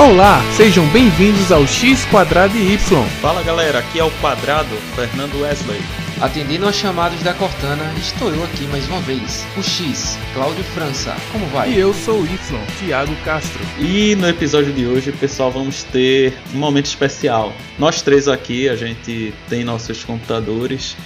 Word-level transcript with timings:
Olá, 0.00 0.40
sejam 0.56 0.86
bem-vindos 0.90 1.50
ao 1.50 1.66
X 1.66 2.04
Quadrado 2.04 2.56
e 2.56 2.74
Y. 2.74 3.04
Fala 3.20 3.42
galera, 3.42 3.80
aqui 3.80 3.98
é 3.98 4.04
o 4.04 4.10
Quadrado, 4.20 4.76
Fernando 4.94 5.40
Wesley. 5.40 5.80
Atendendo 6.20 6.66
aos 6.66 6.76
chamados 6.76 7.20
da 7.24 7.34
Cortana, 7.34 7.82
estou 7.98 8.32
eu 8.32 8.44
aqui 8.44 8.64
mais 8.68 8.86
uma 8.86 9.00
vez. 9.00 9.44
O 9.56 9.62
X, 9.62 10.16
Cláudio 10.34 10.62
França, 10.62 11.16
como 11.32 11.44
vai? 11.46 11.72
E 11.72 11.80
eu 11.80 11.92
sou 11.92 12.20
o 12.20 12.24
Y, 12.24 12.60
Thiago 12.78 13.12
Castro. 13.24 13.60
E 13.80 14.14
no 14.14 14.28
episódio 14.28 14.72
de 14.72 14.86
hoje, 14.86 15.10
pessoal, 15.10 15.50
vamos 15.50 15.82
ter 15.82 16.32
um 16.54 16.58
momento 16.58 16.86
especial. 16.86 17.52
Nós 17.76 18.00
três 18.00 18.28
aqui, 18.28 18.68
a 18.68 18.76
gente 18.76 19.34
tem 19.48 19.64
nossos 19.64 20.04
computadores 20.04 20.96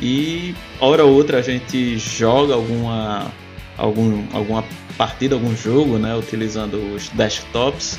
e 0.00 0.52
hora 0.80 1.04
ou 1.04 1.14
outra 1.14 1.38
a 1.38 1.42
gente 1.42 1.96
joga 1.96 2.54
alguma 2.54 3.30
algum, 3.78 4.24
alguma 4.32 4.64
partida, 4.96 5.34
algum 5.34 5.56
jogo, 5.56 5.98
né, 5.98 6.14
utilizando 6.16 6.76
os 6.94 7.08
desktops. 7.10 7.98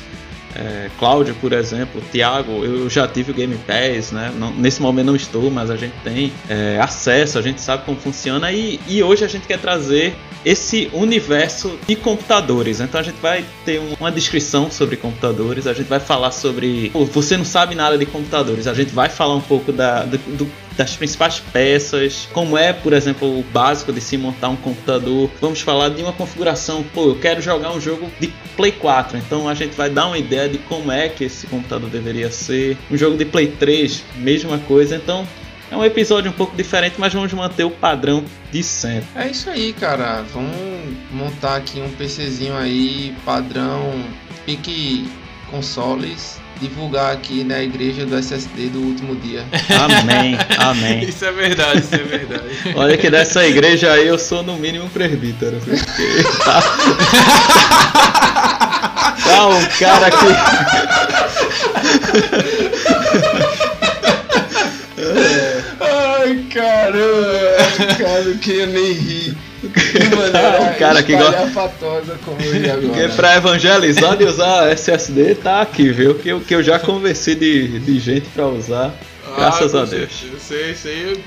É, 0.54 0.88
Cláudio, 0.98 1.34
por 1.40 1.52
exemplo, 1.52 2.00
Thiago, 2.12 2.64
eu 2.64 2.88
já 2.88 3.08
tive 3.08 3.32
o 3.32 3.34
Game 3.34 3.56
Pass, 3.66 4.12
né? 4.12 4.32
Não, 4.38 4.52
nesse 4.52 4.80
momento 4.80 5.06
não 5.06 5.16
estou, 5.16 5.50
mas 5.50 5.70
a 5.70 5.76
gente 5.76 5.94
tem 6.04 6.32
é, 6.48 6.78
acesso, 6.80 7.38
a 7.38 7.42
gente 7.42 7.60
sabe 7.60 7.84
como 7.84 7.98
funciona 7.98 8.52
e, 8.52 8.80
e, 8.86 9.02
hoje 9.02 9.24
a 9.24 9.28
gente 9.28 9.46
quer 9.46 9.58
trazer 9.58 10.14
esse 10.44 10.90
universo 10.92 11.78
de 11.86 11.96
computadores. 11.96 12.80
Então 12.80 13.00
a 13.00 13.04
gente 13.04 13.20
vai 13.20 13.44
ter 13.64 13.80
uma 13.98 14.12
descrição 14.12 14.70
sobre 14.70 14.96
computadores, 14.96 15.66
a 15.66 15.72
gente 15.72 15.88
vai 15.88 16.00
falar 16.00 16.30
sobre. 16.30 16.90
Pô, 16.90 17.04
você 17.04 17.36
não 17.36 17.44
sabe 17.44 17.74
nada 17.74 17.98
de 17.98 18.06
computadores, 18.06 18.66
a 18.66 18.74
gente 18.74 18.94
vai 18.94 19.08
falar 19.08 19.34
um 19.34 19.40
pouco 19.40 19.72
da, 19.72 20.04
do, 20.04 20.18
do 20.36 20.50
das 20.76 20.96
principais 20.96 21.40
peças, 21.40 22.28
como 22.32 22.56
é, 22.56 22.72
por 22.72 22.92
exemplo, 22.92 23.38
o 23.38 23.42
básico 23.42 23.92
de 23.92 24.00
se 24.00 24.16
montar 24.16 24.48
um 24.48 24.56
computador. 24.56 25.30
Vamos 25.40 25.60
falar 25.60 25.90
de 25.90 26.02
uma 26.02 26.12
configuração, 26.12 26.82
pô, 26.82 27.10
eu 27.10 27.18
quero 27.18 27.40
jogar 27.40 27.72
um 27.72 27.80
jogo 27.80 28.10
de 28.20 28.32
Play 28.56 28.72
4, 28.72 29.18
então 29.18 29.48
a 29.48 29.54
gente 29.54 29.76
vai 29.76 29.90
dar 29.90 30.06
uma 30.06 30.18
ideia 30.18 30.48
de 30.48 30.58
como 30.58 30.90
é 30.90 31.08
que 31.08 31.24
esse 31.24 31.46
computador 31.46 31.88
deveria 31.90 32.30
ser. 32.30 32.76
Um 32.90 32.96
jogo 32.96 33.16
de 33.16 33.24
Play 33.24 33.48
3, 33.48 34.02
mesma 34.16 34.58
coisa. 34.58 34.96
Então, 34.96 35.26
é 35.70 35.76
um 35.76 35.84
episódio 35.84 36.30
um 36.30 36.34
pouco 36.34 36.56
diferente, 36.56 36.96
mas 36.98 37.12
vamos 37.12 37.32
manter 37.32 37.64
o 37.64 37.70
padrão 37.70 38.24
de 38.52 38.62
sempre. 38.62 39.06
É 39.14 39.28
isso 39.28 39.50
aí, 39.50 39.72
cara. 39.72 40.22
Vamos 40.32 40.54
montar 41.10 41.56
aqui 41.56 41.80
um 41.80 41.90
PCzinho 41.90 42.56
aí, 42.56 43.14
padrão, 43.24 44.04
pique 44.44 45.08
consoles 45.50 46.43
divulgar 46.60 47.12
aqui 47.12 47.44
na 47.44 47.62
igreja 47.62 48.06
do 48.06 48.16
SSD 48.16 48.68
do 48.68 48.80
último 48.80 49.14
dia. 49.16 49.44
Amém, 49.68 50.38
amém. 50.58 51.04
Isso 51.04 51.24
é 51.24 51.32
verdade, 51.32 51.80
isso 51.80 51.94
é 51.94 51.98
verdade. 51.98 52.44
Olha 52.74 52.96
que 52.96 53.10
dessa 53.10 53.46
igreja 53.46 53.92
aí 53.92 54.06
eu 54.06 54.18
sou 54.18 54.42
no 54.42 54.56
mínimo 54.56 54.88
presbítero. 54.90 55.60
Porque 55.60 56.22
tá... 56.44 56.62
tá 59.24 59.48
um 59.48 59.64
cara 59.78 60.10
que. 60.10 60.26
Ai, 65.80 66.44
caramba, 66.52 67.43
cara, 67.76 68.20
eu 68.20 68.38
queria 68.38 68.66
nem 68.66 68.92
rir. 68.92 69.36
Mano, 69.62 70.70
o 70.74 70.78
cara 70.78 71.02
que 71.02 71.16
gosta. 71.16 71.50
como 72.24 72.40
eu 72.40 72.80
Porque 72.82 73.08
pra 73.16 73.36
evangelizar 73.36 74.16
de 74.16 74.24
usar 74.24 74.70
SSD 74.72 75.36
tá 75.36 75.62
aqui, 75.62 75.90
viu? 75.90 76.14
Que 76.14 76.28
eu, 76.28 76.40
que 76.40 76.54
eu 76.54 76.62
já 76.62 76.78
convenci 76.78 77.34
de, 77.34 77.78
de 77.80 77.98
gente 77.98 78.28
pra 78.28 78.46
usar. 78.46 78.94
Graças 79.36 79.74
ah, 79.74 79.82
a 79.82 79.84
Deus. 79.84 80.10
Eu 80.32 80.38
sei, 80.38 80.74
sei. 80.74 81.24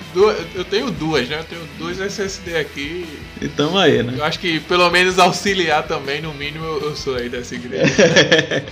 Eu, 0.56 0.66
tenho 0.66 0.90
duas, 0.92 1.28
né? 1.28 1.40
Eu 1.40 1.44
tenho 1.44 1.62
dois 1.78 2.00
SSD 2.00 2.58
aqui. 2.58 3.06
E 3.42 3.48
tamo 3.48 3.78
aí, 3.78 4.04
né? 4.04 4.14
Eu 4.18 4.24
acho 4.24 4.40
que 4.40 4.60
pelo 4.62 4.90
menos 4.90 5.20
auxiliar 5.20 5.84
também, 5.84 6.22
no 6.22 6.34
mínimo, 6.34 6.66
eu 6.66 6.96
sou 6.96 7.16
aí 7.16 7.30
dessa 7.30 7.56
igreja. 7.56 7.86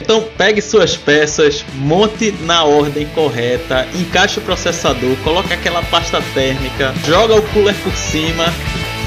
então 0.00 0.22
pegue 0.36 0.62
suas 0.62 0.96
peças, 0.96 1.64
monte 1.74 2.32
na 2.42 2.64
ordem 2.64 3.06
correta, 3.08 3.86
encaixe 3.94 4.38
o 4.38 4.42
processador, 4.42 5.16
coloque 5.24 5.52
aquela 5.52 5.82
pasta 5.82 6.22
térmica, 6.34 6.94
joga 7.06 7.34
o 7.34 7.42
cooler 7.48 7.74
por 7.82 7.94
cima, 7.94 8.44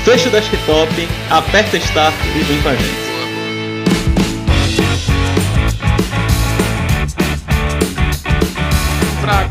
fecha 0.05 0.29
o 0.29 0.31
desktop, 0.31 1.07
aperta 1.29 1.77
Start 1.77 2.15
e 2.35 2.43
vem 2.43 2.61
com 2.61 2.69
a 2.69 2.75
gente. 2.75 3.08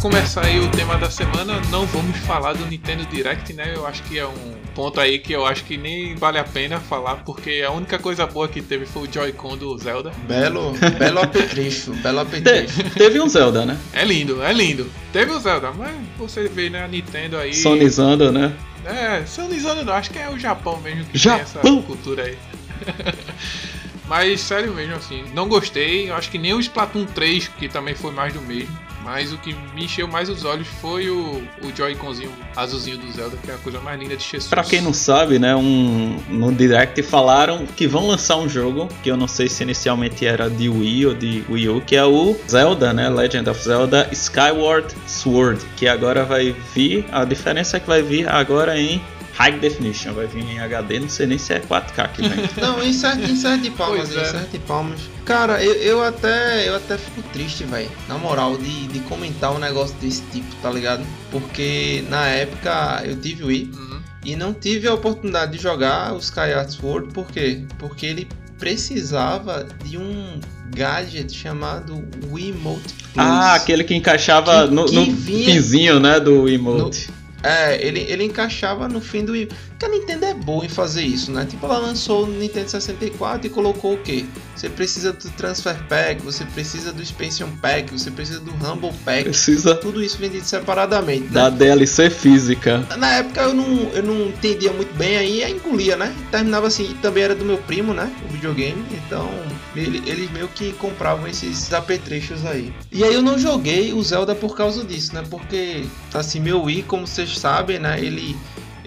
Começar 0.01 0.45
aí 0.45 0.61
o 0.61 0.71
tema 0.71 0.97
da 0.97 1.11
semana, 1.11 1.61
não 1.71 1.85
vamos 1.87 2.17
falar 2.19 2.53
do 2.53 2.65
Nintendo 2.67 3.05
Direct, 3.07 3.53
né? 3.53 3.73
Eu 3.75 3.85
acho 3.85 4.03
que 4.05 4.17
é 4.17 4.27
um 4.27 4.55
ponto 4.73 5.01
aí 5.01 5.19
que 5.19 5.33
eu 5.33 5.45
acho 5.45 5.65
que 5.65 5.77
nem 5.77 6.15
vale 6.15 6.39
a 6.39 6.45
pena 6.45 6.79
falar, 6.79 7.17
porque 7.17 7.65
a 7.67 7.73
única 7.73 7.99
coisa 7.99 8.25
boa 8.25 8.47
que 8.47 8.63
teve 8.63 8.87
foi 8.87 9.09
o 9.09 9.13
Joy-Con 9.13 9.57
do 9.57 9.77
Zelda. 9.77 10.13
Belo, 10.29 10.73
belo 10.99 11.21
apetrecho, 11.21 11.93
belo 12.01 12.21
apetrecho. 12.21 12.81
Te, 12.85 12.91
teve 12.91 13.21
um 13.21 13.29
Zelda, 13.29 13.67
né? 13.67 13.77
É 13.93 14.05
lindo, 14.05 14.41
é 14.41 14.53
lindo. 14.53 14.89
Teve 15.13 15.33
o 15.33 15.41
Zelda, 15.41 15.73
mas 15.73 15.93
você 16.17 16.47
vê, 16.47 16.71
né, 16.71 16.85
a 16.85 16.89
Nintendo 16.89 17.37
aí... 17.37 17.53
Sonizando, 17.53 18.31
né? 18.31 18.55
É, 18.85 19.27
sonizando 19.27 19.85
não, 19.85 19.93
acho 19.93 20.11
que 20.11 20.19
é 20.19 20.31
o 20.31 20.39
Japão 20.39 20.81
mesmo 20.81 21.07
que 21.07 21.19
Japão. 21.19 21.45
tem 21.61 21.73
essa 21.73 21.83
cultura 21.83 22.23
aí. 22.23 22.39
mas 24.07 24.41
sério 24.43 24.73
mesmo, 24.73 24.95
assim, 24.95 25.25
não 25.35 25.49
gostei. 25.49 26.09
Eu 26.09 26.15
acho 26.15 26.31
que 26.31 26.39
nem 26.39 26.55
o 26.55 26.61
Splatoon 26.61 27.05
3, 27.05 27.49
que 27.49 27.69
também 27.69 27.97
foi 27.97 28.13
mais 28.13 28.33
do 28.33 28.41
mesmo. 28.41 28.88
Mas 29.09 29.33
o 29.33 29.39
que 29.39 29.57
me 29.75 29.87
encheu 29.87 30.07
mais 30.07 30.29
os 30.29 30.45
olhos 30.45 30.69
foi 30.83 31.09
o, 31.09 31.43
o 31.63 31.75
Joy-Conzinho 31.75 32.31
azulzinho 32.55 32.99
do 32.99 33.11
Zelda, 33.11 33.39
que 33.43 33.51
é 33.51 33.55
a 33.55 33.57
coisa 33.57 33.81
mais 33.81 33.99
linda 33.99 34.15
de 34.15 34.23
Jesus. 34.23 34.49
Pra 34.49 34.63
quem 34.63 34.83
não 34.83 34.93
sabe, 34.93 35.39
né, 35.39 35.57
um, 35.57 36.21
no 36.29 36.53
Direct 36.53 37.03
falaram 37.05 37.65
que 37.67 37.87
vão 37.87 38.07
lançar 38.07 38.37
um 38.37 38.47
jogo, 38.47 38.87
que 39.03 39.11
eu 39.11 39.17
não 39.17 39.27
sei 39.27 39.49
se 39.49 39.63
inicialmente 39.63 40.27
era 40.27 40.51
de 40.51 40.69
Wii 40.69 41.07
ou 41.07 41.15
de 41.15 41.43
Wii 41.49 41.69
U, 41.71 41.81
que 41.81 41.97
é 41.97 42.05
o 42.05 42.37
Zelda, 42.47 42.93
né, 42.93 43.09
Legend 43.09 43.49
of 43.49 43.65
Zelda 43.65 44.07
Skyward 44.13 44.95
Sword, 45.07 45.65
que 45.75 45.89
agora 45.89 46.27
vai 46.27 46.55
vir, 46.75 47.07
a 47.11 47.25
diferença 47.25 47.79
é 47.79 47.81
que 47.81 47.87
vai 47.87 48.03
vir 48.03 48.29
agora 48.29 48.79
em 48.79 49.01
High 49.38 49.60
Definition, 49.60 50.15
vai 50.15 50.26
vir 50.26 50.43
em 50.43 50.59
HD, 50.59 50.99
não 50.99 51.09
sei 51.09 51.26
nem 51.26 51.38
se 51.38 51.53
é 51.53 51.60
4K 51.60 52.12
que 52.12 52.28
vem. 52.28 52.50
não, 52.60 52.82
em 52.82 52.93
7, 52.93 53.31
em 53.31 53.37
7 53.37 53.71
palmas, 53.71 54.10
é. 54.10 54.21
em 54.21 54.25
7 54.25 54.59
palmas. 54.66 55.00
Cara, 55.25 55.62
eu, 55.62 55.75
eu 55.75 56.03
até 56.03 56.69
eu 56.69 56.75
até 56.75 56.99
fico 56.99 57.22
triste, 57.32 57.62
velho. 57.62 57.88
Na 58.09 58.19
moral, 58.19 58.59
de, 58.59 58.88
de 58.88 58.99
comentar 59.00 59.54
um 59.54 59.59
negócio 59.59 59.94
desse 60.00 60.22
tipo, 60.32 60.53
tá 60.56 60.69
ligado? 60.69 61.06
Porque 61.31 62.04
na 62.09 62.26
época 62.26 63.03
eu 63.04 63.15
tive 63.15 63.44
o 63.44 63.47
Wii 63.47 63.71
uhum. 63.72 64.00
e 64.25 64.34
não 64.34 64.53
tive 64.53 64.88
a 64.88 64.94
oportunidade 64.94 65.53
de 65.53 65.62
jogar 65.62 66.15
o 66.15 66.19
Skyward 66.19 66.72
Sword, 66.72 67.12
por 67.15 67.28
quê? 67.28 67.62
Porque 67.78 68.06
ele 68.06 68.28
precisava 68.59 69.69
de 69.84 69.97
um 69.97 70.41
gadget 70.75 71.32
chamado 71.32 72.05
Wiimote 72.28 72.93
Plus. 73.12 73.16
Ah, 73.16 73.55
aquele 73.55 73.84
que 73.84 73.94
encaixava 73.94 74.66
que, 74.66 74.75
no, 74.75 74.87
que 74.87 74.94
no 74.97 75.05
vinha, 75.05 75.47
pinzinho, 75.47 76.00
né, 76.00 76.19
do 76.19 76.43
Wiimote. 76.43 77.09
No, 77.09 77.18
é, 77.43 77.84
ele, 77.84 78.00
ele 78.00 78.25
encaixava 78.25 78.88
no 78.88 79.00
fim 79.00 79.25
do. 79.25 79.32
Porque 79.78 79.87
a 79.87 79.97
Nintendo 79.97 80.25
é 80.25 80.34
boa 80.34 80.66
em 80.66 80.69
fazer 80.69 81.03
isso, 81.03 81.31
né? 81.31 81.47
Tipo, 81.49 81.66
ela 81.66 81.78
lançou 81.78 82.25
o 82.25 82.27
Nintendo 82.27 82.69
64 82.69 83.47
e 83.47 83.50
colocou 83.50 83.94
o 83.94 83.99
quê? 83.99 84.27
Você 84.56 84.69
precisa 84.69 85.12
do 85.12 85.31
Transfer 85.31 85.77
Pack, 85.89 86.21
você 86.21 86.44
precisa 86.47 86.93
do 86.93 87.00
Expansion 87.00 87.49
Pack, 87.62 87.93
você 87.93 88.11
precisa 88.11 88.41
do 88.41 88.50
Humble 88.50 88.93
Pack. 89.05 89.22
Precisa. 89.22 89.77
Tudo 89.77 90.03
isso 90.03 90.19
vendido 90.19 90.44
separadamente. 90.44 91.27
Né? 91.27 91.31
Da 91.31 91.49
DLC 91.49 92.11
física. 92.11 92.84
Na 92.99 93.19
época 93.19 93.41
eu 93.43 93.55
não, 93.55 93.83
eu 93.91 94.03
não 94.03 94.27
entendia 94.31 94.72
muito 94.72 94.93
bem, 94.97 95.17
aí 95.17 95.49
engolia, 95.49 95.97
né? 95.97 96.12
Terminava 96.33 96.67
assim, 96.67 96.97
também 97.00 97.22
era 97.22 97.37
do 97.37 97.44
meu 97.44 97.59
primo, 97.59 97.94
né? 97.94 98.12
O 98.28 98.33
videogame, 98.33 98.84
então 99.06 99.31
ele, 99.77 100.03
eles 100.11 100.28
meio 100.33 100.49
que 100.49 100.72
compravam 100.72 101.28
esses 101.28 101.72
apetrechos 101.72 102.44
aí. 102.44 102.75
E 102.91 103.05
aí 103.05 103.15
eu 103.15 103.22
não 103.22 103.38
joguei 103.38 103.93
o 103.93 104.03
Zelda 104.03 104.34
por 104.34 104.56
causa 104.56 104.83
disso, 104.84 105.15
né? 105.15 105.22
Porque, 105.31 105.84
assim, 106.12 106.41
meu 106.41 106.62
Wii, 106.62 106.82
como 106.82 107.06
vocês 107.06 107.38
sabem, 107.38 107.79
né? 107.79 108.00
Ele 108.00 108.37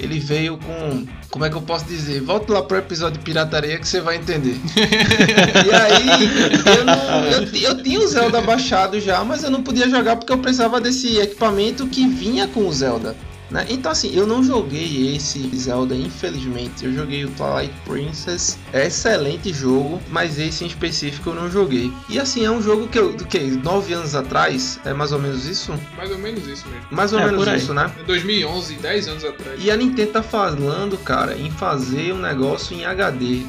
ele 0.02 0.20
veio 0.20 0.58
com. 0.58 1.06
Como 1.30 1.46
é 1.46 1.50
que 1.50 1.56
eu 1.56 1.62
posso 1.62 1.86
dizer? 1.86 2.22
Volta 2.22 2.52
lá 2.52 2.64
pro 2.64 2.78
episódio 2.78 3.20
de 3.20 3.24
pirataria 3.24 3.78
que 3.78 3.88
você 3.88 4.02
vai 4.02 4.18
entender. 4.18 4.56
e 4.76 5.74
aí, 5.74 6.78
eu, 6.78 6.86
não, 6.86 7.26
eu, 7.26 7.70
eu, 7.70 7.84
tinha 7.84 8.00
o 8.00 8.08
Zelda 8.08 8.42
baixado 8.42 9.00
já, 9.00 9.24
mas 9.24 9.44
eu 9.44 9.52
não 9.52 9.62
podia 9.62 9.88
jogar 9.88 10.16
porque 10.16 10.34
eu 10.34 10.40
precisava 10.40 10.82
desse 10.82 11.18
equipamento 11.20 11.88
que 11.88 12.08
vinha 12.08 12.48
com 12.48 12.66
o 12.66 12.74
Zelda. 12.74 13.16
Né? 13.52 13.66
Então, 13.70 13.92
assim, 13.92 14.16
eu 14.16 14.26
não 14.26 14.42
joguei 14.42 15.14
esse 15.16 15.40
Zelda, 15.56 15.94
infelizmente. 15.94 16.86
Eu 16.86 16.94
joguei 16.94 17.26
o 17.26 17.30
Twilight 17.32 17.74
Princess. 17.86 18.58
É 18.72 18.88
excelente 18.88 19.54
jogo, 19.54 20.02
mas 20.10 20.40
esse 20.40 20.64
em 20.64 20.68
específico 20.68 21.30
eu 21.30 21.36
não 21.36 21.52
joguei. 21.52 21.92
E 22.08 22.18
assim, 22.18 22.46
é 22.46 22.52
um 22.52 22.62
jogo 22.62 22.88
que 22.88 22.98
eu, 22.98 23.12
do 23.14 23.26
que? 23.26 23.40
Nove 23.40 23.94
anos 23.94 24.16
atrás? 24.16 24.80
É 24.86 24.94
mais 24.94 25.12
ou 25.12 25.20
menos 25.20 25.46
isso? 25.46 25.74
Mais 25.98 26.10
ou 26.10 26.18
menos 26.18 26.48
isso 26.48 26.66
mesmo. 26.68 26.86
Mais 26.90 27.12
ou 27.12 27.20
é, 27.20 27.26
menos 27.26 27.46
isso, 27.48 27.74
né? 27.74 27.92
2011, 28.08 28.76
10 28.76 29.08
anos 29.10 29.26
atrás. 29.26 29.62
E 29.62 29.70
a 29.70 29.76
Nintendo 29.76 30.12
tá 30.12 30.24
falando, 30.24 30.98
cara, 30.98 31.38
em 31.38 31.52
fazer 31.52 32.14
um 32.14 32.20
negócio 32.20 32.76
em 32.76 32.86
HD. 32.86 33.42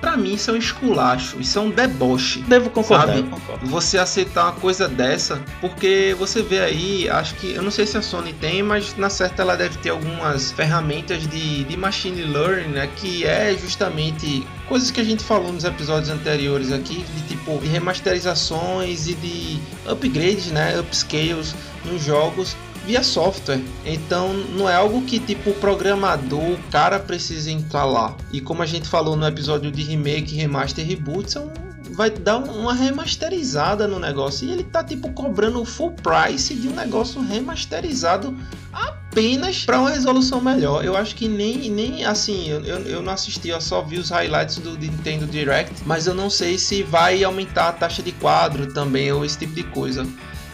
Pra 0.00 0.16
mim, 0.16 0.34
isso 0.34 0.50
é 0.50 0.54
um 0.54 0.56
esculacho. 0.56 1.38
Isso 1.38 1.58
é 1.58 1.62
um 1.62 1.70
deboche. 1.70 2.40
Devo 2.42 2.70
concordar. 2.70 3.16
Sabe? 3.16 3.30
Você 3.64 3.98
aceitar 3.98 4.44
uma 4.44 4.52
coisa 4.52 4.88
dessa, 4.88 5.40
porque 5.60 6.16
você 6.18 6.42
vê 6.42 6.60
aí, 6.60 7.08
acho 7.10 7.34
que. 7.34 7.52
Eu 7.52 7.62
não 7.62 7.70
sei 7.70 7.86
se 7.86 7.98
a 7.98 8.02
Sony 8.02 8.32
tem, 8.32 8.62
mas 8.62 8.96
na 8.96 9.10
certa 9.10 9.49
ela 9.50 9.56
deve 9.56 9.78
ter 9.78 9.90
algumas 9.90 10.52
ferramentas 10.52 11.26
de, 11.26 11.64
de 11.64 11.76
machine 11.76 12.22
learning, 12.22 12.68
né, 12.68 12.88
que 12.96 13.24
é 13.24 13.56
justamente 13.56 14.46
coisas 14.68 14.90
que 14.90 15.00
a 15.00 15.04
gente 15.04 15.22
falou 15.24 15.52
nos 15.52 15.64
episódios 15.64 16.08
anteriores 16.08 16.72
aqui, 16.72 17.04
de 17.04 17.22
tipo 17.22 17.58
de 17.58 17.66
remasterizações 17.66 19.08
e 19.08 19.14
de 19.14 19.60
upgrades, 19.90 20.46
né, 20.46 20.78
upscales 20.78 21.54
nos 21.84 22.02
jogos 22.02 22.56
via 22.86 23.02
software. 23.02 23.60
Então 23.84 24.32
não 24.32 24.68
é 24.68 24.74
algo 24.74 25.02
que 25.02 25.18
tipo 25.18 25.50
o 25.50 25.54
programador, 25.54 26.52
o 26.52 26.58
cara 26.70 26.98
precisa 26.98 27.50
lá. 27.84 28.16
E 28.32 28.40
como 28.40 28.62
a 28.62 28.66
gente 28.66 28.88
falou 28.88 29.16
no 29.16 29.26
episódio 29.26 29.70
de 29.70 29.82
remake, 29.82 30.34
remaster, 30.34 30.86
reboot, 30.86 31.30
são 31.30 31.52
vai 31.92 32.10
dar 32.10 32.38
uma 32.38 32.72
remasterizada 32.72 33.86
no 33.86 33.98
negócio. 33.98 34.48
E 34.48 34.52
ele 34.52 34.64
tá 34.64 34.82
tipo 34.82 35.12
cobrando 35.12 35.60
o 35.60 35.64
full 35.64 35.92
price 35.92 36.54
de 36.54 36.68
um 36.68 36.74
negócio 36.74 37.20
remasterizado 37.20 38.36
apenas 38.72 39.64
para 39.64 39.80
uma 39.80 39.90
resolução 39.90 40.40
melhor. 40.40 40.84
Eu 40.84 40.96
acho 40.96 41.14
que 41.14 41.28
nem, 41.28 41.70
nem 41.70 42.04
assim, 42.04 42.48
eu, 42.48 42.60
eu 42.64 43.02
não 43.02 43.12
assisti, 43.12 43.48
eu 43.48 43.60
só 43.60 43.82
vi 43.82 43.98
os 43.98 44.10
highlights 44.10 44.58
do 44.58 44.76
Nintendo 44.78 45.26
Direct, 45.26 45.82
mas 45.84 46.06
eu 46.06 46.14
não 46.14 46.30
sei 46.30 46.56
se 46.56 46.82
vai 46.82 47.22
aumentar 47.24 47.68
a 47.68 47.72
taxa 47.72 48.02
de 48.02 48.12
quadro 48.12 48.72
também 48.72 49.12
ou 49.12 49.24
esse 49.24 49.38
tipo 49.38 49.54
de 49.54 49.64
coisa. 49.64 50.06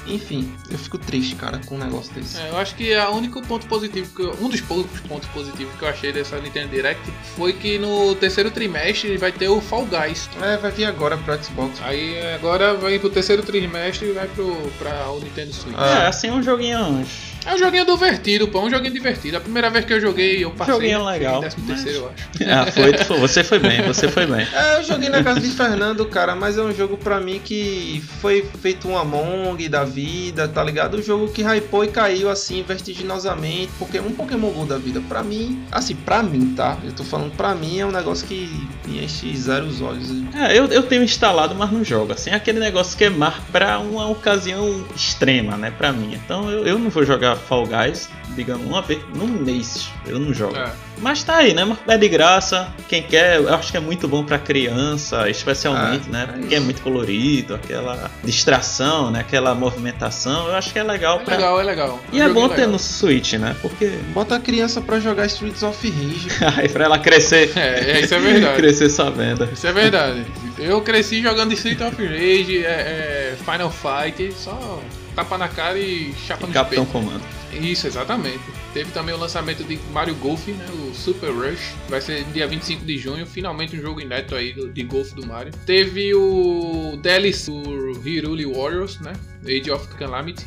Enfim, 0.08 0.54
eu 0.70 0.78
fico 0.78 0.98
triste, 0.98 1.34
cara, 1.34 1.60
com 1.66 1.76
um 1.76 1.78
negócio 1.78 2.12
desse. 2.14 2.38
É, 2.38 2.50
eu 2.50 2.56
acho 2.56 2.74
que 2.74 2.96
o 2.96 3.10
único 3.10 3.42
ponto 3.42 3.66
positivo, 3.66 4.08
que 4.14 4.22
eu, 4.22 4.36
um 4.40 4.48
dos 4.48 4.60
poucos 4.60 5.00
pontos 5.00 5.28
positivos 5.28 5.74
que 5.76 5.82
eu 5.82 5.88
achei 5.88 6.12
dessa 6.12 6.38
Nintendo 6.38 6.68
Direct 6.68 7.02
foi 7.36 7.52
que 7.52 7.78
no 7.78 8.14
terceiro 8.14 8.50
trimestre 8.50 9.16
vai 9.16 9.32
ter 9.32 9.48
o 9.48 9.60
Fall 9.60 9.86
Guys. 9.86 10.28
É, 10.42 10.56
vai 10.56 10.70
vir 10.70 10.84
agora 10.84 11.16
pro 11.16 11.42
Xbox. 11.42 11.80
Aí 11.82 12.20
agora 12.34 12.74
vai 12.74 12.98
pro 12.98 13.10
terceiro 13.10 13.42
trimestre 13.42 14.08
e 14.08 14.12
vai 14.12 14.28
pro, 14.28 14.54
pra 14.78 15.10
o 15.10 15.20
Nintendo 15.20 15.52
Switch. 15.52 15.76
É, 15.76 16.06
assim 16.06 16.30
um 16.30 16.42
joguinho 16.42 16.78
antes. 16.78 17.35
É 17.46 17.54
um 17.54 17.58
joguinho 17.58 17.86
divertido, 17.86 18.48
pô, 18.48 18.60
um 18.60 18.68
joguinho 18.68 18.92
divertido. 18.92 19.36
A 19.36 19.40
primeira 19.40 19.70
vez 19.70 19.84
que 19.84 19.92
eu 19.92 20.00
joguei, 20.00 20.44
eu 20.44 20.50
passei. 20.50 20.74
Joguinho 20.74 21.04
legal. 21.04 21.40
Décimo 21.40 21.64
mas... 21.68 21.82
terceiro, 21.82 22.04
eu 22.04 22.10
acho. 22.10 22.50
Ah, 22.50 22.72
foi, 22.72 22.98
foi, 22.98 23.18
você 23.20 23.44
foi 23.44 23.58
bem, 23.60 23.82
você 23.82 24.08
foi 24.08 24.26
bem. 24.26 24.44
É, 24.52 24.78
eu 24.78 24.82
joguei 24.82 25.08
na 25.08 25.22
casa 25.22 25.38
de 25.38 25.48
Fernando, 25.50 26.04
cara, 26.06 26.34
mas 26.34 26.58
é 26.58 26.62
um 26.62 26.74
jogo 26.74 26.96
pra 26.96 27.20
mim 27.20 27.40
que 27.42 28.02
foi 28.20 28.44
feito 28.60 28.88
um 28.88 28.98
Among 28.98 29.68
da 29.68 29.84
vida, 29.84 30.48
tá 30.48 30.62
ligado? 30.64 30.96
Um 30.96 31.02
jogo 31.02 31.28
que 31.28 31.42
hypou 31.42 31.84
e 31.84 31.88
caiu 31.88 32.28
assim 32.28 32.64
vertiginosamente, 32.64 33.70
porque 33.78 34.00
um 34.00 34.10
Pokémon 34.10 34.50
GO 34.50 34.66
da 34.66 34.76
vida, 34.76 35.00
pra 35.08 35.22
mim, 35.22 35.64
assim, 35.70 35.94
pra 35.94 36.24
mim, 36.24 36.52
tá? 36.56 36.76
Eu 36.84 36.92
tô 36.92 37.04
falando 37.04 37.30
pra 37.36 37.54
mim, 37.54 37.78
é 37.78 37.86
um 37.86 37.92
negócio 37.92 38.26
que 38.26 38.50
me 38.86 39.04
enche 39.04 39.36
zero 39.36 39.66
os 39.66 39.80
olhos. 39.80 40.10
É, 40.34 40.58
eu, 40.58 40.66
eu 40.66 40.82
tenho 40.82 41.04
instalado, 41.04 41.54
mas 41.54 41.70
não 41.70 41.84
jogo. 41.84 42.12
Assim, 42.12 42.30
é 42.30 42.34
aquele 42.34 42.58
negócio 42.58 42.98
que 42.98 43.04
é 43.04 43.10
mar 43.10 43.40
pra 43.52 43.78
uma 43.78 44.08
ocasião 44.08 44.84
extrema, 44.96 45.56
né, 45.56 45.70
pra 45.70 45.92
mim. 45.92 46.18
Então 46.24 46.50
eu, 46.50 46.66
eu 46.66 46.78
não 46.78 46.90
vou 46.90 47.04
jogar 47.04 47.35
Fall 47.38 47.66
Guys 47.66 48.08
digamos, 48.36 48.66
uma 48.66 48.82
vez 48.82 49.00
num 49.14 49.26
mês. 49.26 49.88
Eu 50.06 50.18
não 50.18 50.32
jogo. 50.32 50.56
É. 50.56 50.70
Mas 50.98 51.22
tá 51.22 51.36
aí, 51.36 51.52
né? 51.52 51.76
É 51.88 51.98
de 51.98 52.08
graça. 52.08 52.72
Quem 52.88 53.02
quer, 53.02 53.36
eu 53.36 53.54
acho 53.54 53.70
que 53.70 53.76
é 53.76 53.80
muito 53.80 54.06
bom 54.08 54.24
pra 54.24 54.38
criança, 54.38 55.28
especialmente, 55.28 56.08
é, 56.08 56.12
né? 56.12 56.28
É 56.28 56.38
Porque 56.38 56.54
é 56.54 56.60
muito 56.60 56.82
colorido, 56.82 57.54
aquela 57.54 58.10
distração, 58.22 59.10
né? 59.10 59.20
Aquela 59.20 59.54
movimentação. 59.54 60.48
Eu 60.48 60.54
acho 60.54 60.72
que 60.72 60.78
é 60.78 60.82
legal. 60.82 61.20
É 61.20 61.24
pra... 61.24 61.36
legal, 61.36 61.60
é 61.60 61.64
legal. 61.64 62.00
E 62.12 62.20
é 62.20 62.28
bom 62.28 62.48
ter 62.48 62.66
no 62.66 62.78
Switch, 62.78 63.34
né? 63.34 63.56
Porque. 63.60 63.98
Bota 64.12 64.36
a 64.36 64.40
criança 64.40 64.80
pra 64.80 65.00
jogar 65.00 65.26
Streets 65.26 65.62
of 65.62 65.88
Rage. 65.88 66.28
aí 66.58 66.68
pra 66.68 66.84
ela 66.84 66.98
crescer. 66.98 67.52
É, 67.56 68.00
isso 68.00 68.14
é 68.14 68.18
verdade. 68.18 68.56
crescer 68.60 68.88
sabendo. 68.88 69.48
Isso 69.52 69.66
é 69.66 69.72
verdade. 69.72 70.24
Eu 70.58 70.80
cresci 70.82 71.22
jogando 71.22 71.52
Streets 71.52 71.86
of 71.86 72.04
Rage, 72.04 72.64
é, 72.64 73.34
é 73.34 73.36
Final 73.44 73.70
Fight, 73.70 74.32
só 74.34 74.80
tapa 75.16 75.38
na 75.38 75.48
cara 75.48 75.78
e 75.78 76.12
chapa 76.26 76.46
no 76.46 76.52
Capitão 76.52 76.84
Comando. 76.84 77.22
Isso, 77.54 77.86
exatamente. 77.86 78.42
Teve 78.74 78.90
também 78.90 79.14
o 79.14 79.18
lançamento 79.18 79.64
de 79.64 79.78
Mario 79.90 80.14
Golf, 80.16 80.46
né, 80.48 80.66
o 80.70 80.94
Super 80.94 81.30
Rush, 81.30 81.74
vai 81.88 82.02
ser 82.02 82.22
dia 82.24 82.46
25 82.46 82.84
de 82.84 82.98
junho, 82.98 83.24
finalmente 83.26 83.74
um 83.74 83.80
jogo 83.80 83.98
inédito 83.98 84.34
aí 84.34 84.52
de 84.52 84.82
golfe 84.82 85.14
do 85.14 85.26
Mario. 85.26 85.52
Teve 85.64 86.14
o 86.14 86.98
DLC 87.00 87.50
do 87.50 88.06
Hiruli 88.06 88.44
Warriors, 88.44 89.00
né, 89.00 89.14
Age 89.44 89.70
of 89.70 89.88
Calamity, 89.96 90.44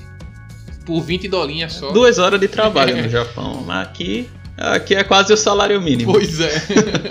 por 0.86 1.02
20 1.02 1.28
dolinhas 1.28 1.74
só. 1.74 1.92
Duas 1.92 2.20
horas 2.20 2.40
de 2.40 2.48
trabalho 2.48 2.96
no 2.96 3.10
Japão, 3.10 3.64
mas 3.66 3.88
aqui 3.88 4.30
Aqui 4.60 4.94
é 4.94 5.06
quase 5.06 5.32
o 5.32 5.38
salário 5.38 5.82
mínimo. 5.82 6.12
Pois 6.12 6.40
é. 6.42 6.52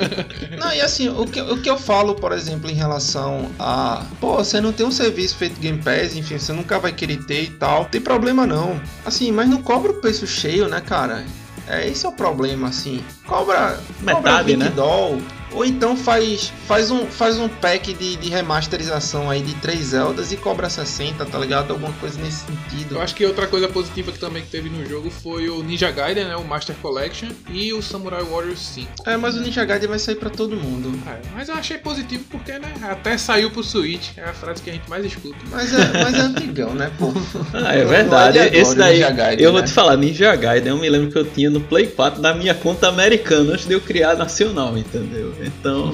não, 0.60 0.70
e 0.70 0.82
assim, 0.82 1.08
o 1.08 1.24
que, 1.24 1.40
o 1.40 1.56
que 1.62 1.70
eu 1.70 1.78
falo, 1.78 2.14
por 2.14 2.32
exemplo, 2.32 2.70
em 2.70 2.74
relação 2.74 3.50
a. 3.58 4.04
Pô, 4.20 4.36
você 4.36 4.60
não 4.60 4.70
tem 4.70 4.84
um 4.84 4.90
serviço 4.90 5.36
feito 5.36 5.58
Game 5.58 5.82
Pass, 5.82 6.14
enfim, 6.14 6.38
você 6.38 6.52
nunca 6.52 6.78
vai 6.78 6.92
querer 6.92 7.24
ter 7.24 7.44
e 7.44 7.50
tal. 7.50 7.86
Tem 7.86 8.02
problema 8.02 8.46
não. 8.46 8.78
Assim, 9.06 9.32
mas 9.32 9.48
não 9.48 9.62
cobra 9.62 9.92
o 9.92 9.94
preço 9.94 10.26
cheio, 10.26 10.68
né, 10.68 10.82
cara? 10.82 11.24
É, 11.66 11.88
esse 11.88 12.04
é 12.04 12.08
o 12.08 12.12
problema, 12.12 12.68
assim. 12.68 13.02
Cobra. 13.26 13.80
Metade, 14.00 14.16
cobra 14.16 14.42
20 14.42 14.58
né? 14.58 14.72
Doll, 14.74 15.18
ou 15.58 15.64
então 15.64 15.96
faz, 15.96 16.52
faz, 16.68 16.88
um, 16.88 17.04
faz 17.06 17.36
um 17.36 17.48
pack 17.48 17.92
de, 17.92 18.14
de 18.14 18.30
remasterização 18.30 19.28
aí 19.28 19.42
de 19.42 19.54
três 19.54 19.86
Zeldas 19.86 20.30
e 20.30 20.36
cobra 20.36 20.70
60, 20.70 21.24
tá 21.26 21.36
ligado? 21.36 21.72
Alguma 21.72 21.92
coisa 21.94 22.16
nesse 22.20 22.44
sentido. 22.46 22.94
Eu 22.94 23.02
acho 23.02 23.12
que 23.12 23.26
outra 23.26 23.44
coisa 23.48 23.66
positiva 23.66 24.12
que 24.12 24.20
também 24.20 24.44
que 24.44 24.50
teve 24.50 24.70
no 24.70 24.86
jogo 24.86 25.10
foi 25.10 25.48
o 25.48 25.60
Ninja 25.60 25.90
Gaiden, 25.90 26.26
né? 26.26 26.36
O 26.36 26.44
Master 26.44 26.76
Collection 26.76 27.30
e 27.50 27.72
o 27.72 27.82
Samurai 27.82 28.22
Warriors 28.22 28.60
5. 28.60 28.88
É, 29.04 29.16
mas 29.16 29.34
o 29.34 29.40
Ninja 29.40 29.64
Gaiden 29.64 29.88
vai 29.88 29.98
sair 29.98 30.14
pra 30.14 30.30
todo 30.30 30.54
mundo. 30.54 30.96
É, 31.08 31.18
mas 31.34 31.48
eu 31.48 31.56
achei 31.56 31.76
positivo 31.76 32.22
porque, 32.30 32.52
né? 32.52 32.72
Até 32.82 33.18
saiu 33.18 33.50
pro 33.50 33.64
Switch. 33.64 34.10
É 34.16 34.22
a 34.22 34.32
frase 34.32 34.62
que 34.62 34.70
a 34.70 34.74
gente 34.74 34.88
mais 34.88 35.04
escuta. 35.04 35.38
Mas 35.50 35.74
é, 35.74 36.04
mas 36.04 36.14
é 36.14 36.20
antigão, 36.20 36.72
né, 36.72 36.92
pô? 36.96 37.12
Ah, 37.52 37.74
é 37.74 37.84
verdade. 37.84 38.38
É 38.38 38.56
Esse 38.56 38.76
daí, 38.76 39.00
Gaiden, 39.00 39.44
eu 39.44 39.50
vou 39.50 39.60
né? 39.60 39.66
te 39.66 39.72
falar, 39.72 39.96
Ninja 39.96 40.36
Gaiden, 40.36 40.68
eu 40.68 40.78
me 40.78 40.88
lembro 40.88 41.10
que 41.10 41.18
eu 41.18 41.24
tinha 41.24 41.50
no 41.50 41.60
Play 41.60 41.88
4 41.88 42.22
da 42.22 42.32
minha 42.32 42.54
conta 42.54 42.88
americana 42.88 43.54
antes 43.54 43.66
de 43.66 43.72
eu 43.72 43.80
criar 43.80 44.14
nacional, 44.14 44.78
entendeu? 44.78 45.34
Então, 45.48 45.92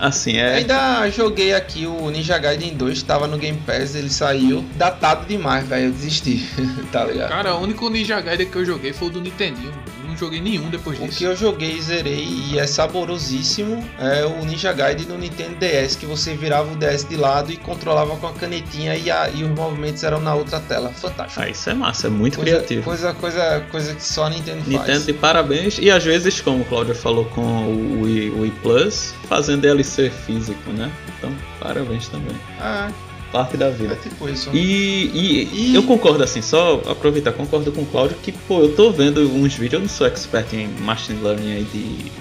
assim, 0.00 0.36
é. 0.36 0.56
Ainda 0.56 1.08
joguei 1.10 1.54
aqui 1.54 1.86
o 1.86 2.10
Ninja 2.10 2.38
Gaiden 2.38 2.74
2, 2.74 3.02
tava 3.02 3.26
no 3.26 3.38
Game 3.38 3.58
Pass, 3.66 3.94
ele 3.94 4.10
saiu 4.10 4.64
datado 4.76 5.26
demais, 5.26 5.66
velho. 5.68 5.86
Eu 5.86 5.92
desisti, 5.92 6.48
tá 6.90 7.04
ligado? 7.04 7.28
Cara, 7.28 7.54
o 7.54 7.62
único 7.62 7.88
Ninja 7.88 8.20
Gaiden 8.20 8.48
que 8.48 8.56
eu 8.56 8.64
joguei 8.64 8.92
foi 8.92 9.08
o 9.08 9.10
do 9.10 9.20
Nintendinho. 9.20 9.72
Não 10.16 10.20
joguei 10.20 10.40
nenhum 10.40 10.70
depois 10.70 10.98
disso. 10.98 11.12
O 11.12 11.14
que 11.14 11.24
eu 11.24 11.36
joguei 11.36 11.80
zerei 11.80 12.24
e 12.24 12.58
é 12.58 12.66
saborosíssimo 12.66 13.86
é 13.98 14.24
o 14.24 14.44
Ninja 14.46 14.72
Gaiden 14.72 15.06
no 15.06 15.18
Nintendo 15.18 15.56
DS, 15.56 15.94
que 15.94 16.06
você 16.06 16.34
virava 16.34 16.72
o 16.72 16.76
DS 16.76 17.06
de 17.06 17.16
lado 17.16 17.52
e 17.52 17.56
controlava 17.58 18.16
com 18.16 18.26
a 18.26 18.32
canetinha 18.32 18.96
e, 18.96 19.10
a, 19.10 19.28
e 19.28 19.44
os 19.44 19.50
movimentos 19.50 20.02
eram 20.02 20.18
na 20.18 20.34
outra 20.34 20.58
tela. 20.58 20.90
Fantástico. 20.90 21.42
Ah, 21.42 21.50
isso 21.50 21.68
é 21.68 21.74
massa, 21.74 22.06
é 22.06 22.10
muito 22.10 22.36
coisa, 22.36 22.50
criativo. 22.50 22.82
Coisa, 22.82 23.12
coisa, 23.12 23.66
coisa 23.70 23.94
que 23.94 24.02
só 24.02 24.24
a 24.24 24.30
Nintendo, 24.30 24.56
Nintendo 24.56 24.78
faz. 24.78 24.88
Nintendo 24.88 25.06
de 25.06 25.12
parabéns 25.12 25.78
e 25.78 25.90
às 25.90 26.02
vezes, 26.02 26.40
como 26.40 26.62
o 26.62 26.64
Claudio 26.64 26.94
falou 26.94 27.26
com 27.26 27.42
o 27.42 28.02
Wii, 28.02 28.30
Wii 28.30 28.52
Plus, 28.62 29.14
fazendo 29.28 29.60
DLC 29.60 30.08
físico, 30.08 30.70
né? 30.70 30.90
Então, 31.18 31.30
parabéns 31.60 32.08
também. 32.08 32.36
Ah, 32.58 32.90
parte 33.32 33.56
da 33.56 33.70
vida. 33.70 33.94
É 33.94 33.96
tipo 33.96 34.28
isso. 34.28 34.50
E, 34.52 35.10
e, 35.12 35.70
e, 35.70 35.74
eu 35.74 35.82
concordo 35.82 36.22
assim, 36.22 36.42
só 36.42 36.82
aproveitar, 36.86 37.32
concordo 37.32 37.72
com 37.72 37.82
o 37.82 37.86
Claudio 37.86 38.16
que, 38.22 38.32
pô, 38.32 38.60
eu 38.60 38.74
tô 38.74 38.90
vendo 38.90 39.20
uns 39.20 39.54
vídeos, 39.54 39.74
eu 39.74 39.80
não 39.80 39.88
sou 39.88 40.06
expert 40.06 40.52
em 40.54 40.68
machine 40.82 41.22
learning 41.22 41.52
aí 41.52 41.64
de 41.64 42.12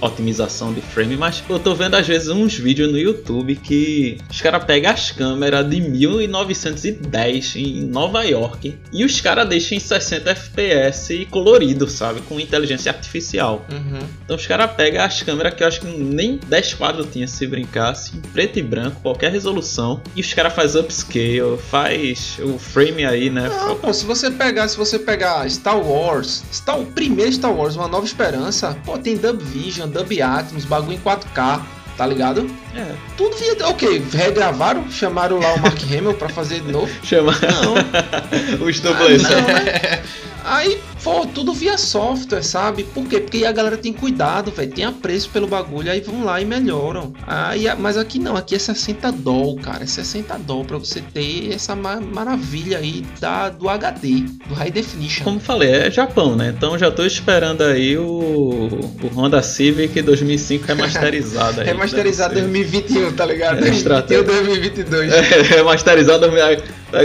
otimização 0.00 0.72
de 0.72 0.80
frame, 0.80 1.16
mas 1.16 1.42
eu 1.48 1.58
tô 1.58 1.74
vendo 1.74 1.94
às 1.94 2.06
vezes 2.06 2.28
uns 2.28 2.54
vídeos 2.54 2.90
no 2.90 2.98
YouTube 2.98 3.56
que 3.56 4.18
os 4.30 4.40
caras 4.40 4.64
pegam 4.64 4.90
as 4.90 5.10
câmeras 5.10 5.68
de 5.68 5.80
1910 5.80 7.56
em 7.56 7.82
Nova 7.82 8.22
York 8.24 8.76
e 8.92 9.04
os 9.04 9.20
caras 9.20 9.48
deixam 9.48 9.76
em 9.76 9.80
60 9.80 10.30
FPS 10.30 11.26
colorido, 11.30 11.88
sabe? 11.88 12.20
Com 12.22 12.40
inteligência 12.40 12.90
artificial. 12.90 13.64
Uhum. 13.70 14.06
Então 14.24 14.36
os 14.36 14.46
caras 14.46 14.70
pegam 14.72 15.04
as 15.04 15.22
câmeras 15.22 15.54
que 15.54 15.62
eu 15.62 15.68
acho 15.68 15.80
que 15.80 15.86
nem 15.86 16.38
10 16.46 16.74
quadros 16.74 17.06
tinha 17.12 17.26
se 17.26 17.46
brincasse, 17.46 18.16
em 18.16 18.20
preto 18.20 18.58
e 18.58 18.62
branco, 18.62 19.00
qualquer 19.02 19.30
resolução, 19.30 20.00
e 20.16 20.20
os 20.20 20.32
caras 20.32 20.52
faz 20.52 20.74
upscale, 20.74 21.58
faz 21.70 22.38
o 22.42 22.58
frame 22.58 23.04
aí, 23.04 23.30
né? 23.30 23.48
Não, 23.48 23.76
pô, 23.76 23.92
se 23.92 24.04
você 24.04 24.30
pegar, 24.30 24.68
se 24.68 24.76
você 24.76 24.98
pegar 24.98 25.48
Star 25.50 25.78
Wars, 25.78 26.42
Star, 26.52 26.80
o 26.80 26.86
primeiro 26.86 27.32
Star 27.32 27.54
Wars, 27.54 27.76
Uma 27.76 27.88
Nova 27.88 28.06
Esperança, 28.06 28.76
pô, 28.84 28.98
tem 28.98 29.16
dub 29.16 29.42
Vision, 29.52 29.88
Dub 29.88 30.20
Atmos, 30.20 30.64
bagulho 30.64 30.94
em 30.94 30.98
4K, 30.98 31.60
tá 31.96 32.06
ligado? 32.06 32.46
É. 32.74 32.94
Tudo 33.16 33.36
via. 33.36 33.56
Ok, 33.66 34.02
regravaram, 34.12 34.90
chamaram 34.90 35.38
lá 35.38 35.54
o 35.54 35.60
Mark 35.60 35.78
Hamill 35.84 36.14
pra 36.14 36.28
fazer 36.28 36.60
de 36.60 36.72
novo. 36.72 36.90
Chamaram. 37.04 37.74
Os 38.66 38.80
dublês. 38.80 39.24
Ah, 39.24 39.30
não, 39.30 39.42
né? 39.42 40.02
Aí, 40.44 40.80
pô, 41.02 41.24
tudo 41.26 41.52
via 41.52 41.78
software, 41.78 42.42
sabe? 42.42 42.82
Por 42.84 43.06
quê? 43.06 43.20
Porque 43.20 43.44
a 43.44 43.52
galera 43.52 43.76
tem 43.76 43.92
cuidado, 43.92 44.50
velho. 44.50 44.72
Tem 44.72 44.84
apreço 44.84 45.30
pelo 45.30 45.46
bagulho, 45.46 45.90
aí 45.90 46.00
vão 46.00 46.24
lá 46.24 46.40
e 46.40 46.44
melhoram. 46.44 47.12
Aí, 47.26 47.66
mas 47.78 47.96
aqui 47.96 48.18
não, 48.18 48.36
aqui 48.36 48.54
é 48.54 48.58
60 48.58 49.12
doll, 49.12 49.56
cara. 49.56 49.84
É 49.84 49.86
60 49.86 50.36
doll 50.38 50.64
pra 50.64 50.78
você 50.78 51.00
ter 51.00 51.52
essa 51.52 51.76
maravilha 51.76 52.78
aí 52.78 53.04
da, 53.20 53.50
do 53.50 53.68
HD, 53.68 54.24
do 54.48 54.54
High 54.54 54.70
Definition. 54.70 55.24
Como 55.24 55.38
falei, 55.38 55.70
é 55.70 55.90
Japão, 55.90 56.34
né? 56.34 56.52
Então 56.56 56.76
já 56.78 56.90
tô 56.90 57.04
esperando 57.04 57.62
aí 57.62 57.96
o, 57.96 58.04
o 58.04 59.06
Honda 59.14 59.42
Civic 59.42 60.02
2005 60.02 60.66
remasterizado 60.66 61.60
aí. 61.60 61.66
remasterizado 61.66 62.34
2021, 62.64 63.12
tá 63.12 63.26
ligado? 63.26 63.58
É, 63.58 64.22
2022. 64.22 65.12
É, 65.12 65.20
remasterizado 65.42 66.26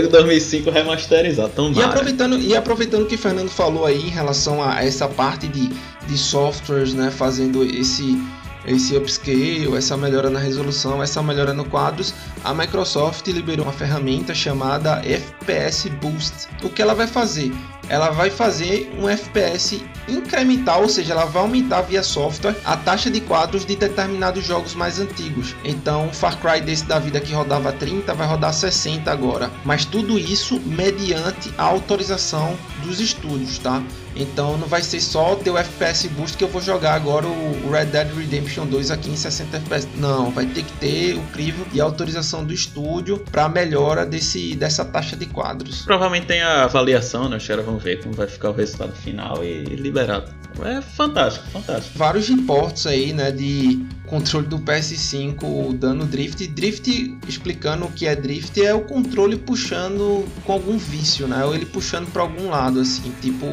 2005 0.08 0.70
remasterizado. 0.70 1.52
E 1.74 1.82
aproveitando, 1.82 2.38
e 2.38 2.56
aproveitando 2.56 3.06
que 3.06 3.16
Fernando 3.16 3.48
falou 3.48 3.86
aí 3.86 4.00
em 4.00 4.10
relação 4.10 4.62
a 4.62 4.84
essa 4.84 5.08
parte 5.08 5.48
de, 5.48 5.68
de 6.06 6.18
softwares, 6.18 6.92
né, 6.94 7.10
fazendo 7.10 7.64
esse 7.64 8.18
esse 8.66 8.94
upscale, 8.96 9.74
essa 9.76 9.96
melhora 9.96 10.28
na 10.28 10.38
resolução, 10.38 11.02
essa 11.02 11.22
melhora 11.22 11.54
no 11.54 11.64
quadros, 11.64 12.12
a 12.44 12.52
Microsoft 12.52 13.26
liberou 13.28 13.64
uma 13.64 13.72
ferramenta 13.72 14.34
chamada 14.34 15.00
FPS 15.04 15.88
Boost. 15.88 16.48
O 16.62 16.68
que 16.68 16.82
ela 16.82 16.94
vai 16.94 17.06
fazer? 17.06 17.50
Ela 17.88 18.10
vai 18.10 18.30
fazer 18.30 18.90
um 18.98 19.08
FPS 19.08 19.82
incremental, 20.08 20.82
ou 20.82 20.88
seja, 20.88 21.12
ela 21.12 21.24
vai 21.24 21.42
aumentar 21.42 21.82
via 21.82 22.02
software 22.02 22.56
a 22.64 22.76
taxa 22.76 23.10
de 23.10 23.20
quadros 23.20 23.64
de 23.64 23.76
determinados 23.76 24.44
jogos 24.44 24.74
mais 24.74 24.98
antigos. 24.98 25.54
Então, 25.64 26.10
Far 26.12 26.38
Cry 26.38 26.60
desse 26.60 26.84
da 26.84 26.98
vida 26.98 27.20
que 27.20 27.32
rodava 27.32 27.72
30 27.72 28.14
vai 28.14 28.26
rodar 28.26 28.52
60 28.52 29.10
agora. 29.10 29.50
Mas 29.64 29.84
tudo 29.84 30.18
isso 30.18 30.60
mediante 30.60 31.52
a 31.58 31.64
autorização 31.64 32.56
dos 32.82 33.00
estúdios, 33.00 33.58
tá? 33.58 33.82
Então 34.18 34.58
não 34.58 34.66
vai 34.66 34.82
ser 34.82 35.00
só 35.00 35.34
o 35.34 35.58
FPS 35.58 36.08
Boost 36.08 36.36
que 36.36 36.44
eu 36.44 36.48
vou 36.48 36.60
jogar 36.60 36.94
agora 36.94 37.26
o 37.26 37.70
Red 37.70 37.86
Dead 37.86 38.08
Redemption 38.14 38.66
2 38.66 38.90
aqui 38.90 39.10
em 39.10 39.16
60 39.16 39.56
FPS. 39.56 39.88
Não, 39.96 40.30
vai 40.30 40.46
ter 40.46 40.64
que 40.64 40.72
ter 40.74 41.14
o 41.14 41.22
crivo 41.32 41.64
e 41.72 41.80
a 41.80 41.84
autorização 41.84 42.44
do 42.44 42.52
estúdio 42.52 43.18
para 43.30 43.48
melhora 43.48 44.04
desse, 44.04 44.54
dessa 44.56 44.84
taxa 44.84 45.16
de 45.16 45.26
quadros. 45.26 45.82
Provavelmente 45.82 46.26
tem 46.26 46.42
a 46.42 46.64
avaliação, 46.64 47.28
né? 47.28 47.36
Os 47.36 47.46
caras 47.46 47.64
vão 47.64 47.78
ver 47.78 48.02
como 48.02 48.14
vai 48.14 48.26
ficar 48.26 48.50
o 48.50 48.52
resultado 48.52 48.92
final 48.92 49.44
e 49.44 49.64
liberado. 49.64 50.32
É 50.64 50.80
fantástico, 50.80 51.46
fantástico. 51.50 51.96
Vários 51.96 52.28
reportes 52.28 52.86
aí, 52.86 53.12
né, 53.12 53.30
de 53.30 53.86
controle 54.06 54.46
do 54.46 54.58
PS5 54.58 55.74
dando 55.74 56.04
drift. 56.04 56.46
Drift, 56.48 57.16
explicando 57.28 57.84
o 57.84 57.92
que 57.92 58.06
é 58.06 58.16
drift, 58.16 58.60
é 58.60 58.74
o 58.74 58.80
controle 58.80 59.36
puxando 59.36 60.26
com 60.44 60.52
algum 60.52 60.76
vício, 60.76 61.28
né? 61.28 61.44
Ou 61.44 61.54
ele 61.54 61.66
puxando 61.66 62.10
para 62.10 62.22
algum 62.22 62.48
lado, 62.48 62.80
assim, 62.80 63.12
tipo 63.20 63.46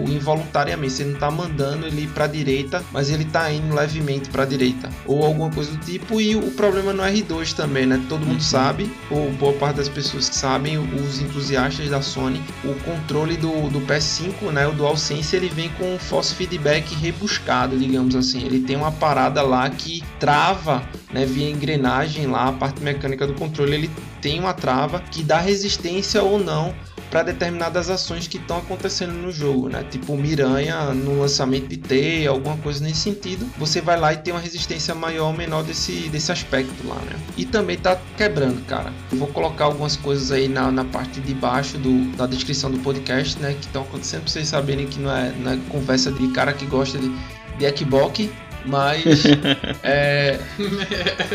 involuntariamente. 0.56 0.94
Você 0.94 1.04
não 1.04 1.20
tá 1.20 1.30
mandando 1.30 1.86
ele 1.86 2.08
para 2.08 2.28
direita, 2.28 2.84
mas 2.92 3.10
ele 3.10 3.26
tá 3.26 3.52
indo 3.52 3.76
levemente 3.76 4.30
para 4.30 4.46
direita, 4.46 4.90
ou 5.06 5.26
alguma 5.26 5.52
coisa 5.52 5.72
do 5.72 5.78
tipo. 5.78 6.22
E 6.22 6.36
o 6.36 6.52
problema 6.52 6.94
no 6.94 7.04
R2 7.04 7.54
também, 7.54 7.86
né? 7.86 8.02
Todo 8.08 8.22
mundo 8.22 8.36
uhum. 8.36 8.40
sabe, 8.40 8.92
ou 9.12 9.32
boa 9.34 9.54
parte 9.54 9.78
das 9.78 9.90
pessoas 9.90 10.30
que 10.30 10.36
sabem, 10.36 10.78
os 10.78 11.20
entusiastas 11.20 11.90
da 11.90 12.02
Sony, 12.02 12.42
o 12.64 12.74
controle 12.84 13.36
do, 13.36 13.70
do 13.70 13.82
PS5, 13.82 14.52
né? 14.52 14.68
O 14.68 14.72
DualSense, 14.72 15.36
ele 15.36 15.50
vem 15.50 15.70
com 15.70 15.98
force 16.00 16.34
feedback 16.34 16.94
rebuscado, 16.96 17.78
digamos 17.78 18.16
assim. 18.16 18.46
Ele 18.46 18.62
tem 18.62 18.76
uma 18.76 18.92
parada 18.92 19.42
lá 19.42 19.70
que 19.70 20.04
trava, 20.20 20.88
né, 21.12 21.26
via 21.26 21.50
engrenagem 21.50 22.28
lá, 22.28 22.50
a 22.50 22.54
parte 22.54 22.82
mecânica 22.82 23.28
do 23.28 23.34
controle, 23.34 23.74
ele 23.74 23.92
tem 24.22 24.40
uma 24.40 24.54
trava 24.54 25.00
que 25.00 25.24
dá 25.24 25.40
resistência 25.40 26.24
ou 26.24 26.40
não 26.40 26.74
para 27.10 27.24
determinadas 27.24 27.90
ações 27.90 28.28
que 28.28 28.38
estão 28.38 28.58
acontecendo 28.58 29.14
no 29.14 29.32
jogo, 29.32 29.70
né? 29.70 29.84
Tipo 29.90 30.18
Miranha 30.18 30.94
no 30.94 31.22
lançamento 31.22 31.68
de 31.68 31.78
T, 31.78 32.28
alguma 32.28 32.58
coisa 32.58 32.84
nesse 32.84 33.02
sentido. 33.02 33.46
Você 33.58 33.82
vai 33.82 34.00
lá 34.00 34.14
e 34.14 34.18
tem 34.18 34.34
uma 34.34 34.40
resistência 34.40 34.94
maior 34.94 35.28
ou 35.28 35.34
menor 35.34 35.64
desse, 35.64 36.10
desse 36.10 36.32
aspecto 36.32 36.88
lá, 36.88 36.96
né? 36.96 37.16
E 37.38 37.46
também 37.46 37.78
tá 37.78 38.00
quebrando, 38.18 38.66
cara. 38.66 38.92
vou 39.14 39.28
colocar 39.28 39.66
algumas 39.66 39.96
coisas 39.96 40.32
aí 40.32 40.48
na, 40.48 40.72
na 40.72 40.86
parte 40.86 41.20
de 41.20 41.34
baixo 41.34 41.78
do, 41.78 42.12
da 42.16 42.26
descrição 42.26 42.72
do 42.72 42.80
podcast, 42.80 43.40
né? 43.40 43.54
Que 43.54 43.68
estão 43.68 43.84
acontecendo 43.84 44.22
pra 44.22 44.32
vocês 44.32 44.48
saberem 44.48 44.88
que 44.88 45.00
não 45.00 45.16
é, 45.16 45.32
não 45.40 45.52
é 45.52 45.60
conversa 45.70 46.12
de 46.12 46.28
cara 46.30 46.54
que 46.54 46.66
gosta 46.66 46.98
de, 46.98 47.10
de 47.58 47.78
Xbox 47.78 48.30
mas. 48.66 49.24
é, 49.84 50.40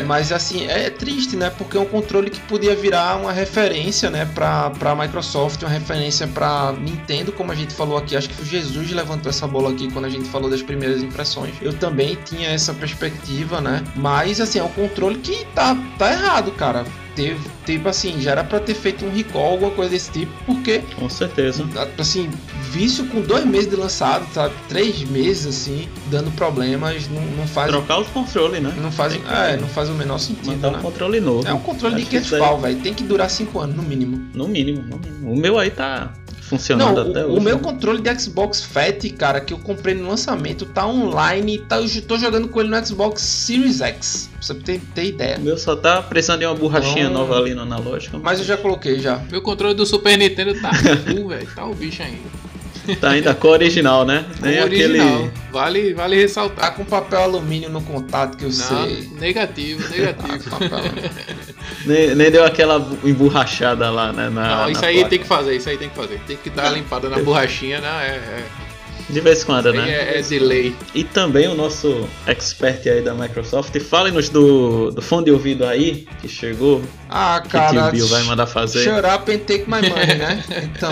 mas 0.05 0.31
assim, 0.31 0.67
é 0.67 0.89
triste, 0.89 1.35
né? 1.35 1.49
Porque 1.49 1.77
é 1.77 1.79
um 1.79 1.85
controle 1.85 2.29
que 2.29 2.39
podia 2.41 2.75
virar 2.75 3.17
uma 3.17 3.31
referência, 3.31 4.09
né? 4.09 4.25
Pra, 4.33 4.69
pra 4.71 4.95
Microsoft, 4.95 5.61
uma 5.63 5.69
referência 5.69 6.27
pra 6.27 6.73
Nintendo, 6.73 7.31
como 7.31 7.51
a 7.51 7.55
gente 7.55 7.73
falou 7.73 7.97
aqui. 7.97 8.15
Acho 8.15 8.29
que 8.29 8.41
o 8.41 8.45
Jesus 8.45 8.91
levantou 8.91 9.29
essa 9.29 9.47
bola 9.47 9.71
aqui 9.71 9.91
quando 9.91 10.05
a 10.05 10.09
gente 10.09 10.27
falou 10.29 10.49
das 10.49 10.61
primeiras 10.61 11.01
impressões. 11.01 11.55
Eu 11.61 11.73
também 11.73 12.17
tinha 12.25 12.49
essa 12.49 12.73
perspectiva, 12.73 13.61
né? 13.61 13.83
Mas 13.95 14.39
assim, 14.39 14.59
é 14.59 14.63
um 14.63 14.69
controle 14.69 15.19
que 15.19 15.45
tá, 15.53 15.75
tá 15.97 16.11
errado, 16.11 16.51
cara 16.51 16.85
teve, 17.15 17.49
tipo 17.65 17.89
assim, 17.89 18.19
já 18.21 18.31
era 18.31 18.43
pra 18.43 18.59
ter 18.59 18.73
feito 18.73 19.05
um 19.05 19.11
recall, 19.11 19.51
alguma 19.51 19.71
coisa 19.71 19.91
desse 19.91 20.11
tipo, 20.11 20.31
porque. 20.45 20.81
Com 20.95 21.09
certeza. 21.09 21.67
Assim, 21.97 22.29
vício 22.71 23.05
com 23.07 23.21
dois 23.21 23.45
meses 23.45 23.69
de 23.69 23.75
lançado, 23.75 24.25
sabe? 24.33 24.55
Três 24.69 25.03
meses, 25.03 25.45
assim, 25.45 25.89
dando 26.09 26.31
problemas, 26.31 27.09
não, 27.09 27.21
não 27.21 27.45
faz. 27.45 27.69
Trocar 27.69 27.99
os 27.99 28.07
controles, 28.07 28.61
né? 28.61 28.73
Não 28.81 28.91
faz, 28.91 29.13
é, 29.29 29.57
não 29.57 29.67
faz 29.67 29.89
o 29.89 29.93
menor 29.93 30.17
sentido. 30.17 30.47
Mandar 30.47 30.71
né? 30.71 30.77
um 30.77 30.81
controle 30.81 31.19
novo. 31.19 31.47
É 31.47 31.53
um 31.53 31.59
controle 31.59 31.95
Acho 31.95 32.05
de 32.05 32.09
500 32.09 32.39
pau, 32.39 32.59
velho. 32.59 32.79
Tem 32.79 32.93
que 32.93 33.03
durar 33.03 33.29
cinco 33.29 33.59
anos, 33.59 33.75
no 33.75 33.83
mínimo. 33.83 34.25
No 34.33 34.47
mínimo, 34.47 34.81
no 34.83 34.97
mínimo. 34.97 35.33
O 35.33 35.35
meu 35.35 35.59
aí 35.59 35.69
tá 35.69 36.13
funcionando 36.39 37.03
não, 37.03 37.11
até 37.11 37.25
o, 37.25 37.29
hoje. 37.29 37.39
O 37.39 37.41
meu 37.41 37.59
controle 37.59 38.01
de 38.01 38.19
Xbox 38.19 38.63
Fat, 38.63 39.09
cara, 39.17 39.41
que 39.41 39.53
eu 39.53 39.59
comprei 39.59 39.93
no 39.93 40.07
lançamento, 40.07 40.65
tá 40.65 40.87
online. 40.87 41.59
Tá, 41.59 41.79
eu 41.81 42.01
tô 42.03 42.17
jogando 42.17 42.47
com 42.47 42.61
ele 42.61 42.69
no 42.69 42.85
Xbox 42.85 43.21
Series 43.21 43.81
X. 43.81 44.29
Pra 44.31 44.41
você 44.41 44.53
ter, 44.55 44.81
ter 44.95 45.05
ideia. 45.05 45.37
O 45.37 45.41
meu 45.41 45.57
só 45.57 45.75
tá 45.75 46.01
precisando 46.01 46.39
de 46.39 46.45
uma 46.45 46.55
borrachinha 46.55 47.05
então, 47.05 47.13
nova 47.13 47.37
ali 47.37 47.53
no 47.53 47.63
analógico. 47.63 48.17
Mas 48.19 48.39
eu 48.39 48.45
já 48.45 48.55
coloquei 48.55 48.99
já. 48.99 49.17
Meu 49.29 49.41
controle 49.41 49.73
do 49.73 49.85
Super 49.85 50.17
Nintendo 50.17 50.59
tá 50.61 50.71
full, 51.05 51.27
velho. 51.27 51.47
Tá 51.53 51.65
o 51.65 51.75
bicho 51.75 52.01
ainda. 52.01 52.50
Tá 52.99 53.11
ainda 53.11 53.33
com 53.33 53.47
original, 53.47 54.05
né? 54.05 54.25
Nem 54.41 54.57
com 54.57 54.63
original. 54.63 55.15
Aquele... 55.15 55.31
Vale, 55.51 55.93
vale 55.93 56.15
ressaltar. 56.15 56.69
Tá 56.69 56.71
com 56.71 56.83
papel 56.83 57.21
alumínio 57.21 57.69
no 57.69 57.81
contato 57.81 58.37
que 58.37 58.45
eu 58.45 58.49
Não, 58.49 58.55
sei. 58.55 59.09
Negativo, 59.19 59.87
negativo. 59.89 60.57
nem, 61.85 62.15
nem, 62.15 62.31
deu 62.31 62.45
aquela 62.45 62.77
emborrachada 63.03 63.89
lá, 63.89 64.11
né? 64.11 64.29
Na, 64.29 64.63
Não, 64.63 64.69
isso 64.71 64.85
aí 64.85 64.95
placa. 64.95 65.09
tem 65.09 65.19
que 65.19 65.27
fazer, 65.27 65.55
isso 65.55 65.69
aí 65.69 65.77
tem 65.77 65.89
que 65.89 65.95
fazer. 65.95 66.19
Tem 66.25 66.37
que 66.37 66.49
dar 66.49 66.63
uma 66.63 66.71
limpada 66.71 67.09
na 67.09 67.19
borrachinha, 67.19 67.79
né? 67.79 67.87
É, 68.07 68.11
é. 68.15 68.43
De 69.09 69.19
vez 69.21 69.41
em 69.41 69.45
quando, 69.45 69.73
né? 69.73 69.89
É, 69.89 70.19
é 70.19 70.21
delay. 70.21 70.75
E 70.93 71.03
também 71.03 71.47
o 71.47 71.55
nosso 71.55 72.07
expert 72.25 72.87
aí 72.87 73.01
da 73.01 73.13
Microsoft. 73.13 73.77
Fale-nos 73.79 74.29
do, 74.29 74.91
do 74.91 75.01
fone 75.01 75.25
de 75.25 75.31
ouvido 75.31 75.65
aí, 75.65 76.07
que 76.21 76.27
chegou. 76.27 76.81
Ah, 77.09 77.41
cara. 77.47 77.71
Que 77.71 77.77
o 77.77 77.91
Bill 77.91 78.07
vai 78.07 78.23
mandar 78.23 78.47
fazer. 78.47 78.83
Shut 78.83 79.05
up 79.05 79.31
and 79.31 79.39
take 79.39 79.65
my 79.67 79.81
money, 79.87 80.17
né? 80.17 80.43
Então. 80.63 80.91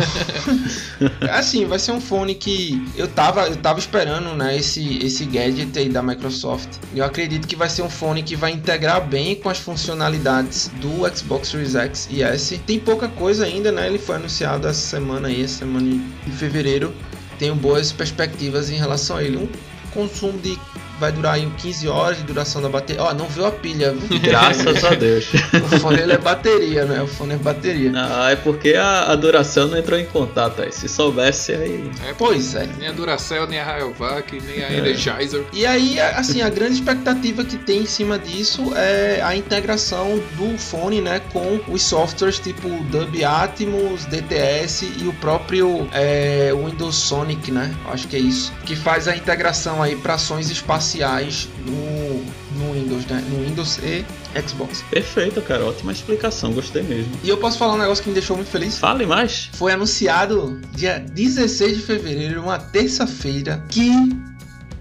assim, 1.32 1.66
vai 1.66 1.80
ser 1.80 1.92
um 1.92 2.02
fone 2.02 2.36
que 2.36 2.82
eu 2.98 3.08
tava, 3.08 3.48
eu 3.48 3.56
tava 3.56 3.80
esperando, 3.80 4.36
né? 4.36 4.58
Esse, 4.58 5.06
esse 5.06 5.26
gadget 5.26 5.78
aí 5.78 5.90
da 5.90 6.02
Microsoft. 6.02 6.70
Eu 6.96 7.06
acredito 7.06 7.48
que 7.48 7.56
vai 7.56 7.70
ser 7.70 7.82
um 7.82 7.90
fone 7.90 8.24
que 8.24 8.36
vai 8.36 8.52
integrar 8.52 9.06
bem 9.08 9.36
com 9.36 9.50
as 9.50 9.60
funcionalidades 9.60 10.70
do 10.82 11.08
Xbox 11.16 11.50
Series 11.50 11.76
X 11.76 12.08
e 12.12 12.22
S. 12.24 12.58
Tem 12.60 12.80
pouca 12.80 13.08
coisa 13.08 13.46
ainda, 13.46 13.72
né? 13.72 13.88
Ele 13.88 14.00
foi 14.00 14.16
anunciado 14.16 14.68
essa 14.68 14.82
semana 14.82 15.28
aí, 15.28 15.44
essa 15.44 15.60
semana 15.60 16.02
de 16.26 16.32
fevereiro 16.32 16.94
tenho 17.40 17.56
boas 17.56 17.92
perspectivas 17.92 18.70
em 18.70 18.76
relação 18.76 19.18
a 19.18 19.24
ele. 19.24 19.38
Um 19.38 19.50
consumo 19.92 20.38
de 20.40 20.60
vai 21.00 21.12
durar 21.12 21.36
aí 21.36 21.50
15 21.58 21.88
horas 21.88 22.18
de 22.18 22.24
duração 22.24 22.62
da 22.62 22.70
bateria. 22.70 23.02
Ó, 23.02 23.10
oh, 23.10 23.14
não 23.14 23.28
viu 23.28 23.46
a 23.46 23.52
pilha? 23.52 23.96
Graças 24.22 24.84
a 24.84 24.90
Deus. 24.94 25.30
o 25.34 25.80
fone 25.80 26.00
ele 26.00 26.14
é 26.14 26.18
bateria, 26.18 26.86
né? 26.86 27.02
O 27.02 27.08
fone 27.08 27.34
é 27.34 27.38
bateria. 27.38 27.92
Ah, 27.96 28.32
é 28.32 28.36
porque 28.36 28.74
a, 28.74 29.12
a 29.12 29.16
duração 29.16 29.68
não 29.68 29.78
entrou 29.78 29.98
em 29.98 30.06
contato 30.06 30.62
aí. 30.62 30.72
Se 30.72 30.90
soubesse 30.90 31.54
aí. 31.54 31.90
É, 32.08 32.14
pois 32.18 32.54
é. 32.56 32.68
Nem 32.78 32.90
a 32.90 32.92
Duracell, 32.92 33.48
nem 33.48 33.60
a 33.60 33.64
Rayovac, 33.64 34.40
nem 34.42 34.64
a 34.64 34.70
é. 34.70 34.78
Energizer. 34.78 35.46
E 35.54 35.66
aí, 35.66 36.00
assim, 36.00 36.42
a 36.42 36.50
grande 36.50 36.74
expectativa 36.74 37.44
que 37.44 37.58
tem 37.58 37.82
em 37.82 37.86
cima 37.86 38.20
disso 38.20 38.74
é 38.76 39.22
a 39.22 39.36
integração 39.36 40.22
do 40.36 40.58
fone, 40.58 41.02
né? 41.02 41.22
Com 41.32 41.60
os 41.68 41.82
softwares 41.82 42.40
tipo 42.40 42.70
Dub 42.86 43.24
Atmos, 43.24 44.06
DTS 44.06 44.92
e 45.00 45.08
o 45.08 45.14
próprio 45.14 45.88
é, 45.94 46.52
Windows 46.54 46.96
Sonic, 46.96 47.52
né? 47.52 47.74
Acho 47.88 48.08
que 48.08 48.16
é 48.16 48.20
isso. 48.20 48.54
Que 48.66 48.76
faz 48.76 49.08
a 49.08 49.16
integração 49.16 49.82
aí 49.82 49.96
para 49.96 50.16
ações 50.16 50.50
espaciais 50.50 50.89
espaciais 50.90 51.48
no, 51.66 52.66
no 52.66 52.74
Windows, 52.74 53.06
né? 53.06 53.24
No 53.30 53.46
Windows 53.46 53.80
e 53.80 54.06
Xbox. 54.48 54.84
Perfeito, 54.90 55.42
cara. 55.42 55.66
Ótima 55.66 55.92
explicação. 55.92 56.52
Gostei 56.54 56.82
mesmo. 56.82 57.12
E 57.24 57.30
eu 57.30 57.38
posso 57.38 57.58
falar 57.58 57.74
um 57.74 57.78
negócio 57.78 58.04
que 58.04 58.10
me 58.10 58.16
deixou 58.16 58.36
muito 58.36 58.50
feliz? 58.50 58.78
Fale 58.78 59.06
mais. 59.06 59.50
Foi 59.54 59.72
anunciado 59.72 60.60
dia 60.74 61.00
16 61.00 61.78
de 61.78 61.84
fevereiro, 61.84 62.42
uma 62.42 62.58
terça-feira, 62.58 63.64
que 63.70 63.92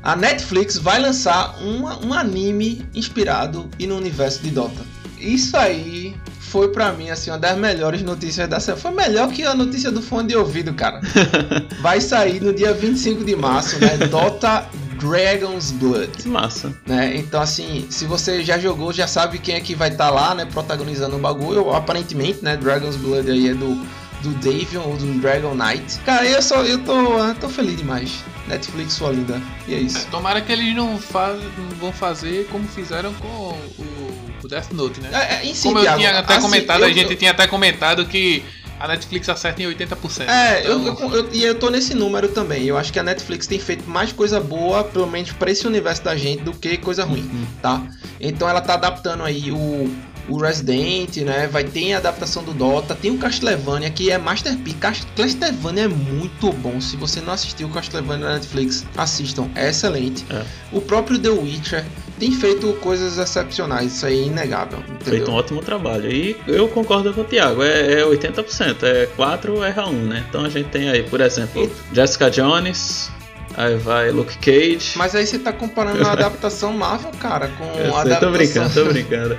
a 0.03 0.17
Netflix 0.17 0.79
vai 0.79 1.00
lançar 1.00 1.61
uma, 1.61 2.05
um 2.05 2.15
anime 2.15 2.87
inspirado 2.95 3.69
no 3.79 3.97
universo 3.97 4.43
de 4.43 4.50
Dota. 4.50 4.87
Isso 5.19 5.57
aí 5.57 6.17
foi 6.38 6.69
para 6.69 6.93
mim 6.93 7.11
assim 7.11 7.31
uma 7.31 7.38
das 7.38 7.59
melhores 7.59 8.03
notícias 8.03 8.49
da 8.49 8.59
semana. 8.61 8.81
Foi 8.81 8.91
melhor 8.93 9.31
que 9.31 9.43
a 9.43 9.55
notícia 9.55 9.91
do 9.91 10.00
fone 10.00 10.29
de 10.29 10.37
ouvido, 10.37 10.73
cara. 10.73 11.00
Vai 11.83 12.00
sair 12.00 12.41
no 12.41 12.55
dia 12.55 12.73
25 12.73 13.25
de 13.25 13.37
março, 13.37 13.79
né? 13.81 13.99
Dota 14.09 14.67
Dragon's 14.99 15.71
Blood. 15.73 16.09
Que 16.09 16.28
massa. 16.28 16.73
Né? 16.87 17.17
Então, 17.17 17.40
assim, 17.40 17.87
se 17.90 18.05
você 18.05 18.45
já 18.45 18.59
jogou, 18.59 18.93
já 18.93 19.07
sabe 19.07 19.38
quem 19.38 19.55
é 19.55 19.61
que 19.61 19.75
vai 19.75 19.88
estar 19.88 20.09
tá 20.09 20.11
lá, 20.11 20.35
né? 20.35 20.45
Protagonizando 20.45 21.17
o 21.17 21.19
bagulho. 21.19 21.71
Aparentemente, 21.73 22.43
né? 22.43 22.57
Dragon's 22.57 22.97
Blood 22.97 23.31
aí 23.31 23.49
é 23.49 23.55
do, 23.55 23.75
do 24.23 24.31
Davion 24.35 24.83
ou 24.83 24.97
do 24.97 25.21
Dragon 25.21 25.55
Knight. 25.55 25.99
Cara, 26.00 26.26
eu 26.26 26.43
só 26.43 26.62
eu 26.62 26.78
tô, 26.85 27.19
eu 27.19 27.35
tô 27.35 27.49
feliz 27.49 27.76
demais. 27.76 28.25
Netflix 28.49 28.95
sua 28.95 29.11
linda. 29.11 29.40
E 29.67 29.75
é 29.75 29.78
isso. 29.78 29.99
É, 29.99 30.11
tomara 30.11 30.40
que 30.40 30.50
eles 30.50 30.75
não, 30.75 30.99
faz, 30.99 31.38
não 31.59 31.69
vão 31.78 31.93
fazer 31.93 32.49
como 32.50 32.67
fizeram 32.67 33.12
com 33.14 33.26
o, 33.26 34.38
o 34.43 34.49
Death 34.49 34.73
Note, 34.73 35.00
né? 35.00 35.11
É, 35.12 35.35
é, 35.35 35.47
em 35.47 35.55
si, 35.55 35.69
como 35.69 35.78
eu 35.78 35.97
tinha 35.97 36.19
até 36.19 36.35
assim, 36.35 36.43
comentado, 36.43 36.81
eu, 36.81 36.87
a 36.87 36.93
gente 36.93 37.12
eu... 37.12 37.17
tinha 37.19 37.31
até 37.31 37.47
comentado 37.47 38.07
que 38.07 38.43
a 38.80 38.88
Netflix 38.88 39.28
acerta 39.28 39.62
em 39.62 39.66
80%. 39.66 40.28
É, 40.28 40.61
Então, 40.61 40.87
eu, 40.87 40.94
eu, 40.99 41.14
eu- 41.14 41.28
e 41.32 41.44
eu 41.44 41.54
tô 41.54 41.70
nesse 41.70 41.94
número 41.94 42.28
também. 42.28 42.64
Eu 42.64 42.76
acho 42.78 42.92
que 42.92 42.99
a 42.99 43.02
Netflix 43.02 43.47
tem 43.47 43.58
feito 43.58 43.88
mais 43.88 44.12
coisa 44.12 44.38
boa, 44.40 44.85
pelo 44.85 45.06
menos 45.06 45.32
pra 45.32 45.50
esse 45.50 45.66
universo 45.66 46.02
da 46.04 46.16
gente, 46.16 46.42
do 46.42 46.52
que 46.52 46.76
coisa 46.76 47.04
ruim, 47.04 47.28
tá? 47.62 47.82
Então 48.20 48.49
ela 48.49 48.61
tá 48.61 48.75
adaptando 48.75 49.23
aí 49.25 49.50
o, 49.52 49.90
o 50.28 50.37
Resident, 50.38 51.16
né? 51.18 51.47
Vai 51.47 51.64
ter 51.64 51.92
a 51.94 51.99
adaptação 51.99 52.42
do 52.44 52.52
Dota, 52.52 52.94
tem 52.94 53.11
o 53.11 53.18
Castlevania 53.18 53.90
que 53.90 54.11
é 54.11 54.18
Masterpiece. 54.18 54.76
Cas- 54.78 55.06
Castlevania 55.16 55.85
é 55.85 55.88
muito 55.88 56.52
bom. 56.52 56.80
Se 56.80 56.97
você 56.97 57.20
não 57.20 57.32
assistiu 57.32 57.68
o 57.68 57.70
Castlevania 57.70 58.26
na 58.26 58.35
Netflix, 58.35 58.85
assistam, 58.97 59.49
é 59.54 59.68
excelente. 59.70 60.25
É. 60.30 60.44
O 60.73 60.80
próprio 60.80 61.18
The 61.18 61.30
Witcher 61.30 61.85
tem 62.19 62.33
feito 62.33 62.73
coisas 62.75 63.19
excepcionais, 63.19 63.95
isso 63.95 64.07
aí 64.07 64.21
é 64.21 64.27
inegável, 64.27 64.79
entendeu? 64.81 65.05
Feito 65.05 65.31
um 65.31 65.35
ótimo 65.35 65.63
trabalho. 65.63 66.11
E 66.11 66.37
eu 66.47 66.69
concordo 66.69 67.13
com 67.13 67.21
o 67.21 67.25
Thiago, 67.25 67.63
é, 67.63 68.01
é 68.01 68.05
80%, 68.05 68.83
é 68.83 69.07
4 69.17 69.63
erra 69.63 69.87
1, 69.87 69.93
né? 69.93 70.25
Então 70.29 70.45
a 70.45 70.49
gente 70.49 70.69
tem 70.69 70.91
aí, 70.91 71.03
por 71.03 71.21
exemplo, 71.21 71.71
Jessica 71.93 72.31
Jones, 72.31 73.11
aí 73.57 73.77
vai 73.77 74.11
Luke 74.11 74.37
Cage. 74.39 74.93
Mas 74.97 75.15
aí 75.15 75.27
você 75.27 75.39
tá 75.39 75.53
comparando 75.53 76.07
a 76.07 76.13
adaptação 76.13 76.73
Marvel, 76.73 77.13
cara, 77.21 77.49
com 77.49 77.65
Eu 77.79 77.97
a 77.97 78.03
sei, 78.03 78.13
adaptação... 78.13 78.21
tô 78.21 78.31
brincando, 78.31 78.75
tô 78.75 78.85
brincando. 78.87 79.39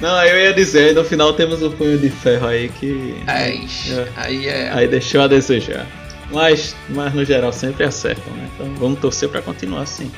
Não, 0.00 0.24
eu 0.24 0.38
ia 0.44 0.54
dizer, 0.54 0.88
aí 0.88 0.94
no 0.94 1.04
final 1.04 1.34
temos 1.34 1.62
o 1.62 1.70
punho 1.72 1.98
de 1.98 2.08
ferro 2.08 2.46
aí 2.46 2.70
que. 2.70 3.22
É, 3.26 3.50
É. 3.50 4.08
aí 4.16 4.48
é... 4.48 4.70
Aí 4.72 4.88
deixou 4.88 5.20
a 5.20 5.26
desejar. 5.26 5.86
Mas, 6.32 6.74
mas 6.88 7.12
no 7.12 7.24
geral 7.24 7.52
sempre 7.52 7.84
acertam, 7.84 8.32
né? 8.34 8.48
Então 8.54 8.72
vamos 8.76 9.00
torcer 9.00 9.28
pra 9.28 9.42
continuar 9.42 9.82
assim. 9.82 10.10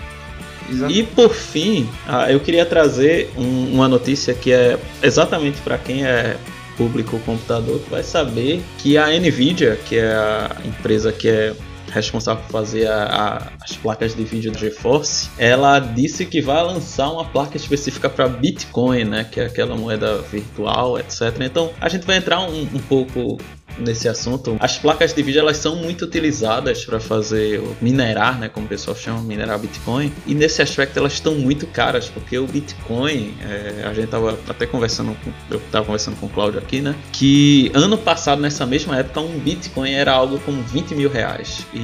Exa- 0.71 0.89
E 0.91 1.03
por 1.03 1.33
fim, 1.35 1.89
ah, 2.07 2.31
eu 2.31 2.41
queria 2.41 2.65
trazer 2.67 3.31
um- 3.37 3.75
uma 3.75 3.89
notícia 3.89 4.35
que 4.35 4.53
é 4.53 4.79
exatamente 5.03 5.61
para 5.63 5.79
quem 5.79 6.05
é 6.05 6.37
público 6.77 7.19
computador 7.21 7.79
que 7.81 7.91
vai 7.91 8.03
saber 8.03 8.63
que 8.79 8.97
a 8.97 9.09
Nvidia, 9.09 9.79
que 9.87 9.97
é 9.99 10.07
a 10.15 10.57
empresa 10.65 11.13
que 11.13 11.29
é 11.29 11.53
responsável 11.93 12.43
por 12.45 12.53
fazer 12.53 12.87
a- 12.87 13.05
a- 13.05 13.53
as 13.65 13.77
placas 13.77 14.15
de 14.15 14.25
vídeo 14.25 14.51
do 14.51 14.59
GeForce, 14.59 15.29
ela 15.39 15.79
disse 15.79 16.25
que 16.27 16.41
vai 16.41 16.63
lançar 16.63 17.11
uma 17.11 17.25
placa 17.25 17.57
específica 17.57 18.09
para 18.09 18.29
Bitcoin, 18.29 19.05
né, 19.05 19.25
que 19.31 19.41
é 19.41 19.47
aquela 19.47 19.77
moeda 19.77 20.19
virtual, 20.23 20.99
etc. 20.99 21.37
Então 21.41 21.71
a 21.81 21.89
gente 21.89 22.07
vai 22.07 22.17
entrar 22.17 22.41
um, 22.41 22.63
um 22.63 22.79
pouco 22.89 23.39
nesse 23.79 24.07
assunto. 24.07 24.55
As 24.61 24.77
placas 24.77 25.15
de 25.15 25.23
vídeo 25.23 25.41
elas 25.41 25.57
são 25.57 25.77
muito 25.77 26.05
utilizadas 26.05 26.85
para 26.85 27.01
fazer 27.01 27.59
minerar, 27.81 28.39
né, 28.39 28.47
como 28.49 28.67
o 28.67 28.69
pessoal 28.69 28.95
chama, 28.95 29.23
minerar 29.23 29.59
Bitcoin. 29.59 30.13
E 30.27 30.35
nesse 30.35 30.61
aspecto 30.61 30.99
elas 30.99 31.15
estão 31.15 31.35
muito 31.37 31.67
caras, 31.67 32.07
porque 32.07 32.37
o 32.39 32.47
Bitcoin, 32.47 33.35
é, 33.41 33.85
a 33.87 33.95
gente 33.95 34.09
tava 34.09 34.39
até 34.47 34.67
conversando, 34.67 35.17
com, 35.25 35.31
eu 35.51 35.59
tava 35.71 35.87
conversando 35.87 36.19
com 36.19 36.27
o 36.27 36.29
Cláudio 36.29 36.59
aqui, 36.59 36.83
né, 36.83 36.95
que 37.13 37.71
ano 37.73 37.97
passado 37.97 38.43
nessa 38.43 38.67
mesma 38.67 38.99
época 38.99 39.21
um 39.21 39.39
Bitcoin 39.39 39.91
era 39.93 40.13
algo 40.13 40.39
como 40.41 40.63
20 40.63 40.95
mil 40.95 41.09
reais 41.11 41.65
e, 41.73 41.79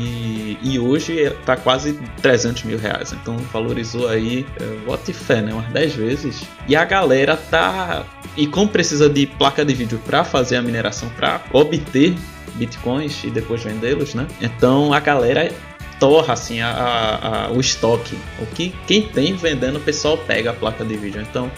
e 0.63 0.79
hoje 0.79 1.13
está 1.23 1.57
quase 1.57 1.99
300 2.23 2.65
mil 2.65 2.79
reais. 2.79 3.13
Então 3.13 3.37
valorizou 3.53 4.09
aí, 4.09 4.47
é, 4.61 4.89
what 4.91 5.13
fé, 5.13 5.41
né, 5.43 5.53
umas 5.53 5.69
10 5.73 5.95
vezes. 5.95 6.43
E 6.67 6.77
a 6.77 6.85
galera 6.85 7.37
tá 7.37 8.05
e 8.37 8.47
como 8.47 8.69
precisa 8.69 9.09
de 9.09 9.27
placa 9.27 9.65
de 9.65 9.75
vídeo 9.75 10.01
para 10.07 10.23
fazer 10.25 10.57
a 10.57 10.63
mineração, 10.63 11.09
para 11.11 11.41
obter 11.53 12.15
bitcoins 12.55 13.23
e 13.25 13.31
depois 13.31 13.63
vendê-los, 13.63 14.15
né? 14.15 14.27
Então 14.41 14.93
a 14.93 15.01
galera 15.01 15.51
torra 16.01 16.33
assim 16.35 16.61
a, 16.61 16.69
a- 16.71 17.47
a- 17.47 17.51
o 17.51 17.61
estoque. 17.61 18.17
O 18.41 18.47
que 18.47 18.75
quem 18.87 19.03
tem 19.03 19.35
vendendo, 19.35 19.77
o 19.77 19.81
pessoal 19.81 20.17
pega 20.17 20.51
a 20.51 20.53
placa 20.55 20.85
de 20.85 20.97
vídeo. 20.97 21.21
Então 21.21 21.51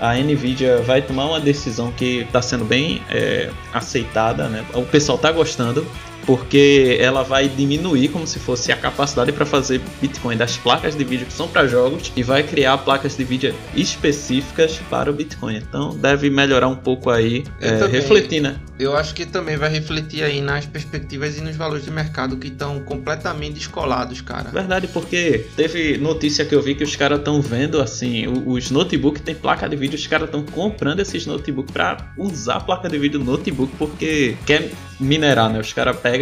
a 0.00 0.14
Nvidia 0.14 0.78
vai 0.82 1.02
tomar 1.02 1.26
uma 1.26 1.40
decisão 1.40 1.90
que 1.90 2.18
está 2.20 2.40
sendo 2.40 2.64
bem 2.64 3.02
é, 3.10 3.50
aceitada, 3.72 4.48
né? 4.48 4.64
O 4.74 4.82
pessoal 4.82 5.16
está 5.16 5.32
gostando 5.32 5.84
porque 6.28 6.98
ela 7.00 7.22
vai 7.22 7.48
diminuir 7.48 8.10
como 8.10 8.26
se 8.26 8.38
fosse 8.38 8.70
a 8.70 8.76
capacidade 8.76 9.32
para 9.32 9.46
fazer 9.46 9.80
Bitcoin 9.98 10.36
das 10.36 10.58
placas 10.58 10.94
de 10.94 11.02
vídeo 11.02 11.24
que 11.24 11.32
são 11.32 11.48
para 11.48 11.66
jogos 11.66 12.12
e 12.14 12.22
vai 12.22 12.42
criar 12.42 12.76
placas 12.76 13.16
de 13.16 13.24
vídeo 13.24 13.54
específicas 13.74 14.78
para 14.90 15.10
o 15.10 15.14
Bitcoin. 15.14 15.56
Então 15.56 15.96
deve 15.96 16.28
melhorar 16.28 16.68
um 16.68 16.76
pouco 16.76 17.08
aí, 17.08 17.44
é, 17.58 17.78
também. 17.78 17.98
refletir, 17.98 18.42
né? 18.42 18.56
Eu 18.78 18.94
acho 18.94 19.14
que 19.14 19.24
também 19.24 19.56
vai 19.56 19.70
refletir 19.70 20.22
aí 20.22 20.42
nas 20.42 20.66
perspectivas 20.66 21.38
e 21.38 21.40
nos 21.40 21.56
valores 21.56 21.86
de 21.86 21.90
mercado 21.90 22.36
que 22.36 22.48
estão 22.48 22.78
completamente 22.80 23.54
descolados, 23.54 24.20
cara. 24.20 24.50
Verdade, 24.50 24.86
porque 24.88 25.46
teve 25.56 25.96
notícia 25.96 26.44
que 26.44 26.54
eu 26.54 26.60
vi 26.60 26.74
que 26.74 26.84
os 26.84 26.94
caras 26.94 27.20
estão 27.20 27.40
vendo 27.40 27.80
assim, 27.80 28.26
os 28.46 28.70
notebooks 28.70 29.22
tem 29.22 29.34
placa 29.34 29.66
de 29.66 29.76
vídeo, 29.76 29.96
os 29.96 30.06
caras 30.06 30.26
estão 30.26 30.42
comprando 30.42 31.00
esses 31.00 31.24
notebooks 31.24 31.72
para 31.72 32.12
usar 32.18 32.56
a 32.56 32.60
placa 32.60 32.86
de 32.86 32.98
vídeo 32.98 33.18
no 33.18 33.24
notebook 33.24 33.72
porque 33.78 34.36
quer 34.44 34.70
minerar, 35.00 35.50
né? 35.50 35.60
Os 35.60 35.72
caras 35.72 35.96
pegam, 35.96 36.17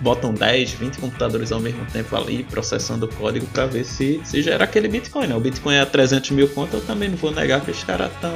botam 0.00 0.32
10, 0.32 0.72
20 0.72 0.98
computadores 0.98 1.52
ao 1.52 1.60
mesmo 1.60 1.84
tempo 1.86 2.16
ali, 2.16 2.44
processando 2.44 3.06
o 3.06 3.08
código 3.08 3.46
para 3.46 3.66
ver 3.66 3.84
se, 3.84 4.20
se 4.24 4.42
gera 4.42 4.64
aquele 4.64 4.88
Bitcoin, 4.88 5.26
né? 5.26 5.34
O 5.34 5.40
Bitcoin 5.40 5.74
é 5.74 5.80
a 5.80 5.86
300 5.86 6.30
mil 6.30 6.48
conto, 6.48 6.76
eu 6.76 6.80
também 6.80 7.08
não 7.08 7.16
vou 7.16 7.30
negar 7.30 7.60
que 7.60 7.70
os 7.70 7.84
caras 7.84 8.10
estão 8.12 8.34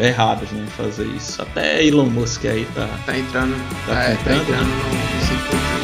errados 0.00 0.50
né, 0.52 0.64
em 0.64 0.70
fazer 0.70 1.06
isso. 1.06 1.42
Até 1.42 1.84
Elon 1.84 2.06
Musk 2.06 2.44
aí 2.44 2.66
tá 2.74 2.88
Tá 3.04 3.18
entrando, 3.18 3.54
Tá 3.86 4.02
é, 4.02 4.14
tá 4.16 4.34
entrando 4.34 4.66
no, 4.66 5.18
no 5.18 5.26
circuito. 5.26 5.81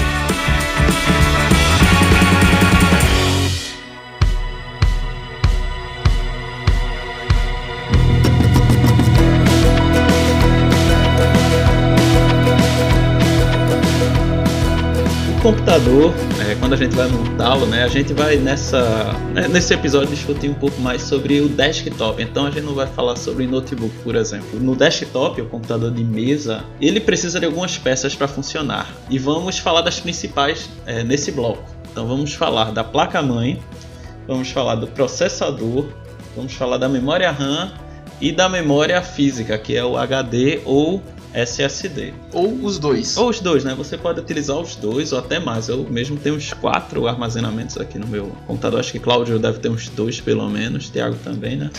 Computador, 15.48 16.12
é, 16.46 16.54
quando 16.56 16.74
a 16.74 16.76
gente 16.76 16.94
vai 16.94 17.08
montá-lo, 17.08 17.64
né, 17.64 17.82
a 17.82 17.88
gente 17.88 18.12
vai 18.12 18.36
nessa 18.36 19.14
né, 19.32 19.48
nesse 19.48 19.72
episódio 19.72 20.10
discutir 20.10 20.50
um 20.50 20.54
pouco 20.54 20.78
mais 20.78 21.00
sobre 21.00 21.40
o 21.40 21.48
desktop. 21.48 22.22
Então 22.22 22.44
a 22.44 22.50
gente 22.50 22.64
não 22.64 22.74
vai 22.74 22.86
falar 22.86 23.16
sobre 23.16 23.46
notebook, 23.46 23.96
por 24.04 24.14
exemplo. 24.14 24.60
No 24.60 24.76
desktop, 24.76 25.40
o 25.40 25.46
computador 25.46 25.90
de 25.90 26.04
mesa, 26.04 26.62
ele 26.78 27.00
precisa 27.00 27.40
de 27.40 27.46
algumas 27.46 27.78
peças 27.78 28.14
para 28.14 28.28
funcionar. 28.28 28.92
E 29.08 29.18
vamos 29.18 29.58
falar 29.58 29.80
das 29.80 29.98
principais 29.98 30.68
é, 30.84 31.02
nesse 31.02 31.32
bloco. 31.32 31.64
Então 31.90 32.06
vamos 32.06 32.34
falar 32.34 32.70
da 32.70 32.84
placa-mãe, 32.84 33.58
vamos 34.26 34.50
falar 34.50 34.74
do 34.74 34.86
processador, 34.86 35.86
vamos 36.36 36.52
falar 36.52 36.76
da 36.76 36.90
memória 36.90 37.30
RAM 37.30 37.72
e 38.20 38.32
da 38.32 38.50
memória 38.50 39.00
física, 39.00 39.56
que 39.56 39.74
é 39.74 39.82
o 39.82 39.96
HD 39.96 40.60
ou 40.66 41.02
SSD. 41.34 42.12
Ou 42.32 42.52
os 42.62 42.78
dois. 42.78 43.16
Ou 43.16 43.28
os 43.28 43.40
dois, 43.40 43.64
né? 43.64 43.74
Você 43.76 43.96
pode 43.96 44.20
utilizar 44.20 44.58
os 44.58 44.76
dois 44.76 45.12
ou 45.12 45.18
até 45.18 45.38
mais. 45.38 45.68
Eu 45.68 45.84
mesmo 45.90 46.16
tenho 46.16 46.36
uns 46.36 46.52
quatro 46.52 47.06
armazenamentos 47.06 47.76
aqui 47.78 47.98
no 47.98 48.06
meu 48.06 48.32
computador. 48.46 48.80
Acho 48.80 48.92
que 48.92 48.98
Cláudio 48.98 49.38
deve 49.38 49.58
ter 49.58 49.68
uns 49.68 49.88
dois 49.88 50.20
pelo 50.20 50.48
menos. 50.48 50.88
Thiago 50.90 51.16
também, 51.22 51.56
né? 51.56 51.70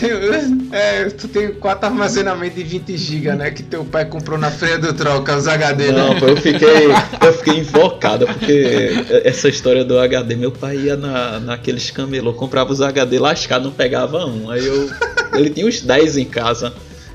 É, 0.72 1.04
tu 1.10 1.26
tem 1.26 1.52
quatro 1.54 1.86
armazenamentos 1.86 2.56
de 2.56 2.62
20 2.62 2.96
GB, 2.96 3.34
né? 3.34 3.50
Que 3.50 3.62
teu 3.62 3.84
pai 3.84 4.04
comprou 4.04 4.38
na 4.38 4.50
feira 4.50 4.78
do 4.78 4.92
troca, 4.92 5.36
os 5.36 5.48
HD, 5.48 5.90
Não, 5.90 6.14
né? 6.14 6.20
pô, 6.20 6.26
eu 6.26 6.36
fiquei, 6.36 6.86
eu 6.86 7.32
fiquei 7.32 7.58
invocado 7.58 8.26
porque 8.26 8.90
essa 9.24 9.48
história 9.48 9.84
do 9.84 9.98
HD, 9.98 10.36
meu 10.36 10.52
pai 10.52 10.76
ia 10.76 10.96
na, 10.96 11.40
naqueles 11.40 11.90
camelô, 11.90 12.32
comprava 12.34 12.72
os 12.72 12.80
HD 12.80 13.18
lascados, 13.18 13.66
não 13.66 13.72
pegava 13.72 14.24
um. 14.26 14.48
Aí 14.50 14.64
eu, 14.64 14.90
ele 15.34 15.50
tinha 15.50 15.66
uns 15.66 15.80
10 15.80 16.16
em 16.18 16.24
casa 16.24 16.72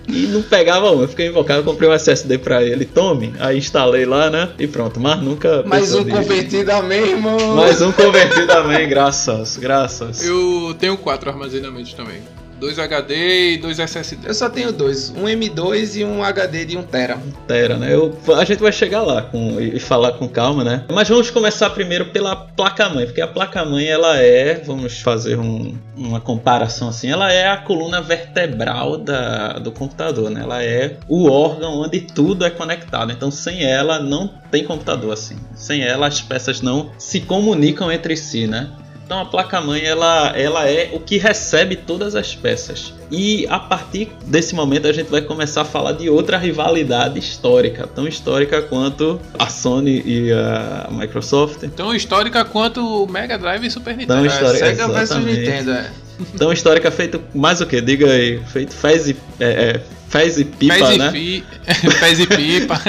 e 0.08 0.28
não 0.28 0.42
pegava 0.42 0.92
um. 0.92 1.02
Eu 1.02 1.08
fiquei 1.08 1.28
invocado, 1.28 1.64
comprei 1.64 1.90
um 1.90 1.94
SSD 1.94 2.38
pra 2.38 2.64
ele, 2.64 2.86
tome. 2.86 3.34
Aí 3.40 3.58
instalei 3.58 4.06
lá, 4.06 4.30
né? 4.30 4.50
E 4.60 4.68
pronto, 4.68 5.00
mas 5.00 5.22
nunca. 5.22 5.64
Mais 5.64 5.94
um 5.94 6.04
nisso. 6.04 6.18
convertido 6.18 6.72
a 6.72 6.82
mesmo. 6.82 7.56
Mais 7.56 7.82
um 7.82 7.92
convertido 7.92 8.48
também, 8.48 8.88
graças, 8.88 9.58
graças. 9.58 10.26
Eu 10.26 10.76
tenho 10.80 10.98
quatro 10.98 11.30
armazenamentos 11.30 11.94
também. 11.94 12.22
Dois 12.60 12.80
HD 12.80 13.54
e 13.54 13.58
dois 13.58 13.80
SSD. 13.80 14.28
Eu 14.28 14.34
só 14.34 14.50
tenho 14.50 14.72
dois, 14.72 15.10
um 15.10 15.26
M2 15.26 15.96
e 16.00 16.06
um 16.06 16.24
HD 16.24 16.66
de 16.66 16.78
1 16.78 16.84
tera. 16.84 17.18
Tera, 17.48 17.78
né? 17.78 17.94
Eu, 17.94 18.18
a 18.38 18.46
gente 18.46 18.60
vai 18.60 18.72
chegar 18.72 19.02
lá 19.02 19.24
com, 19.24 19.60
e 19.60 19.80
falar 19.80 20.14
com 20.14 20.28
calma, 20.28 20.64
né? 20.64 20.86
Mas 20.92 21.10
vamos 21.10 21.30
começar 21.30 21.70
primeiro 21.72 22.06
pela 22.08 22.36
placa-mãe, 22.36 23.06
porque 23.06 23.22
a 23.22 23.28
placa-mãe 23.28 23.86
ela 23.88 24.18
é, 24.18 24.56
vamos 24.66 25.02
fazer 25.02 25.38
um- 25.38 25.78
uma 25.98 26.20
comparação 26.22 26.88
assim, 26.90 27.10
ela 27.10 27.32
é 27.32 27.48
a 27.48 27.58
coluna 27.58 28.02
vertebral 28.02 28.98
da, 28.98 29.54
do 29.60 29.72
computador, 29.72 30.30
né? 30.30 30.42
Ela 30.42 30.64
é 30.64 30.98
o 31.08 31.30
órgão 31.30 31.74
onde 31.82 32.02
tudo 32.02 32.46
é 32.46 32.50
conectado. 32.50 33.12
Então, 33.12 33.30
sem 33.32 33.64
ela 33.64 34.00
não 34.00 34.30
tem 34.50 34.64
computador 34.64 35.12
assim. 35.14 35.36
Sem 35.56 35.84
ela 35.84 36.08
as 36.08 36.22
peças 36.22 36.62
não 36.62 36.90
se 36.98 37.20
comunicam 37.22 37.92
entre 37.92 38.16
si, 38.16 38.48
né? 38.48 38.70
Então 39.06 39.20
a 39.20 39.26
placa-mãe 39.26 39.86
ela, 39.86 40.34
ela 40.36 40.68
é 40.68 40.90
o 40.92 41.00
que 41.00 41.18
recebe 41.20 41.76
todas 41.76 42.16
as 42.16 42.34
peças. 42.34 42.92
E 43.12 43.46
a 43.50 43.60
partir 43.60 44.10
desse 44.26 44.56
momento 44.56 44.88
a 44.88 44.94
gente 44.94 45.12
vai 45.12 45.22
começar 45.22 45.62
a 45.62 45.66
falar 45.66 45.92
de 45.92 46.10
outra 46.10 46.38
rivalidade 46.40 47.20
histórica, 47.20 47.86
tão 47.86 48.08
histórica 48.08 48.64
quanto 48.64 49.22
a 49.38 49.48
Sony 49.48 50.02
e 50.04 50.32
a 50.32 50.88
Microsoft. 50.92 51.60
Tão 51.76 51.94
histórica 51.94 52.44
quanto 52.44 53.04
o 53.04 53.08
Mega 53.08 53.38
Drive 53.38 53.64
e 53.68 53.70
Super 53.70 53.96
Nintendo. 53.96 54.22
Tão 54.22 54.26
É, 54.26 54.28
histórica, 54.28 54.66
Sega 54.66 54.88
versus. 54.88 55.18
Nintendo, 55.18 55.72
é. 55.72 55.92
Então 56.34 56.52
histórica 56.52 56.90
feito 56.90 57.22
mais 57.34 57.62
o 57.62 57.66
que? 57.68 57.80
Diga 57.82 58.10
aí, 58.10 58.42
feito 58.48 58.74
fez 58.74 59.10
e, 59.10 59.16
é, 59.40 59.46
é, 59.46 59.82
fez 60.10 60.40
e 60.40 60.46
pipa, 60.46 60.74
Fez 60.74 60.90
e, 60.90 60.98
né? 60.98 61.12
fi, 61.12 61.44
fez 62.00 62.20
e 62.22 62.26
pipa. 62.28 62.82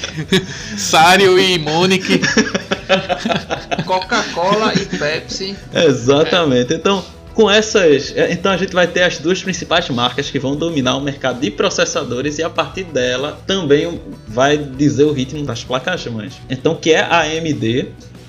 Sário 0.78 1.38
e 1.38 1.58
Monique. 1.58 2.20
Coca-Cola 3.86 4.72
e 4.74 4.84
Pepsi. 4.84 5.56
Exatamente. 5.74 6.74
Então, 6.74 7.04
com 7.34 7.50
essas, 7.50 8.14
é, 8.16 8.32
então 8.32 8.52
a 8.52 8.56
gente 8.56 8.72
vai 8.72 8.86
ter 8.86 9.02
as 9.02 9.18
duas 9.18 9.42
principais 9.42 9.88
marcas 9.88 10.30
que 10.30 10.38
vão 10.38 10.54
dominar 10.54 10.96
o 10.96 11.00
mercado 11.00 11.40
de 11.40 11.50
processadores 11.50 12.38
e 12.38 12.42
a 12.42 12.50
partir 12.50 12.84
dela 12.84 13.40
também 13.46 14.00
vai 14.28 14.58
dizer 14.58 15.04
o 15.04 15.12
ritmo 15.12 15.44
das 15.44 15.64
placas-mães. 15.64 16.34
Então, 16.50 16.74
que 16.74 16.92
é 16.92 17.00
a 17.00 17.20
AMD, 17.22 17.88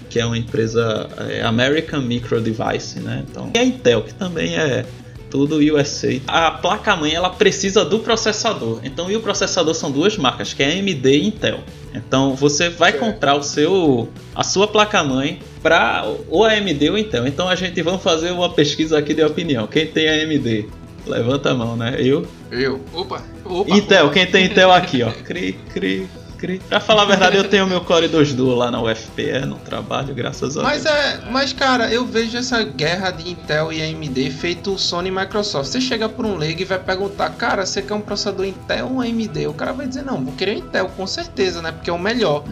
que 0.09 0.19
é 0.19 0.25
uma 0.25 0.37
empresa 0.37 1.09
é, 1.29 1.41
American 1.41 2.01
Micro 2.01 2.39
Device, 2.39 2.99
né? 2.99 3.23
Então, 3.29 3.51
e 3.53 3.57
a 3.57 3.63
Intel, 3.63 4.03
que 4.03 4.13
também 4.13 4.55
é 4.55 4.85
tudo 5.33 5.57
USA. 5.57 6.21
A 6.27 6.51
placa-mãe 6.51 7.15
ela 7.15 7.31
precisa 7.31 7.83
do 7.83 7.97
processador. 7.97 8.81
Então, 8.83 9.09
e 9.09 9.15
o 9.15 9.19
processador 9.19 9.73
são 9.73 9.91
duas 9.91 10.15
marcas, 10.15 10.53
que 10.53 10.61
é 10.61 10.73
AMD 10.73 11.09
e 11.09 11.25
Intel. 11.25 11.61
Então, 11.91 12.35
você 12.35 12.69
vai 12.69 12.91
Certo. 12.91 13.03
comprar 13.03 13.33
o 13.33 13.41
seu 13.41 14.07
a 14.35 14.43
sua 14.43 14.67
placa-mãe 14.67 15.39
para 15.63 16.05
ou 16.29 16.45
AMD 16.45 16.87
ou 16.87 16.99
Intel. 16.99 17.25
Então, 17.25 17.49
a 17.49 17.55
gente 17.55 17.81
vamos 17.81 18.03
fazer 18.03 18.29
uma 18.29 18.47
pesquisa 18.47 18.99
aqui 18.99 19.15
de 19.15 19.23
opinião. 19.23 19.65
Quem 19.65 19.87
tem 19.87 20.07
AMD? 20.07 20.69
Levanta 21.07 21.49
a 21.49 21.55
mão, 21.55 21.75
né? 21.75 21.95
Eu. 21.97 22.27
Eu. 22.51 22.79
Opa, 22.93 23.23
opa. 23.43 23.75
Intel, 23.75 24.05
opa. 24.05 24.13
quem 24.13 24.27
tem 24.27 24.45
Intel 24.45 24.71
aqui, 24.71 25.01
ó. 25.01 25.11
Cri, 25.11 25.53
cri, 25.73 26.07
cri. 26.43 26.59
Pra 26.67 26.81
falar 26.81 27.03
a 27.03 27.05
verdade, 27.05 27.37
eu 27.37 27.45
tenho 27.47 27.65
meu 27.65 27.79
Core 27.79 28.09
2 28.09 28.33
Duo 28.33 28.53
lá 28.53 28.69
na 28.69 28.81
UFPE, 28.81 29.45
no 29.47 29.55
trabalho, 29.55 30.13
graças 30.13 30.57
a 30.57 30.63
Mas 30.63 30.83
Deus. 30.83 30.93
é, 30.93 31.21
mas 31.31 31.53
cara, 31.53 31.89
eu 31.89 32.05
vejo 32.05 32.37
essa 32.37 32.61
guerra 32.63 33.11
de 33.11 33.29
Intel 33.31 33.71
e 33.71 33.81
AMD 33.81 34.29
feito 34.31 34.77
Sony 34.77 35.07
e 35.07 35.11
Microsoft. 35.11 35.69
Você 35.69 35.79
chega 35.79 36.09
por 36.09 36.25
um 36.25 36.35
leigo 36.35 36.61
e 36.61 36.65
vai 36.65 36.79
perguntar, 36.79 37.29
cara, 37.31 37.65
você 37.65 37.81
quer 37.81 37.93
um 37.93 38.01
processador 38.01 38.45
Intel 38.45 38.89
ou 38.91 38.99
AMD? 39.01 39.47
O 39.47 39.53
cara 39.53 39.71
vai 39.71 39.87
dizer, 39.87 40.03
não, 40.03 40.21
vou 40.21 40.33
querer 40.33 40.55
Intel, 40.57 40.89
com 40.89 41.07
certeza, 41.07 41.61
né? 41.61 41.71
Porque 41.71 41.89
é 41.89 41.93
o 41.93 41.99
melhor. 41.99 42.43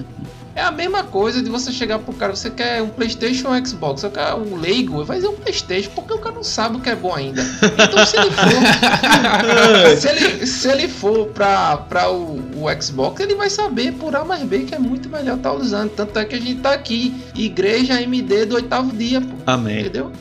É 0.56 0.62
a 0.62 0.72
mesma 0.72 1.04
coisa 1.04 1.42
de 1.42 1.50
você 1.50 1.72
chegar 1.72 2.00
pro 2.00 2.14
cara, 2.14 2.36
você 2.36 2.50
quer 2.50 2.82
um 2.82 2.90
Playstation 2.90 3.48
ou 3.50 3.54
um 3.54 3.66
Xbox? 3.66 4.04
Eu 4.04 4.12
quero 4.12 4.38
um 4.38 4.58
leigo, 4.58 5.04
vai 5.06 5.18
dizer 5.18 5.30
um 5.30 5.36
Playstation, 5.36 5.92
porque 5.92 6.14
o 6.14 6.18
cara 6.18 6.36
não 6.36 6.44
sabe 6.44 6.78
o 6.78 6.80
que 6.80 6.90
é 6.90 6.96
bom 6.96 7.16
ainda. 7.16 7.42
Então 7.42 8.06
se 8.06 8.18
ele 8.18 8.32
for, 8.32 9.96
se 9.98 10.10
ele, 10.10 10.48
se 10.48 10.68
ele 10.70 10.88
for 10.88 11.28
pra, 11.28 11.78
pra 11.78 12.12
o, 12.12 12.40
o 12.56 12.82
Xbox, 12.82 13.22
ele 13.22 13.36
vai 13.36 13.50
saber 13.50 13.94
por 13.94 14.16
A 14.16 14.26
mais 14.26 14.44
B 14.44 14.60
que 14.60 14.76
é 14.76 14.80
muito 14.80 15.10
melhor 15.10 15.38
estar 15.38 15.54
usando. 15.54 15.90
Tanto 15.92 16.20
é 16.20 16.26
que 16.26 16.36
a 16.36 16.40
gente 16.40 16.60
tá 16.60 16.74
aqui, 16.74 17.14
Igreja 17.34 17.94
AMD 17.96 18.46
do 18.46 18.56
oitavo 18.56 18.96
dia, 18.96 19.22
pô. 19.22 19.36
Amém. 19.46 19.82
Entendeu? 19.82 20.12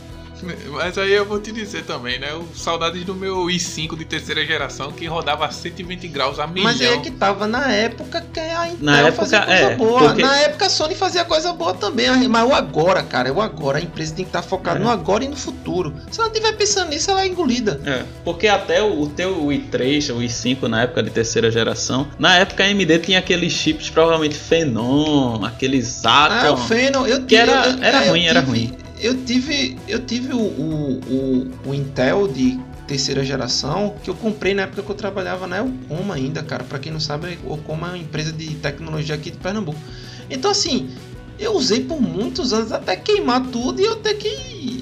Mas 0.73 0.97
aí 0.99 1.13
eu 1.13 1.25
vou 1.25 1.41
te 1.41 1.53
dizer 1.53 1.85
também, 1.85 2.19
né? 2.19 2.33
O 2.35 2.45
saudades 2.57 3.05
do 3.05 3.15
meu 3.15 3.47
i5 3.47 3.97
de 3.97 4.05
terceira 4.05 4.45
geração 4.45 4.91
que 4.93 5.07
rodava 5.07 5.45
a 5.47 5.51
120 5.51 6.09
graus 6.09 6.39
a 6.39 6.47
milhão. 6.47 6.65
Mas 6.65 6.81
aí 6.81 6.89
é 6.89 6.99
que 6.99 7.11
tava 7.11 7.47
na 7.47 7.71
época 7.73 8.25
que 8.33 8.41
a 8.41 8.69
Intel 8.69 8.79
Na 8.81 8.99
época, 9.01 9.13
fazia 9.13 9.41
coisa 9.43 9.61
é, 9.63 9.77
boa. 9.77 10.01
porque- 10.09 10.23
Na 10.23 10.37
época 10.39 10.67
a 10.67 10.71
Sony 10.71 10.95
fazia 10.95 11.25
coisa 11.25 11.53
boa 11.53 11.75
também. 11.75 12.09
Mas 12.29 12.49
o 12.49 12.55
agora, 12.55 13.03
cara, 13.03 13.33
o 13.33 13.41
agora. 13.41 13.79
A 13.79 13.81
empresa 13.81 14.15
tem 14.15 14.25
que 14.25 14.29
estar 14.31 14.43
focada 14.43 14.79
É. 14.79 14.83
no 14.83 14.89
agora 14.89 15.25
e 15.25 15.29
no 15.29 15.37
futuro. 15.37 15.95
Se 16.11 16.21
ela 16.21 16.29
estiver 16.29 16.53
pensando 16.57 16.91
nisso, 16.91 17.11
ela 17.11 17.23
é 17.23 17.27
engolida. 17.27 17.81
É, 17.85 18.05
porque 18.25 18.49
até 18.49 18.83
o, 18.83 19.03
o 19.03 19.09
teu 19.09 19.47
i3, 19.49 20.11
o 20.15 20.19
i5 20.21 20.63
na 20.69 20.83
época 20.83 21.03
de 21.03 21.11
terceira 21.11 21.51
geração, 21.51 22.09
na 22.19 22.37
época 22.37 22.65
a 22.65 22.67
AMD 22.67 22.99
tinha 23.01 23.19
aqueles 23.19 23.53
chips 23.53 23.91
provavelmente 23.91 24.35
Phenom, 24.35 25.45
aqueles 25.45 26.05
Ah, 26.05 26.27
Atom. 26.43 26.55
o 26.55 26.57
Feno, 26.57 27.07
eu 27.07 27.23
que 27.25 27.37
era- 27.37 27.67
eu- 27.69 27.83
era 27.83 28.05
eu 28.07 28.11
ruim, 28.11 28.27
era 28.27 28.41
tive- 28.41 28.51
ruim. 28.51 28.73
Eu 29.01 29.25
tive, 29.25 29.79
eu 29.89 30.05
tive 30.05 30.33
o, 30.35 30.39
o, 30.39 31.01
o, 31.01 31.51
o 31.71 31.75
Intel 31.75 32.29
de 32.29 32.59
terceira 32.87 33.25
geração 33.25 33.95
que 34.03 34.11
eu 34.11 34.15
comprei 34.15 34.53
na 34.53 34.63
época 34.63 34.83
que 34.83 34.91
eu 34.91 34.95
trabalhava 34.95 35.47
na 35.47 35.59
Elcoma 35.59 36.15
ainda, 36.15 36.43
cara. 36.43 36.65
Pra 36.65 36.79
quem 36.79 36.93
não 36.93 37.01
sabe, 37.01 37.27
a 37.29 37.31
Elcoma 37.33 37.87
é 37.87 37.91
uma 37.91 37.99
empresa 37.99 38.33
de 38.33 38.55
tecnologia 38.57 39.15
aqui 39.15 39.31
de 39.31 39.39
Pernambuco. 39.39 39.79
Então 40.29 40.51
assim, 40.51 40.91
eu 41.39 41.53
usei 41.55 41.85
por 41.85 42.01
muitos 42.01 42.53
anos 42.53 42.73
até 42.73 42.95
queimar 42.97 43.47
tudo 43.47 43.81
e 43.81 43.85
eu 43.85 43.97
ter 43.97 44.15
que, 44.15 44.80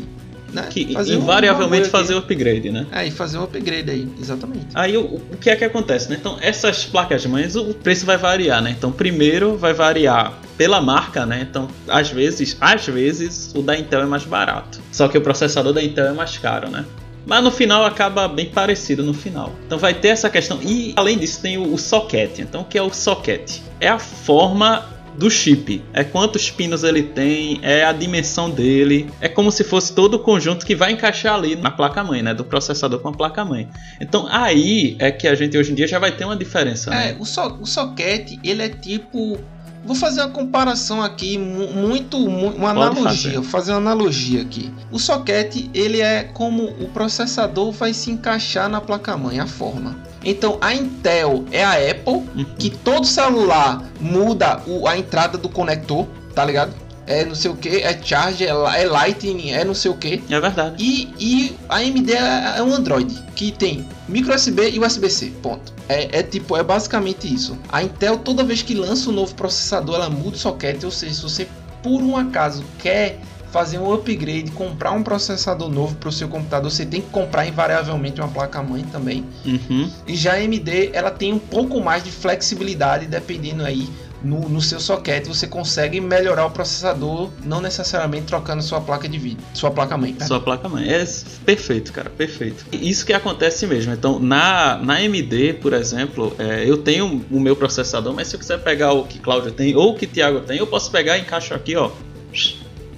né, 0.62 0.68
que 0.70 0.92
fazer 0.92 1.16
um 1.16 1.20
invariavelmente 1.20 1.88
bagulho 1.88 1.90
fazer 1.90 2.14
o 2.14 2.18
upgrade, 2.18 2.70
né? 2.70 2.86
É, 2.92 3.06
e 3.06 3.10
fazer 3.10 3.38
um 3.38 3.44
upgrade 3.44 3.90
aí, 3.90 4.08
exatamente. 4.20 4.66
Aí 4.74 4.96
o, 4.96 5.04
o 5.04 5.36
que 5.40 5.50
é 5.50 5.56
que 5.56 5.64
acontece, 5.64 6.10
né? 6.10 6.16
Então, 6.18 6.38
essas 6.40 6.84
placas 6.84 7.24
mães, 7.26 7.56
o 7.56 7.74
preço 7.74 8.06
vai 8.06 8.16
variar, 8.16 8.62
né? 8.62 8.74
Então, 8.76 8.90
primeiro 8.92 9.56
vai 9.56 9.72
variar 9.72 10.38
pela 10.56 10.80
marca, 10.80 11.24
né? 11.24 11.46
Então, 11.48 11.68
às 11.86 12.10
vezes, 12.10 12.56
às 12.60 12.86
vezes 12.86 13.52
o 13.54 13.62
da 13.62 13.76
Intel 13.76 14.02
é 14.02 14.06
mais 14.06 14.24
barato. 14.24 14.80
Só 14.92 15.08
que 15.08 15.16
o 15.16 15.20
processador 15.20 15.72
da 15.72 15.82
Intel 15.82 16.06
é 16.06 16.12
mais 16.12 16.36
caro, 16.38 16.68
né? 16.68 16.84
Mas 17.28 17.44
no 17.44 17.50
final 17.50 17.84
acaba 17.84 18.26
bem 18.26 18.46
parecido 18.46 19.02
no 19.04 19.12
final. 19.12 19.52
Então 19.66 19.78
vai 19.78 19.92
ter 19.92 20.08
essa 20.08 20.30
questão. 20.30 20.60
E 20.62 20.94
além 20.96 21.18
disso 21.18 21.42
tem 21.42 21.58
o, 21.58 21.74
o 21.74 21.78
socket. 21.78 22.38
Então 22.38 22.62
o 22.62 22.64
que 22.64 22.78
é 22.78 22.82
o 22.82 22.90
socket? 22.90 23.58
É 23.78 23.86
a 23.86 23.98
forma 23.98 24.86
do 25.18 25.28
chip. 25.30 25.82
É 25.92 26.04
quantos 26.04 26.50
pinos 26.50 26.84
ele 26.84 27.02
tem, 27.02 27.58
é 27.62 27.84
a 27.84 27.92
dimensão 27.92 28.48
dele. 28.48 29.10
É 29.20 29.28
como 29.28 29.50
se 29.50 29.64
fosse 29.64 29.92
todo 29.92 30.14
o 30.14 30.18
conjunto 30.20 30.64
que 30.64 30.74
vai 30.76 30.92
encaixar 30.92 31.34
ali 31.34 31.56
na 31.56 31.70
placa-mãe, 31.70 32.22
né? 32.22 32.32
Do 32.32 32.44
processador 32.44 33.00
com 33.00 33.08
a 33.08 33.12
placa-mãe. 33.12 33.68
Então 34.00 34.26
aí 34.30 34.96
é 35.00 35.10
que 35.10 35.26
a 35.26 35.34
gente 35.34 35.58
hoje 35.58 35.72
em 35.72 35.74
dia 35.74 35.88
já 35.88 35.98
vai 35.98 36.12
ter 36.12 36.24
uma 36.24 36.36
diferença, 36.36 36.90
né? 36.90 37.10
É, 37.10 37.16
o, 37.18 37.24
so, 37.24 37.42
o 37.60 37.66
socket, 37.66 38.38
ele 38.44 38.62
é 38.62 38.68
tipo. 38.68 39.38
Vou 39.84 39.94
fazer 39.94 40.20
uma 40.20 40.30
comparação 40.30 41.00
aqui, 41.02 41.38
mu- 41.38 41.72
muito, 41.72 42.18
mu- 42.18 42.48
uma 42.48 42.74
Pode 42.74 42.98
analogia. 42.98 43.04
fazer. 43.04 43.34
Vou 43.36 43.44
fazer 43.44 43.70
uma 43.72 43.78
analogia 43.78 44.42
aqui. 44.42 44.70
O 44.90 44.98
socket, 44.98 45.66
ele 45.72 46.00
é 46.02 46.24
como 46.24 46.64
o 46.64 46.88
processador 46.92 47.70
vai 47.72 47.94
se 47.94 48.10
encaixar 48.10 48.68
na 48.68 48.80
placa-mãe, 48.80 49.40
a 49.40 49.46
forma. 49.46 49.96
Então, 50.28 50.58
a 50.60 50.74
Intel 50.74 51.44
é 51.50 51.64
a 51.64 51.72
Apple, 51.90 52.12
Uhum. 52.36 52.44
que 52.58 52.70
todo 52.70 53.06
celular 53.06 53.82
muda 54.00 54.62
o- 54.66 54.86
a 54.86 54.96
entrada 54.98 55.38
do 55.38 55.48
conector, 55.48 56.06
tá 56.34 56.44
ligado? 56.44 56.74
É 57.06 57.24
não 57.24 57.34
sei 57.34 57.50
o 57.50 57.56
que, 57.56 57.68
é 57.78 57.98
charge, 58.04 58.44
é, 58.44 58.48
é 58.50 58.84
lightning, 58.86 59.50
é 59.52 59.64
não 59.64 59.72
sei 59.74 59.90
o 59.90 59.94
que. 59.94 60.22
É 60.28 60.38
verdade. 60.38 60.74
E, 60.78 61.08
e 61.18 61.56
a 61.66 61.76
AMD 61.76 62.12
é 62.12 62.58
é 62.58 62.62
um 62.62 62.74
Android 62.74 63.14
que 63.34 63.50
tem 63.50 63.86
micro 64.06 64.34
USB 64.34 64.68
e 64.68 64.78
USB-C. 64.78 65.32
Ponto. 65.42 65.72
É, 65.88 66.18
é 66.18 66.22
tipo, 66.22 66.54
é 66.54 66.62
basicamente 66.62 67.32
isso. 67.32 67.56
A 67.70 67.82
Intel, 67.82 68.18
toda 68.18 68.44
vez 68.44 68.60
que 68.60 68.74
lança 68.74 69.08
um 69.08 69.12
novo 69.14 69.34
processador, 69.34 69.94
ela 69.94 70.10
muda 70.10 70.36
o 70.36 70.38
socket. 70.38 70.84
Ou 70.84 70.90
seja, 70.90 71.14
se 71.14 71.22
você 71.22 71.48
por 71.82 72.02
um 72.02 72.14
acaso 72.14 72.62
quer 72.78 73.18
fazer 73.50 73.78
um 73.78 73.92
upgrade, 73.92 74.50
comprar 74.52 74.92
um 74.92 75.02
processador 75.02 75.68
novo 75.68 75.94
para 75.96 76.08
o 76.08 76.12
seu 76.12 76.28
computador, 76.28 76.70
você 76.70 76.84
tem 76.84 77.00
que 77.00 77.08
comprar 77.08 77.46
invariavelmente 77.46 78.20
uma 78.20 78.28
placa-mãe 78.28 78.84
também. 78.92 79.24
Uhum. 79.44 79.90
E 80.06 80.14
já 80.14 80.32
a 80.32 80.36
AMD, 80.36 80.90
ela 80.92 81.10
tem 81.10 81.32
um 81.32 81.38
pouco 81.38 81.80
mais 81.80 82.04
de 82.04 82.10
flexibilidade 82.10 83.06
dependendo 83.06 83.64
aí 83.64 83.88
no, 84.22 84.48
no 84.48 84.60
seu 84.60 84.80
socket, 84.80 85.26
você 85.26 85.46
consegue 85.46 86.00
melhorar 86.00 86.46
o 86.46 86.50
processador, 86.50 87.30
não 87.44 87.60
necessariamente 87.60 88.26
trocando 88.26 88.62
sua 88.62 88.80
placa 88.80 89.08
de 89.08 89.18
vídeo, 89.18 89.38
sua 89.54 89.70
placa-mãe. 89.70 90.10
perdão. 90.10 90.28
Sua 90.28 90.40
placa-mãe. 90.40 90.88
É 90.92 91.06
perfeito, 91.44 91.92
cara, 91.92 92.10
perfeito. 92.10 92.64
Isso 92.72 93.06
que 93.06 93.12
acontece 93.12 93.66
mesmo. 93.66 93.92
Então, 93.92 94.18
na, 94.18 94.78
na 94.78 94.94
AMD, 94.94 95.54
por 95.60 95.72
exemplo, 95.72 96.34
é, 96.38 96.68
eu 96.68 96.78
tenho 96.78 97.24
o 97.30 97.40
meu 97.40 97.54
processador, 97.54 98.12
mas 98.12 98.28
se 98.28 98.36
eu 98.36 98.40
quiser 98.40 98.58
pegar 98.58 98.92
o 98.92 99.04
que 99.04 99.18
Cláudio 99.18 99.52
tem 99.52 99.76
ou 99.76 99.92
o 99.92 99.94
que 99.94 100.06
Thiago 100.06 100.40
tem, 100.40 100.58
eu 100.58 100.66
posso 100.66 100.90
pegar 100.90 101.16
e 101.18 101.20
encaixo 101.20 101.54
aqui, 101.54 101.76
ó. 101.76 101.90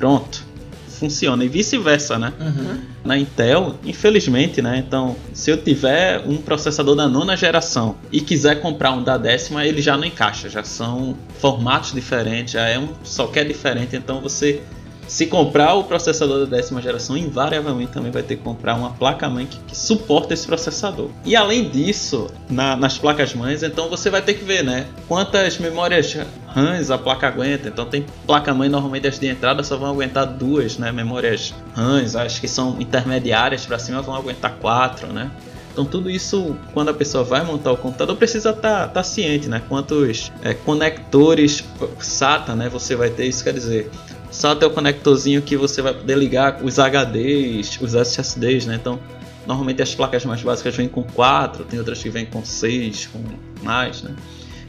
Pronto. 0.00 0.48
Funciona. 0.88 1.44
E 1.44 1.48
vice-versa, 1.48 2.18
né? 2.18 2.32
Uhum. 2.40 2.80
Na 3.04 3.18
Intel, 3.18 3.76
infelizmente, 3.84 4.60
né? 4.60 4.78
Então, 4.78 5.14
se 5.32 5.50
eu 5.50 5.56
tiver 5.56 6.22
um 6.26 6.38
processador 6.38 6.96
da 6.96 7.06
nona 7.06 7.36
geração 7.36 7.96
e 8.10 8.20
quiser 8.20 8.60
comprar 8.60 8.92
um 8.92 9.02
da 9.02 9.16
décima, 9.16 9.64
ele 9.64 9.80
já 9.80 9.96
não 9.96 10.04
encaixa. 10.04 10.48
Já 10.48 10.64
são 10.64 11.16
formatos 11.38 11.92
diferentes, 11.92 12.54
já 12.54 12.66
é 12.66 12.78
um 12.78 12.88
socket 13.04 13.46
diferente. 13.46 13.94
Então, 13.94 14.20
você, 14.20 14.62
se 15.10 15.26
comprar 15.26 15.74
o 15.74 15.82
processador 15.82 16.46
da 16.46 16.56
décima 16.56 16.80
geração, 16.80 17.16
invariavelmente 17.16 17.90
também 17.90 18.12
vai 18.12 18.22
ter 18.22 18.36
que 18.36 18.42
comprar 18.44 18.76
uma 18.76 18.90
placa-mãe 18.90 19.44
que, 19.44 19.58
que 19.66 19.76
suporta 19.76 20.34
esse 20.34 20.46
processador. 20.46 21.10
E 21.24 21.34
além 21.34 21.68
disso, 21.68 22.28
na- 22.48 22.76
nas 22.76 22.96
placas-mães, 22.96 23.64
então 23.64 23.88
você 23.90 24.08
vai 24.08 24.22
ter 24.22 24.34
que 24.34 24.44
ver, 24.44 24.62
né? 24.62 24.86
Quantas 25.08 25.58
memórias 25.58 26.16
RAMs 26.46 26.92
a 26.92 26.96
placa 26.96 27.26
aguenta. 27.26 27.66
Então 27.68 27.86
tem 27.86 28.06
placa-mãe 28.24 28.68
normalmente 28.68 29.08
as 29.08 29.18
de 29.18 29.26
entrada 29.26 29.64
só 29.64 29.76
vão 29.76 29.90
aguentar 29.90 30.26
duas, 30.28 30.78
né? 30.78 30.92
Memórias 30.92 31.52
RAMs, 31.74 32.14
acho 32.14 32.40
que 32.40 32.46
são 32.46 32.80
intermediárias 32.80 33.66
para 33.66 33.80
cima 33.80 34.00
vão 34.00 34.14
aguentar 34.14 34.54
quatro, 34.60 35.08
né? 35.08 35.28
Então 35.72 35.84
tudo 35.84 36.08
isso, 36.08 36.56
quando 36.72 36.90
a 36.90 36.94
pessoa 36.94 37.24
vai 37.24 37.44
montar 37.44 37.72
o 37.72 37.76
computador, 37.76 38.14
precisa 38.16 38.50
estar 38.50 39.02
ciente, 39.02 39.48
né? 39.48 39.60
Quantos 39.68 40.30
é, 40.44 40.54
conectores 40.54 41.64
SATA, 41.98 42.54
né? 42.54 42.68
Você 42.68 42.94
vai 42.94 43.10
ter 43.10 43.26
isso 43.26 43.42
quer 43.42 43.52
dizer. 43.54 43.90
SATA 44.30 44.64
é 44.64 44.68
o 44.68 44.70
conectorzinho 44.70 45.42
que 45.42 45.56
você 45.56 45.82
vai 45.82 45.92
poder 45.94 46.16
ligar 46.16 46.62
os 46.62 46.78
HDs, 46.78 47.78
os 47.80 47.94
SSDs, 47.94 48.66
né? 48.66 48.76
Então 48.76 48.98
normalmente 49.46 49.82
as 49.82 49.94
placas 49.94 50.24
mais 50.24 50.42
básicas 50.42 50.76
vêm 50.76 50.88
com 50.88 51.02
quatro, 51.02 51.64
tem 51.64 51.78
outras 51.78 52.02
que 52.02 52.10
vêm 52.10 52.26
com 52.26 52.44
seis, 52.44 53.06
com 53.06 53.20
mais, 53.62 54.02
né? 54.02 54.14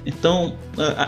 Então 0.06 0.56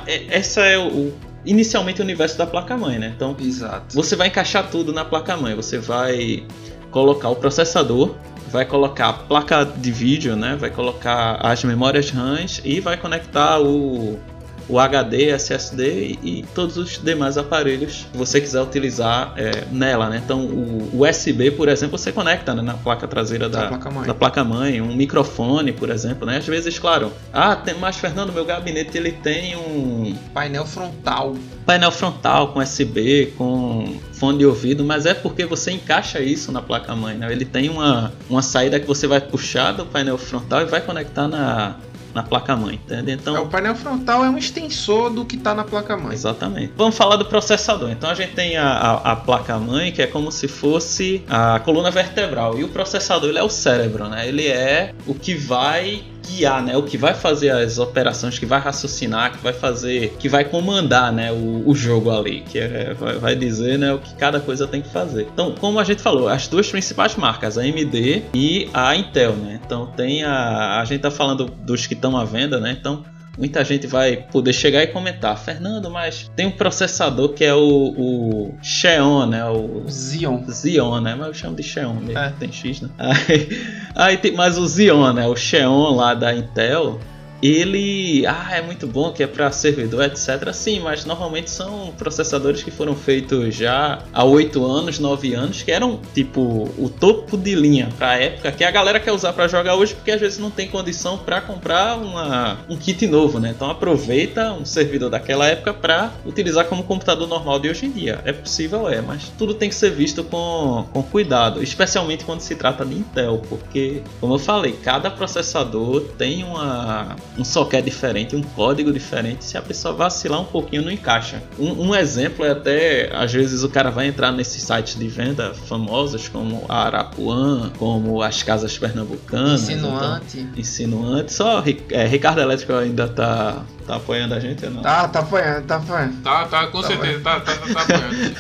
é- 0.08 0.26
essa 0.30 0.62
é 0.62 0.78
o, 0.78 1.12
inicialmente 1.46 2.02
o 2.02 2.04
universo 2.04 2.38
da 2.38 2.46
placa 2.46 2.78
mãe, 2.78 3.00
né? 3.00 3.12
Então 3.16 3.36
Exato. 3.40 3.96
você 3.96 4.16
vai 4.16 4.28
encaixar 4.28 4.70
tudo 4.70 4.94
na 4.94 5.04
placa-mãe. 5.04 5.56
Você 5.56 5.78
vai 5.78 6.44
colocar 6.92 7.30
o 7.30 7.36
processador, 7.36 8.16
vai 8.52 8.66
colocar 8.66 9.10
a 9.10 9.14
placa 9.14 9.66
de 9.66 9.92
vídeo, 9.92 10.36
né? 10.36 10.56
Vai 10.56 10.70
colocar 10.70 11.40
as 11.42 11.64
memórias 11.64 12.10
RAMs 12.12 12.62
e 12.64 12.80
vai 12.80 12.98
conectar 12.98 13.60
o 13.60 14.20
o 14.68 14.80
HD, 14.80 15.30
SSD 15.30 16.18
e 16.24 16.46
todos 16.54 16.78
os 16.78 17.02
demais 17.02 17.38
aparelhos 17.38 18.08
que 18.12 18.18
você 18.18 18.40
quiser 18.40 18.62
utilizar 18.62 19.34
é, 19.36 19.64
nela, 19.72 20.10
né? 20.10 20.22
Então 20.24 20.46
o 20.46 21.02
USB, 21.02 21.52
por 21.52 21.68
exemplo, 21.68 21.98
você 21.98 22.12
conecta 22.12 22.54
né, 22.54 22.62
na 22.62 22.76
placa 22.76 23.08
traseira 23.08 23.50
da, 23.50 23.64
da 23.64 23.68
placa-mãe, 23.70 24.14
placa 24.14 24.44
-mãe, 24.44 24.82
um 24.82 24.96
microfone, 24.96 25.72
por 25.72 25.90
exemplo, 25.90 26.26
né? 26.26 26.38
Às 26.38 26.48
vezes, 26.48 26.80
claro, 26.80 27.12
ah, 27.32 27.56
tem, 27.56 27.76
mas 27.76 27.98
Fernando, 27.98 28.32
meu 28.32 28.46
gabinete 28.46 28.98
ele 28.98 29.12
tem 29.12 29.56
um 29.56 30.16
painel 30.34 30.66
frontal, 30.66 31.36
painel 31.66 31.92
frontal 31.92 32.50
com 32.50 32.60
USB, 32.60 33.34
com 33.38 33.98
fone 34.14 34.40
de 34.40 34.46
ouvido, 34.46 34.84
mas 34.84 35.06
é 35.06 35.14
porque 35.14 35.46
você 35.46 35.72
encaixa 35.72 36.20
isso 36.20 36.52
na 36.52 36.62
placa-mãe, 36.62 37.16
né? 37.16 37.32
Ele 37.32 37.46
tem 37.46 37.70
uma, 37.70 38.12
uma 38.30 38.42
saída 38.42 38.80
que 38.80 38.88
você 38.88 39.08
vai 39.08 39.20
puxar 39.20 39.74
do 39.74 39.86
painel 39.86 40.18
frontal 40.18 40.62
e 40.62 40.66
vai 40.66 40.82
conectar 40.82 41.28
na 41.28 41.76
na 42.14 42.24
placa-mãe, 42.24 42.76
entende? 42.76 43.12
Então, 43.12 43.36
é, 43.36 43.40
o 43.40 43.48
painel 43.48 43.76
frontal 43.76 44.24
é 44.24 44.30
um 44.30 44.38
extensor 44.38 45.10
do 45.10 45.26
que 45.26 45.36
está 45.36 45.54
na 45.54 45.64
placa-mãe. 45.64 46.14
Exatamente. 46.14 46.74
Vamos 46.76 46.96
falar 46.96 47.16
do 47.16 47.26
processador. 47.26 47.90
Então 47.90 48.10
a 48.10 48.14
gente 48.14 48.34
tem 48.34 48.56
a, 48.58 48.68
a, 48.68 49.12
a 49.12 49.16
placa-mãe, 49.16 49.92
que 49.92 50.02
é 50.02 50.08
como 50.08 50.32
se 50.32 50.48
fosse 50.48 51.24
a 51.30 51.60
coluna 51.60 51.90
vertebral, 51.90 52.58
e 52.58 52.64
o 52.64 52.70
processador 52.70 53.30
ele 53.30 53.40
é 53.40 53.44
o 53.44 53.50
cérebro, 53.50 54.08
né? 54.08 54.28
Ele 54.28 54.48
é 54.48 54.94
o 55.08 55.14
que 55.14 55.34
vai 55.34 56.04
guiar, 56.28 56.64
né? 56.64 56.76
O 56.78 56.84
que 56.84 56.98
vai 56.98 57.14
fazer 57.14 57.50
as 57.50 57.78
operações, 57.78 58.40
que 58.40 58.46
vai 58.46 58.60
raciocinar, 58.60 59.32
que 59.32 59.44
vai 59.44 59.54
fazer, 59.54 60.16
que 60.20 60.30
vai 60.30 60.46
comandar, 60.46 61.12
né? 61.12 61.32
O, 61.32 61.64
o 61.66 61.76
jogo 61.76 62.12
ali, 62.12 62.42
que 62.42 62.60
é, 62.60 62.94
vai, 62.94 63.18
vai, 63.18 63.36
dizer, 63.36 63.78
né? 63.78 63.94
O 63.94 64.00
que 64.00 64.14
cada 64.16 64.40
coisa 64.40 64.68
tem 64.68 64.82
que 64.82 64.90
fazer. 64.90 65.28
Então, 65.34 65.54
como 65.60 65.80
a 65.80 65.84
gente 65.84 66.02
falou, 66.02 66.28
as 66.28 66.48
duas 66.48 66.70
principais 66.70 67.16
marcas, 67.16 67.58
a 67.58 67.62
AMD 67.62 68.24
e 68.34 68.70
a 68.74 68.96
Intel, 68.96 69.34
né? 69.36 69.60
Então 69.66 69.88
tem 69.88 70.24
a, 70.24 70.80
a 70.80 70.86
gente 70.86 71.02
tá 71.02 71.12
falando 71.12 71.46
dos 71.46 71.86
que 71.88 71.94
estão 71.94 72.18
à 72.18 72.26
venda, 72.26 72.60
né? 72.60 72.76
Então 72.80 73.04
muita 73.38 73.64
gente 73.64 73.88
vai 73.88 74.18
poder 74.18 74.54
chegar 74.54 74.84
e 74.84 74.88
comentar, 74.88 75.38
Fernando, 75.38 75.90
mas 75.90 76.32
tem 76.36 76.48
um 76.48 76.52
processador 76.52 77.30
que 77.30 77.44
é 77.44 77.54
o, 77.54 77.60
o 77.60 78.58
Xeon, 78.62 79.26
né? 79.28 79.46
O 79.46 79.86
Xeon. 79.90 80.46
Xeon, 80.52 81.02
né? 81.02 81.16
Mas 81.16 81.28
eu 81.28 81.34
chamo 81.34 81.56
de 81.56 81.64
Xeon 81.64 81.94
mesmo, 81.96 82.20
é. 82.20 82.34
tem 82.40 82.52
X, 82.52 82.82
né? 82.82 82.90
Aí, 83.00 83.50
aí 83.96 84.18
tem 84.18 84.32
mais 84.34 84.58
o 84.58 84.68
Xeon, 84.68 85.14
né? 85.14 85.28
O 85.28 85.36
Xeon 85.36 85.96
lá 85.96 86.14
da 86.14 86.34
Intel 86.34 87.00
ele 87.44 88.26
ah, 88.26 88.56
é 88.56 88.62
muito 88.62 88.88
bom 88.88 89.12
que 89.12 89.22
é 89.22 89.28
para 89.28 89.52
servidor, 89.52 90.06
etc. 90.06 90.54
Sim, 90.54 90.80
mas 90.80 91.04
normalmente 91.04 91.52
são 91.52 91.94
processadores 91.98 92.64
que 92.64 92.72
foram 92.72 92.96
feitos 92.96 93.54
já 93.54 94.02
há 94.14 94.24
8 94.24 94.66
anos, 94.66 94.98
9 94.98 95.34
anos, 95.34 95.62
que 95.62 95.70
eram 95.70 96.00
tipo 96.14 96.42
o 96.78 96.90
topo 96.90 97.36
de 97.36 97.54
linha 97.54 97.90
para 97.98 98.18
época 98.18 98.50
que 98.54 98.64
a 98.64 98.72
galera 98.72 98.98
quer 98.98 99.12
usar 99.12 99.34
para 99.34 99.50
jogar 99.50 99.76
hoje 99.76 99.94
porque 99.94 100.12
às 100.12 100.22
vezes 100.22 100.40
não 100.40 100.50
tem 100.50 100.70
condição 100.70 101.18
para 101.18 101.42
comprar 101.42 101.98
uma, 101.98 102.60
um 102.70 102.78
kit 102.78 103.06
novo, 103.08 103.42
né? 103.42 103.54
Então 103.54 103.70
aproveita 103.70 104.54
um 104.54 104.64
servidor 104.64 105.10
daquela 105.10 105.46
época 105.46 105.74
para 105.74 106.14
utilizar 106.26 106.66
como 106.68 106.84
computador 106.84 107.28
normal 107.28 107.60
de 107.60 107.70
hoje 107.70 107.88
em 107.88 107.92
dia. 107.92 108.22
É 108.24 108.32
possível, 108.32 108.88
é, 108.88 109.02
mas 109.02 109.28
tudo 109.38 109.54
tem 109.54 109.68
que 109.68 109.76
ser 109.76 109.90
visto 109.90 110.24
com, 110.24 110.86
com 110.94 111.04
cuidado, 111.04 111.62
especialmente 111.62 112.24
quando 112.24 112.40
se 112.40 112.56
trata 112.56 112.86
de 112.86 112.96
Intel, 112.96 113.42
porque 113.50 114.02
como 114.22 114.36
eu 114.36 114.40
falei, 114.40 114.72
cada 114.82 115.12
processador 115.12 116.02
tem 116.18 116.46
uma 116.46 117.18
um 117.38 117.44
socket 117.44 117.84
diferente, 117.84 118.36
um 118.36 118.42
código 118.42 118.92
diferente. 118.92 119.44
Se 119.44 119.58
a 119.58 119.62
pessoa 119.62 119.94
vacilar 119.94 120.42
um 120.42 120.46
pouquinho, 120.46 120.84
não 120.84 120.92
encaixa. 120.92 121.42
Um, 121.58 121.90
um, 121.90 121.96
exemplo 121.96 122.46
é 122.46 122.52
até, 122.52 123.16
às 123.16 123.32
vezes 123.32 123.64
o 123.64 123.70
cara 123.70 123.90
vai 123.90 124.08
entrar 124.08 124.32
nesses 124.32 124.62
sites 124.64 124.98
de 124.98 125.08
venda 125.08 125.54
famosos, 125.54 126.28
como 126.28 126.66
a 126.70 126.86
Arapuã, 126.86 127.72
como 127.78 128.22
as 128.22 128.44
casas 128.44 128.78
pernambucanas. 128.78 129.64
Insinuante. 129.64 130.40
Então, 130.40 130.60
insinuante. 130.60 131.34
Só 131.34 131.64
é, 131.90 132.06
Ricardo 132.06 132.42
Elétrico 132.42 132.74
ainda 132.74 133.08
tá 133.08 133.64
Tá 133.86 133.96
apoiando 133.98 134.34
a 134.34 134.40
gente 134.40 134.66
ou 134.66 134.72
não? 134.72 134.82
Tá, 134.82 135.08
tá 135.08 135.20
apoiando, 135.20 135.68
tá 135.68 135.76
apoiando. 135.76 136.22
Tá, 136.22 136.46
tá, 136.46 136.68
com 136.68 136.82
tá 136.82 136.88
certeza, 136.88 137.20
tá, 137.20 137.40
tá, 137.42 137.54
tá, 137.54 137.74
tá 137.74 137.82
apoiando. 137.82 138.36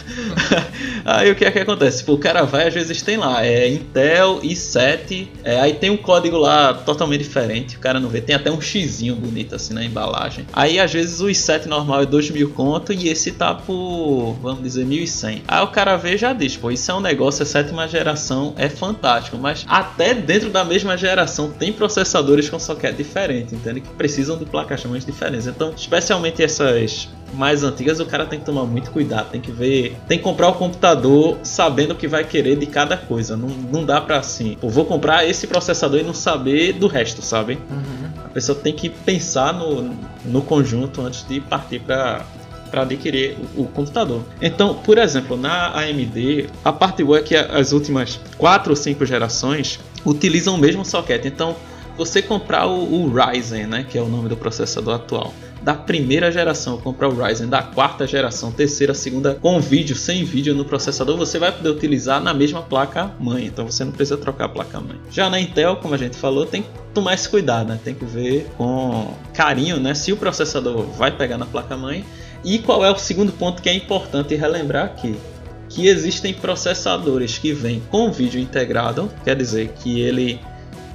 aí 1.03 1.31
o 1.31 1.35
que 1.35 1.45
é 1.45 1.51
que 1.51 1.59
acontece? 1.59 1.97
Tipo, 1.99 2.13
o 2.13 2.17
cara 2.17 2.43
vai, 2.43 2.67
às 2.67 2.73
vezes 2.73 3.01
tem 3.01 3.17
lá, 3.17 3.45
é 3.45 3.67
Intel 3.67 4.39
i7, 4.41 5.27
é, 5.43 5.59
aí 5.59 5.73
tem 5.73 5.89
um 5.89 5.97
código 5.97 6.37
lá 6.37 6.73
totalmente 6.73 7.23
diferente, 7.23 7.75
o 7.75 7.79
cara 7.79 7.99
não 7.99 8.07
vê, 8.07 8.21
tem 8.21 8.35
até 8.35 8.49
um 8.49 8.61
xizinho 8.83 9.15
bonito 9.15 9.55
assim 9.55 9.73
na 9.73 9.83
embalagem. 9.83 10.45
Aí 10.51 10.79
às 10.79 10.91
vezes 10.91 11.21
o 11.21 11.27
i7 11.27 11.65
normal 11.65 12.01
é 12.01 12.05
2000 12.05 12.49
conto 12.51 12.91
e 12.93 13.07
esse 13.07 13.31
tá 13.31 13.53
por, 13.53 14.35
vamos 14.41 14.61
dizer, 14.61 14.85
1100. 14.85 15.43
Aí 15.47 15.63
o 15.63 15.67
cara 15.67 15.95
vê 15.95 16.15
e 16.15 16.17
já 16.17 16.33
diz, 16.33 16.57
pô, 16.57 16.69
isso 16.69 16.91
é 16.91 16.93
um 16.93 16.99
negócio, 16.99 17.43
é 17.43 17.45
sétima 17.45 17.87
geração, 17.87 18.53
é 18.57 18.69
fantástico, 18.69 19.37
mas 19.37 19.65
até 19.67 20.13
dentro 20.13 20.49
da 20.49 20.63
mesma 20.63 20.97
geração 20.97 21.49
tem 21.49 21.71
processadores 21.71 22.49
com 22.49 22.59
socket 22.59 22.95
diferente, 22.95 23.55
entende? 23.55 23.81
Que 23.81 23.89
precisam 23.89 24.37
de 24.37 24.45
placas-mães 24.45 25.05
diferentes. 25.05 25.47
Então, 25.47 25.73
especialmente 25.75 26.43
essas 26.43 27.09
mais 27.33 27.63
antigas, 27.63 27.99
o 27.99 28.05
cara 28.05 28.25
tem 28.25 28.39
que 28.39 28.45
tomar 28.45 28.65
muito 28.65 28.91
cuidado, 28.91 29.31
tem 29.31 29.41
que 29.41 29.51
ver, 29.51 29.97
tem 30.07 30.17
que 30.17 30.23
comprar 30.23 30.49
o 30.49 30.53
computador 30.53 31.37
sabendo 31.43 31.91
o 31.91 31.95
que 31.95 32.07
vai 32.07 32.23
querer 32.23 32.55
de 32.55 32.65
cada 32.65 32.95
coisa. 32.95 33.35
Não, 33.35 33.49
não 33.49 33.83
dá 33.83 33.99
pra 33.99 34.19
assim, 34.19 34.57
eu 34.61 34.69
vou 34.69 34.85
comprar 34.85 35.27
esse 35.27 35.47
processador 35.47 35.99
e 35.99 36.03
não 36.03 36.13
saber 36.13 36.73
do 36.73 36.87
resto, 36.87 37.21
sabe? 37.21 37.57
Uhum. 37.69 38.22
Pessoa 38.33 38.57
tem 38.57 38.73
que 38.73 38.89
pensar 38.89 39.53
no, 39.53 39.95
no 40.25 40.41
conjunto 40.41 41.01
antes 41.01 41.25
de 41.27 41.39
partir 41.39 41.79
para 41.79 42.25
para 42.73 42.81
adquirir 42.81 43.37
o, 43.55 43.61
o, 43.61 43.67
computador. 43.67 44.23
Então, 44.41 44.73
por 44.73 44.97
exemplo, 44.97 45.37
na 45.37 45.77
AMD, 45.77 46.49
a 46.65 46.73
parte 46.73 47.03
boa 47.03 47.19
é 47.19 47.21
que 47.21 47.35
as 47.35 47.71
últimas 47.71 48.19
4 48.35 48.71
ou 48.71 48.75
5 48.75 49.05
gerações 49.05 49.79
utilizam 50.03 50.55
o 50.55 50.57
mesmo 50.57 50.83
socket. 50.83 51.23
Então, 51.23 51.55
você 51.95 52.19
comprar 52.19 52.65
o, 52.65 53.03
o, 53.03 53.13
Ryzen, 53.13 53.67
né, 53.67 53.85
que 53.87 53.95
é 53.95 54.01
o 54.01 54.07
nome 54.07 54.27
do 54.27 54.35
processador 54.35 54.95
atual, 54.95 55.31
da 55.63 55.73
primeira 55.73 56.31
geração, 56.31 56.77
comprar 56.77 57.07
o 57.07 57.15
Ryzen 57.15 57.47
da 57.47 57.63
quarta 57.63 58.05
geração, 58.05 58.51
terceira, 58.51 58.93
segunda, 58.93 59.35
com 59.35 59.59
vídeo, 59.61 59.95
sem 59.95 60.23
vídeo 60.25 60.53
no 60.53 60.65
processador, 60.65 61.15
você 61.17 61.39
vai 61.39 61.51
poder 61.51 61.69
utilizar 61.69 62.21
na 62.21 62.33
mesma 62.33 62.61
placa 62.61 63.11
mãe, 63.19 63.45
então 63.45 63.65
você 63.65 63.85
não 63.85 63.91
precisa 63.93 64.17
trocar 64.17 64.45
a 64.45 64.49
placa 64.49 64.79
mãe. 64.81 64.97
Já 65.09 65.29
na 65.29 65.39
Intel, 65.39 65.77
como 65.77 65.93
a 65.93 65.97
gente 65.97 66.17
falou, 66.17 66.45
tem 66.45 66.63
que 66.63 66.69
tomar 66.93 67.13
esse 67.13 67.29
cuidado, 67.29 67.69
né? 67.69 67.79
Tem 67.83 67.95
que 67.95 68.05
ver 68.05 68.47
com 68.57 69.13
carinho, 69.33 69.79
né, 69.79 69.93
se 69.93 70.11
o 70.11 70.17
processador 70.17 70.83
vai 70.97 71.11
pegar 71.11 71.37
na 71.37 71.45
placa 71.45 71.77
mãe 71.77 72.05
e 72.43 72.59
qual 72.59 72.83
é 72.83 72.91
o 72.91 72.97
segundo 72.97 73.31
ponto 73.31 73.61
que 73.61 73.69
é 73.69 73.73
importante 73.73 74.35
relembrar 74.35 74.85
aqui 74.85 75.15
que 75.69 75.87
existem 75.87 76.33
processadores 76.33 77.39
que 77.39 77.51
vêm 77.51 77.81
com 77.89 78.11
vídeo 78.11 78.39
integrado, 78.39 79.09
quer 79.23 79.35
dizer 79.35 79.69
que 79.79 79.99
ele 79.99 80.39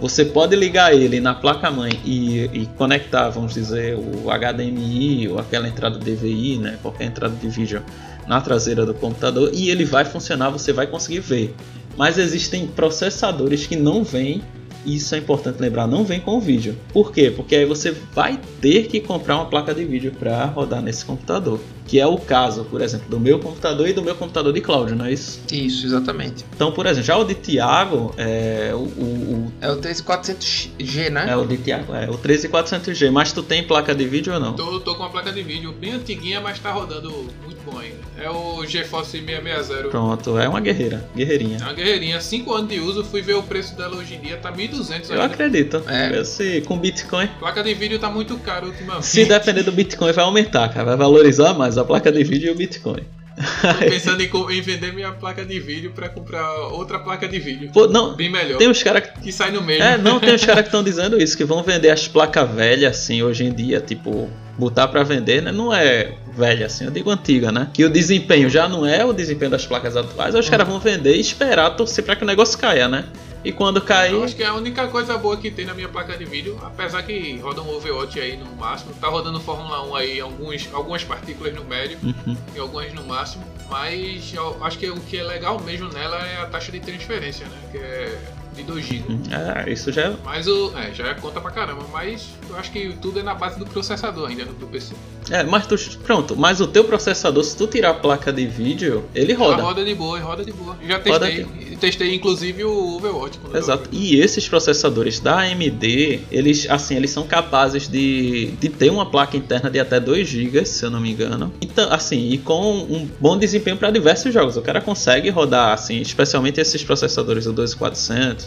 você 0.01 0.25
pode 0.25 0.55
ligar 0.55 0.95
ele 0.95 1.21
na 1.21 1.35
placa-mãe 1.35 2.01
e, 2.05 2.45
e, 2.53 2.67
conectar, 2.77 3.29
vamos 3.31 3.55
dizer, 3.55 3.97
o 3.97 4.31
HDMI 4.31 5.29
ou 5.29 5.39
aquela 5.39 5.69
entrada 5.69 5.99
DVI, 5.99 6.59
né, 6.59 6.79
qualquer 6.81 7.05
entrada 7.05 7.35
de 7.35 7.49
vídeo 7.49 7.83
na 8.27 8.41
traseira 8.41 8.87
do 8.87 8.95
computador 8.95 9.51
e 9.53 9.71
ele 9.71 9.85
vai 9.85 10.05
funcionar, 10.05 10.51
você 10.51 10.73
vai 10.73 10.87
conseguir 10.87 11.21
ver. 11.21 11.55
Mas 11.97 12.17
existem 12.17 12.67
processadores 12.67 13.67
que 13.67 13.75
não 13.75 14.05
vêm 14.05 14.43
isso 14.85 15.15
é 15.15 15.19
importante 15.19 15.61
lembrar, 15.61 15.87
não 15.87 16.05
vem 16.05 16.21
com 16.21 16.37
o 16.37 16.41
vídeo. 16.41 16.77
Por 16.93 17.13
quê? 17.13 17.33
Porque 17.35 17.57
aí 17.57 17.65
você 17.65 17.95
vai 18.15 18.39
ter 18.61 18.87
que 18.87 19.01
comprar 19.01 19.37
uma 19.37 19.47
placa 19.47 19.75
de 19.75 19.85
vídeo 19.85 20.13
para 20.19 20.45
rodar 20.47 20.83
nesse 20.83 21.05
computador. 21.05 21.61
Que 21.87 21.99
é 21.99 22.07
o 22.07 22.19
caso, 22.19 22.65
por 22.65 22.83
exemplo, 22.83 23.09
do 23.09 23.19
meu 23.19 23.39
computador 23.39 23.89
e 23.89 23.95
do 23.95 24.03
meu 24.03 24.15
computador 24.15 24.53
de 24.53 24.61
cloud, 24.61 24.95
não 24.95 25.07
é 25.07 25.13
isso? 25.13 25.41
Isso, 25.51 25.87
exatamente. 25.87 26.45
Então, 26.55 26.71
por 26.71 26.85
exemplo, 26.85 27.07
já 27.07 27.17
o 27.17 27.25
de 27.25 27.35
Thiago 27.35 28.15
é 28.19 28.73
o. 28.75 28.81
o, 28.81 29.53
é 29.59 29.71
o 29.71 29.77
13400G, 29.79 31.09
né? 31.09 31.27
É 31.31 31.35
o 31.35 31.47
de 31.47 31.57
Thiago, 31.57 31.95
é 31.95 32.11
o 32.11 32.19
13400G. 32.19 33.11
Mas 33.11 33.33
tu 33.33 33.43
tem 33.43 33.63
placa 33.63 33.95
de 33.95 34.07
vídeo 34.07 34.35
ou 34.35 34.39
não? 34.39 34.53
Tô, 34.53 34.79
tô 34.81 34.97
com 34.97 35.03
uma 35.03 35.09
placa 35.09 35.33
de 35.33 35.43
vídeo 35.43 35.73
bem 35.73 35.93
antiguinha, 35.93 36.43
mas 36.43 36.59
tá 36.59 36.71
rodando 36.71 37.11
muito 37.43 37.59
bom 37.65 37.79
ainda. 37.79 37.97
É 38.19 38.29
o 38.29 38.67
GeForce 38.67 39.13
660. 39.13 39.89
Pronto, 39.89 40.39
é 40.39 40.47
uma 40.47 40.61
guerreira, 40.61 41.09
guerreirinha. 41.17 41.57
É 41.59 41.63
uma 41.63 41.73
guerreirinha. 41.73 42.21
5 42.21 42.53
anos 42.53 42.69
de 42.69 42.81
uso, 42.81 43.03
fui 43.03 43.23
ver 43.23 43.35
o 43.35 43.43
preço 43.43 43.75
dela 43.75 43.97
hoje 43.97 44.17
em 44.17 44.21
dia, 44.21 44.37
tá 44.37 44.51
1.200 44.71 45.11
Eu 45.11 45.23
acredito. 45.23 45.83
É. 45.87 46.21
Esse, 46.21 46.61
com 46.63 46.79
Bitcoin. 46.79 47.29
Placa 47.39 47.63
de 47.63 47.75
vídeo 47.75 47.99
tá 47.99 48.11
muito 48.11 48.37
caro 48.39 48.69
ultimamente. 48.69 49.07
Se 49.07 49.25
depender 49.25 49.63
do 49.63 49.73
Bitcoin, 49.73 50.13
vai 50.13 50.25
aumentar, 50.25 50.69
cara. 50.69 50.85
Vai 50.85 50.97
valorizar 50.97 51.55
mais 51.55 51.79
a 51.79 51.85
placa 51.85 52.11
de 52.11 52.23
vídeo 52.25 52.49
e 52.49 52.51
o 52.51 52.55
Bitcoin. 52.55 53.03
Tô 53.39 53.79
pensando 53.89 54.21
em, 54.21 54.27
em, 54.27 54.61
vender 54.61 54.93
minha 54.93 55.13
placa 55.13 55.45
de 55.45 55.61
vídeo 55.61 55.93
para 55.95 56.09
comprar 56.09 56.51
outra 56.73 56.99
placa 56.99 57.29
de 57.29 57.39
vídeo. 57.39 57.71
Pô, 57.73 57.87
não, 57.87 58.15
bem 58.15 58.31
melhor. 58.31 58.59
Tem 58.59 58.69
os 58.69 58.83
caras 58.83 59.05
que 59.23 59.31
sai 59.31 59.53
no 59.53 59.63
meio. 59.63 59.81
É, 59.81 59.97
não, 59.97 60.19
tem 60.19 60.35
os 60.35 60.45
caras 60.45 60.63
que 60.63 60.69
estão 60.69 60.83
dizendo 60.85 61.21
isso, 61.23 61.37
que 61.37 61.45
vão 61.45 61.63
vender 61.63 61.91
as 61.91 62.09
placas 62.09 62.51
velhas 62.51 62.97
assim 62.97 63.23
hoje 63.23 63.45
em 63.45 63.53
dia, 63.53 63.81
tipo, 63.81 64.29
botar 64.59 64.89
para 64.89 65.05
vender, 65.05 65.41
né? 65.41 65.53
Não 65.53 65.73
é 65.73 66.15
velha 66.37 66.67
assim, 66.67 66.85
eu 66.85 66.91
digo 66.91 67.11
antiga, 67.11 67.53
né? 67.53 67.69
Que 67.73 67.85
o 67.85 67.91
desempenho 67.91 68.51
já 68.51 68.69
não 68.69 68.85
é 68.85 69.05
o 69.05 69.13
desempenho 69.13 69.51
das 69.51 69.65
placas 69.65 69.97
atuais, 69.97 70.35
aí 70.35 70.41
os 70.41 70.47
uhum. 70.47 70.51
caras 70.51 70.69
vão 70.69 70.81
vender 70.81 71.15
e 71.15 71.21
esperar 71.21 71.71
torcer 71.71 72.05
para 72.05 72.17
que 72.17 72.25
o 72.25 72.27
negócio 72.27 72.59
caia, 72.59 72.89
né? 72.89 73.05
E 73.45 73.53
quando 73.53 73.81
cair. 73.81 74.13
Eu 74.13 74.25
acho 74.25 74.35
que 74.35 74.43
é 74.43 74.47
a 74.47 74.55
única 74.55 74.87
coisa 74.89 75.17
boa 75.17 75.37
que 75.37 75.51
tem 75.51 75.65
na 75.65 75.75
minha 75.75 75.89
placa 75.89 76.17
de 76.17 76.25
vídeo, 76.25 76.59
apesar 76.63 77.03
que 77.03 77.39
roda 77.39 77.63
um 77.63 77.77
Overwatch 77.77 78.19
aí 78.21 78.37
no 78.37 78.47
máximo, 78.57 78.93
tá 78.95 79.09
rodando 79.09 79.41
Fórmula 79.41 79.87
1 79.87 79.95
aí 79.95 80.21
alguns, 80.21 80.69
algumas 80.73 81.05
partículas 81.05 81.55
no 81.55 81.65
médio 81.65 81.99
uhum. 82.03 82.37
e 82.55 82.59
algumas 82.59 82.93
no 82.93 83.05
máximo. 83.05 83.45
Mas 83.71 84.33
eu 84.35 84.63
acho 84.65 84.79
que 84.79 84.89
o 84.91 85.01
que 85.01 85.19
é 85.19 85.23
legal 85.23 85.61
mesmo 85.61 85.89
nela 85.89 86.17
é 86.27 86.41
a 86.41 86.47
taxa 86.47 86.73
de 86.73 86.81
transferência, 86.81 87.47
né? 87.47 87.59
Que 87.71 87.79
é 87.79 88.19
de 88.59 88.65
2 88.65 88.85
GB. 88.85 89.05
É, 89.31 89.73
isso 89.73 89.91
já 89.93 90.03
é 90.03 90.17
Mas 90.25 90.47
o. 90.47 90.73
É, 90.77 90.93
já 90.93 91.09
é 91.09 91.15
conta 91.15 91.41
pra 91.41 91.51
caramba. 91.51 91.85
Mas 91.93 92.29
eu 92.49 92.57
acho 92.57 92.71
que 92.71 92.93
tudo 93.01 93.21
é 93.21 93.23
na 93.23 93.35
base 93.35 93.59
do 93.59 93.65
processador 93.67 94.29
ainda 94.29 94.45
do 94.45 94.67
PC. 94.67 94.95
É, 95.31 95.45
mas 95.45 95.67
tu, 95.67 95.77
pronto, 95.99 96.37
mas 96.37 96.61
o 96.61 96.67
teu 96.67 96.85
processador, 96.85 97.45
se 97.45 97.57
tu 97.57 97.67
tirar 97.67 97.91
a 97.91 97.95
placa 97.95 98.33
de 98.33 98.47
vídeo, 98.47 99.05
ele 99.15 99.33
Ela 99.33 99.45
roda. 99.45 99.63
roda 99.63 99.85
de 99.85 99.95
boa, 99.95 100.19
roda 100.21 100.45
de 100.45 100.53
boa. 100.53 100.77
Já 100.87 100.97
Roda 100.97 101.27
testei. 101.27 101.77
Testei 101.79 102.15
inclusive 102.15 102.65
o 102.65 102.97
Overwatch. 102.97 103.39
eu 103.53 103.59
Exato. 103.59 103.89
E 103.93 104.19
esses 104.21 104.49
processadores 104.49 105.21
da 105.21 105.41
AMD, 105.41 106.21
eles 106.31 106.69
assim, 106.69 106.97
eles 106.97 107.11
são 107.11 107.27
capazes 107.27 107.89
de, 107.89 108.53
de 108.61 108.69
ter 108.69 108.91
uma 108.91 109.07
placa 109.07 109.37
interna 109.37 109.71
de 109.71 109.79
até 109.79 110.01
2 110.01 110.27
GB, 110.27 110.65
se 110.65 110.85
eu 110.85 110.91
não 110.91 111.01
me 111.01 111.11
engano. 111.13 111.53
Então, 111.61 111.93
assim, 111.93 112.31
e 112.31 112.39
com 112.39 112.79
um 112.79 113.09
bom 113.21 113.39
desempenho 113.39 113.77
para 113.77 113.91
diversos 113.91 114.33
jogos. 114.33 114.57
O 114.57 114.63
cara 114.63 114.81
consegue 114.81 115.31
rodar 115.31 115.73
assim, 115.73 116.01
especialmente 116.01 116.61
esses 116.61 116.83
processadores 116.83 117.45
do 117.45 117.53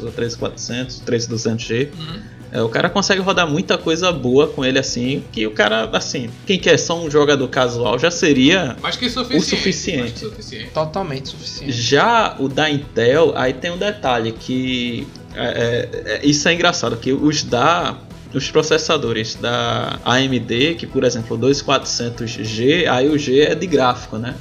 2400, 0.01 0.97
o 0.97 1.01
3400, 1.01 1.01
o 1.01 1.03
3200G. 1.03 1.89
Uhum. 1.97 2.19
É, 2.51 2.61
o 2.61 2.67
cara 2.67 2.89
consegue 2.89 3.21
rodar 3.21 3.47
muita 3.47 3.77
coisa 3.77 4.11
boa 4.11 4.45
com 4.47 4.65
ele 4.65 4.77
assim, 4.77 5.23
que 5.31 5.47
o 5.47 5.51
cara, 5.51 5.89
assim, 5.93 6.29
quem 6.45 6.59
quer 6.59 6.77
só 6.77 7.01
um 7.01 7.09
jogador 7.09 7.47
casual 7.47 7.97
já 7.97 8.11
seria 8.11 8.75
suficiente. 9.15 9.57
suficiente. 9.57 9.99
Mais 10.01 10.11
que 10.11 10.19
suficiente. 10.19 10.69
Totalmente 10.71 11.29
suficiente. 11.29 11.71
já 11.71 12.35
o 12.37 12.49
da 12.49 12.69
Intel, 12.69 13.31
aí 13.37 13.53
tem 13.53 13.71
um 13.71 13.77
detalhe 13.77 14.33
que 14.33 15.07
é, 15.33 15.45
é, 15.45 16.13
é- 16.15 16.25
isso 16.25 16.47
é 16.49 16.53
engraçado, 16.53 16.97
que 16.97 17.13
os 17.13 17.43
da 17.43 17.95
os 18.33 18.49
processadores 18.49 19.35
da 19.35 19.99
AMD, 20.05 20.75
que 20.75 20.87
por 20.87 21.03
exemplo 21.03 21.35
o 21.35 21.39
2400G, 21.39 22.87
aí 22.87 23.09
o 23.09 23.17
G 23.17 23.41
é 23.41 23.55
de 23.55 23.67
gráfico, 23.67 24.17
né? 24.17 24.35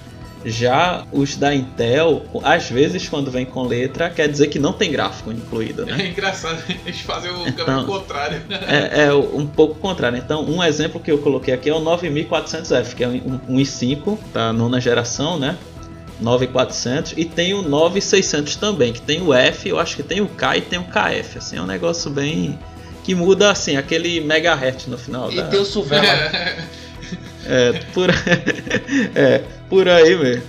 Já 0.44 1.04
os 1.12 1.36
da 1.36 1.54
Intel, 1.54 2.22
às 2.42 2.70
vezes 2.70 3.08
quando 3.08 3.30
vem 3.30 3.44
com 3.44 3.62
letra, 3.66 4.08
quer 4.08 4.26
dizer 4.28 4.46
que 4.46 4.58
não 4.58 4.72
tem 4.72 4.90
gráfico 4.90 5.30
incluído, 5.30 5.84
né? 5.84 5.96
É 6.00 6.06
engraçado 6.08 6.62
eles 6.86 7.00
fazem 7.00 7.30
o 7.30 7.46
Então- 7.46 7.66
caminho 7.66 7.86
contrário. 7.86 8.42
É, 8.66 9.02
é 9.04 9.12
um 9.14 9.46
pouco 9.46 9.74
contrário. 9.74 10.16
Então, 10.16 10.44
um 10.44 10.64
exemplo 10.64 10.98
que 10.98 11.10
eu 11.12 11.18
coloquei 11.18 11.52
aqui 11.52 11.68
é 11.68 11.74
o 11.74 11.80
9400F, 11.80 12.94
que 12.94 13.04
é 13.04 13.08
um, 13.08 13.40
um 13.48 13.56
i5 13.58 14.18
da 14.32 14.52
nona 14.52 14.80
geração, 14.80 15.38
né? 15.38 15.56
9400 16.20 17.14
e 17.16 17.24
tem 17.24 17.54
o 17.54 17.62
9600 17.62 18.56
também, 18.56 18.92
que 18.92 19.00
tem 19.00 19.22
o 19.22 19.32
F, 19.32 19.68
eu 19.68 19.78
acho 19.78 19.96
que 19.96 20.02
tem 20.02 20.20
o 20.20 20.26
K 20.28 20.56
e 20.58 20.60
tem 20.60 20.78
o 20.78 20.84
KF, 20.84 21.38
assim, 21.38 21.56
é 21.56 21.62
um 21.62 21.66
negócio 21.66 22.10
bem 22.10 22.58
que 23.04 23.14
muda 23.14 23.50
assim, 23.50 23.76
aquele 23.76 24.20
megahertz 24.20 24.86
no 24.86 24.98
final 24.98 25.32
E 25.32 25.36
da... 25.36 25.44
tem 25.48 25.60
o 25.60 25.64
Suvela. 25.64 26.04
É, 27.46 27.72
por, 27.94 28.10
é, 29.16 29.42
por 29.70 29.88
aí 29.88 30.16
mesmo. 30.18 30.42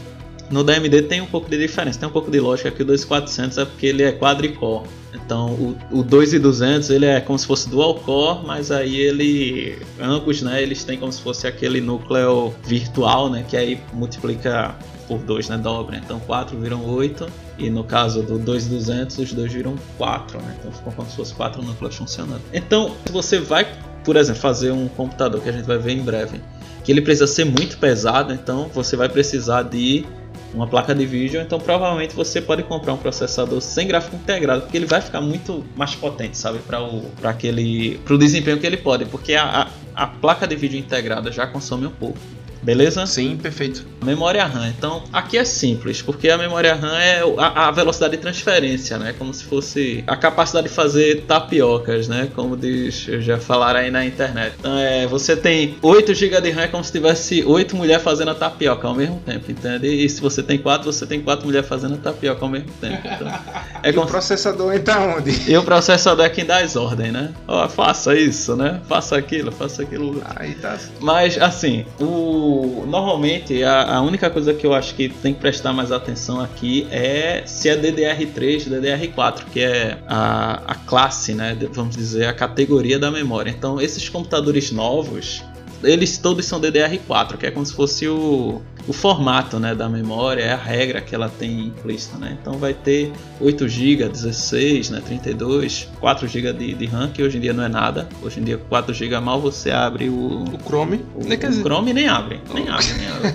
No 0.49 0.65
da 0.65 0.73
AMD 0.73 1.03
tem 1.03 1.21
um 1.21 1.25
pouco 1.25 1.49
de 1.49 1.57
diferença, 1.57 1.97
tem 1.97 2.09
um 2.09 2.11
pouco 2.11 2.29
de 2.29 2.37
lógica 2.37 2.69
que 2.69 2.81
o 2.81 2.85
2400 2.85 3.57
é 3.57 3.63
porque 3.63 3.85
ele 3.85 4.03
é 4.03 4.11
quadricore. 4.11 4.85
Então 5.13 5.51
o, 5.51 5.77
o 5.99 6.03
2200 6.03 6.89
ele 6.89 7.05
é 7.05 7.21
como 7.21 7.39
se 7.39 7.47
fosse 7.47 7.69
dual 7.69 7.95
core, 7.95 8.45
mas 8.45 8.69
aí 8.69 8.97
ele 8.97 9.79
ambos, 9.97 10.41
né, 10.41 10.61
eles 10.61 10.83
têm 10.83 10.97
como 10.97 11.11
se 11.11 11.21
fosse 11.21 11.47
aquele 11.47 11.79
núcleo 11.79 12.53
virtual, 12.65 13.29
né, 13.29 13.45
que 13.47 13.55
aí 13.55 13.79
multiplica 13.93 14.75
por 15.07 15.19
2, 15.19 15.47
né, 15.47 15.57
dobra. 15.57 15.95
Então 15.95 16.19
4 16.19 16.57
viram 16.57 16.85
8 16.85 17.27
e 17.57 17.69
no 17.69 17.85
caso 17.85 18.21
do 18.21 18.37
2200 18.37 19.19
os 19.19 19.33
dois 19.33 19.53
viram 19.53 19.75
4, 19.97 20.37
né? 20.41 20.55
Então 20.59 20.71
ficam 20.71 20.91
como 20.91 21.09
se 21.09 21.15
fosse 21.15 21.33
quatro 21.33 21.61
núcleos 21.61 21.95
funcionando. 21.95 22.41
Então, 22.51 22.95
se 23.05 23.11
você 23.11 23.39
vai, 23.39 23.67
por 24.03 24.15
exemplo, 24.15 24.41
fazer 24.41 24.71
um 24.71 24.87
computador 24.87 25.41
que 25.41 25.47
a 25.47 25.51
gente 25.51 25.65
vai 25.65 25.77
ver 25.77 25.91
em 25.91 26.01
breve, 26.01 26.41
que 26.83 26.91
ele 26.91 27.01
precisa 27.01 27.27
ser 27.27 27.45
muito 27.45 27.77
pesado, 27.77 28.33
então 28.33 28.69
você 28.73 28.95
vai 28.95 29.09
precisar 29.09 29.63
de 29.63 30.05
uma 30.53 30.67
placa 30.67 30.93
de 30.93 31.05
vídeo, 31.05 31.41
então 31.41 31.59
provavelmente 31.59 32.13
você 32.13 32.41
pode 32.41 32.63
comprar 32.63 32.93
um 32.93 32.97
processador 32.97 33.61
sem 33.61 33.87
gráfico 33.87 34.15
integrado, 34.15 34.63
porque 34.63 34.77
ele 34.77 34.85
vai 34.85 35.01
ficar 35.01 35.21
muito 35.21 35.63
mais 35.75 35.95
potente, 35.95 36.37
sabe, 36.37 36.59
para 36.59 36.81
o 36.81 37.01
para 37.21 37.29
aquele 37.29 37.99
para 38.03 38.13
o 38.13 38.17
desempenho 38.17 38.59
que 38.59 38.67
ele 38.67 38.77
pode, 38.77 39.05
porque 39.05 39.33
a, 39.33 39.69
a 39.95 40.07
placa 40.07 40.45
de 40.47 40.55
vídeo 40.55 40.77
integrada 40.77 41.31
já 41.31 41.47
consome 41.47 41.85
um 41.85 41.91
pouco. 41.91 42.17
Beleza? 42.61 43.05
Sim, 43.05 43.37
perfeito. 43.41 43.85
Memória 44.03 44.43
RAM. 44.45 44.67
Então, 44.69 45.03
aqui 45.11 45.37
é 45.37 45.43
simples, 45.45 46.01
porque 46.01 46.29
a 46.29 46.37
memória 46.37 46.73
RAM 46.75 46.97
é 46.97 47.23
o- 47.25 47.39
a, 47.39 47.67
a 47.67 47.71
velocidade 47.71 48.15
de 48.15 48.21
transferência, 48.21 48.97
né? 48.97 49.13
Como 49.17 49.33
se 49.33 49.43
fosse 49.43 50.03
a 50.07 50.15
capacidade 50.15 50.67
de 50.67 50.73
fazer 50.73 51.21
tapiocas, 51.27 52.07
né? 52.07 52.29
Como 52.35 52.55
diz, 52.57 52.95
já 53.19 53.37
falaram 53.39 53.79
aí 53.79 53.91
na 53.91 54.05
internet. 54.05 54.55
Então, 54.59 54.77
é, 54.77 55.05
você 55.07 55.35
tem 55.35 55.75
8 55.81 56.13
GB 56.13 56.41
de 56.41 56.49
RAM, 56.51 56.61
é 56.63 56.67
como 56.67 56.83
se 56.83 56.91
tivesse 56.91 57.43
8 57.43 57.75
mulheres 57.75 58.03
fazendo 58.03 58.31
a 58.31 58.35
tapioca 58.35 58.87
ao 58.87 58.95
mesmo 58.95 59.19
tempo, 59.25 59.51
entende? 59.51 59.87
E 59.87 60.07
se 60.09 60.19
você 60.21 60.41
tem 60.43 60.57
4, 60.57 60.91
você 60.91 61.05
tem 61.05 61.21
4 61.21 61.45
mulheres 61.45 61.67
fazendo 61.67 61.95
a 61.95 61.97
tapioca 61.97 62.43
ao 62.43 62.49
mesmo 62.49 62.69
tempo. 62.79 63.01
Então, 63.05 63.27
é 63.83 63.89
E 63.89 63.91
o 63.91 63.93
como 63.93 64.05
se 64.05 64.11
processador 64.11 64.73
entra 64.73 64.99
onde? 64.99 65.49
e 65.51 65.57
o 65.57 65.63
processador 65.63 66.25
é 66.25 66.29
quem 66.29 66.45
dá 66.45 66.57
as 66.59 66.75
ordens, 66.75 67.11
né? 67.13 67.31
Ó, 67.47 67.67
faça 67.69 68.15
isso, 68.15 68.55
né? 68.55 68.79
Faça 68.87 69.15
aquilo, 69.17 69.51
faça 69.51 69.81
aquilo. 69.83 70.21
Aí 70.35 70.53
tá. 70.55 70.77
Mas 70.99 71.37
assim, 71.39 71.85
o 71.99 72.50
normalmente 72.87 73.63
a, 73.63 73.97
a 73.97 74.01
única 74.01 74.29
coisa 74.29 74.53
que 74.53 74.65
eu 74.65 74.73
acho 74.73 74.95
que 74.95 75.09
tem 75.09 75.33
que 75.33 75.39
prestar 75.39 75.73
mais 75.73 75.91
atenção 75.91 76.39
aqui 76.39 76.87
é 76.91 77.43
se 77.45 77.69
é 77.69 77.77
DDR3, 77.77 78.69
DDR4, 78.69 79.45
que 79.51 79.59
é 79.61 79.97
a, 80.07 80.61
a 80.65 80.75
classe, 80.75 81.33
né? 81.33 81.57
Vamos 81.71 81.95
dizer, 81.95 82.25
a 82.25 82.33
categoria 82.33 82.97
da 82.97 83.11
memória. 83.11 83.49
Então, 83.49 83.79
esses 83.79 84.07
computadores 84.09 84.71
novos, 84.71 85.43
eles 85.83 86.17
todos 86.17 86.45
são 86.45 86.59
DDR4, 86.59 87.37
que 87.37 87.45
é 87.45 87.51
como 87.51 87.65
se 87.65 87.73
fosse 87.73 88.07
o, 88.07 88.61
o 88.87 88.93
formato 88.93 89.59
né, 89.59 89.75
da 89.75 89.87
memória, 89.87 90.41
é 90.43 90.51
a 90.51 90.57
regra 90.57 91.01
que 91.01 91.13
ela 91.13 91.29
tem 91.29 91.67
implícita. 91.67 92.17
Né? 92.17 92.37
Então 92.39 92.53
vai 92.53 92.73
ter 92.73 93.11
8 93.39 93.67
GB, 93.67 94.09
16, 94.09 94.89
né, 94.89 95.01
32, 95.05 95.89
4 95.99 96.27
GB 96.27 96.53
de, 96.53 96.73
de 96.73 96.85
RAM, 96.85 97.09
que 97.09 97.21
hoje 97.23 97.37
em 97.37 97.41
dia 97.41 97.53
não 97.53 97.63
é 97.63 97.69
nada. 97.69 98.07
Hoje 98.21 98.39
em 98.39 98.43
dia 98.43 98.57
4 98.57 98.93
GB 98.93 99.19
mal 99.19 99.39
você 99.39 99.71
abre 99.71 100.09
o, 100.09 100.43
O 100.43 100.57
Chrome. 100.65 101.01
o, 101.15 101.25
quer 101.25 101.47
o 101.47 101.49
dizer, 101.49 101.61
Chrome 101.61 101.93
nem 101.93 102.07
abre, 102.07 102.39
nem 102.53 102.69
abre, 102.69 102.85
nem 102.97 103.07
abre. 103.07 103.31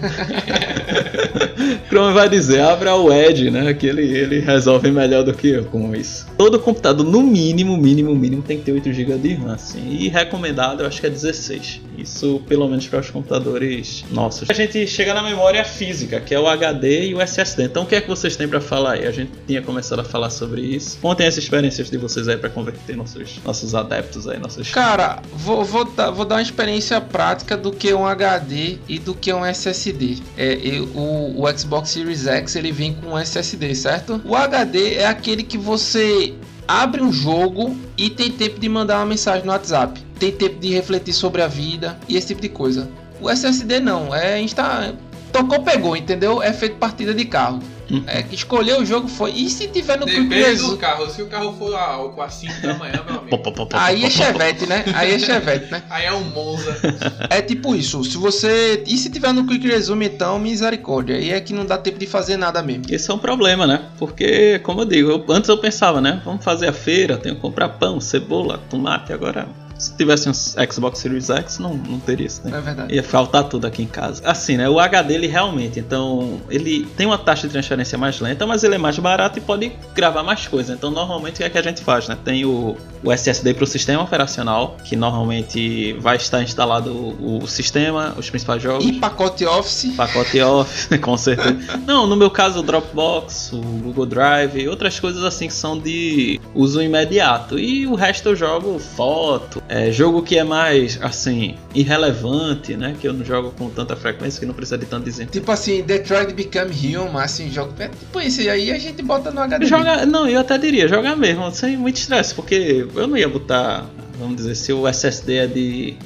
Chrome 1.88 2.12
vai 2.12 2.28
dizer, 2.28 2.60
abra 2.60 2.94
o 2.96 3.12
Edge, 3.12 3.50
né? 3.50 3.72
Que 3.74 3.86
ele, 3.86 4.02
ele 4.02 4.40
resolve 4.40 4.90
melhor 4.90 5.24
do 5.24 5.32
que 5.32 5.48
eu 5.48 5.64
com 5.64 5.94
isso. 5.94 6.26
Todo 6.36 6.58
computador, 6.58 7.04
no 7.06 7.22
mínimo, 7.22 7.76
mínimo, 7.76 8.14
mínimo, 8.14 8.42
tem 8.42 8.58
que 8.58 8.64
ter 8.64 8.72
8 8.72 8.92
GB 8.92 9.18
de 9.18 9.34
RAM, 9.34 9.54
assim. 9.54 9.86
E 9.88 10.08
recomendado, 10.08 10.80
eu 10.80 10.86
acho 10.86 11.00
que 11.00 11.06
é 11.06 11.10
16. 11.10 11.80
Isso, 11.96 12.42
pelo 12.48 12.68
menos, 12.68 12.86
para 12.86 13.00
os 13.00 13.10
computadores 13.10 14.04
nossos. 14.10 14.48
A 14.50 14.52
gente 14.52 14.86
chega 14.86 15.14
na 15.14 15.22
memória 15.22 15.64
física, 15.64 16.20
que 16.20 16.34
é 16.34 16.40
o 16.40 16.46
HD 16.46 17.08
e 17.08 17.14
o 17.14 17.20
SSD. 17.20 17.64
Então, 17.64 17.84
o 17.84 17.86
que 17.86 17.94
é 17.94 18.00
que 18.00 18.08
vocês 18.08 18.36
têm 18.36 18.48
para 18.48 18.60
falar 18.60 18.92
aí? 18.92 19.06
A 19.06 19.10
gente 19.10 19.32
tinha 19.46 19.62
começado 19.62 20.00
a 20.00 20.04
falar 20.04 20.30
sobre 20.30 20.60
isso. 20.60 20.98
Contem 21.00 21.26
as 21.26 21.36
experiências 21.36 21.90
de 21.90 21.96
vocês 21.96 22.28
aí 22.28 22.36
para 22.36 22.50
converter 22.50 22.96
nossos, 22.96 23.40
nossos 23.44 23.74
adeptos 23.74 24.28
aí, 24.28 24.38
nossos... 24.38 24.70
Cara, 24.70 25.22
vou, 25.32 25.64
vou, 25.64 25.84
dar, 25.84 26.10
vou 26.10 26.24
dar 26.24 26.36
uma 26.36 26.42
experiência 26.42 27.00
prática 27.00 27.56
do 27.56 27.72
que 27.72 27.92
um 27.92 28.06
HD 28.06 28.78
e 28.88 28.98
do 28.98 29.14
que 29.14 29.32
um 29.32 29.44
SSD. 29.44 30.18
É, 30.36 30.54
e 30.54 30.80
o, 30.80 31.42
o 31.42 31.58
Xbox 31.58 31.90
Series 31.90 32.26
X 32.26 32.56
ele 32.56 32.72
vem 32.72 32.94
com 32.94 33.12
um 33.12 33.18
SSD, 33.18 33.74
certo? 33.74 34.20
O 34.24 34.34
HD 34.34 34.94
é 34.94 35.06
aquele 35.06 35.42
que 35.42 35.58
você 35.58 36.34
abre 36.66 37.02
um 37.02 37.12
jogo 37.12 37.76
e 37.96 38.10
tem 38.10 38.30
tempo 38.30 38.58
de 38.58 38.68
mandar 38.68 38.98
uma 38.98 39.06
mensagem 39.06 39.44
no 39.44 39.52
WhatsApp. 39.52 40.00
Tem 40.18 40.32
tempo 40.32 40.58
de 40.58 40.72
refletir 40.72 41.12
sobre 41.12 41.42
a 41.42 41.46
vida 41.46 41.98
e 42.08 42.16
esse 42.16 42.28
tipo 42.28 42.40
de 42.40 42.48
coisa. 42.48 42.88
O 43.20 43.30
SSD 43.30 43.80
não, 43.80 44.14
é 44.14 44.40
insta... 44.40 44.94
Tocou, 45.36 45.62
pegou, 45.62 45.96
entendeu? 45.96 46.42
É 46.42 46.52
feito 46.52 46.76
partida 46.76 47.12
de 47.14 47.24
carro. 47.24 47.60
Uhum. 47.90 48.02
É 48.06 48.20
que 48.22 48.34
escolheu 48.34 48.80
o 48.80 48.84
jogo 48.84 49.06
foi. 49.06 49.30
E 49.30 49.48
se 49.48 49.68
tiver 49.68 49.96
no 49.98 50.06
Quick 50.06 50.22
Depende 50.24 50.40
do 50.42 50.46
Resume? 50.46 50.76
carro. 50.78 51.08
Se 51.10 51.22
o 51.22 51.26
carro 51.26 51.54
for 51.56 51.72
álcool 51.74 52.20
às 52.22 52.34
5 52.34 52.60
da 52.60 52.74
manhã, 52.74 53.00
meu 53.08 53.18
amigo. 53.20 53.28
Pô, 53.30 53.38
pô, 53.38 53.52
pô, 53.52 53.66
pô, 53.66 53.76
Aí 53.78 54.04
é 54.04 54.10
chevette, 54.10 54.66
né? 54.66 54.84
Aí 54.94 55.12
é 55.14 55.18
chevette, 55.18 55.70
né? 55.70 55.82
Aí 55.88 56.04
é 56.06 56.12
um 56.12 56.24
Monza. 56.24 56.76
É 57.30 57.40
tipo 57.42 57.74
isso. 57.76 58.02
Se 58.02 58.16
você. 58.16 58.82
E 58.86 58.96
se 58.98 59.08
tiver 59.10 59.32
no 59.32 59.46
Quick 59.46 59.66
Resume, 59.68 60.06
então, 60.06 60.38
misericórdia. 60.38 61.16
Aí 61.16 61.30
é 61.30 61.40
que 61.40 61.52
não 61.52 61.64
dá 61.64 61.78
tempo 61.78 61.98
de 61.98 62.06
fazer 62.06 62.36
nada 62.36 62.62
mesmo. 62.62 62.84
Esse 62.90 63.10
é 63.10 63.14
um 63.14 63.18
problema, 63.18 63.66
né? 63.66 63.82
Porque, 63.98 64.58
como 64.60 64.80
eu 64.80 64.84
digo, 64.84 65.10
eu- 65.10 65.24
antes 65.28 65.48
eu 65.48 65.58
pensava, 65.58 66.00
né? 66.00 66.20
Vamos 66.24 66.44
fazer 66.44 66.68
a 66.68 66.72
feira, 66.72 67.16
tenho 67.16 67.36
que 67.36 67.40
comprar 67.40 67.68
pão, 67.68 68.00
cebola, 68.00 68.60
tomate. 68.68 69.12
Agora, 69.12 69.46
se 69.78 69.94
tivesse 69.94 70.28
um 70.28 70.32
Xbox 70.32 70.98
Series 70.98 71.28
X, 71.28 71.58
não, 71.58 71.74
não 71.74 71.98
teria 71.98 72.26
isso, 72.26 72.40
né? 72.44 72.56
É 72.56 72.60
verdade. 72.60 72.94
Ia 72.94 73.02
faltar 73.02 73.44
tudo 73.44 73.66
aqui 73.66 73.82
em 73.82 73.86
casa. 73.86 74.22
Assim, 74.24 74.56
né? 74.56 74.68
O 74.68 74.78
HD 74.78 75.14
ele 75.14 75.26
realmente, 75.26 75.78
então, 75.78 76.40
ele 76.48 76.86
tem 76.96 77.06
uma 77.06 77.18
taxa 77.18 77.46
de 77.46 77.52
transferência 77.52 77.98
mais 77.98 78.20
lenta, 78.20 78.46
mas 78.46 78.64
ele 78.64 78.74
é 78.74 78.78
mais 78.78 78.98
barato 78.98 79.38
e 79.38 79.42
pode 79.42 79.72
gravar 79.94 80.22
mais 80.22 80.46
coisas. 80.46 80.76
Então, 80.76 80.90
normalmente 80.90 81.34
o 81.34 81.36
que 81.36 81.44
é 81.44 81.50
que 81.50 81.58
a 81.58 81.62
gente 81.62 81.82
faz, 81.82 82.08
né? 82.08 82.16
Tem 82.24 82.44
o, 82.44 82.76
o 83.02 83.12
SSD 83.12 83.54
para 83.54 83.64
o 83.64 83.66
sistema 83.66 84.02
operacional, 84.02 84.76
que 84.84 84.96
normalmente 84.96 85.92
vai 85.94 86.16
estar 86.16 86.42
instalado 86.42 86.90
o, 86.92 87.42
o 87.42 87.46
sistema, 87.46 88.14
os 88.16 88.30
principais 88.30 88.62
jogos. 88.62 88.86
E 88.86 88.92
pacote 88.94 89.44
Office. 89.44 89.94
Pacote 89.96 90.40
Office, 90.40 90.88
com 91.00 91.16
certeza. 91.16 91.78
Não, 91.86 92.06
no 92.06 92.16
meu 92.16 92.30
caso, 92.30 92.60
o 92.60 92.62
Dropbox, 92.62 93.52
o 93.52 93.60
Google 93.60 94.06
Drive, 94.06 94.68
outras 94.68 94.98
coisas 94.98 95.22
assim 95.22 95.48
que 95.48 95.54
são 95.54 95.78
de 95.78 96.40
uso 96.54 96.80
imediato. 96.80 97.58
E 97.58 97.86
o 97.86 97.94
resto 97.94 98.30
eu 98.30 98.36
jogo 98.36 98.78
foto, 98.78 99.62
É, 99.68 99.90
jogo 99.90 100.22
que 100.22 100.38
é 100.38 100.44
mais, 100.44 100.98
assim, 101.02 101.56
irrelevante, 101.74 102.76
né? 102.76 102.96
Que 103.00 103.08
eu 103.08 103.12
não 103.12 103.24
jogo 103.24 103.50
com 103.50 103.68
tanta 103.68 103.96
frequência, 103.96 104.38
que 104.38 104.46
não 104.46 104.54
precisa 104.54 104.78
de 104.78 104.86
tanto 104.86 105.04
desempenho. 105.04 105.32
Tipo 105.32 105.50
assim, 105.50 105.82
Detroit 105.82 106.32
Become 106.32 106.96
Human, 106.96 107.22
assim, 107.22 107.50
jogo. 107.50 107.72
É 107.78 107.88
tipo 107.88 108.20
esse 108.20 108.48
aí 108.48 108.70
a 108.70 108.78
gente 108.78 109.02
bota 109.02 109.30
no 109.30 109.40
HD. 109.40 109.66
Joga, 109.66 110.06
não, 110.06 110.28
eu 110.28 110.40
até 110.40 110.56
diria, 110.56 110.86
jogar 110.86 111.16
mesmo, 111.16 111.50
sem 111.50 111.76
muito 111.76 111.96
estresse, 111.96 112.34
porque 112.34 112.86
eu 112.94 113.06
não 113.06 113.16
ia 113.16 113.28
botar, 113.28 113.86
vamos 114.18 114.36
dizer, 114.36 114.54
se 114.54 114.72
o 114.72 114.86
SSD 114.86 115.36
é 115.36 115.46
de 115.46 115.96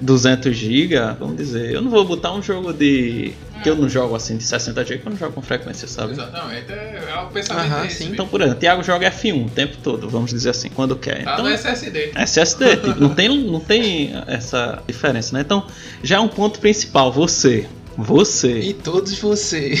200 0.00 0.54
GB, 0.56 0.94
vamos 1.18 1.36
dizer, 1.36 1.72
eu 1.72 1.82
não 1.82 1.90
vou 1.90 2.04
botar 2.04 2.32
um 2.32 2.42
jogo 2.42 2.72
de 2.72 3.32
que 3.62 3.68
eu 3.68 3.74
não 3.74 3.88
jogo 3.88 4.14
assim 4.14 4.36
de 4.36 4.44
60 4.44 4.84
GB, 4.84 5.00
que 5.00 5.06
eu 5.08 5.10
não 5.10 5.18
jogo 5.18 5.32
com 5.32 5.42
frequência, 5.42 5.88
sabe? 5.88 6.12
Exatamente, 6.12 6.70
é, 6.72 7.02
é 7.10 7.20
o 7.22 7.26
pensamento 7.26 7.66
Aham, 7.72 7.82
desse. 7.82 8.04
sim. 8.04 8.10
Então, 8.12 8.28
por 8.28 8.40
exemplo, 8.40 8.60
Thiago 8.60 8.82
joga 8.84 9.10
F1 9.10 9.46
o 9.46 9.50
tempo 9.50 9.76
todo, 9.82 10.08
vamos 10.08 10.30
dizer 10.30 10.50
assim, 10.50 10.68
quando 10.68 10.94
quer. 10.94 11.24
Tá 11.24 11.32
Então, 11.32 11.44
no 11.44 11.50
SSD. 11.50 12.12
SSD, 12.14 12.76
tipo, 12.78 13.00
não 13.00 13.08
tem, 13.14 13.28
não 13.28 13.58
tem 13.60 14.12
essa 14.28 14.80
diferença, 14.86 15.34
né? 15.34 15.40
Então, 15.40 15.66
já 16.02 16.16
é 16.16 16.20
um 16.20 16.28
ponto 16.28 16.60
principal, 16.60 17.10
você. 17.12 17.66
Você 17.96 18.60
E 18.60 18.74
todos 18.74 19.18
você. 19.18 19.74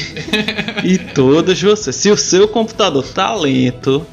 e 0.82 0.98
todos 0.98 1.62
vocês. 1.62 1.94
Se 1.94 2.10
o 2.10 2.16
seu 2.16 2.48
computador 2.48 3.06
tá 3.06 3.32
lento, 3.36 4.04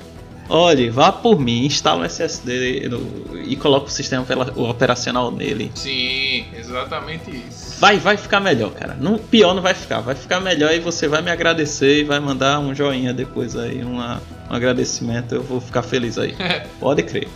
olhe, 0.49 0.89
vá 0.89 1.11
por 1.11 1.39
mim, 1.39 1.65
instala 1.65 2.01
um 2.01 2.05
SSD 2.05 2.87
no- 2.89 3.37
e 3.43 3.55
coloca 3.55 3.87
o 3.87 3.89
sistema 3.89 4.23
opera- 4.23 4.53
operacional 4.55 5.31
nele. 5.31 5.71
Sim, 5.75 6.45
exatamente 6.57 7.29
isso. 7.31 7.79
Vai, 7.79 7.97
vai 7.97 8.17
ficar 8.17 8.39
melhor, 8.39 8.71
cara. 8.71 8.95
Não, 8.99 9.17
pior 9.17 9.53
não 9.53 9.61
vai 9.61 9.73
ficar. 9.73 9.99
Vai 10.01 10.15
ficar 10.15 10.39
melhor 10.39 10.73
e 10.73 10.79
você 10.79 11.07
vai 11.07 11.21
me 11.21 11.29
agradecer 11.31 11.99
e 11.99 12.03
vai 12.03 12.19
mandar 12.19 12.59
um 12.59 12.73
joinha 12.73 13.13
depois 13.13 13.55
aí, 13.55 13.83
uma, 13.83 14.21
um 14.49 14.55
agradecimento. 14.55 15.35
Eu 15.35 15.43
vou 15.43 15.59
ficar 15.61 15.81
feliz 15.83 16.17
aí. 16.17 16.35
Pode 16.79 17.03
crer. 17.03 17.27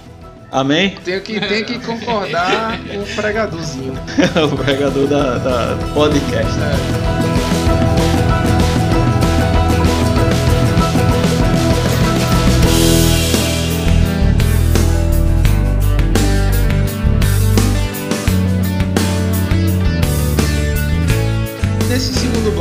Amém? 0.52 0.96
Tenho 1.06 1.22
que, 1.22 1.40
tenho 1.40 1.64
que 1.66 1.78
concordar 1.80 2.80
com 2.90 2.98
o 3.00 3.06
pregadorzinho. 3.16 3.94
o 4.52 4.58
pregador 4.58 5.06
da, 5.08 5.38
da 5.38 5.78
podcast. 5.94 6.54
Nesse 6.58 7.29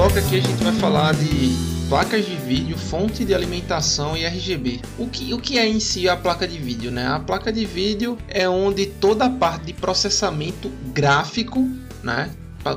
bloco 0.09 0.19
aqui 0.19 0.37
a 0.37 0.41
gente 0.41 0.65
vai 0.65 0.73
falar 0.73 1.15
de 1.15 1.55
placas 1.89 2.25
de 2.25 2.35
vídeo, 2.37 2.79
fonte 2.79 3.25
de 3.25 3.35
alimentação 3.35 4.17
e 4.17 4.25
RGB. 4.25 4.81
O 4.99 5.07
que, 5.07 5.35
o 5.35 5.39
que 5.39 5.59
é 5.59 5.67
em 5.67 5.81
si 5.81 6.09
a 6.09 6.17
placa 6.17 6.49
de 6.49 6.59
vídeo? 6.59 6.91
Né? 6.91 7.07
A 7.07 7.21
placa 7.21 7.53
de 7.53 7.65
vídeo 7.67 8.17
é 8.27 8.49
onde 8.49 8.87
toda 8.87 9.27
a 9.27 9.31
parte 9.31 9.67
de 9.67 9.73
processamento 9.75 10.71
gráfico, 10.93 11.69
né? 12.03 12.31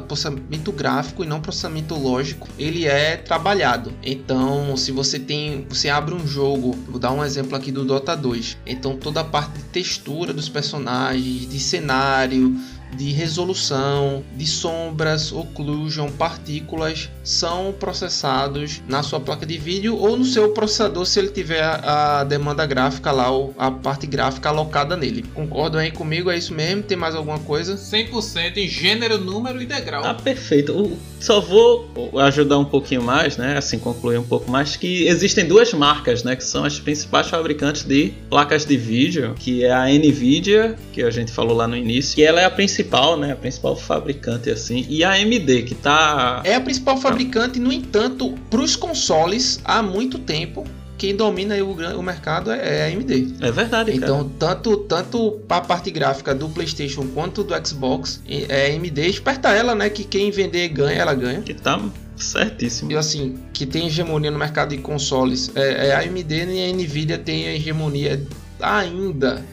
processamento 0.08 0.72
gráfico 0.72 1.24
e 1.24 1.28
não 1.28 1.42
processamento 1.42 1.96
lógico, 1.96 2.48
ele 2.58 2.86
é 2.86 3.18
trabalhado. 3.18 3.92
Então, 4.04 4.76
se 4.78 4.92
você 4.92 5.20
tem, 5.20 5.66
você 5.70 5.90
abre 5.90 6.14
um 6.14 6.26
jogo, 6.26 6.78
vou 6.88 7.00
dar 7.00 7.12
um 7.12 7.24
exemplo 7.24 7.56
aqui 7.56 7.72
do 7.72 7.84
Dota 7.84 8.16
2. 8.16 8.58
Então, 8.66 8.96
toda 8.96 9.22
a 9.22 9.24
parte 9.24 9.58
de 9.58 9.64
textura 9.66 10.34
dos 10.34 10.48
personagens, 10.48 11.50
de 11.50 11.60
cenário, 11.60 12.56
de 12.96 13.12
resolução, 13.12 14.24
de 14.36 14.46
sombras, 14.46 15.32
occlusion, 15.32 16.10
partículas 16.12 17.10
são 17.24 17.74
processados 17.80 18.82
na 18.88 19.04
sua 19.04 19.20
placa 19.20 19.46
de 19.46 19.58
vídeo 19.58 19.96
ou 19.98 20.18
no 20.18 20.26
seu 20.26 20.50
processador 20.50 21.06
se 21.06 21.20
ele 21.20 21.30
tiver 21.30 21.62
a, 21.64 22.24
demanda 22.24 22.66
gráfica 22.66 23.12
lá, 23.12 23.30
ou 23.32 23.54
a 23.58 23.72
parte 23.72 24.06
gráfica 24.08 24.50
alocada 24.50 24.96
nele. 24.98 25.24
Concordam 25.34 25.80
aí 25.80 25.92
comigo? 25.92 26.30
É 26.30 26.38
isso 26.38 26.54
mesmo? 26.54 26.84
Tem 26.84 26.98
mais 26.98 27.16
alguma 27.16 27.40
coisa? 27.40 27.76
100% 27.76 28.58
em 28.58 28.68
gênero, 28.68 29.18
número 29.18 29.62
e 29.62 29.66
degrau. 29.66 30.04
Ah, 30.06 30.14
perfeito. 30.14 30.72
O- 30.74 30.98
Só 31.20 31.40
vou 31.40 31.88
ajudar 32.20 32.58
um 32.58 32.66
pouquinho 32.66 33.04
mais, 33.04 33.38
né? 33.38 33.56
Assim, 33.58 33.78
concluir 33.78 34.18
um 34.18 34.24
pouco 34.24 34.50
mais, 34.50 34.76
que 34.76 35.08
existem 35.08 35.46
duas 35.46 35.72
marcas, 35.74 36.24
né? 36.24 36.36
Que 36.36 36.44
são 36.44 36.64
as 36.66 36.80
principais 36.80 37.28
fabricantes 37.28 37.84
de 37.84 38.12
placas 38.30 38.66
de 38.66 38.76
vídeo, 38.76 39.36
que 39.38 39.64
é 39.64 39.72
a 39.72 39.86
Nvidia, 39.86 40.76
que 40.92 41.04
a 41.04 41.12
gente 41.12 41.32
falou 41.32 41.56
lá 41.56 41.68
no 41.68 41.78
início, 41.78 42.16
que 42.16 42.24
ela 42.24 42.42
é 42.42 42.46
a 42.46 42.50
principal, 42.50 42.81
né? 43.18 43.34
A 43.34 43.36
principal 43.36 43.76
fabricante, 43.76 44.50
assim, 44.50 44.86
e 44.90 45.04
a 45.04 45.12
AMD, 45.14 45.64
que 45.64 45.76
tá... 45.76 46.42
É 46.44 46.56
a 46.56 46.62
principal 46.62 46.98
fabricante, 46.98 47.60
no 47.60 47.72
entanto, 47.72 48.34
para 48.50 48.62
os 48.62 48.76
consoles 48.76 49.60
há 49.64 49.82
muito 49.82 50.20
tempo. 50.20 50.66
Quem 50.98 51.16
domina 51.16 51.56
o, 51.64 51.72
o 51.98 52.04
mercado 52.04 52.52
é 52.52 52.60
é 52.62 52.84
a 52.84 52.88
AMD. 52.96 53.34
É 53.42 53.52
verdade, 53.52 53.92
cara. 53.94 54.04
Então, 54.04 54.30
tanto, 54.38 54.78
tanto 54.78 55.32
para 55.48 55.58
a 55.58 55.62
parte 55.62 55.90
gráfica 55.90 56.36
do 56.36 56.48
PlayStation 56.48 57.08
quanto 57.08 57.44
do 57.44 57.68
Xbox, 57.68 58.22
é 58.28 58.76
AMD. 58.76 59.10
Esperta 59.10 59.50
ela, 59.50 59.74
né? 59.74 59.90
Que 59.90 60.04
quem 60.04 60.30
vender 60.30 60.70
ganha, 60.70 61.00
ela 61.00 61.16
ganha. 61.16 61.42
Que 61.42 61.56
tá 61.56 61.82
certíssimo. 62.16 62.92
E 62.92 62.96
assim, 62.96 63.40
que 63.52 63.66
tem 63.66 63.88
hegemonia 63.88 64.30
no 64.30 64.38
mercado 64.38 64.70
de 64.70 64.78
consoles. 64.78 65.52
É, 65.56 65.88
é 65.88 65.96
a 65.96 66.02
AMD 66.02 66.36
e 66.36 66.70
a 66.70 66.74
Nvidia 66.74 67.18
tem 67.18 67.48
a 67.48 67.56
hegemonia 67.56 68.22
ainda. 68.60 69.44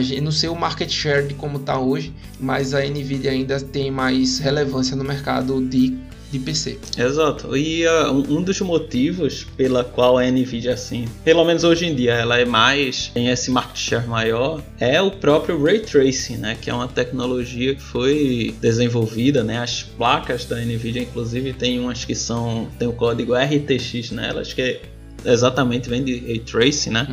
Gente, 0.00 0.20
não 0.20 0.32
sei 0.32 0.48
o 0.48 0.54
market 0.54 0.90
share 0.90 1.26
de 1.26 1.34
como 1.34 1.58
tá 1.58 1.78
hoje, 1.78 2.12
mas 2.38 2.74
a 2.74 2.80
Nvidia 2.80 3.30
ainda 3.30 3.60
tem 3.60 3.90
mais 3.90 4.38
relevância 4.38 4.96
no 4.96 5.04
mercado 5.04 5.60
de, 5.62 5.96
de 6.30 6.38
PC. 6.38 6.78
Exato. 6.98 7.56
E 7.56 7.86
ah, 7.86 8.10
um 8.10 8.42
dos 8.42 8.60
motivos 8.60 9.46
pela 9.56 9.84
qual 9.84 10.18
a 10.18 10.24
Nvidia 10.24 10.74
assim, 10.74 11.06
pelo 11.24 11.44
menos 11.44 11.64
hoje 11.64 11.86
em 11.86 11.94
dia, 11.94 12.12
ela 12.14 12.38
é 12.38 12.44
mais 12.44 13.10
tem 13.14 13.28
esse 13.28 13.50
market 13.50 13.76
share 13.78 14.06
maior, 14.06 14.62
é 14.78 15.00
o 15.00 15.10
próprio 15.10 15.62
ray 15.62 15.78
tracing, 15.78 16.36
né, 16.36 16.56
que 16.60 16.68
é 16.68 16.74
uma 16.74 16.88
tecnologia 16.88 17.74
que 17.74 17.82
foi 17.82 18.54
desenvolvida, 18.60 19.42
né, 19.42 19.58
as 19.58 19.82
placas 19.82 20.44
da 20.44 20.56
Nvidia 20.56 21.02
inclusive 21.02 21.52
tem 21.52 21.78
umas 21.78 22.04
que 22.04 22.14
são 22.14 22.68
tem 22.78 22.88
o 22.88 22.92
código 22.92 23.34
RTX 23.34 24.10
nelas 24.10 24.52
que 24.52 24.62
é- 24.62 24.82
exatamente 25.24 25.88
vem 25.88 26.04
de 26.04 26.18
ray 26.18 26.38
tracing, 26.40 26.90
né? 26.90 27.06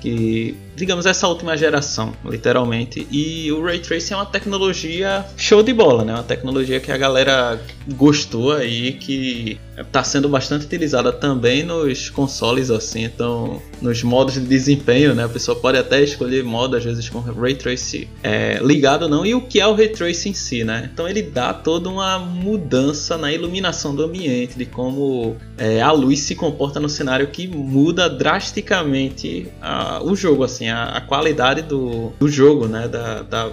que 0.00 0.56
digamos 0.76 1.06
essa 1.06 1.28
última 1.28 1.56
geração, 1.56 2.12
literalmente. 2.24 3.06
E 3.10 3.50
o 3.52 3.62
ray 3.62 3.78
tracing 3.78 4.14
é 4.14 4.16
uma 4.16 4.26
tecnologia 4.26 5.24
show 5.36 5.62
de 5.62 5.72
bola, 5.72 6.04
né? 6.04 6.12
Uma 6.14 6.22
tecnologia 6.22 6.80
que 6.80 6.90
a 6.90 6.96
galera 6.96 7.60
gostou 7.96 8.52
aí, 8.52 8.92
que 8.92 9.58
está 9.76 10.04
sendo 10.04 10.28
bastante 10.28 10.66
utilizada 10.66 11.10
também 11.12 11.62
nos 11.62 12.08
consoles 12.10 12.70
assim, 12.70 13.04
então 13.04 13.60
nos 13.80 14.02
modos 14.02 14.34
de 14.34 14.40
desempenho, 14.40 15.14
né? 15.14 15.24
A 15.24 15.28
pessoa 15.28 15.58
pode 15.58 15.78
até 15.78 16.02
escolher 16.02 16.44
modo 16.44 16.76
às 16.76 16.84
vezes 16.84 17.08
com 17.08 17.18
ray 17.20 17.54
tracing 17.54 18.06
é, 18.22 18.58
ligado 18.62 19.02
ou 19.04 19.08
não. 19.08 19.26
E 19.26 19.34
o 19.34 19.40
que 19.40 19.60
é 19.60 19.66
o 19.66 19.74
ray 19.74 19.88
tracing 19.88 20.30
em 20.30 20.34
si, 20.34 20.62
né? 20.64 20.88
Então 20.92 21.08
ele 21.08 21.22
dá 21.22 21.52
toda 21.52 21.88
uma 21.88 22.18
mudança 22.18 23.16
na 23.18 23.32
iluminação 23.32 23.94
do 23.94 24.04
ambiente, 24.04 24.56
de 24.56 24.66
como 24.66 25.36
é, 25.58 25.80
a 25.80 25.90
luz 25.92 26.20
se 26.20 26.34
comporta 26.34 26.78
no 26.78 26.88
cenário 26.88 27.26
que 27.28 27.46
muda 27.48 28.08
drasticamente 28.08 29.48
a- 29.60 30.00
o 30.02 30.14
jogo, 30.14 30.44
assim, 30.44 30.61
a, 30.70 30.84
a 30.84 31.00
qualidade 31.00 31.62
do, 31.62 32.12
do 32.18 32.28
jogo, 32.28 32.66
né, 32.66 32.88
da, 32.88 33.22
da 33.22 33.50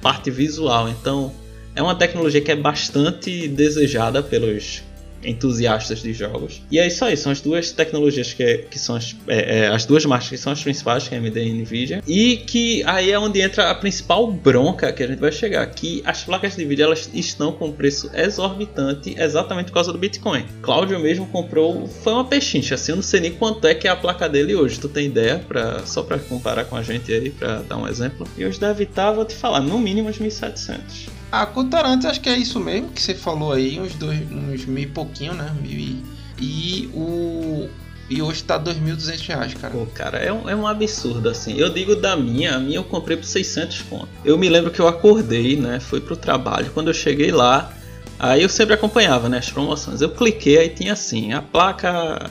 parte 0.00 0.30
visual. 0.30 0.88
Então 0.88 1.32
é 1.74 1.82
uma 1.82 1.94
tecnologia 1.94 2.40
que 2.40 2.50
é 2.50 2.56
bastante 2.56 3.48
desejada 3.48 4.22
pelos 4.22 4.82
entusiastas 5.24 6.02
de 6.02 6.12
jogos. 6.12 6.62
E 6.70 6.78
é 6.78 6.86
isso 6.86 7.04
aí, 7.04 7.16
são 7.16 7.30
as 7.30 7.40
duas 7.40 7.72
tecnologias 7.72 8.32
que, 8.32 8.58
que 8.70 8.78
são 8.78 8.96
as, 8.96 9.16
é, 9.28 9.60
é, 9.60 9.68
as 9.68 9.84
duas 9.84 10.04
marcas 10.04 10.28
que 10.28 10.38
são 10.38 10.52
as 10.52 10.62
principais, 10.62 11.08
que 11.08 11.14
é 11.14 11.18
a 11.18 11.20
AMD 11.20 11.38
e 11.38 11.50
a 11.50 11.54
Nvidia. 11.54 12.02
E 12.06 12.36
que 12.38 12.82
aí 12.84 13.10
é 13.10 13.18
onde 13.18 13.40
entra 13.40 13.70
a 13.70 13.74
principal 13.74 14.30
bronca 14.30 14.92
que 14.92 15.02
a 15.02 15.06
gente 15.06 15.18
vai 15.18 15.32
chegar, 15.32 15.66
que 15.66 16.02
as 16.04 16.24
placas 16.24 16.56
de 16.56 16.64
vídeo 16.64 16.84
elas 16.84 17.10
estão 17.12 17.52
com 17.52 17.72
preço 17.72 18.10
exorbitante 18.14 19.14
exatamente 19.18 19.66
por 19.66 19.74
causa 19.74 19.92
do 19.92 19.98
Bitcoin. 19.98 20.44
Cláudio 20.62 20.98
mesmo 20.98 21.26
comprou, 21.26 21.86
foi 21.86 22.12
uma 22.12 22.24
pechincha, 22.24 22.74
assim, 22.74 22.92
eu 22.92 22.96
não 22.96 23.02
sei 23.02 23.20
nem 23.20 23.32
quanto 23.32 23.66
é 23.66 23.74
que 23.74 23.86
é 23.86 23.90
a 23.90 23.96
placa 23.96 24.28
dele 24.28 24.54
hoje. 24.54 24.78
Tu 24.78 24.88
tem 24.88 25.06
ideia 25.06 25.38
pra, 25.38 25.84
só 25.86 26.02
para 26.02 26.18
comparar 26.18 26.64
com 26.64 26.76
a 26.76 26.82
gente 26.82 27.12
aí, 27.12 27.30
para 27.30 27.62
dar 27.62 27.76
um 27.76 27.86
exemplo? 27.86 28.26
E 28.36 28.44
hoje 28.44 28.58
deve 28.58 28.84
estar, 28.84 29.12
vou 29.12 29.24
te 29.24 29.34
falar, 29.34 29.60
no 29.60 29.78
mínimo 29.78 30.08
uns 30.08 30.18
1700. 30.18 31.19
A 31.30 31.46
Cotarantes 31.46 32.06
acho 32.06 32.20
que 32.20 32.28
é 32.28 32.36
isso 32.36 32.58
mesmo 32.58 32.88
que 32.88 33.00
você 33.00 33.14
falou 33.14 33.52
aí, 33.52 33.78
uns, 33.78 33.94
dois, 33.94 34.20
uns 34.30 34.64
mil 34.64 34.82
e 34.82 34.86
pouquinho, 34.86 35.34
né? 35.34 35.54
Mil 35.60 35.78
e, 35.78 36.04
e 36.40 36.90
o. 36.92 37.68
E 38.08 38.20
hoje 38.20 38.42
tá 38.42 38.58
2.200 38.58 39.26
reais, 39.28 39.54
cara. 39.54 39.72
Pô, 39.72 39.86
cara, 39.86 40.18
é 40.18 40.32
um, 40.32 40.48
é 40.50 40.56
um 40.56 40.66
absurdo 40.66 41.28
assim. 41.28 41.56
Eu 41.56 41.72
digo 41.72 41.94
da 41.94 42.16
minha, 42.16 42.56
a 42.56 42.58
minha 42.58 42.78
eu 42.78 42.84
comprei 42.84 43.16
por 43.16 43.24
600 43.24 43.82
conto. 43.82 44.08
Eu 44.24 44.36
me 44.36 44.48
lembro 44.48 44.72
que 44.72 44.80
eu 44.80 44.88
acordei, 44.88 45.56
né? 45.56 45.78
Fui 45.78 46.00
pro 46.00 46.16
trabalho. 46.16 46.72
Quando 46.74 46.88
eu 46.88 46.94
cheguei 46.94 47.30
lá, 47.30 47.72
aí 48.18 48.42
eu 48.42 48.48
sempre 48.48 48.74
acompanhava, 48.74 49.28
né? 49.28 49.38
As 49.38 49.48
promoções. 49.48 50.00
Eu 50.00 50.10
cliquei, 50.10 50.58
aí 50.58 50.68
tinha 50.70 50.94
assim: 50.94 51.32
a 51.32 51.40
placa 51.40 52.28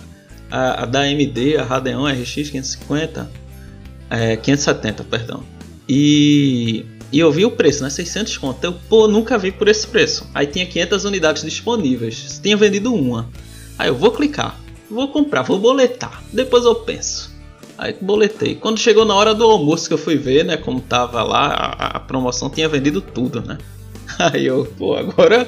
a, 0.51 0.83
a 0.83 0.85
da 0.85 1.01
AMD, 1.01 1.57
a 1.57 1.63
Radeon 1.63 2.05
RX 2.05 2.49
550, 2.49 3.31
é, 4.09 4.35
570, 4.35 5.03
perdão. 5.03 5.43
E, 5.87 6.85
e 7.11 7.19
eu 7.19 7.31
vi 7.31 7.45
o 7.45 7.51
preço, 7.51 7.83
né? 7.83 7.89
600 7.89 8.37
conto. 8.37 8.63
Eu, 8.63 8.73
pô, 8.73 9.07
nunca 9.07 9.37
vi 9.37 9.51
por 9.51 9.67
esse 9.67 9.87
preço. 9.87 10.29
Aí 10.33 10.45
tinha 10.45 10.65
500 10.65 11.05
unidades 11.05 11.43
disponíveis. 11.43 12.39
Tinha 12.41 12.55
vendido 12.55 12.93
uma. 12.93 13.27
Aí 13.77 13.87
eu 13.87 13.95
vou 13.95 14.11
clicar. 14.11 14.59
Vou 14.89 15.07
comprar, 15.07 15.41
vou 15.41 15.59
boletar. 15.59 16.23
Depois 16.31 16.65
eu 16.65 16.75
penso. 16.75 17.31
Aí 17.77 17.95
boletei. 17.99 18.55
Quando 18.55 18.77
chegou 18.77 19.05
na 19.05 19.15
hora 19.15 19.33
do 19.33 19.43
almoço 19.43 19.87
que 19.87 19.93
eu 19.93 19.97
fui 19.97 20.17
ver, 20.17 20.43
né, 20.43 20.57
como 20.57 20.81
tava 20.81 21.23
lá, 21.23 21.47
a, 21.47 21.97
a 21.97 21.99
promoção 21.99 22.49
tinha 22.49 22.67
vendido 22.67 22.99
tudo, 23.01 23.41
né? 23.41 23.57
Aí 24.19 24.45
eu, 24.45 24.65
pô, 24.77 24.95
agora 24.95 25.47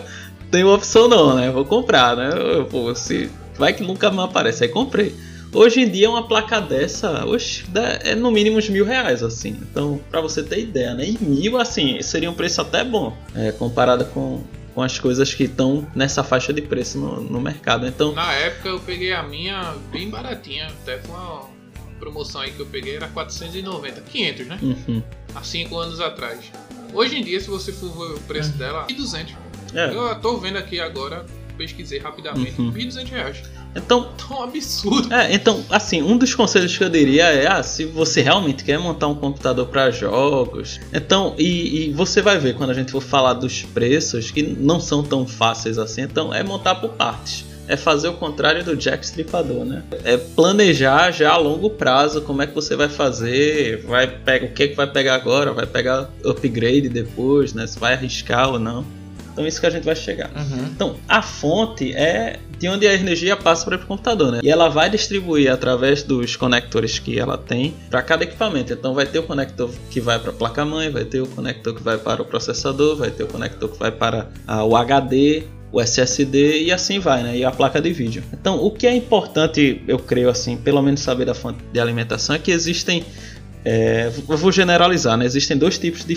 tem 0.49 0.63
opção 0.63 1.07
não, 1.07 1.35
né? 1.35 1.51
Vou 1.51 1.65
comprar, 1.65 2.15
né? 2.15 2.29
Eu, 2.33 2.65
pô, 2.65 2.93
se 2.95 3.29
vai 3.57 3.73
que 3.73 3.83
nunca 3.83 4.09
mais 4.09 4.29
aparece. 4.29 4.63
Aí 4.63 4.69
comprei. 4.69 5.15
Hoje 5.53 5.81
em 5.81 5.89
dia 5.89 6.09
uma 6.09 6.27
placa 6.27 6.61
dessa, 6.61 7.25
oxe, 7.25 7.65
é 8.03 8.15
no 8.15 8.31
mínimo 8.31 8.57
uns 8.57 8.69
mil 8.69 8.85
reais, 8.85 9.21
assim. 9.21 9.57
Então, 9.61 9.99
pra 10.09 10.21
você 10.21 10.41
ter 10.41 10.59
ideia, 10.61 10.93
né? 10.93 11.05
E 11.05 11.17
mil, 11.21 11.57
assim, 11.59 12.01
seria 12.01 12.29
um 12.31 12.33
preço 12.33 12.61
até 12.61 12.83
bom, 12.85 13.15
é, 13.35 13.51
comparado 13.51 14.05
com, 14.05 14.41
com 14.73 14.81
as 14.81 14.97
coisas 14.97 15.33
que 15.33 15.43
estão 15.43 15.85
nessa 15.93 16.23
faixa 16.23 16.53
de 16.53 16.61
preço 16.61 16.97
no, 16.97 17.19
no 17.21 17.41
mercado. 17.41 17.85
Então, 17.85 18.13
Na 18.13 18.31
época 18.33 18.69
eu 18.69 18.79
peguei 18.79 19.11
a 19.11 19.23
minha 19.23 19.75
bem 19.91 20.09
baratinha, 20.09 20.67
até 20.67 20.97
com 20.99 21.11
uma 21.11 21.49
promoção 21.99 22.39
aí 22.41 22.51
que 22.51 22.59
eu 22.61 22.65
peguei 22.65 22.95
era 22.95 23.07
490, 23.09 24.01
500, 24.01 24.47
né? 24.47 24.59
uhum, 24.61 25.03
Há 25.35 25.43
5 25.43 25.77
anos 25.77 25.99
atrás. 25.99 26.39
Hoje 26.93 27.17
em 27.19 27.23
dia, 27.23 27.39
se 27.41 27.49
você 27.49 27.71
for 27.73 27.89
ver 27.89 28.15
o 28.15 28.19
preço 28.21 28.51
dela, 28.53 28.87
1.200. 28.87 29.35
é. 29.73 29.93
Eu 29.93 30.15
tô 30.21 30.37
vendo 30.37 30.57
aqui 30.57 30.79
agora, 30.79 31.25
pesquisei 31.57 31.99
rapidamente, 31.99 32.59
Uhum. 32.59 32.71
1.200 32.71 33.09
reais. 33.09 33.43
Então, 33.75 34.09
Tão 34.31 34.43
absurdo. 34.43 35.13
É, 35.13 35.33
então, 35.33 35.61
assim, 35.69 36.01
um 36.01 36.17
dos 36.17 36.33
conselhos 36.33 36.77
que 36.77 36.83
eu 36.83 36.89
diria 36.89 37.25
é, 37.25 37.47
ah, 37.47 37.61
se 37.61 37.83
você 37.83 38.21
realmente 38.21 38.63
quer 38.63 38.79
montar 38.79 39.07
um 39.07 39.15
computador 39.15 39.67
para 39.67 39.91
jogos, 39.91 40.79
então, 40.93 41.35
e, 41.37 41.89
e 41.89 41.91
você 41.91 42.21
vai 42.21 42.39
ver 42.39 42.55
quando 42.55 42.69
a 42.69 42.73
gente 42.73 42.91
for 42.93 43.01
falar 43.01 43.33
dos 43.33 43.63
preços, 43.63 44.31
que 44.31 44.41
não 44.41 44.79
são 44.79 45.03
tão 45.03 45.27
fáceis 45.27 45.77
assim, 45.77 46.03
então 46.03 46.33
é 46.33 46.43
montar 46.43 46.75
por 46.75 46.91
partes. 46.91 47.45
É 47.67 47.75
fazer 47.75 48.07
o 48.07 48.13
contrário 48.13 48.63
do 48.63 48.75
Jack 48.75 49.05
Stripador, 49.05 49.63
né? 49.63 49.83
É 50.03 50.17
planejar 50.17 51.11
já 51.11 51.31
a 51.31 51.37
longo 51.37 51.69
prazo 51.69 52.21
como 52.21 52.41
é 52.41 52.47
que 52.47 52.55
você 52.55 52.75
vai 52.75 52.89
fazer, 52.89 53.83
vai 53.85 54.07
pegar 54.07 54.45
o 54.45 54.49
que, 54.49 54.63
é 54.63 54.67
que 54.69 54.75
vai 54.75 54.87
pegar 54.87 55.15
agora, 55.15 55.53
vai 55.53 55.65
pegar 55.65 56.09
upgrade 56.25 56.89
depois, 56.89 57.53
né? 57.53 57.67
Se 57.67 57.77
vai 57.79 57.93
arriscar 57.93 58.49
ou 58.49 58.59
não. 58.59 58.85
Então 59.31 59.47
isso 59.47 59.59
que 59.59 59.65
a 59.65 59.69
gente 59.69 59.83
vai 59.83 59.95
chegar. 59.95 60.29
Uhum. 60.35 60.65
Então, 60.65 60.95
a 61.07 61.21
fonte 61.21 61.93
é 61.93 62.39
de 62.59 62.67
onde 62.67 62.85
a 62.85 62.93
energia 62.93 63.35
passa 63.35 63.65
para 63.65 63.75
o 63.75 63.85
computador, 63.85 64.31
né? 64.31 64.39
E 64.43 64.49
ela 64.49 64.69
vai 64.69 64.89
distribuir 64.89 65.51
através 65.51 66.03
dos 66.03 66.35
conectores 66.35 66.99
que 66.99 67.17
ela 67.17 67.37
tem 67.37 67.73
para 67.89 68.01
cada 68.03 68.23
equipamento. 68.23 68.71
Então, 68.71 68.93
vai 68.93 69.05
ter 69.05 69.19
o 69.19 69.23
conector 69.23 69.69
que 69.89 69.99
vai 69.99 70.19
para 70.19 70.31
a 70.31 70.33
placa-mãe, 70.33 70.89
vai 70.89 71.05
ter 71.05 71.21
o 71.21 71.27
conector 71.27 71.73
que 71.73 71.81
vai 71.81 71.97
para 71.97 72.21
o 72.21 72.25
processador, 72.25 72.95
vai 72.95 73.09
ter 73.09 73.23
o 73.23 73.27
conector 73.27 73.69
que 73.69 73.79
vai 73.79 73.91
para 73.91 74.27
o 74.67 74.75
HD, 74.75 75.43
o 75.71 75.79
SSD 75.79 76.63
e 76.63 76.71
assim 76.71 76.99
vai, 76.99 77.23
né? 77.23 77.37
E 77.37 77.45
a 77.45 77.51
placa 77.51 77.81
de 77.81 77.91
vídeo. 77.93 78.23
Então, 78.33 78.63
o 78.63 78.69
que 78.69 78.85
é 78.85 78.95
importante, 78.95 79.81
eu 79.87 79.97
creio 79.97 80.29
assim, 80.29 80.57
pelo 80.57 80.81
menos 80.81 80.99
saber 80.99 81.25
da 81.25 81.33
fonte 81.33 81.59
de 81.71 81.79
alimentação, 81.79 82.35
é 82.35 82.39
que 82.39 82.51
existem, 82.51 83.05
é, 83.63 84.11
eu 84.27 84.37
vou 84.37 84.51
generalizar, 84.51 85.17
né? 85.17 85.25
Existem 85.25 85.57
dois 85.57 85.77
tipos 85.77 86.03
de 86.03 86.15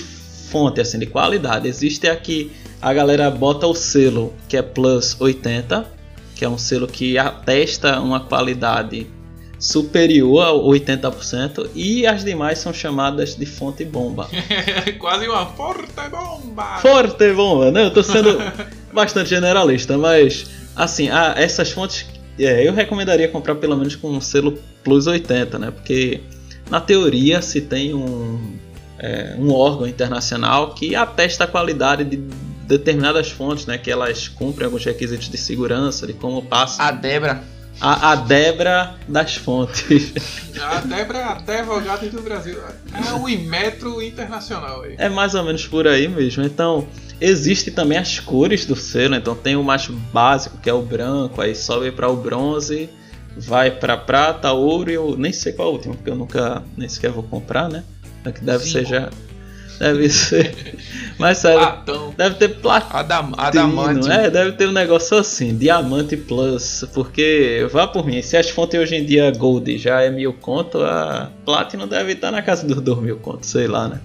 fonte, 0.50 0.80
assim, 0.80 0.98
de 0.98 1.06
qualidade. 1.06 1.68
Existe 1.68 2.08
a 2.08 2.16
que 2.16 2.52
a 2.80 2.92
galera 2.92 3.30
bota 3.30 3.66
o 3.66 3.74
selo 3.74 4.32
que 4.48 4.56
é 4.56 4.62
Plus 4.62 5.16
80, 5.20 5.86
que 6.34 6.44
é 6.44 6.48
um 6.48 6.58
selo 6.58 6.86
que 6.86 7.16
atesta 7.16 8.00
uma 8.00 8.20
qualidade 8.20 9.06
superior 9.58 10.42
a 10.42 10.52
80%, 10.52 11.70
e 11.74 12.06
as 12.06 12.22
demais 12.22 12.58
são 12.58 12.72
chamadas 12.72 13.34
de 13.34 13.46
fonte 13.46 13.84
bomba. 13.84 14.28
Quase 14.98 15.26
uma 15.26 15.46
forte 15.46 16.08
bomba. 16.10 16.78
Forte 16.78 17.32
bomba, 17.32 17.70
né? 17.70 17.86
Eu 17.86 17.90
tô 17.90 18.02
sendo 18.02 18.38
bastante 18.92 19.30
generalista, 19.30 19.96
mas 19.96 20.50
assim, 20.76 21.08
ah, 21.08 21.34
essas 21.36 21.70
fontes 21.70 22.06
é, 22.38 22.66
eu 22.66 22.74
recomendaria 22.74 23.28
comprar 23.28 23.54
pelo 23.54 23.76
menos 23.76 23.94
com 23.96 24.10
um 24.10 24.20
selo 24.20 24.58
Plus 24.82 25.06
80, 25.06 25.58
né? 25.58 25.70
Porque 25.70 26.20
na 26.70 26.80
teoria 26.80 27.40
se 27.40 27.60
tem 27.60 27.94
um, 27.94 28.58
é, 28.98 29.34
um 29.38 29.52
órgão 29.52 29.86
internacional 29.86 30.74
que 30.74 30.94
atesta 30.94 31.44
a 31.44 31.46
qualidade 31.46 32.04
de 32.04 32.16
determinadas 32.66 33.30
fontes, 33.30 33.66
né? 33.66 33.76
Que 33.78 33.90
elas 33.90 34.28
cumprem 34.28 34.66
alguns 34.66 34.84
requisitos 34.84 35.28
de 35.28 35.36
segurança, 35.36 36.06
de 36.06 36.12
como 36.12 36.42
passa 36.42 36.82
A 36.82 36.90
Debra. 36.90 37.42
a, 37.80 38.12
a 38.12 38.16
Debra 38.16 38.94
das 39.06 39.36
fontes. 39.36 40.12
A 40.60 40.80
Débora, 40.80 41.26
até 41.26 41.60
advogada 41.60 42.08
do 42.08 42.22
Brasil. 42.22 42.58
É 42.94 43.12
o 43.12 43.28
Imetro 43.28 44.00
Internacional 44.00 44.82
aí. 44.82 44.94
É 44.98 45.08
mais 45.08 45.34
ou 45.34 45.42
menos 45.42 45.66
por 45.66 45.86
aí 45.86 46.08
mesmo. 46.08 46.42
Então, 46.44 46.86
existe 47.20 47.70
também 47.70 47.98
as 47.98 48.18
cores 48.20 48.64
do 48.64 48.76
selo. 48.76 49.14
Então, 49.16 49.34
tem 49.34 49.56
o 49.56 49.62
mais 49.62 49.86
básico, 49.88 50.56
que 50.58 50.70
é 50.70 50.72
o 50.72 50.80
branco, 50.80 51.40
aí 51.40 51.54
sobe 51.54 51.90
para 51.90 52.08
o 52.08 52.16
bronze, 52.16 52.88
vai 53.36 53.70
para 53.70 53.96
prata, 53.96 54.52
ouro 54.52 54.90
e 54.90 54.94
eu 54.94 55.16
nem 55.18 55.32
sei 55.32 55.52
qual 55.52 55.68
é 55.68 55.70
o 55.70 55.74
último, 55.74 55.96
porque 55.96 56.10
eu 56.10 56.16
nunca 56.16 56.62
nem 56.76 56.88
sequer 56.88 57.10
vou 57.10 57.24
comprar, 57.24 57.68
né? 57.68 57.84
Que 58.32 58.42
deve 58.42 58.64
ser 58.64 58.86
já. 58.86 59.10
Deve 59.78 60.08
ser. 60.08 60.54
Mas 61.18 61.38
sério, 61.38 61.60
Platão. 61.60 62.14
deve 62.16 62.34
ter 62.36 62.48
platina. 62.60 63.00
Adam, 63.00 63.32
Adamante. 63.36 64.10
É, 64.10 64.30
deve 64.30 64.52
ter 64.52 64.68
um 64.68 64.72
negócio 64.72 65.16
assim, 65.16 65.56
Diamante 65.56 66.16
Plus, 66.16 66.84
porque 66.92 67.66
vá 67.70 67.86
por 67.86 68.04
mim, 68.06 68.20
se 68.22 68.36
as 68.36 68.50
fontes 68.50 68.78
hoje 68.78 68.96
em 68.96 69.04
dia 69.04 69.30
Gold 69.30 69.78
já 69.78 70.00
é 70.00 70.10
mil 70.10 70.32
conto, 70.32 70.82
a 70.82 71.30
Platinum 71.44 71.86
deve 71.86 72.12
estar 72.12 72.30
na 72.30 72.42
casa 72.42 72.66
dos 72.66 72.80
dois 72.80 72.98
mil 73.00 73.16
conto, 73.18 73.46
sei 73.46 73.66
lá, 73.66 73.88
né? 73.88 74.00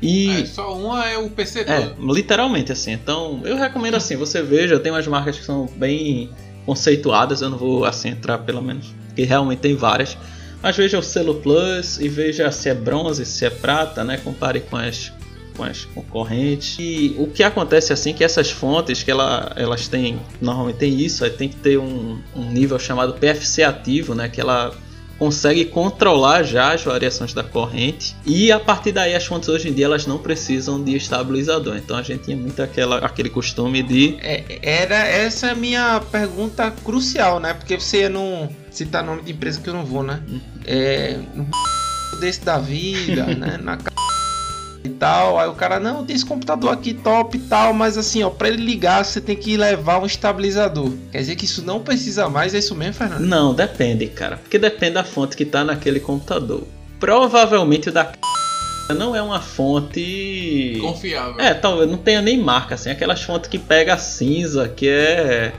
E 0.00 0.42
É, 0.42 0.46
só 0.46 0.76
uma 0.76 1.08
é 1.08 1.16
o 1.16 1.30
PC 1.30 1.60
é, 1.60 1.92
literalmente 2.00 2.72
assim. 2.72 2.92
Então, 2.92 3.40
eu 3.44 3.56
recomendo 3.56 3.94
assim, 3.94 4.16
você 4.16 4.42
veja, 4.42 4.80
tem 4.80 4.90
umas 4.90 5.06
marcas 5.06 5.38
que 5.38 5.44
são 5.44 5.66
bem 5.76 6.28
conceituadas, 6.66 7.40
eu 7.40 7.48
não 7.48 7.56
vou 7.56 7.84
assim 7.84 8.08
entrar 8.08 8.38
pelo 8.38 8.60
menos, 8.60 8.92
porque 9.06 9.22
realmente 9.22 9.60
tem 9.60 9.76
várias. 9.76 10.16
Mas 10.62 10.76
veja 10.76 10.98
o 10.98 11.02
selo 11.02 11.34
Plus 11.36 11.98
e 11.98 12.08
veja 12.08 12.50
se 12.52 12.68
é 12.68 12.74
bronze, 12.74 13.26
se 13.26 13.44
é 13.44 13.50
prata, 13.50 14.04
né? 14.04 14.18
Compare 14.18 14.60
com 14.60 14.76
as 14.76 15.12
com 15.56 15.64
as 15.64 15.84
concorrentes. 15.84 16.76
E 16.78 17.14
o 17.18 17.26
que 17.26 17.42
acontece 17.42 17.92
assim 17.92 18.10
é 18.10 18.12
que 18.14 18.24
essas 18.24 18.50
fontes 18.50 19.02
que 19.02 19.10
ela, 19.10 19.52
elas 19.56 19.86
têm, 19.86 20.18
normalmente 20.40 20.76
tem 20.76 20.98
isso, 20.98 21.24
aí 21.24 21.30
tem 21.30 21.48
que 21.48 21.56
ter 21.56 21.78
um, 21.78 22.18
um 22.34 22.50
nível 22.50 22.78
chamado 22.78 23.14
PFC 23.14 23.62
ativo, 23.62 24.14
né? 24.14 24.28
Que 24.28 24.40
ela 24.40 24.74
consegue 25.22 25.66
controlar 25.66 26.42
já 26.42 26.72
as 26.72 26.82
variações 26.82 27.32
da 27.32 27.44
corrente 27.44 28.16
e 28.26 28.50
a 28.50 28.58
partir 28.58 28.90
daí 28.90 29.14
as 29.14 29.24
fontes 29.24 29.48
hoje 29.48 29.68
em 29.68 29.72
dia 29.72 29.84
elas 29.84 30.04
não 30.04 30.18
precisam 30.18 30.82
de 30.82 30.96
estabilizador 30.96 31.76
então 31.76 31.96
a 31.96 32.02
gente 32.02 32.24
tinha 32.24 32.36
muito 32.36 32.60
aquela, 32.60 32.98
aquele 32.98 33.30
costume 33.30 33.84
de 33.84 34.16
É, 34.20 34.58
era 34.60 34.96
essa 34.96 35.52
a 35.52 35.54
minha 35.54 36.00
pergunta 36.10 36.72
crucial, 36.82 37.38
né? 37.38 37.54
Porque 37.54 37.78
você 37.78 38.08
não 38.08 38.48
citar 38.68 39.04
nome 39.04 39.22
de 39.22 39.30
empresa 39.30 39.60
que 39.60 39.68
eu 39.68 39.74
não 39.74 39.84
vou, 39.84 40.02
né? 40.02 40.20
É. 40.66 41.20
No 41.34 41.46
desse 42.18 42.40
da 42.44 42.58
vida, 42.58 43.26
né? 43.26 43.58
Na. 43.62 43.78
E 44.84 44.88
tal. 44.88 45.38
Aí 45.38 45.48
o 45.48 45.54
cara, 45.54 45.78
não, 45.78 46.04
tem 46.04 46.14
esse 46.16 46.24
computador 46.26 46.72
aqui 46.72 46.94
top 46.94 47.36
e 47.36 47.40
tal, 47.40 47.72
mas 47.72 47.96
assim, 47.96 48.22
ó, 48.22 48.30
pra 48.30 48.48
ele 48.48 48.62
ligar 48.62 49.04
você 49.04 49.20
tem 49.20 49.36
que 49.36 49.56
levar 49.56 50.00
um 50.00 50.06
estabilizador. 50.06 50.92
Quer 51.10 51.18
dizer 51.18 51.36
que 51.36 51.44
isso 51.44 51.62
não 51.62 51.80
precisa 51.80 52.28
mais, 52.28 52.54
é 52.54 52.58
isso 52.58 52.74
mesmo, 52.74 52.94
Fernando? 52.94 53.20
não 53.26 53.54
depende 53.54 54.06
cara 54.06 54.36
porque 54.36 54.58
depende 54.58 54.94
da 54.94 55.04
fonte 55.04 55.36
que 55.36 55.42
está 55.42 55.64
naquele 55.64 56.00
computador 56.00 56.64
provavelmente 56.98 57.88
o 57.88 57.92
da 57.92 58.12
não 58.96 59.16
é 59.16 59.22
uma 59.22 59.40
fonte 59.40 60.76
Confiável. 60.80 61.40
É, 61.40 61.54
talvez 61.54 61.88
não 61.90 61.96
tenha 61.96 62.20
nem 62.20 62.38
marca, 62.38 62.74
assim, 62.74 62.90
aquelas 62.90 63.22
fontes 63.22 63.48
que 63.48 63.58
pega 63.58 63.96
cinza, 63.96 64.68
que 64.68 64.88
é 64.88 65.52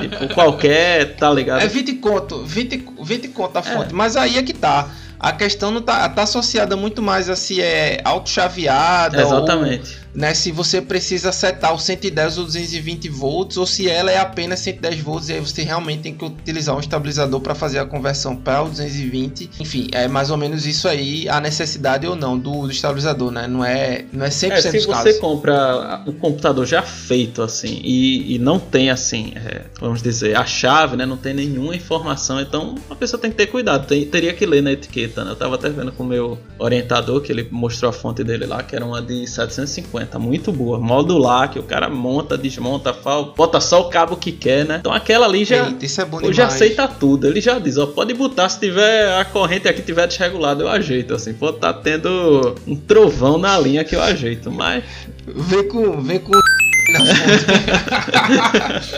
tipo 0.00 0.34
qualquer, 0.34 1.16
tá 1.16 1.30
ligado? 1.32 1.62
É 1.62 1.66
20 1.66 1.94
conto, 1.94 2.44
20, 2.44 2.84
20 3.02 3.28
conto 3.28 3.56
a 3.56 3.60
É. 3.60 3.62
fonte. 3.62 3.94
Mas 3.94 4.16
aí 4.16 4.36
é 4.38 4.42
que 4.42 4.52
tá. 4.52 4.88
A 5.18 5.32
questão 5.32 5.70
não 5.70 5.80
tá, 5.80 6.08
tá 6.08 6.22
associada 6.22 6.76
muito 6.76 7.00
mais 7.02 7.28
a 7.30 7.36
se 7.36 7.60
é 7.60 8.00
autochaveada 8.04 9.20
Exatamente. 9.22 9.96
ou 9.98 10.04
né, 10.14 10.32
se 10.32 10.52
você 10.52 10.80
precisa 10.80 11.32
setar 11.32 11.74
o 11.74 11.78
110 11.78 12.38
ou 12.38 12.44
220 12.44 13.08
volts 13.08 13.56
ou 13.56 13.66
se 13.66 13.88
ela 13.88 14.12
é 14.12 14.18
apenas 14.18 14.60
110 14.60 15.00
volts 15.00 15.28
e 15.28 15.32
aí 15.32 15.40
você 15.40 15.62
realmente 15.62 16.02
tem 16.02 16.14
que 16.14 16.24
utilizar 16.24 16.76
um 16.76 16.78
estabilizador 16.80 17.40
para 17.40 17.52
fazer 17.54 17.80
a 17.80 17.84
conversão 17.84 18.36
para 18.36 18.62
o 18.62 18.68
220. 18.68 19.50
Enfim, 19.58 19.88
é 19.92 20.06
mais 20.06 20.30
ou 20.30 20.36
menos 20.36 20.66
isso 20.66 20.86
aí 20.86 21.28
a 21.28 21.40
necessidade 21.40 22.06
ou 22.06 22.14
não 22.14 22.38
do, 22.38 22.62
do 22.62 22.70
estabilizador, 22.70 23.32
né? 23.32 23.48
Não 23.48 23.64
é, 23.64 24.04
não 24.12 24.24
é 24.24 24.28
100% 24.28 24.52
É, 24.52 24.60
se 24.60 24.70
você 24.80 24.86
casos. 24.86 25.18
compra 25.18 26.02
um 26.06 26.12
computador 26.12 26.64
já 26.64 26.82
feito 26.82 27.42
assim 27.42 27.80
e, 27.82 28.36
e 28.36 28.38
não 28.38 28.58
tem 28.60 28.90
assim, 28.90 29.32
é, 29.34 29.62
vamos 29.80 30.00
dizer, 30.00 30.36
a 30.36 30.46
chave, 30.46 30.96
né? 30.96 31.04
Não 31.04 31.16
tem 31.16 31.34
nenhuma 31.34 31.74
informação, 31.74 32.40
então 32.40 32.76
a 32.88 32.94
pessoa 32.94 33.20
tem 33.20 33.30
que 33.32 33.36
ter 33.36 33.48
cuidado, 33.48 33.86
tem- 33.86 34.04
teria 34.06 34.32
que 34.32 34.46
ler 34.46 34.62
na 34.62 34.70
etiqueta. 34.72 35.03
Né? 35.24 35.30
Eu 35.30 35.36
tava 35.36 35.54
até 35.54 35.68
vendo 35.68 35.92
com 35.92 36.02
o 36.02 36.06
meu 36.06 36.38
orientador 36.58 37.20
que 37.20 37.32
ele 37.32 37.48
mostrou 37.50 37.90
a 37.90 37.92
fonte 37.92 38.22
dele 38.22 38.46
lá, 38.46 38.62
que 38.62 38.74
era 38.76 38.84
uma 38.84 39.00
de 39.02 39.26
750, 39.26 40.18
muito 40.18 40.52
boa, 40.52 40.78
modular, 40.78 41.50
que 41.50 41.58
o 41.58 41.62
cara 41.62 41.88
monta, 41.88 42.36
desmonta, 42.36 42.92
fala, 42.92 43.32
bota 43.36 43.60
só 43.60 43.82
o 43.82 43.88
cabo 43.88 44.16
que 44.16 44.32
quer, 44.32 44.64
né? 44.64 44.78
Então 44.80 44.92
aquela 44.92 45.26
ali 45.26 45.44
já 45.44 45.66
Eita, 45.68 45.84
isso 45.84 46.00
é 46.00 46.04
bom 46.04 46.18
demais. 46.18 46.38
aceita 46.38 46.88
tudo. 46.88 47.26
Ele 47.26 47.40
já 47.40 47.58
diz, 47.58 47.78
ó, 47.78 47.86
pode 47.86 48.14
botar 48.14 48.48
se 48.48 48.60
tiver 48.60 49.18
a 49.18 49.24
corrente 49.24 49.68
aqui 49.68 49.82
tiver 49.82 50.06
desregulada, 50.06 50.62
eu 50.62 50.68
ajeito, 50.68 51.14
assim. 51.14 51.34
Pode 51.34 51.58
tá 51.58 51.72
tendo 51.72 52.54
um 52.66 52.76
trovão 52.76 53.38
na 53.38 53.58
linha 53.58 53.84
que 53.84 53.94
eu 53.94 54.02
ajeito, 54.02 54.50
mas 54.50 54.84
Vem 55.26 55.66
com, 55.68 56.02
vem 56.02 56.18
com 56.18 56.32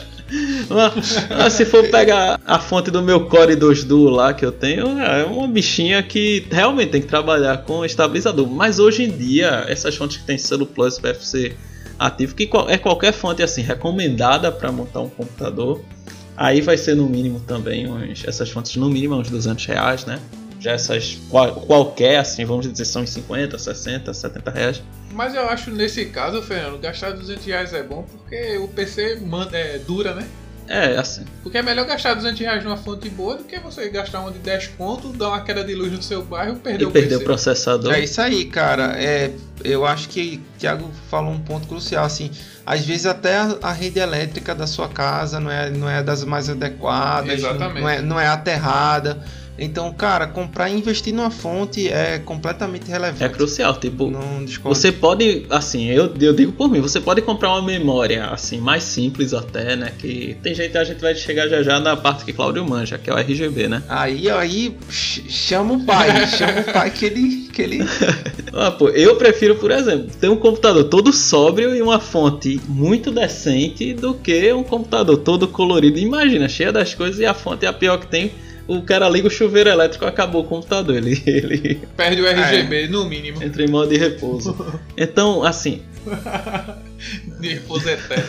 na 0.68 0.91
fonte. 0.91 1.14
Mas, 1.31 1.53
se 1.53 1.64
for 1.64 1.89
pegar 1.89 2.41
a 2.45 2.59
fonte 2.59 2.91
do 2.91 3.03
meu 3.03 3.27
Core 3.27 3.57
2 3.57 3.85
Duo 3.85 4.11
lá 4.11 4.35
que 4.35 4.45
eu 4.45 4.53
tenho, 4.53 4.99
é 5.01 5.24
uma 5.24 5.47
bichinha 5.47 6.03
que 6.03 6.47
realmente 6.51 6.91
tem 6.91 7.01
que 7.01 7.09
trabalhar 7.09 7.59
com 7.59 7.85
estabilizador. 7.85 8.47
Mas 8.49 8.79
hoje 8.79 9.05
em 9.05 9.11
dia, 9.11 9.64
essas 9.68 9.95
fontes 9.95 10.16
que 10.16 10.24
tem 10.24 10.37
selo 10.39 10.66
Plus 10.66 10.99
PFC 10.99 11.55
ativo, 11.99 12.35
que 12.35 12.51
é 12.68 12.79
qualquer 12.79 13.12
fonte 13.12 13.43
assim 13.43 13.62
recomendada 13.62 14.53
para 14.53 14.70
montar 14.70 15.01
um 15.01 15.09
computador, 15.09 15.81
aí 16.37 16.61
vai 16.61 16.77
ser 16.77 16.95
no 16.95 17.09
mínimo 17.09 17.41
também 17.41 17.87
essas 18.27 18.51
fontes 18.51 18.77
no 18.77 18.91
mínimo 18.91 19.14
uns 19.14 19.31
200 19.31 19.64
reais, 19.66 20.05
né? 20.05 20.20
Já 20.59 20.72
essas 20.72 21.18
qualquer 21.28 22.18
assim, 22.18 22.44
vamos 22.44 22.70
dizer, 22.70 22.84
são 22.84 23.02
em 23.02 23.07
50, 23.07 23.59
60, 23.59 24.12
70 24.12 24.50
reais. 24.50 24.82
Mas 25.12 25.34
eu 25.34 25.48
acho 25.48 25.70
nesse 25.70 26.07
caso, 26.07 26.42
Fernando, 26.42 26.78
gastar 26.78 27.12
200 27.12 27.44
reais 27.44 27.72
é 27.72 27.82
bom 27.82 28.02
porque 28.02 28.57
o 28.59 28.68
PC 28.68 29.20
manda, 29.20 29.57
é, 29.57 29.78
dura, 29.78 30.14
né? 30.14 30.26
É, 30.68 30.96
assim. 30.96 31.24
Porque 31.42 31.59
é 31.59 31.62
melhor 31.62 31.86
gastar 31.86 32.14
200 32.14 32.40
reais 32.40 32.64
numa 32.64 32.76
fonte 32.76 33.09
boa 33.09 33.36
do 33.36 33.44
que 33.44 33.59
você 33.61 33.88
gastar 33.88 34.20
uma 34.20 34.32
de 34.32 34.38
10 34.40 34.68
pontos, 34.68 35.12
dar 35.16 35.28
uma 35.28 35.40
queda 35.40 35.62
de 35.62 35.74
luz 35.74 35.92
no 35.92 36.02
seu 36.02 36.24
bairro 36.24 36.57
perder 36.57 36.82
e 36.82 36.86
o 36.86 36.90
perder 36.90 37.11
PC. 37.11 37.22
o 37.22 37.24
processador. 37.24 37.94
É 37.94 38.00
isso 38.00 38.20
aí, 38.20 38.44
cara. 38.46 39.00
É, 39.00 39.30
eu 39.62 39.86
acho 39.86 40.09
que 40.09 40.42
o 40.57 40.59
Thiago 40.59 40.90
falou 41.09 41.32
um 41.32 41.38
ponto 41.38 41.68
crucial, 41.68 42.04
assim. 42.04 42.30
Às 42.64 42.84
vezes 42.84 43.07
até 43.07 43.36
a, 43.36 43.57
a, 43.62 43.72
rede 43.72 44.00
elétrica 44.00 44.54
da 44.54 44.66
sua 44.66 44.88
casa 44.88 45.38
não 45.38 45.50
é, 45.50 45.70
não 45.70 45.88
é 45.88 46.02
das 46.02 46.24
mais 46.24 46.50
adequadas, 46.50 47.38
Exatamente. 47.38 47.80
Não, 47.80 47.88
é, 47.88 48.02
não 48.02 48.20
é 48.20 48.26
aterrada. 48.26 49.22
Então, 49.59 49.92
cara, 49.92 50.26
comprar 50.26 50.68
e 50.68 50.74
investir 50.74 51.14
numa 51.14 51.30
fonte 51.30 51.88
é 51.88 52.18
completamente 52.18 52.90
relevante. 52.90 53.24
É 53.24 53.28
crucial, 53.28 53.78
tipo, 53.78 54.12
você 54.62 54.92
pode, 54.92 55.46
assim, 55.50 55.86
eu, 55.86 56.12
eu 56.20 56.34
digo 56.34 56.52
por 56.52 56.70
mim, 56.70 56.80
você 56.80 57.00
pode 57.00 57.22
comprar 57.22 57.50
uma 57.50 57.62
memória, 57.62 58.26
assim, 58.26 58.59
mais 58.59 58.82
simples 58.82 59.32
até, 59.32 59.76
né, 59.76 59.92
que 59.98 60.36
tem 60.42 60.54
gente, 60.54 60.76
a 60.76 60.84
gente 60.84 61.00
vai 61.00 61.14
chegar 61.14 61.48
já 61.48 61.62
já 61.62 61.80
na 61.80 61.96
parte 61.96 62.24
que 62.24 62.32
Claudio 62.32 62.64
manja, 62.64 62.98
que 62.98 63.09
é 63.09 63.14
o 63.14 63.16
RGB, 63.16 63.68
né? 63.68 63.82
Aí, 63.88 64.30
aí, 64.30 64.76
chama 64.90 65.74
o 65.74 65.84
pai, 65.84 66.26
chama 66.28 66.61
o 66.61 66.72
pai 66.72 66.90
que 66.90 67.07
ele... 67.07 67.46
Que 67.48 67.62
ele... 67.62 67.78
ah, 68.52 68.70
pô, 68.70 68.90
eu 68.90 69.16
prefiro, 69.16 69.57
por 69.57 69.70
exemplo, 69.70 70.09
ter 70.20 70.28
um 70.28 70.36
computador 70.36 70.84
todo 70.84 71.12
sóbrio 71.12 71.74
e 71.74 71.80
uma 71.80 71.98
fonte 71.98 72.61
muito 72.68 73.11
decente 73.11 73.94
do 73.94 74.14
que 74.14 74.52
um 74.52 74.62
computador 74.62 75.16
todo 75.18 75.48
colorido. 75.48 75.98
Imagina, 75.98 76.48
cheia 76.48 76.70
das 76.70 76.94
coisas 76.94 77.18
e 77.18 77.24
a 77.24 77.32
fonte 77.32 77.64
é 77.64 77.68
a 77.68 77.72
pior 77.72 77.98
que 77.98 78.07
tem 78.07 78.30
o 78.67 78.83
cara 78.83 79.09
liga 79.09 79.29
o 79.29 79.31
chuveiro 79.31 79.71
elétrico 79.71 80.05
acabou 80.05 80.43
o 80.43 80.47
computador. 80.47 80.97
Ele, 80.97 81.23
ele 81.27 81.81
perde 81.97 82.21
o 82.21 82.27
RGB 82.27 82.85
é, 82.85 82.89
no 82.89 83.05
mínimo. 83.05 83.43
Entra 83.43 83.62
em 83.62 83.69
modo 83.69 83.89
de 83.89 83.97
repouso. 83.97 84.57
Então, 84.97 85.45
assim. 85.45 85.83
de 87.39 87.49
repouso 87.49 87.89
eterno. 87.89 88.25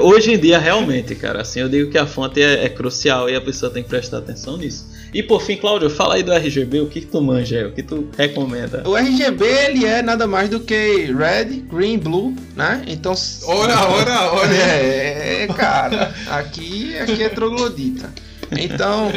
Hoje 0.02 0.32
em 0.32 0.38
dia, 0.38 0.58
realmente, 0.58 1.14
cara, 1.14 1.42
assim, 1.42 1.60
eu 1.60 1.68
digo 1.68 1.90
que 1.90 1.98
a 1.98 2.06
fonte 2.06 2.40
é, 2.42 2.64
é, 2.64 2.68
crucial 2.68 3.28
e 3.28 3.36
a 3.36 3.40
pessoa 3.40 3.70
tem 3.70 3.82
que 3.82 3.90
prestar 3.90 4.18
atenção 4.18 4.56
nisso. 4.56 4.90
E 5.12 5.22
por 5.22 5.42
fim, 5.42 5.56
Cláudio, 5.56 5.90
fala 5.90 6.14
aí 6.14 6.22
do 6.22 6.32
RGB, 6.32 6.80
o 6.80 6.86
que, 6.86 7.02
que 7.02 7.06
tu 7.06 7.20
manja, 7.20 7.68
o 7.68 7.72
que 7.72 7.82
tu 7.82 8.08
recomenda? 8.16 8.82
O 8.88 8.96
RGB, 8.96 9.44
ele 9.44 9.84
é 9.84 10.00
nada 10.00 10.26
mais 10.26 10.48
do 10.48 10.60
que 10.60 11.12
red, 11.12 11.62
green, 11.70 11.98
blue, 11.98 12.34
né? 12.56 12.82
Então... 12.86 13.12
Ora, 13.44 13.88
ora, 13.88 14.32
ora! 14.32 14.54
É, 14.54 15.46
cara, 15.54 16.14
aqui, 16.30 16.96
aqui 16.96 17.22
é 17.22 17.28
troglodita. 17.28 18.10
Então, 18.58 19.10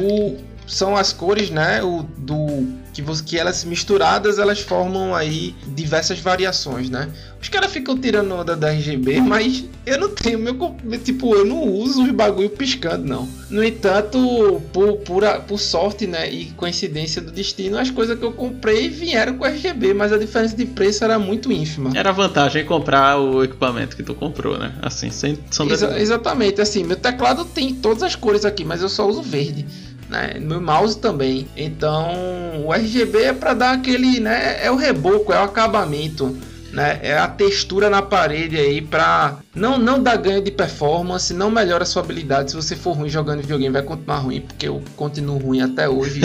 o, 0.00 0.38
são 0.66 0.96
as 0.96 1.12
cores, 1.12 1.50
né? 1.50 1.82
O, 1.82 2.02
do 2.02 2.66
que, 2.96 3.22
que 3.22 3.38
elas 3.38 3.64
misturadas 3.64 4.38
elas 4.38 4.60
formam 4.60 5.14
aí 5.14 5.54
diversas 5.68 6.18
variações, 6.18 6.88
né? 6.88 7.10
Os 7.40 7.48
caras 7.48 7.70
ficam 7.70 7.96
tirando 7.96 8.32
onda 8.32 8.56
da 8.56 8.70
RGB, 8.70 9.20
mas 9.20 9.64
eu 9.84 10.00
não 10.00 10.08
tenho 10.08 10.38
meu 10.38 10.56
tipo, 10.98 11.34
eu 11.34 11.44
não 11.44 11.62
uso 11.62 12.02
os 12.02 12.10
bagulho 12.10 12.48
piscando 12.50 13.06
não. 13.06 13.28
No 13.50 13.62
entanto, 13.62 14.60
por, 14.72 14.96
por, 14.98 15.22
por 15.46 15.58
sorte, 15.58 16.06
né, 16.06 16.28
e 16.28 16.46
coincidência 16.52 17.20
do 17.20 17.30
destino, 17.30 17.78
as 17.78 17.90
coisas 17.90 18.18
que 18.18 18.24
eu 18.24 18.32
comprei 18.32 18.88
vieram 18.88 19.36
com 19.36 19.44
RGB, 19.44 19.94
mas 19.94 20.12
a 20.12 20.18
diferença 20.18 20.56
de 20.56 20.66
preço 20.66 21.04
era 21.04 21.18
muito 21.18 21.52
ínfima. 21.52 21.92
Era 21.94 22.10
vantagem 22.12 22.64
comprar 22.64 23.18
o 23.18 23.44
equipamento 23.44 23.96
que 23.96 24.02
tu 24.02 24.14
comprou, 24.14 24.58
né? 24.58 24.74
Assim, 24.82 25.10
sem 25.10 25.38
Exa 25.70 26.00
Exatamente, 26.00 26.60
assim, 26.60 26.82
meu 26.82 26.96
teclado 26.96 27.44
tem 27.44 27.74
todas 27.74 28.02
as 28.02 28.16
cores 28.16 28.44
aqui, 28.44 28.64
mas 28.64 28.82
eu 28.82 28.88
só 28.88 29.06
uso 29.06 29.22
verde 29.22 29.66
né? 30.08 30.38
Meu 30.40 30.60
mouse 30.60 30.98
também. 30.98 31.48
Então, 31.56 32.64
o 32.64 32.72
RGB 32.72 33.22
é 33.24 33.32
para 33.32 33.54
dar 33.54 33.72
aquele, 33.72 34.20
né? 34.20 34.64
É 34.64 34.70
o 34.70 34.76
reboco, 34.76 35.32
é 35.32 35.38
o 35.38 35.44
acabamento. 35.44 36.36
Né? 36.76 37.00
É 37.02 37.16
a 37.16 37.26
textura 37.26 37.88
na 37.88 38.02
parede 38.02 38.58
aí 38.58 38.82
para 38.82 39.38
não 39.54 39.78
não 39.78 40.02
dar 40.02 40.16
ganho 40.16 40.42
de 40.42 40.50
performance, 40.50 41.32
não 41.32 41.50
melhora 41.50 41.84
a 41.84 41.86
sua 41.86 42.02
habilidade. 42.02 42.50
Se 42.50 42.56
você 42.56 42.76
for 42.76 42.92
ruim 42.92 43.08
jogando 43.08 43.40
videogame, 43.40 43.72
vai 43.72 43.80
continuar 43.80 44.18
ruim, 44.18 44.42
porque 44.42 44.68
eu 44.68 44.82
continuo 44.94 45.38
ruim 45.38 45.62
até 45.62 45.88
hoje 45.88 46.20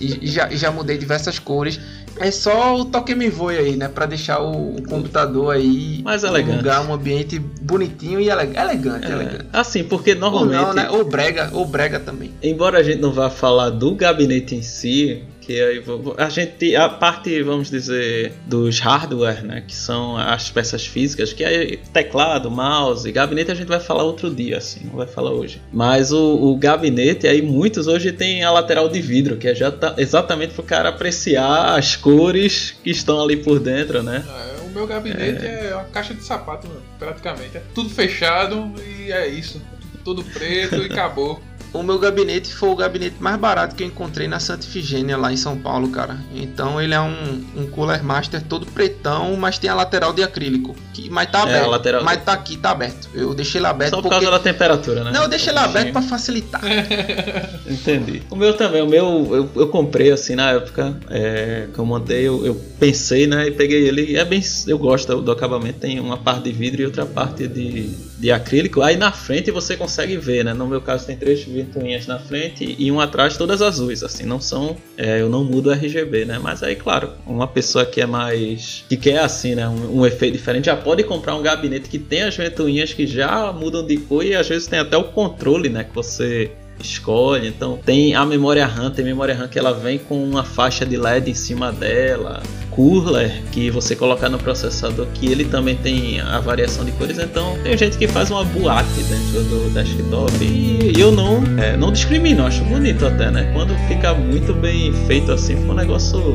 e, 0.00 0.24
e 0.24 0.26
já, 0.28 0.48
já 0.48 0.70
mudei 0.70 0.96
diversas 0.96 1.38
cores. 1.38 1.78
É 2.18 2.30
só 2.30 2.74
o 2.74 2.86
toque 2.86 3.14
me 3.14 3.28
voe 3.28 3.54
aí, 3.58 3.76
né? 3.76 3.86
Pra 3.86 4.06
deixar 4.06 4.40
o, 4.40 4.76
o 4.76 4.82
computador 4.88 5.54
aí 5.54 6.00
mais 6.02 6.24
elegante. 6.24 6.54
um 6.54 6.56
lugar, 6.56 6.88
um 6.88 6.94
ambiente 6.94 7.38
bonitinho 7.38 8.18
e 8.18 8.30
elegante. 8.30 8.58
Elegante, 8.58 9.06
é, 9.06 9.12
elegante. 9.12 9.44
Assim, 9.52 9.84
porque 9.84 10.14
normalmente. 10.14 10.58
Ou 10.58 10.66
não, 10.68 10.72
né? 10.72 10.88
Ou 10.88 11.04
brega, 11.04 11.50
ou 11.52 11.66
brega 11.66 12.00
também. 12.00 12.32
Embora 12.42 12.78
a 12.78 12.82
gente 12.82 13.02
não 13.02 13.12
vá 13.12 13.28
falar 13.28 13.68
do 13.68 13.94
gabinete 13.94 14.54
em 14.54 14.62
si, 14.62 15.22
que 15.46 15.62
aí 15.62 15.82
a 16.18 16.28
gente 16.28 16.74
a 16.74 16.88
parte 16.88 17.40
vamos 17.42 17.70
dizer 17.70 18.32
dos 18.46 18.80
hardware 18.80 19.44
né 19.44 19.62
que 19.64 19.74
são 19.74 20.16
as 20.16 20.50
peças 20.50 20.84
físicas 20.84 21.32
que 21.32 21.44
é 21.44 21.76
teclado 21.92 22.50
mouse 22.50 23.10
gabinete 23.12 23.52
a 23.52 23.54
gente 23.54 23.68
vai 23.68 23.78
falar 23.78 24.02
outro 24.02 24.28
dia 24.28 24.58
assim 24.58 24.80
não 24.84 24.96
vai 24.96 25.06
falar 25.06 25.30
hoje. 25.30 25.62
Mas 25.72 26.12
o, 26.12 26.34
o 26.34 26.56
gabinete 26.56 27.28
aí 27.28 27.40
muitos 27.40 27.86
hoje 27.86 28.10
tem 28.10 28.42
a 28.42 28.50
lateral 28.50 28.88
de 28.88 29.00
vidro 29.00 29.36
que 29.36 29.46
é 29.46 29.54
já 29.54 29.70
tá 29.70 29.94
exatamente 29.98 30.54
para 30.54 30.62
o 30.62 30.64
cara 30.64 30.88
apreciar 30.88 31.78
as 31.78 31.94
cores 31.94 32.76
que 32.82 32.90
estão 32.90 33.22
ali 33.22 33.36
por 33.36 33.60
dentro 33.60 34.02
né? 34.02 34.24
É, 34.28 34.66
o 34.66 34.70
meu 34.70 34.86
gabinete 34.86 35.46
é... 35.46 35.68
é 35.70 35.74
uma 35.74 35.84
caixa 35.84 36.12
de 36.12 36.24
sapato 36.24 36.68
praticamente. 36.98 37.56
É 37.56 37.62
tudo 37.74 37.88
fechado 37.88 38.72
e 38.84 39.12
é 39.12 39.28
isso. 39.28 39.62
Tudo 40.04 40.24
preto 40.24 40.76
e 40.76 40.86
acabou 40.86 41.40
o 41.78 41.82
meu 41.82 41.98
gabinete 41.98 42.52
foi 42.52 42.68
o 42.70 42.76
gabinete 42.76 43.16
mais 43.20 43.36
barato 43.36 43.74
que 43.74 43.82
eu 43.82 43.86
encontrei 43.86 44.26
na 44.28 44.40
Santa 44.40 44.66
Ifigênia, 44.66 45.16
lá 45.16 45.32
em 45.32 45.36
São 45.36 45.56
Paulo, 45.56 45.88
cara. 45.88 46.18
Então 46.34 46.80
ele 46.80 46.94
é 46.94 47.00
um, 47.00 47.44
um 47.56 47.66
Cooler 47.66 48.02
Master 48.02 48.42
todo 48.42 48.66
pretão, 48.66 49.36
mas 49.36 49.58
tem 49.58 49.70
a 49.70 49.74
lateral 49.74 50.12
de 50.12 50.22
acrílico. 50.22 50.74
Que, 50.92 51.08
mas 51.10 51.30
tá 51.30 51.42
aberto. 51.42 51.64
É, 51.64 51.66
lateral... 51.66 52.04
Mas 52.04 52.24
tá 52.24 52.32
aqui, 52.32 52.56
tá 52.56 52.70
aberto. 52.70 53.08
Eu 53.14 53.34
deixei 53.34 53.60
ele 53.60 53.66
aberto. 53.66 53.90
Só 53.90 53.96
por 53.96 54.10
porque... 54.10 54.24
causa 54.24 54.30
da 54.30 54.38
temperatura, 54.38 55.04
né? 55.04 55.10
Não, 55.12 55.22
eu 55.22 55.28
deixei 55.28 55.52
ele 55.52 55.58
aberto 55.58 55.92
pra 55.92 56.02
facilitar. 56.02 56.62
Entendi. 57.68 58.22
O 58.30 58.36
meu 58.36 58.54
também, 58.54 58.82
o 58.82 58.86
meu 58.86 59.28
eu, 59.32 59.50
eu 59.54 59.68
comprei 59.68 60.10
assim 60.10 60.34
na 60.34 60.52
época 60.52 60.96
é, 61.10 61.68
que 61.72 61.78
eu 61.78 61.84
montei, 61.84 62.26
eu, 62.26 62.44
eu, 62.44 62.54
pensei, 62.78 63.26
né? 63.26 63.48
E 63.48 63.50
peguei 63.50 63.86
ele. 63.86 64.16
É 64.16 64.24
bem. 64.24 64.42
Eu 64.66 64.78
gosto 64.78 65.08
do, 65.14 65.22
do 65.22 65.32
acabamento, 65.32 65.80
tem 65.80 66.00
uma 66.00 66.16
parte 66.16 66.44
de 66.44 66.52
vidro 66.52 66.82
e 66.82 66.86
outra 66.86 67.06
parte 67.06 67.46
de, 67.46 67.88
de 68.18 68.30
acrílico. 68.30 68.82
Aí 68.82 68.96
na 68.96 69.12
frente 69.12 69.50
você 69.50 69.76
consegue 69.76 70.16
ver, 70.16 70.44
né? 70.44 70.54
No 70.54 70.66
meu 70.66 70.80
caso 70.80 71.06
tem 71.06 71.16
três 71.16 71.42
ventoinhas 71.66 72.06
na 72.06 72.18
frente 72.18 72.76
e 72.78 72.90
um 72.90 73.00
atrás 73.00 73.36
todas 73.36 73.60
azuis, 73.60 74.02
assim, 74.02 74.24
não 74.24 74.40
são, 74.40 74.76
é, 74.96 75.20
eu 75.20 75.28
não 75.28 75.44
mudo 75.44 75.72
RGB, 75.72 76.24
né? 76.24 76.38
Mas 76.38 76.62
aí, 76.62 76.76
claro, 76.76 77.10
uma 77.26 77.46
pessoa 77.46 77.84
que 77.84 78.00
é 78.00 78.06
mais, 78.06 78.84
que 78.88 78.96
quer 78.96 79.18
assim, 79.18 79.54
né, 79.54 79.68
um, 79.68 80.00
um 80.00 80.06
efeito 80.06 80.34
diferente, 80.34 80.66
já 80.66 80.76
pode 80.76 81.02
comprar 81.04 81.34
um 81.34 81.42
gabinete 81.42 81.88
que 81.88 81.98
tem 81.98 82.22
as 82.22 82.36
ventoinhas 82.36 82.92
que 82.92 83.06
já 83.06 83.52
mudam 83.52 83.84
de 83.86 83.96
cor 83.96 84.24
e 84.24 84.34
às 84.34 84.48
vezes 84.48 84.66
tem 84.66 84.78
até 84.78 84.96
o 84.96 85.04
controle, 85.04 85.68
né, 85.68 85.84
que 85.84 85.94
você 85.94 86.50
escolhe. 86.80 87.48
Então 87.48 87.78
tem 87.84 88.14
a 88.14 88.24
memória 88.24 88.66
RAM, 88.66 88.90
tem 88.90 89.04
memória 89.04 89.34
RAM 89.34 89.48
que 89.48 89.58
ela 89.58 89.72
vem 89.72 89.98
com 89.98 90.22
uma 90.22 90.44
faixa 90.44 90.84
de 90.84 90.96
LED 90.96 91.30
em 91.30 91.34
cima 91.34 91.72
dela, 91.72 92.42
cooler 92.70 93.42
que 93.52 93.70
você 93.70 93.96
colocar 93.96 94.28
no 94.28 94.38
processador 94.38 95.06
que 95.14 95.26
ele 95.26 95.44
também 95.44 95.76
tem 95.76 96.20
a 96.20 96.40
variação 96.40 96.84
de 96.84 96.92
cores. 96.92 97.18
Então 97.18 97.56
tem 97.62 97.76
gente 97.76 97.96
que 97.96 98.06
faz 98.06 98.30
uma 98.30 98.44
boate 98.44 99.02
dentro 99.08 99.42
do 99.44 99.70
desktop 99.72 100.44
e 100.44 100.92
eu 100.98 101.10
não 101.10 101.42
é, 101.58 101.76
não 101.76 101.90
discrimino, 101.90 102.46
acho 102.46 102.62
bonito 102.64 103.06
até, 103.06 103.30
né? 103.30 103.50
Quando 103.52 103.74
fica 103.88 104.14
muito 104.14 104.52
bem 104.52 104.92
feito 105.06 105.32
assim, 105.32 105.56
foi 105.56 105.70
um 105.70 105.74
negócio 105.74 106.34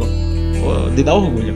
de 0.96 1.04
dar 1.04 1.16
orgulho. 1.16 1.56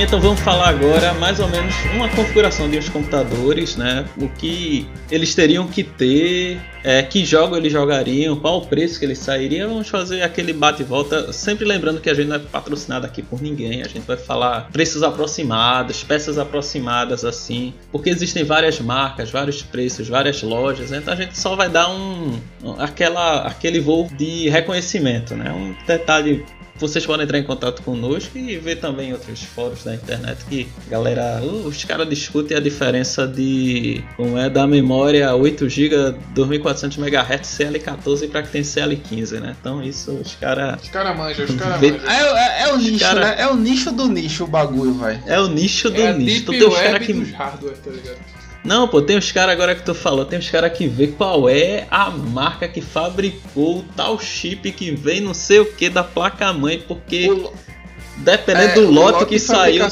Então 0.00 0.20
vamos 0.20 0.38
falar 0.40 0.68
agora 0.68 1.12
mais 1.14 1.40
ou 1.40 1.48
menos 1.48 1.74
uma 1.92 2.08
configuração 2.08 2.70
de 2.70 2.78
uns 2.78 2.88
computadores, 2.88 3.76
né? 3.76 4.04
O 4.16 4.28
que 4.28 4.86
eles 5.10 5.34
teriam 5.34 5.66
que 5.66 5.82
ter, 5.82 6.60
é, 6.84 7.02
que 7.02 7.24
jogo 7.24 7.56
eles 7.56 7.72
jogariam, 7.72 8.38
qual 8.38 8.58
o 8.58 8.66
preço 8.66 8.96
que 8.96 9.04
eles 9.04 9.18
sairiam. 9.18 9.68
Vamos 9.70 9.88
fazer 9.88 10.22
aquele 10.22 10.52
bate 10.52 10.82
e 10.82 10.84
volta, 10.84 11.32
sempre 11.32 11.64
lembrando 11.64 12.00
que 12.00 12.08
a 12.08 12.14
gente 12.14 12.28
não 12.28 12.36
é 12.36 12.38
patrocinado 12.38 13.06
aqui 13.06 13.22
por 13.22 13.42
ninguém. 13.42 13.82
A 13.82 13.88
gente 13.88 14.06
vai 14.06 14.16
falar 14.16 14.68
preços 14.70 15.02
aproximados, 15.02 16.04
peças 16.04 16.38
aproximadas 16.38 17.24
assim, 17.24 17.74
porque 17.90 18.08
existem 18.08 18.44
várias 18.44 18.80
marcas, 18.80 19.32
vários 19.32 19.62
preços, 19.62 20.08
várias 20.08 20.40
lojas. 20.42 20.92
Então 20.92 21.12
a 21.12 21.16
gente 21.16 21.36
só 21.36 21.56
vai 21.56 21.68
dar 21.68 21.90
um 21.90 22.38
aquela 22.78 23.42
aquele 23.42 23.80
voo 23.80 24.08
de 24.16 24.48
reconhecimento, 24.48 25.34
né? 25.34 25.52
Um 25.52 25.74
detalhe 25.84 26.46
vocês 26.78 27.04
podem 27.04 27.24
entrar 27.24 27.38
em 27.38 27.42
contato 27.44 27.82
conosco 27.82 28.36
e 28.38 28.56
ver 28.58 28.76
também 28.76 29.12
outros 29.12 29.42
fóruns 29.42 29.84
da 29.84 29.94
internet 29.94 30.44
que 30.48 30.68
galera, 30.88 31.40
uh, 31.42 31.66
os 31.66 31.84
caras 31.84 32.08
discutem 32.08 32.56
a 32.56 32.60
diferença 32.60 33.26
de 33.26 34.02
como 34.16 34.38
é 34.38 34.48
da 34.48 34.66
memória 34.66 35.34
8 35.34 35.68
GB 35.68 36.14
2400 36.34 36.98
MHz 36.98 37.40
CL14 37.58 38.28
para 38.30 38.42
que 38.42 38.50
tem 38.50 38.62
CL15, 38.62 39.40
né? 39.40 39.56
Então 39.60 39.82
isso 39.82 40.12
os 40.12 40.34
caras 40.36 40.80
Os 40.82 40.88
caras 40.88 41.16
manjam, 41.16 41.44
os 41.44 41.54
caras 41.54 41.80
manjam. 41.80 42.10
É, 42.10 42.62
é- 42.64 42.68
é 42.68 42.72
o 42.72 42.76
nicho, 42.76 42.98
cara- 43.00 43.20
né? 43.20 43.34
É 43.38 43.46
o 43.48 43.56
nicho 43.56 43.90
do 43.92 44.08
nicho 44.08 44.44
o 44.44 44.46
bagulho, 44.46 44.94
vai. 44.94 45.20
é 45.26 45.40
o 45.40 45.48
nicho 45.48 45.90
do 45.90 46.00
É 46.00 46.12
nicho. 46.12 46.26
deep 46.26 46.44
Tu 46.46 46.50
tem 46.52 46.68
os 46.68 46.78
caras 46.78 47.06
que 47.06 47.12
hardware, 47.32 47.76
tá 47.76 47.90
ligado? 47.90 48.37
Não, 48.64 48.88
pô, 48.88 49.00
tem 49.00 49.16
os 49.16 49.30
caras 49.32 49.52
agora 49.54 49.74
que 49.74 49.82
tu 49.82 49.94
falou, 49.94 50.24
tem 50.24 50.38
os 50.38 50.50
caras 50.50 50.76
que 50.76 50.86
vê 50.86 51.06
qual 51.08 51.48
é 51.48 51.86
a 51.90 52.10
marca 52.10 52.68
que 52.68 52.80
fabricou 52.80 53.78
o 53.78 53.82
tal 53.96 54.18
chip 54.18 54.70
que 54.72 54.90
vem 54.90 55.20
não 55.20 55.32
sei 55.32 55.60
o 55.60 55.72
que 55.72 55.88
da 55.88 56.02
placa 56.04 56.52
mãe, 56.52 56.82
porque 56.86 57.30
O- 57.30 57.52
dependendo 58.18 58.70
é, 58.70 58.74
do 58.74 58.88
o 58.88 58.90
lote 58.90 59.24
que 59.26 59.38
saiu, 59.38 59.84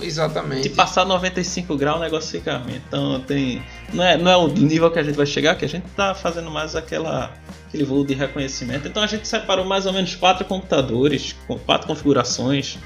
Exatamente. 0.00 0.62
se 0.62 0.68
passar 0.70 1.04
95 1.04 1.76
graus 1.76 1.98
o 1.98 2.00
negócio 2.00 2.30
fica 2.30 2.56
ruim. 2.58 2.80
Então 2.86 3.20
tem. 3.20 3.62
Não 3.92 4.04
é, 4.04 4.16
não 4.16 4.30
é 4.30 4.36
o 4.36 4.46
nível 4.48 4.90
que 4.90 4.98
a 4.98 5.02
gente 5.02 5.16
vai 5.16 5.26
chegar, 5.26 5.56
que 5.56 5.64
a 5.64 5.68
gente 5.68 5.84
tá 5.96 6.14
fazendo 6.14 6.50
mais 6.50 6.74
aquela. 6.76 7.32
Aquele 7.68 7.84
voo 7.84 8.04
de 8.04 8.14
reconhecimento. 8.14 8.86
Então 8.86 9.02
a 9.02 9.06
gente 9.08 9.26
separou 9.26 9.64
mais 9.64 9.84
ou 9.84 9.92
menos 9.92 10.14
quatro 10.14 10.44
computadores, 10.44 11.34
com 11.48 11.58
quatro 11.58 11.88
configurações. 11.88 12.78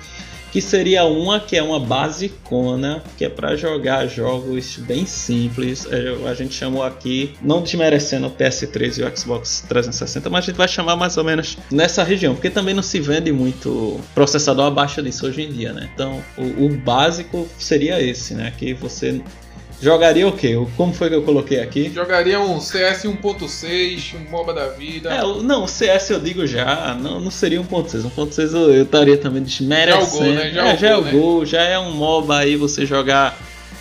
Que 0.52 0.60
seria 0.60 1.04
uma 1.04 1.40
que 1.40 1.56
é 1.56 1.62
uma 1.62 1.78
basicona, 1.78 3.02
que 3.16 3.24
é 3.24 3.28
para 3.28 3.54
jogar 3.56 4.06
jogos 4.06 4.76
bem 4.78 5.06
simples. 5.06 5.86
É, 5.90 6.28
A 6.28 6.34
gente 6.34 6.54
chamou 6.54 6.82
aqui, 6.82 7.34
não 7.42 7.62
desmerecendo 7.62 8.26
o 8.26 8.30
PS3 8.30 8.98
e 8.98 9.02
o 9.02 9.16
Xbox 9.16 9.64
360, 9.68 10.30
mas 10.30 10.44
a 10.44 10.46
gente 10.46 10.56
vai 10.56 10.68
chamar 10.68 10.96
mais 10.96 11.16
ou 11.16 11.24
menos 11.24 11.58
nessa 11.70 12.02
região, 12.02 12.34
porque 12.34 12.50
também 12.50 12.74
não 12.74 12.82
se 12.82 13.00
vende 13.00 13.32
muito 13.32 14.00
processador 14.14 14.66
abaixo 14.66 15.02
disso 15.02 15.26
hoje 15.26 15.42
em 15.42 15.52
dia, 15.52 15.72
né? 15.72 15.88
Então 15.94 16.22
o, 16.36 16.64
o 16.66 16.68
básico 16.70 17.46
seria 17.58 18.00
esse, 18.00 18.34
né? 18.34 18.52
Que 18.56 18.74
você 18.74 19.20
jogaria 19.80 20.26
o 20.26 20.32
quê? 20.32 20.54
Como 20.76 20.92
foi 20.92 21.08
que 21.08 21.14
eu 21.14 21.22
coloquei 21.22 21.60
aqui? 21.60 21.90
Jogaria 21.94 22.40
um 22.40 22.60
CS 22.60 23.04
1.6, 23.04 24.14
um 24.14 24.30
MOBA 24.30 24.52
da 24.52 24.68
vida. 24.68 25.12
É, 25.12 25.20
não, 25.20 25.64
o 25.64 25.68
CS 25.68 26.10
eu 26.10 26.20
digo 26.20 26.46
já, 26.46 26.96
não, 27.00 27.20
não 27.20 27.30
seria 27.30 27.60
1.6. 27.60 28.10
1.6 28.10 28.54
eu, 28.54 28.74
eu 28.74 28.82
estaria 28.84 29.16
também 29.16 29.42
desmerecendo. 29.42 30.04
Já 30.04 30.06
é 30.06 30.06
o 30.06 30.10
gol, 30.10 30.32
né? 30.32 30.50
Já 30.50 30.66
é 30.66 30.70
é, 30.70 30.74
o 30.74 30.76
já 30.76 30.88
é 30.88 30.92
gol, 30.92 31.00
o 31.00 31.04
né? 31.04 31.12
gol, 31.12 31.46
já 31.46 31.62
é 31.62 31.78
um 31.78 31.92
MOBA 31.92 32.38
aí 32.38 32.56
você 32.56 32.84
jogar 32.84 33.38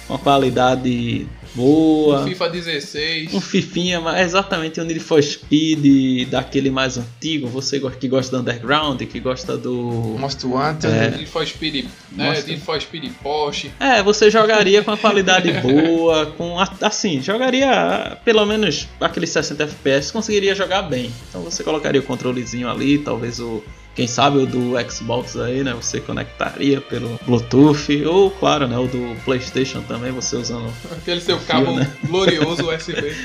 uma 0.09 0.17
qualidade 0.17 1.27
boa. 1.57 2.23
FIFA 2.25 2.49
16. 2.49 3.33
Um 3.33 3.41
fifinha, 3.41 3.99
mas 3.99 4.27
exatamente 4.27 4.79
o 4.79 4.85
Need 4.85 4.99
for 4.99 5.21
Speed, 5.21 6.29
daquele 6.29 6.69
mais 6.69 6.97
antigo, 6.97 7.47
você 7.47 7.79
que 7.99 8.07
gosta 8.07 8.35
do 8.37 8.41
Underground, 8.41 9.01
que 9.01 9.19
gosta 9.19 9.57
do... 9.57 10.15
Most 10.19 10.45
Wanted. 10.45 10.87
É. 10.87 11.09
Need 11.11 11.25
for 11.25 11.45
Speed, 11.45 11.85
né? 12.11 12.29
Nossa. 12.29 12.47
Need 12.47 12.61
for 12.61 12.79
Speed 12.79 13.11
Porsche. 13.21 13.71
É, 13.79 14.01
você 14.03 14.29
jogaria 14.29 14.83
com 14.83 14.91
a 14.91 14.97
qualidade 14.97 15.51
boa, 15.53 16.27
com 16.37 16.59
a- 16.59 16.71
assim, 16.81 17.21
jogaria 17.21 18.17
pelo 18.23 18.45
menos 18.45 18.87
aqueles 19.01 19.29
60 19.31 19.63
FPS, 19.63 20.11
conseguiria 20.13 20.53
jogar 20.55 20.83
bem. 20.83 21.11
Então 21.29 21.41
você 21.41 21.63
colocaria 21.63 21.99
o 21.99 22.03
controlezinho 22.03 22.69
ali, 22.69 22.99
talvez 22.99 23.39
o 23.39 23.63
quem 23.97 24.05
sabe 24.05 24.37
o 24.37 24.45
do 24.45 24.73
Xbox 24.87 25.35
aí, 25.35 25.63
né? 25.63 25.73
Você 25.73 25.99
conectaria 25.99 26.79
pelo 26.79 27.19
Bluetooth 27.25 28.05
ou 28.05 28.29
claro, 28.29 28.67
né, 28.67 28.77
o 28.77 28.85
do 28.85 29.15
PlayStation 29.25 29.81
também, 29.81 30.11
você 30.11 30.35
usando 30.35 30.71
Aquele 30.91 31.19
seu 31.19 31.39
Fio, 31.39 31.47
cabo 31.47 31.71
né? 31.71 31.91
glorioso 32.05 32.61
USB. 32.69 33.15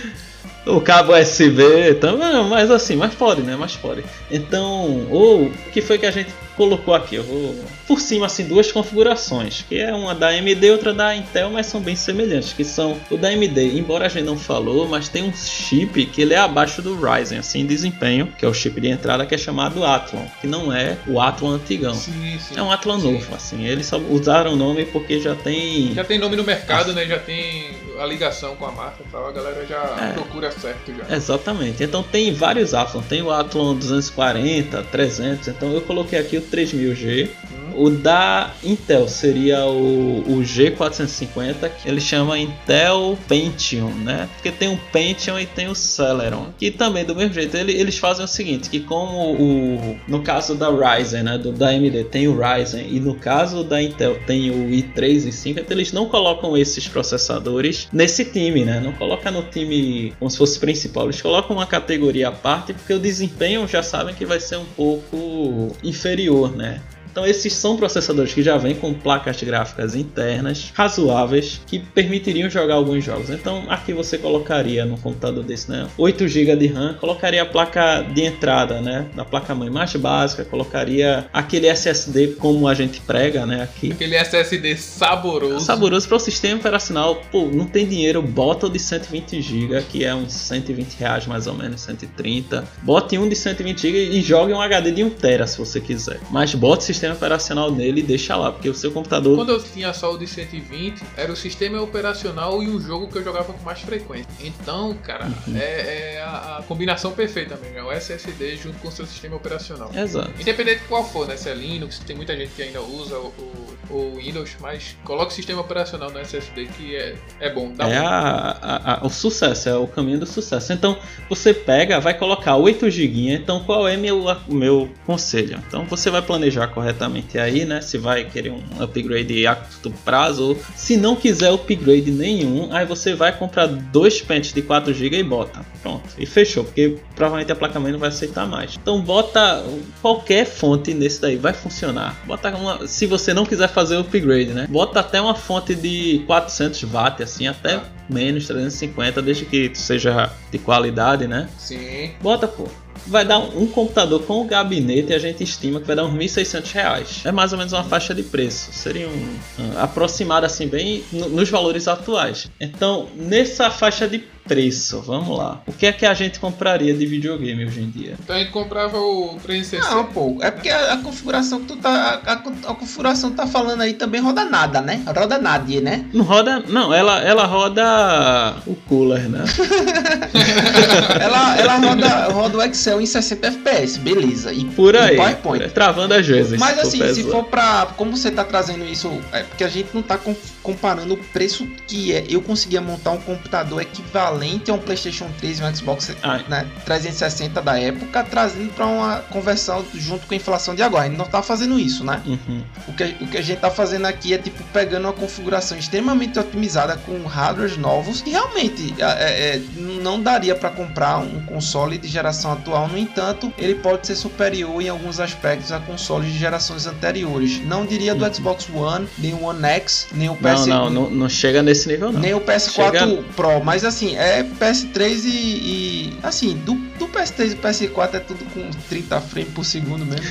o 0.64 0.80
cabo 0.80 1.12
USB, 1.14 1.94
também, 2.00 2.42
mas 2.48 2.70
assim, 2.70 2.96
mas 2.96 3.14
pode, 3.14 3.42
né? 3.42 3.54
Mas 3.54 3.76
pode. 3.76 4.02
Então, 4.30 5.06
ou 5.10 5.44
o 5.44 5.52
que 5.74 5.82
foi 5.82 5.98
que 5.98 6.06
a 6.06 6.10
gente 6.10 6.30
colocou 6.56 6.94
aqui? 6.94 7.16
Eu 7.16 7.24
vou 7.24 7.54
por 7.86 8.00
cima 8.00 8.26
assim 8.26 8.44
duas 8.44 8.70
configurações, 8.72 9.64
que 9.68 9.78
é 9.78 9.92
uma 9.94 10.14
da 10.14 10.28
AMD 10.28 10.66
e 10.66 10.70
outra 10.70 10.92
da 10.94 11.14
Intel, 11.14 11.50
mas 11.50 11.66
são 11.66 11.80
bem 11.80 11.96
semelhantes, 11.96 12.52
que 12.52 12.64
são 12.64 12.98
o 13.10 13.16
da 13.16 13.28
AMD, 13.28 13.78
embora 13.78 14.06
a 14.06 14.08
gente 14.08 14.24
não 14.24 14.36
falou, 14.36 14.86
mas 14.88 15.08
tem 15.08 15.22
um 15.22 15.32
chip 15.34 16.06
que 16.06 16.22
ele 16.22 16.34
é 16.34 16.38
abaixo 16.38 16.80
do 16.82 16.94
Ryzen, 17.00 17.38
assim, 17.38 17.60
em 17.60 17.66
desempenho, 17.66 18.32
que 18.38 18.44
é 18.44 18.48
o 18.48 18.54
chip 18.54 18.80
de 18.80 18.88
entrada 18.88 19.26
que 19.26 19.34
é 19.34 19.38
chamado 19.38 19.84
Athlon, 19.84 20.24
que 20.40 20.46
não 20.46 20.72
é 20.72 20.96
o 21.06 21.20
Athlon 21.20 21.50
antigão. 21.52 21.94
Sim, 21.94 22.38
sim. 22.38 22.54
É 22.58 22.62
um 22.62 22.70
Athlon 22.70 22.98
Sim. 23.00 23.12
novo, 23.12 23.34
assim. 23.34 23.64
Eles 23.66 23.86
só 23.86 23.98
usaram 23.98 24.52
o 24.52 24.56
nome 24.56 24.84
porque 24.86 25.20
já 25.20 25.34
tem 25.34 25.92
Já 25.94 26.04
tem 26.04 26.18
nome 26.18 26.36
no 26.36 26.44
mercado, 26.44 26.92
né? 26.92 27.04
Já 27.06 27.18
tem 27.18 27.70
a 28.00 28.06
ligação 28.06 28.56
com 28.56 28.66
a 28.66 28.72
marca 28.72 29.02
e 29.06 29.10
tal. 29.10 29.26
A 29.28 29.32
galera 29.32 29.64
já 29.66 30.08
É. 30.10 30.12
procura 30.12 30.50
certo 30.50 30.92
já. 30.94 31.14
Exatamente. 31.14 31.82
Então 31.82 32.02
tem 32.02 32.32
vários 32.32 32.74
Athlon. 32.74 33.02
Tem 33.02 33.22
o 33.22 33.30
Athlon 33.30 33.74
240, 33.74 34.82
300. 34.90 35.48
Então 35.48 35.72
eu 35.72 35.80
coloquei 35.82 36.18
aqui 36.18 36.36
o 36.38 36.41
3000G. 36.50 37.28
O 37.76 37.90
da 37.90 38.52
Intel 38.62 39.08
seria 39.08 39.64
o, 39.66 40.20
o 40.26 40.42
G450, 40.42 41.70
que 41.82 41.88
ele 41.88 42.00
chama 42.00 42.38
Intel 42.38 43.18
Pentium, 43.28 43.90
né? 43.94 44.28
Porque 44.34 44.50
tem 44.50 44.68
o 44.72 44.78
Pentium 44.92 45.38
e 45.38 45.46
tem 45.46 45.68
o 45.68 45.74
Celeron. 45.74 46.46
Que 46.58 46.70
também, 46.70 47.04
do 47.04 47.14
mesmo 47.14 47.32
jeito, 47.34 47.56
ele- 47.56 47.72
eles 47.72 47.98
fazem 47.98 48.24
o 48.24 48.28
seguinte: 48.28 48.68
que 48.70 48.80
como 48.80 49.32
o. 49.34 49.96
No 50.08 50.22
caso 50.22 50.54
da 50.54 50.68
Ryzen, 50.70 51.22
né? 51.22 51.38
Do, 51.38 51.52
da 51.52 51.68
AMD 51.68 52.04
tem 52.04 52.28
o 52.28 52.38
Ryzen, 52.38 52.86
e 52.90 53.00
no 53.00 53.14
caso 53.14 53.62
da 53.64 53.82
Intel 53.82 54.18
tem 54.26 54.50
o 54.50 54.68
i3 54.70 55.26
e 55.28 55.32
5, 55.32 55.60
então 55.60 55.76
eles 55.76 55.92
não 55.92 56.06
colocam 56.08 56.56
esses 56.56 56.86
processadores 56.88 57.88
nesse 57.92 58.24
time, 58.24 58.64
né? 58.64 58.80
Não 58.80 58.92
coloca 58.92 59.30
no 59.30 59.42
time 59.42 60.12
como 60.18 60.30
se 60.30 60.36
fosse 60.38 60.58
principal, 60.58 61.04
eles 61.04 61.20
colocam 61.20 61.56
uma 61.56 61.66
categoria 61.66 62.28
à 62.28 62.32
parte, 62.32 62.72
porque 62.72 62.92
o 62.92 62.98
desempenho 62.98 63.66
já 63.66 63.82
sabem 63.82 64.14
que 64.14 64.24
vai 64.26 64.40
ser 64.40 64.56
um 64.56 64.64
pouco 64.76 65.74
inferior, 65.82 66.54
né? 66.56 66.80
Então 67.12 67.26
esses 67.26 67.52
são 67.52 67.76
processadores 67.76 68.32
que 68.32 68.42
já 68.42 68.56
vêm 68.56 68.74
com 68.74 68.94
placas 68.94 69.40
gráficas 69.42 69.94
internas 69.94 70.72
razoáveis 70.74 71.60
que 71.66 71.78
permitiriam 71.78 72.48
jogar 72.48 72.74
alguns 72.74 73.04
jogos. 73.04 73.28
Então 73.28 73.64
aqui 73.68 73.92
você 73.92 74.16
colocaria 74.16 74.86
no 74.86 74.96
computador 74.96 75.44
desse, 75.44 75.70
né, 75.70 75.86
8 75.98 76.26
GB 76.26 76.56
de 76.56 76.66
RAM, 76.68 76.94
colocaria 76.94 77.42
a 77.42 77.46
placa 77.46 78.00
de 78.00 78.22
entrada, 78.22 78.80
né, 78.80 79.06
da 79.14 79.24
placa 79.24 79.54
mãe 79.54 79.68
mais 79.68 79.94
básica, 79.94 80.44
colocaria 80.44 81.26
aquele 81.32 81.66
SSD 81.66 82.28
como 82.38 82.66
a 82.66 82.72
gente 82.72 83.00
prega, 83.00 83.44
né, 83.44 83.62
aqui. 83.62 83.92
Aquele 83.92 84.16
SSD 84.16 84.76
saboroso. 84.76 85.64
Saboroso 85.66 86.08
para 86.08 86.16
o 86.16 86.20
sistema 86.20 86.58
operacional, 86.58 87.20
pô, 87.30 87.44
não 87.52 87.66
tem 87.66 87.86
dinheiro, 87.86 88.22
bota 88.22 88.66
o 88.66 88.70
de 88.70 88.78
120 88.78 89.42
GB, 89.42 89.82
que 89.90 90.02
é 90.04 90.14
uns 90.14 90.32
120 90.32 90.94
reais 90.94 91.26
mais 91.26 91.46
ou 91.46 91.54
menos, 91.54 91.82
130. 91.82 92.64
Bote 92.82 93.18
um 93.18 93.28
de 93.28 93.36
120 93.36 93.78
GB 93.78 93.98
e 94.16 94.22
jogue 94.22 94.52
um 94.52 94.60
HD 94.60 94.92
de 94.92 95.04
1 95.04 95.10
TB 95.10 95.42
se 95.46 95.58
você 95.58 95.80
quiser. 95.80 96.20
Mas 96.30 96.54
bote 96.54 96.82
o 96.82 96.84
sistema 97.02 97.14
operacional 97.16 97.70
nele 97.72 98.00
e 98.00 98.02
deixa 98.02 98.36
lá, 98.36 98.52
porque 98.52 98.68
o 98.68 98.74
seu 98.74 98.92
computador 98.92 99.36
Quando 99.36 99.50
eu 99.50 99.60
tinha 99.62 99.92
só 99.92 100.12
o 100.12 100.18
de 100.18 100.26
120, 100.26 101.02
era 101.16 101.32
o 101.32 101.36
sistema 101.36 101.80
operacional 101.82 102.62
e 102.62 102.68
o 102.68 102.80
jogo 102.80 103.08
que 103.08 103.18
eu 103.18 103.24
jogava 103.24 103.52
com 103.52 103.62
mais 103.64 103.80
frequência. 103.80 104.28
Então, 104.40 104.94
cara, 105.02 105.26
Uhum. 105.46 105.56
é, 105.56 106.14
é 106.16 106.22
a, 106.22 106.58
a 106.58 106.62
combinação 106.62 107.10
perfeita 107.12 107.56
mesmo. 107.60 107.76
É 107.78 107.82
o 107.82 107.90
SSD 107.92 108.56
junto 108.56 108.78
com 108.78 108.88
o 108.88 108.92
seu 108.92 109.04
sistema 109.06 109.34
operacional. 109.36 109.90
Exato. 109.94 110.30
Independente 110.40 110.80
de 110.82 110.84
qual 110.86 111.04
for, 111.04 111.26
né? 111.26 111.36
Se 111.36 111.48
é 111.48 111.54
Linux, 111.54 111.98
tem 112.00 112.14
muita 112.14 112.36
gente 112.36 112.50
que 112.54 112.62
ainda 112.62 112.80
usa 112.80 113.16
o, 113.18 113.32
o- 113.38 113.72
o 113.90 114.16
Windows, 114.16 114.56
mas 114.60 114.96
coloca 115.04 115.32
o 115.32 115.34
sistema 115.34 115.60
operacional 115.60 116.10
no 116.10 116.18
SSD 116.20 116.66
que 116.66 116.94
é, 116.94 117.14
é 117.40 117.50
bom. 117.52 117.72
Dá 117.74 117.88
É 117.88 118.00
bom. 118.00 118.06
a- 118.06 118.98
a- 119.02 119.06
o 119.06 119.10
sucesso, 119.10 119.68
é 119.68 119.76
o 119.76 119.86
caminho 119.86 120.20
do 120.20 120.26
sucesso. 120.26 120.72
Então 120.72 120.96
você 121.28 121.52
pega, 121.52 121.98
vai 122.00 122.14
colocar 122.14 122.56
8 122.56 122.88
GB. 122.88 123.30
Então 123.32 123.60
qual 123.64 123.86
é 123.88 123.96
meu, 123.96 124.24
meu 124.48 124.88
conselho? 125.06 125.60
Então 125.66 125.84
você 125.86 126.10
vai 126.10 126.22
planejar 126.22 126.68
corretamente 126.68 126.91
aí, 127.38 127.64
né? 127.64 127.80
Se 127.80 127.98
vai 127.98 128.24
querer 128.24 128.50
um 128.50 128.62
upgrade 128.80 129.46
a 129.46 129.54
curto 129.54 129.90
prazo 130.04 130.48
ou 130.50 130.58
se 130.74 130.96
não 130.96 131.16
quiser 131.16 131.52
upgrade 131.52 132.10
nenhum, 132.10 132.68
aí 132.72 132.86
você 132.86 133.14
vai 133.14 133.36
comprar 133.36 133.66
dois 133.66 134.20
pentes 134.20 134.52
de 134.52 134.62
4 134.62 134.92
GB 134.92 135.18
e 135.18 135.22
bota. 135.22 135.64
Pronto, 135.82 136.08
e 136.16 136.24
fechou, 136.24 136.64
porque 136.64 136.98
provavelmente 137.16 137.50
a 137.50 137.56
placa 137.56 137.80
mãe 137.80 137.90
não 137.90 137.98
vai 137.98 138.08
aceitar 138.08 138.46
mais. 138.46 138.78
Então 138.80 139.00
bota 139.00 139.64
qualquer 140.00 140.46
fonte 140.46 140.94
nesse 140.94 141.20
daí, 141.20 141.36
vai 141.36 141.52
funcionar. 141.52 142.16
Bota 142.24 142.50
uma, 142.54 142.86
se 142.86 143.06
você 143.06 143.34
não 143.34 143.44
quiser 143.44 143.68
fazer 143.68 143.96
o 143.96 144.00
upgrade, 144.00 144.52
né? 144.52 144.66
Bota 144.68 145.00
até 145.00 145.20
uma 145.20 145.34
fonte 145.34 145.74
de 145.74 146.22
400 146.26 146.84
watts 146.84 147.22
assim, 147.22 147.46
até 147.46 147.80
menos 148.08 148.46
350, 148.46 149.22
desde 149.22 149.44
que 149.44 149.70
seja 149.74 150.30
de 150.50 150.58
qualidade, 150.58 151.26
né? 151.26 151.48
Sim. 151.58 152.12
Bota, 152.20 152.46
pô. 152.46 152.68
Vai 153.06 153.24
dar 153.24 153.38
um 153.38 153.66
computador 153.66 154.22
com 154.22 154.40
o 154.40 154.44
gabinete, 154.44 155.12
a 155.12 155.18
gente 155.18 155.42
estima 155.42 155.80
que 155.80 155.86
vai 155.86 155.96
dar 155.96 156.04
uns 156.04 156.14
1.600 156.14 156.72
reais. 156.72 157.20
É 157.24 157.32
mais 157.32 157.52
ou 157.52 157.58
menos 157.58 157.72
uma 157.72 157.84
faixa 157.84 158.14
de 158.14 158.22
preço. 158.22 158.72
Seria 158.72 159.08
um, 159.08 159.38
um 159.58 159.78
aproximado 159.78 160.46
assim 160.46 160.68
bem 160.68 161.04
no, 161.12 161.28
nos 161.28 161.48
valores 161.48 161.88
atuais. 161.88 162.50
Então, 162.60 163.08
nessa 163.16 163.70
faixa 163.70 164.08
de 164.08 164.24
preço, 164.46 165.00
vamos 165.00 165.36
lá. 165.36 165.60
O 165.66 165.72
que 165.72 165.86
é 165.86 165.92
que 165.92 166.04
a 166.04 166.14
gente 166.14 166.38
compraria 166.38 166.94
de 166.94 167.06
videogame 167.06 167.64
hoje 167.64 167.80
em 167.80 167.90
dia? 167.90 168.16
Então 168.22 168.36
a 168.36 168.38
gente 168.38 168.50
comprava 168.50 168.98
o 168.98 169.38
360. 169.42 169.94
Não, 169.94 170.04
pô, 170.06 170.38
é 170.40 170.50
porque 170.50 170.68
a, 170.68 170.94
a 170.94 170.96
configuração 170.98 171.60
que 171.60 171.66
tu 171.66 171.76
tá. 171.76 172.20
A, 172.24 172.32
a, 172.32 172.34
a 172.34 172.74
configuração 172.74 173.30
que 173.30 173.36
tá 173.36 173.46
falando 173.46 173.80
aí 173.82 173.94
também 173.94 174.20
roda 174.20 174.44
nada, 174.44 174.80
né? 174.80 175.02
Roda 175.06 175.38
nada, 175.38 175.62
né? 175.80 176.04
Não 176.12 176.24
roda. 176.24 176.62
Não, 176.68 176.92
ela, 176.92 177.22
ela 177.22 177.46
roda 177.46 178.56
o 178.66 178.74
cooler, 178.74 179.28
né? 179.28 179.44
ela, 181.20 181.56
ela 181.58 181.76
roda, 181.76 182.08
roda 182.32 182.58
o 182.58 182.62
Excel 182.62 183.00
em 183.00 183.06
60 183.06 183.46
FPS, 183.46 183.98
beleza. 183.98 184.52
E 184.52 184.64
por 184.64 184.96
aí. 184.96 185.16
PowerPoint. 185.16 185.58
Por 185.58 185.62
aí, 185.62 185.70
travando 185.70 186.14
às 186.14 186.26
vezes. 186.26 186.58
Mas 186.58 186.78
assim, 186.78 186.98
se 186.98 186.98
for, 186.98 187.14
se 187.14 187.22
for 187.24 187.44
pra. 187.44 187.86
Como 187.96 188.16
você 188.16 188.30
tá 188.30 188.44
trazendo 188.44 188.84
isso. 188.84 189.10
É 189.32 189.42
porque 189.42 189.62
a 189.62 189.68
gente 189.68 189.90
não 189.94 190.02
tá 190.02 190.18
comparando 190.62 191.14
o 191.14 191.16
preço 191.16 191.66
que 191.86 192.12
é. 192.12 192.24
Eu 192.28 192.42
conseguia 192.42 192.80
montar 192.80 193.12
um 193.12 193.18
computador 193.18 193.80
equivalente 193.80 194.31
a 194.32 194.72
um 194.74 194.78
PlayStation 194.78 195.30
3 195.38 195.60
e 195.60 195.62
um 195.62 195.74
Xbox 195.74 196.14
ah. 196.22 196.40
né, 196.48 196.66
360 196.84 197.60
da 197.60 197.78
época, 197.78 198.24
trazendo 198.24 198.72
para 198.72 198.86
uma 198.86 199.16
conversão 199.30 199.84
junto 199.94 200.26
com 200.26 200.34
a 200.34 200.36
inflação 200.36 200.74
de 200.74 200.82
agora. 200.82 201.04
A 201.04 201.08
gente 201.08 201.18
não 201.18 201.24
tá 201.24 201.42
fazendo 201.42 201.78
isso, 201.78 202.04
né? 202.04 202.22
Uhum. 202.24 202.62
O, 202.88 202.92
que, 202.92 203.04
o 203.20 203.26
que 203.26 203.38
a 203.38 203.42
gente 203.42 203.58
tá 203.58 203.70
fazendo 203.70 204.06
aqui 204.06 204.34
é 204.34 204.38
tipo 204.38 204.62
pegando 204.72 205.04
uma 205.04 205.12
configuração 205.12 205.76
extremamente 205.76 206.38
otimizada 206.38 206.96
com 206.96 207.22
hardwares 207.26 207.76
novos 207.76 208.22
e 208.26 208.30
realmente 208.30 208.94
é, 208.98 209.04
é, 209.04 209.56
é 209.56 209.62
não 210.02 210.20
daria 210.20 210.54
para 210.54 210.70
comprar 210.70 211.18
um 211.18 211.40
console 211.46 211.98
de 211.98 212.08
geração 212.08 212.52
atual. 212.52 212.88
No 212.88 212.98
entanto, 212.98 213.52
ele 213.58 213.74
pode 213.74 214.06
ser 214.06 214.16
superior 214.16 214.80
em 214.80 214.88
alguns 214.88 215.20
aspectos 215.20 215.72
a 215.72 215.80
consoles 215.80 216.32
de 216.32 216.38
gerações 216.38 216.86
anteriores. 216.86 217.64
Não 217.64 217.84
diria 217.86 218.14
do 218.14 218.24
uhum. 218.24 218.34
Xbox 218.34 218.68
One, 218.72 219.08
nem 219.18 219.34
o 219.34 219.44
One 219.44 219.64
X, 219.64 220.08
nem 220.12 220.28
o 220.28 220.34
PS... 220.34 220.66
Não, 220.66 220.66
não, 220.66 220.90
não, 220.90 221.10
não 221.10 221.28
chega 221.28 221.62
nesse 221.62 221.88
nível 221.88 222.12
não. 222.12 222.20
Nem 222.20 222.34
o 222.34 222.40
PS4 222.40 222.70
chega... 222.70 223.22
Pro, 223.34 223.62
mas 223.64 223.84
assim, 223.84 224.16
é 224.22 224.44
PS3 224.44 225.24
e, 225.24 225.28
e 225.28 226.12
assim, 226.22 226.54
do, 226.58 226.74
do 226.98 227.08
PS3 227.08 227.52
e 227.52 227.56
PS4 227.56 228.14
é 228.14 228.20
tudo 228.20 228.44
com 228.52 228.70
30 228.88 229.20
frames 229.20 229.52
por 229.52 229.64
segundo 229.64 230.06
mesmo. 230.06 230.26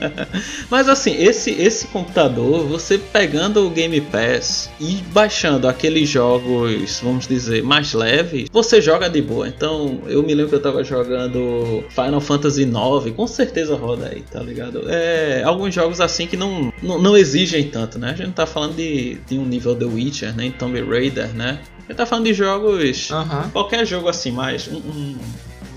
mas 0.68 0.88
assim, 0.88 1.14
esse, 1.16 1.50
esse 1.52 1.86
computador, 1.86 2.66
você 2.66 2.98
pegando 2.98 3.66
o 3.66 3.70
Game 3.70 4.00
Pass 4.02 4.70
e 4.78 4.96
baixando 5.12 5.66
aqueles 5.66 6.08
jogos, 6.08 7.00
vamos 7.02 7.26
dizer, 7.26 7.62
mais 7.62 7.94
leves, 7.94 8.48
você 8.52 8.80
joga 8.80 9.08
de 9.08 9.22
boa. 9.22 9.48
Então, 9.48 10.00
eu 10.06 10.22
me 10.22 10.34
lembro 10.34 10.50
que 10.50 10.56
eu 10.56 10.62
tava 10.62 10.84
jogando 10.84 11.84
Final 11.88 12.20
Fantasy 12.20 12.62
IX, 12.62 13.14
com 13.16 13.26
certeza 13.26 13.74
roda 13.76 14.10
aí, 14.12 14.22
tá 14.30 14.40
ligado? 14.40 14.84
É, 14.88 15.42
alguns 15.44 15.74
jogos 15.74 16.00
assim 16.00 16.26
que 16.26 16.36
não, 16.36 16.72
não, 16.82 17.00
não 17.00 17.16
exigem 17.16 17.68
tanto, 17.68 17.98
né? 17.98 18.08
A 18.08 18.14
gente 18.14 18.26
não 18.26 18.32
tá 18.32 18.46
falando 18.46 18.76
de, 18.76 19.14
de 19.26 19.38
um 19.38 19.46
nível 19.46 19.74
The 19.74 19.86
Witcher, 19.86 20.36
nem 20.36 20.50
né? 20.50 20.56
Tomb 20.58 20.80
Raider, 20.82 21.34
né? 21.34 21.60
Ele 21.88 21.96
tá 21.96 22.06
falando 22.06 22.24
de 22.24 22.34
jogos. 22.34 23.10
Uhum. 23.10 23.50
Qualquer 23.50 23.86
jogo 23.86 24.08
assim, 24.08 24.30
mais. 24.30 24.68
Um, 24.68 24.76
um, 24.76 25.18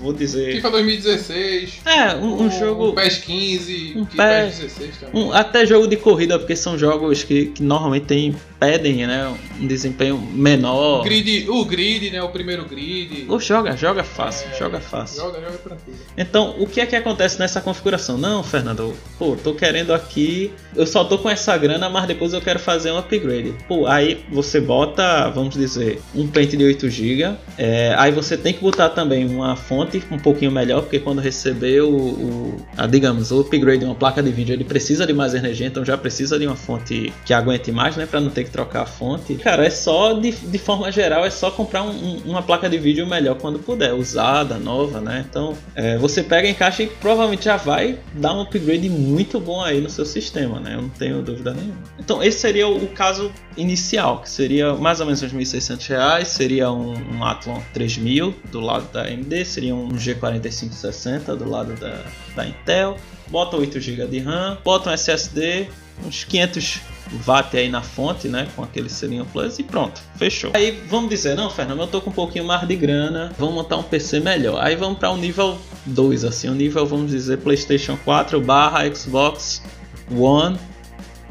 vou 0.00 0.12
dizer. 0.12 0.52
FIFA 0.56 0.70
2016. 0.70 1.80
É, 1.84 2.14
um, 2.16 2.42
um 2.42 2.50
jogo. 2.50 2.90
Um 2.90 2.94
PES 2.94 3.18
15, 3.18 3.92
um 3.96 4.04
PES 4.04 4.58
16 4.58 4.96
também. 4.98 5.22
Um, 5.22 5.32
até 5.32 5.66
jogo 5.66 5.86
de 5.86 5.96
corrida, 5.96 6.38
porque 6.38 6.56
são 6.56 6.78
jogos 6.78 7.22
que, 7.22 7.46
que 7.46 7.62
normalmente 7.62 8.06
tem 8.06 8.34
pedem 8.58 9.06
né, 9.06 9.34
um 9.60 9.66
desempenho 9.66 10.18
menor. 10.18 11.00
O 11.00 11.04
grid, 11.04 11.48
o 11.48 11.64
grid, 11.64 12.10
né? 12.10 12.22
O 12.22 12.28
primeiro 12.28 12.64
grid. 12.64 13.26
Ou 13.28 13.38
joga, 13.38 13.76
joga 13.76 14.02
fácil, 14.02 14.48
é, 14.50 14.58
joga 14.58 14.80
fácil. 14.80 15.22
Joga, 15.22 15.40
joga 15.40 15.58
tranquilo. 15.58 15.98
Então, 16.16 16.54
o 16.58 16.66
que 16.66 16.80
é 16.80 16.86
que 16.86 16.96
acontece 16.96 17.38
nessa 17.38 17.60
configuração? 17.60 18.16
Não, 18.18 18.42
Fernando, 18.42 18.94
pô, 19.18 19.36
tô 19.36 19.54
querendo 19.54 19.92
aqui, 19.92 20.50
eu 20.74 20.86
só 20.86 21.04
tô 21.04 21.18
com 21.18 21.28
essa 21.28 21.56
grana, 21.56 21.88
mas 21.88 22.06
depois 22.06 22.32
eu 22.32 22.40
quero 22.40 22.58
fazer 22.58 22.90
um 22.90 22.98
upgrade. 22.98 23.54
Pô, 23.68 23.86
aí 23.86 24.24
você 24.30 24.60
bota, 24.60 25.28
vamos 25.30 25.54
dizer, 25.54 26.00
um 26.14 26.26
pente 26.26 26.56
de 26.56 26.64
8 26.64 26.88
GB, 26.88 27.36
é, 27.58 27.94
aí 27.98 28.12
você 28.12 28.36
tem 28.36 28.52
que 28.52 28.60
botar 28.60 28.90
também 28.90 29.26
uma 29.26 29.56
fonte 29.56 29.95
um 30.10 30.18
pouquinho 30.18 30.50
melhor, 30.50 30.82
porque 30.82 30.98
quando 30.98 31.20
receber 31.20 31.82
o, 31.82 32.56
a, 32.76 32.86
digamos, 32.86 33.30
o 33.30 33.40
upgrade 33.40 33.80
de 33.80 33.84
uma 33.84 33.94
placa 33.94 34.22
de 34.22 34.30
vídeo, 34.30 34.52
ele 34.52 34.64
precisa 34.64 35.06
de 35.06 35.12
mais 35.12 35.34
energia, 35.34 35.66
então 35.66 35.84
já 35.84 35.96
precisa 35.96 36.38
de 36.38 36.46
uma 36.46 36.56
fonte 36.56 37.12
que 37.24 37.32
aguente 37.32 37.70
mais, 37.72 37.96
né, 37.96 38.06
para 38.06 38.20
não 38.20 38.30
ter 38.30 38.44
que 38.44 38.50
trocar 38.50 38.82
a 38.82 38.86
fonte. 38.86 39.34
Cara, 39.36 39.66
é 39.66 39.70
só, 39.70 40.12
de, 40.14 40.32
de 40.32 40.58
forma 40.58 40.90
geral, 40.90 41.24
é 41.24 41.30
só 41.30 41.50
comprar 41.50 41.82
um, 41.82 41.90
um, 41.90 42.22
uma 42.26 42.42
placa 42.42 42.68
de 42.68 42.78
vídeo 42.78 43.06
melhor 43.06 43.36
quando 43.36 43.58
puder, 43.58 43.94
usada, 43.94 44.58
nova, 44.58 45.00
né? 45.00 45.24
Então, 45.28 45.54
é, 45.74 45.96
você 45.98 46.22
pega 46.22 46.48
em 46.48 46.54
caixa 46.54 46.82
e 46.82 46.86
provavelmente 46.86 47.44
já 47.44 47.56
vai 47.56 47.98
dar 48.14 48.34
um 48.34 48.42
upgrade 48.42 48.88
muito 48.88 49.40
bom 49.40 49.62
aí 49.62 49.80
no 49.80 49.90
seu 49.90 50.04
sistema, 50.04 50.60
né? 50.60 50.74
Eu 50.74 50.82
não 50.82 50.88
tenho 50.88 51.22
dúvida 51.22 51.52
nenhuma. 51.52 51.76
Então, 51.98 52.22
esse 52.22 52.38
seria 52.38 52.68
o, 52.68 52.76
o 52.84 52.88
caso 52.88 53.30
inicial, 53.56 54.20
que 54.20 54.30
seria 54.30 54.74
mais 54.74 55.00
ou 55.00 55.06
menos 55.06 55.22
uns 55.22 55.32
1.600 55.32 55.88
reais, 55.88 56.28
seria 56.28 56.70
um, 56.70 56.94
um 57.16 57.24
Athlon 57.24 57.60
3000 57.72 58.34
do 58.50 58.60
lado 58.60 58.90
da 58.92 59.02
AMD, 59.02 59.44
seria 59.44 59.74
um 59.84 59.88
G4560 59.90 61.36
do 61.36 61.48
lado 61.48 61.74
da, 61.74 62.02
da 62.34 62.46
Intel, 62.46 62.96
bota 63.28 63.56
8 63.56 63.80
GB 63.80 64.06
de 64.06 64.18
RAM, 64.20 64.58
bota 64.64 64.90
um 64.90 64.92
SSD, 64.92 65.68
uns 66.04 66.24
500 66.24 66.80
watt 67.26 67.56
aí 67.56 67.68
na 67.68 67.82
fonte, 67.82 68.28
né, 68.28 68.48
com 68.56 68.62
aquele 68.62 68.88
selinho 68.88 69.24
plus 69.26 69.58
e 69.58 69.62
pronto, 69.62 70.00
fechou. 70.16 70.50
Aí 70.54 70.70
vamos 70.88 71.10
dizer, 71.10 71.36
não, 71.36 71.50
Fernando, 71.50 71.80
eu 71.80 71.86
tô 71.86 72.00
com 72.00 72.10
um 72.10 72.12
pouquinho 72.12 72.44
mais 72.44 72.66
de 72.66 72.76
grana, 72.76 73.32
vamos 73.38 73.54
montar 73.54 73.76
um 73.76 73.82
PC 73.82 74.20
melhor. 74.20 74.62
Aí 74.62 74.74
vamos 74.74 74.98
para 74.98 75.10
um 75.12 75.16
nível 75.16 75.58
2, 75.86 76.24
assim, 76.24 76.48
um 76.48 76.54
nível, 76.54 76.84
vamos 76.86 77.10
dizer, 77.10 77.38
PlayStation 77.38 77.96
4 78.04 78.40
barra 78.40 78.92
Xbox 78.92 79.62
One 80.10 80.58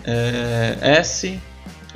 é, 0.05 0.77
S 0.81 1.39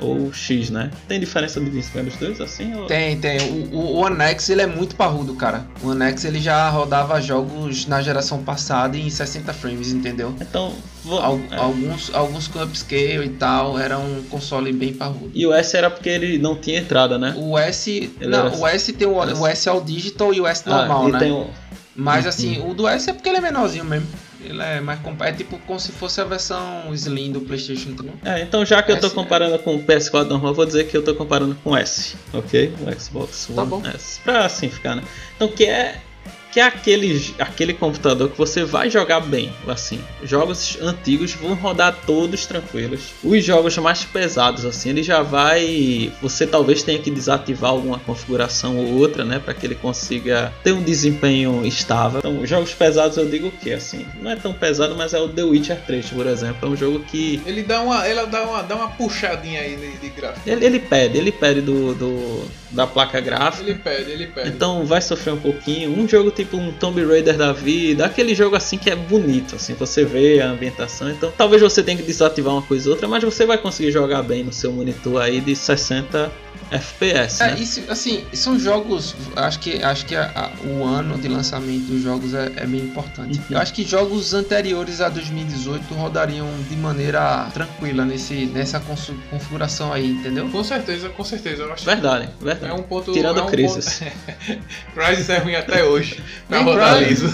ou 0.00 0.32
X, 0.32 0.70
né? 0.70 0.90
Tem 1.06 1.20
diferença 1.20 1.60
de 1.60 1.70
desempenho 1.70 2.06
dos 2.06 2.16
dois, 2.16 2.40
assim? 2.40 2.74
Ou... 2.74 2.86
Tem, 2.86 3.18
tem. 3.18 3.38
O, 3.72 3.76
o 3.76 3.96
One 3.96 4.20
X, 4.22 4.48
ele 4.48 4.62
é 4.62 4.66
muito 4.66 4.96
parrudo, 4.96 5.34
cara. 5.34 5.66
O 5.82 5.88
One 5.88 6.04
X, 6.04 6.24
ele 6.24 6.40
já 6.40 6.68
rodava 6.68 7.20
jogos 7.20 7.86
na 7.86 8.00
geração 8.02 8.42
passada 8.42 8.96
em 8.96 9.08
60 9.08 9.52
frames, 9.52 9.92
entendeu? 9.92 10.34
Então... 10.40 10.72
Vou... 11.04 11.18
Al 11.18 11.40
é. 11.50 11.56
Alguns, 11.56 12.14
alguns 12.14 12.46
com 12.46 12.62
upscale 12.62 13.24
e 13.24 13.30
tal, 13.30 13.78
era 13.78 13.98
um 13.98 14.22
console 14.28 14.72
bem 14.72 14.92
parrudo. 14.92 15.30
E 15.34 15.46
o 15.46 15.52
S 15.52 15.74
era 15.76 15.90
porque 15.90 16.08
ele 16.08 16.38
não 16.38 16.54
tinha 16.56 16.78
entrada, 16.78 17.18
né? 17.18 17.34
O 17.36 17.56
S... 17.58 18.12
Ele 18.20 18.30
não, 18.30 18.60
o 18.60 18.66
S 18.66 18.92
tem 18.92 19.08
o, 19.08 19.14
o 19.14 19.46
S 19.46 19.68
All 19.68 19.80
Digital 19.80 20.34
e 20.34 20.40
o 20.40 20.46
S 20.46 20.62
ah, 20.66 20.70
normal, 20.70 21.06
ah, 21.06 21.18
né? 21.18 21.32
O... 21.32 21.46
Mas 21.96 22.26
assim, 22.26 22.58
uhum. 22.58 22.70
o 22.70 22.74
do 22.74 22.88
S 22.88 23.10
é 23.10 23.12
porque 23.12 23.28
ele 23.28 23.38
é 23.38 23.40
menorzinho 23.40 23.84
mesmo. 23.84 24.06
Ele 24.42 24.62
é 24.62 24.80
mais 24.80 24.98
é 25.20 25.32
tipo 25.32 25.58
como 25.66 25.78
se 25.78 25.92
fosse 25.92 26.20
a 26.20 26.24
versão 26.24 26.92
Slim 26.94 27.32
do 27.32 27.40
PlayStation 27.40 27.92
3. 27.92 28.12
É, 28.24 28.42
então 28.42 28.64
já 28.64 28.82
que 28.82 28.92
S, 28.92 29.02
eu 29.02 29.08
tô 29.08 29.14
comparando 29.14 29.54
é. 29.54 29.58
com 29.58 29.76
o 29.76 29.82
PS4 29.82 30.28
normal, 30.28 30.54
vou 30.54 30.66
dizer 30.66 30.86
que 30.88 30.96
eu 30.96 31.02
tô 31.02 31.14
comparando 31.14 31.54
com 31.62 31.70
o 31.70 31.76
S, 31.76 32.16
ok? 32.32 32.72
O 32.80 33.00
Xbox 33.00 33.48
tá 33.54 33.62
One 33.62 33.88
S. 33.88 34.20
Pra 34.20 34.46
assim 34.46 34.68
ficar, 34.68 34.96
né? 34.96 35.02
Então 35.36 35.48
que 35.48 35.64
é 35.64 36.00
que 36.52 36.60
é 36.60 36.64
aquele, 36.64 37.34
aquele 37.38 37.74
computador 37.74 38.30
que 38.30 38.36
você 38.36 38.64
vai 38.64 38.90
jogar 38.90 39.20
bem, 39.20 39.52
assim. 39.66 40.00
Jogos 40.22 40.78
antigos 40.80 41.32
vão 41.32 41.54
rodar 41.54 41.96
todos 42.06 42.46
tranquilos. 42.46 43.14
Os 43.22 43.44
jogos 43.44 43.76
mais 43.78 44.04
pesados, 44.04 44.64
assim, 44.64 44.90
ele 44.90 45.02
já 45.02 45.22
vai. 45.22 46.12
Você 46.20 46.46
talvez 46.46 46.82
tenha 46.82 46.98
que 46.98 47.10
desativar 47.10 47.70
alguma 47.70 47.98
configuração 47.98 48.76
ou 48.76 48.98
outra, 48.98 49.24
né, 49.24 49.38
para 49.38 49.54
que 49.54 49.66
ele 49.66 49.74
consiga 49.74 50.52
ter 50.62 50.72
um 50.72 50.82
desempenho 50.82 51.64
estável. 51.64 52.18
Então, 52.18 52.44
jogos 52.46 52.74
pesados 52.74 53.16
eu 53.16 53.28
digo 53.28 53.50
que 53.50 53.72
assim, 53.72 54.06
não 54.20 54.30
é 54.30 54.36
tão 54.36 54.52
pesado, 54.52 54.96
mas 54.96 55.14
é 55.14 55.20
o 55.20 55.28
The 55.28 55.42
Witcher 55.42 55.80
3, 55.86 56.10
por 56.10 56.26
exemplo, 56.26 56.68
é 56.68 56.72
um 56.72 56.76
jogo 56.76 57.00
que 57.00 57.40
ele 57.46 57.62
dá 57.62 57.80
uma, 57.80 58.06
ele 58.08 58.26
dá 58.26 58.42
uma, 58.42 58.62
dá 58.62 58.76
uma 58.76 58.88
puxadinha 58.88 59.60
aí 59.60 59.76
de, 59.76 59.98
de 59.98 60.08
gráfico. 60.08 60.48
Ele, 60.48 60.64
ele 60.64 60.80
pede, 60.80 61.18
ele 61.18 61.32
pede 61.32 61.60
do, 61.60 61.94
do 61.94 62.44
da 62.70 62.86
placa 62.86 63.20
gráfica. 63.20 63.68
Ele 63.68 63.78
pede, 63.78 64.10
ele 64.10 64.26
pede. 64.26 64.48
Então 64.48 64.84
vai 64.84 65.00
sofrer 65.00 65.32
um 65.32 65.40
pouquinho. 65.40 65.90
Um 65.90 66.08
jogo 66.08 66.30
tipo 66.30 66.56
um 66.56 66.72
Tomb 66.72 67.04
Raider 67.04 67.36
da 67.36 67.52
vida, 67.52 68.04
aquele 68.04 68.34
jogo 68.34 68.56
assim 68.56 68.78
que 68.78 68.90
é 68.90 68.96
bonito, 68.96 69.56
assim, 69.56 69.74
você 69.74 70.04
vê 70.04 70.40
a 70.40 70.50
ambientação. 70.50 71.10
Então 71.10 71.32
talvez 71.36 71.62
você 71.62 71.82
tenha 71.82 71.96
que 71.96 72.02
desativar 72.02 72.52
uma 72.52 72.62
coisa 72.62 72.88
ou 72.88 72.94
outra, 72.94 73.08
mas 73.08 73.22
você 73.22 73.44
vai 73.44 73.58
conseguir 73.58 73.90
jogar 73.90 74.22
bem 74.22 74.44
no 74.44 74.52
seu 74.52 74.72
monitor 74.72 75.20
aí 75.20 75.40
de 75.40 75.54
60 75.54 76.30
FPS. 76.70 77.42
É, 77.42 77.52
né? 77.52 77.60
isso, 77.60 77.82
assim, 77.88 78.24
são 78.32 78.58
jogos. 78.58 79.14
Acho 79.36 79.58
que, 79.58 79.82
acho 79.82 80.06
que 80.06 80.14
a, 80.14 80.30
a, 80.34 80.66
o 80.66 80.84
ano 80.84 81.18
de 81.18 81.28
lançamento 81.28 81.86
dos 81.86 82.02
jogos 82.02 82.34
é, 82.34 82.52
é 82.56 82.66
bem 82.66 82.80
importante. 82.80 83.38
Uhum. 83.38 83.44
Eu 83.50 83.58
acho 83.58 83.72
que 83.72 83.82
jogos 83.82 84.34
anteriores 84.34 85.00
a 85.00 85.08
2018 85.08 85.92
rodariam 85.94 86.48
de 86.68 86.76
maneira 86.76 87.48
tranquila 87.52 88.04
nesse, 88.04 88.46
nessa 88.46 88.80
configuração 89.30 89.92
aí, 89.92 90.10
entendeu? 90.10 90.48
Com 90.48 90.62
certeza, 90.62 91.08
com 91.08 91.24
certeza. 91.24 91.62
Eu 91.62 91.72
acho 91.72 91.84
verdade, 91.84 92.28
verdade. 92.40 92.72
É 92.72 92.74
um 92.74 92.82
ponto. 92.82 93.12
Tirando 93.12 93.40
é 93.40 93.42
um 93.42 93.46
Crisis. 93.46 94.00
Ponto... 94.00 94.60
Crisis 94.94 95.28
é 95.28 95.38
ruim 95.38 95.54
até 95.56 95.84
hoje. 95.84 96.22
pra 96.48 96.60
rodar 96.60 97.02
liso. 97.02 97.26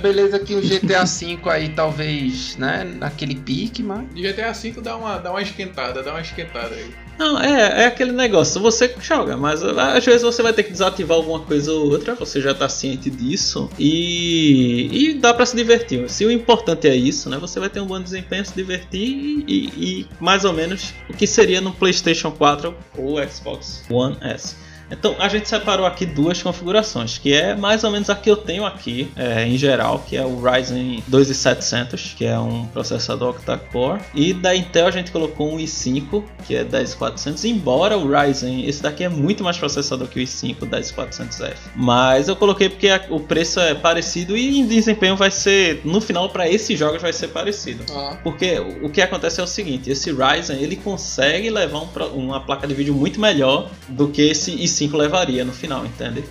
Beleza 0.00 0.38
que 0.38 0.54
o 0.54 0.62
GTA 0.62 1.04
V 1.04 1.38
aí 1.50 1.68
talvez, 1.68 2.56
né, 2.56 2.84
naquele 2.98 3.34
pique, 3.34 3.82
mas. 3.82 4.06
GTA 4.14 4.52
V 4.52 4.80
dá 4.80 4.96
uma, 4.96 5.18
dá 5.18 5.30
uma 5.30 5.42
esquentada, 5.42 6.02
dá 6.02 6.12
uma 6.12 6.20
esquentada 6.20 6.74
aí. 6.74 7.06
Não, 7.18 7.40
é, 7.40 7.84
é 7.84 7.86
aquele 7.86 8.12
negócio 8.12 8.45
negócio, 8.54 8.60
você 8.60 8.94
joga, 9.00 9.36
mas 9.36 9.62
ah, 9.62 9.96
às 9.96 10.04
vezes 10.04 10.22
você 10.22 10.42
vai 10.42 10.52
ter 10.52 10.62
que 10.62 10.72
desativar 10.72 11.16
alguma 11.16 11.40
coisa 11.40 11.72
ou 11.72 11.90
outra, 11.90 12.14
você 12.14 12.40
já 12.40 12.54
tá 12.54 12.68
ciente 12.68 13.10
disso 13.10 13.68
e, 13.78 14.88
e 14.92 15.14
dá 15.14 15.34
para 15.34 15.46
se 15.46 15.56
divertir. 15.56 16.08
Se 16.08 16.24
o 16.24 16.30
importante 16.30 16.88
é 16.88 16.94
isso, 16.94 17.28
né? 17.28 17.38
Você 17.38 17.58
vai 17.58 17.68
ter 17.68 17.80
um 17.80 17.86
bom 17.86 18.00
desempenho, 18.00 18.44
se 18.44 18.54
divertir 18.54 19.44
e, 19.46 19.66
e 19.76 20.06
mais 20.20 20.44
ou 20.44 20.52
menos 20.52 20.94
o 21.08 21.12
que 21.12 21.26
seria 21.26 21.60
no 21.60 21.72
PlayStation 21.72 22.30
4 22.30 22.74
ou 22.96 23.16
Xbox 23.28 23.82
One 23.90 24.16
S. 24.20 24.56
Então 24.90 25.16
a 25.18 25.28
gente 25.28 25.48
separou 25.48 25.86
aqui 25.86 26.06
duas 26.06 26.42
configurações, 26.42 27.18
que 27.18 27.32
é 27.32 27.54
mais 27.54 27.84
ou 27.84 27.90
menos 27.90 28.08
a 28.10 28.14
que 28.14 28.30
eu 28.30 28.36
tenho 28.36 28.64
aqui 28.64 29.10
é, 29.16 29.46
em 29.46 29.56
geral, 29.56 30.04
que 30.06 30.16
é 30.16 30.24
o 30.24 30.40
Ryzen 30.40 31.02
2700, 31.06 32.14
que 32.16 32.24
é 32.24 32.38
um 32.38 32.66
processador 32.66 33.30
octa-core, 33.30 34.00
e 34.14 34.32
da 34.32 34.54
Intel 34.54 34.86
a 34.86 34.90
gente 34.90 35.10
colocou 35.10 35.52
um 35.52 35.58
i5, 35.58 36.22
que 36.46 36.54
é 36.54 36.64
10400, 36.64 37.44
embora 37.44 37.96
o 37.96 38.08
Ryzen, 38.08 38.66
esse 38.66 38.82
daqui 38.82 39.04
é 39.04 39.08
muito 39.08 39.42
mais 39.42 39.56
processador 39.56 40.06
que 40.08 40.20
o 40.20 40.22
i5 40.22 40.56
10400F, 40.58 41.56
mas 41.74 42.28
eu 42.28 42.36
coloquei 42.36 42.68
porque 42.68 42.88
a, 42.88 43.04
o 43.10 43.20
preço 43.20 43.58
é 43.60 43.74
parecido 43.74 44.36
e 44.36 44.60
em 44.60 44.66
desempenho 44.66 45.16
vai 45.16 45.30
ser, 45.30 45.80
no 45.84 46.00
final 46.00 46.28
para 46.28 46.48
esses 46.48 46.78
jogos 46.78 47.02
vai 47.02 47.12
ser 47.12 47.28
parecido, 47.28 47.84
Ah, 47.92 48.18
porque 48.22 48.58
o 48.82 48.88
que 48.88 49.00
acontece 49.00 49.40
é 49.40 49.44
o 49.44 49.46
seguinte, 49.46 49.90
esse 49.90 50.12
Ryzen 50.12 50.62
ele 50.62 50.76
consegue 50.76 51.50
levar 51.50 51.80
um 51.80 51.86
uma 52.16 52.40
placa 52.40 52.66
de 52.66 52.74
vídeo 52.74 52.94
muito 52.94 53.20
melhor 53.20 53.70
do 53.88 54.08
que 54.08 54.22
esse 54.22 54.52
i5 54.52 54.75
levaria 54.96 55.44
no 55.44 55.52
final, 55.52 55.84
entende? 55.86 56.24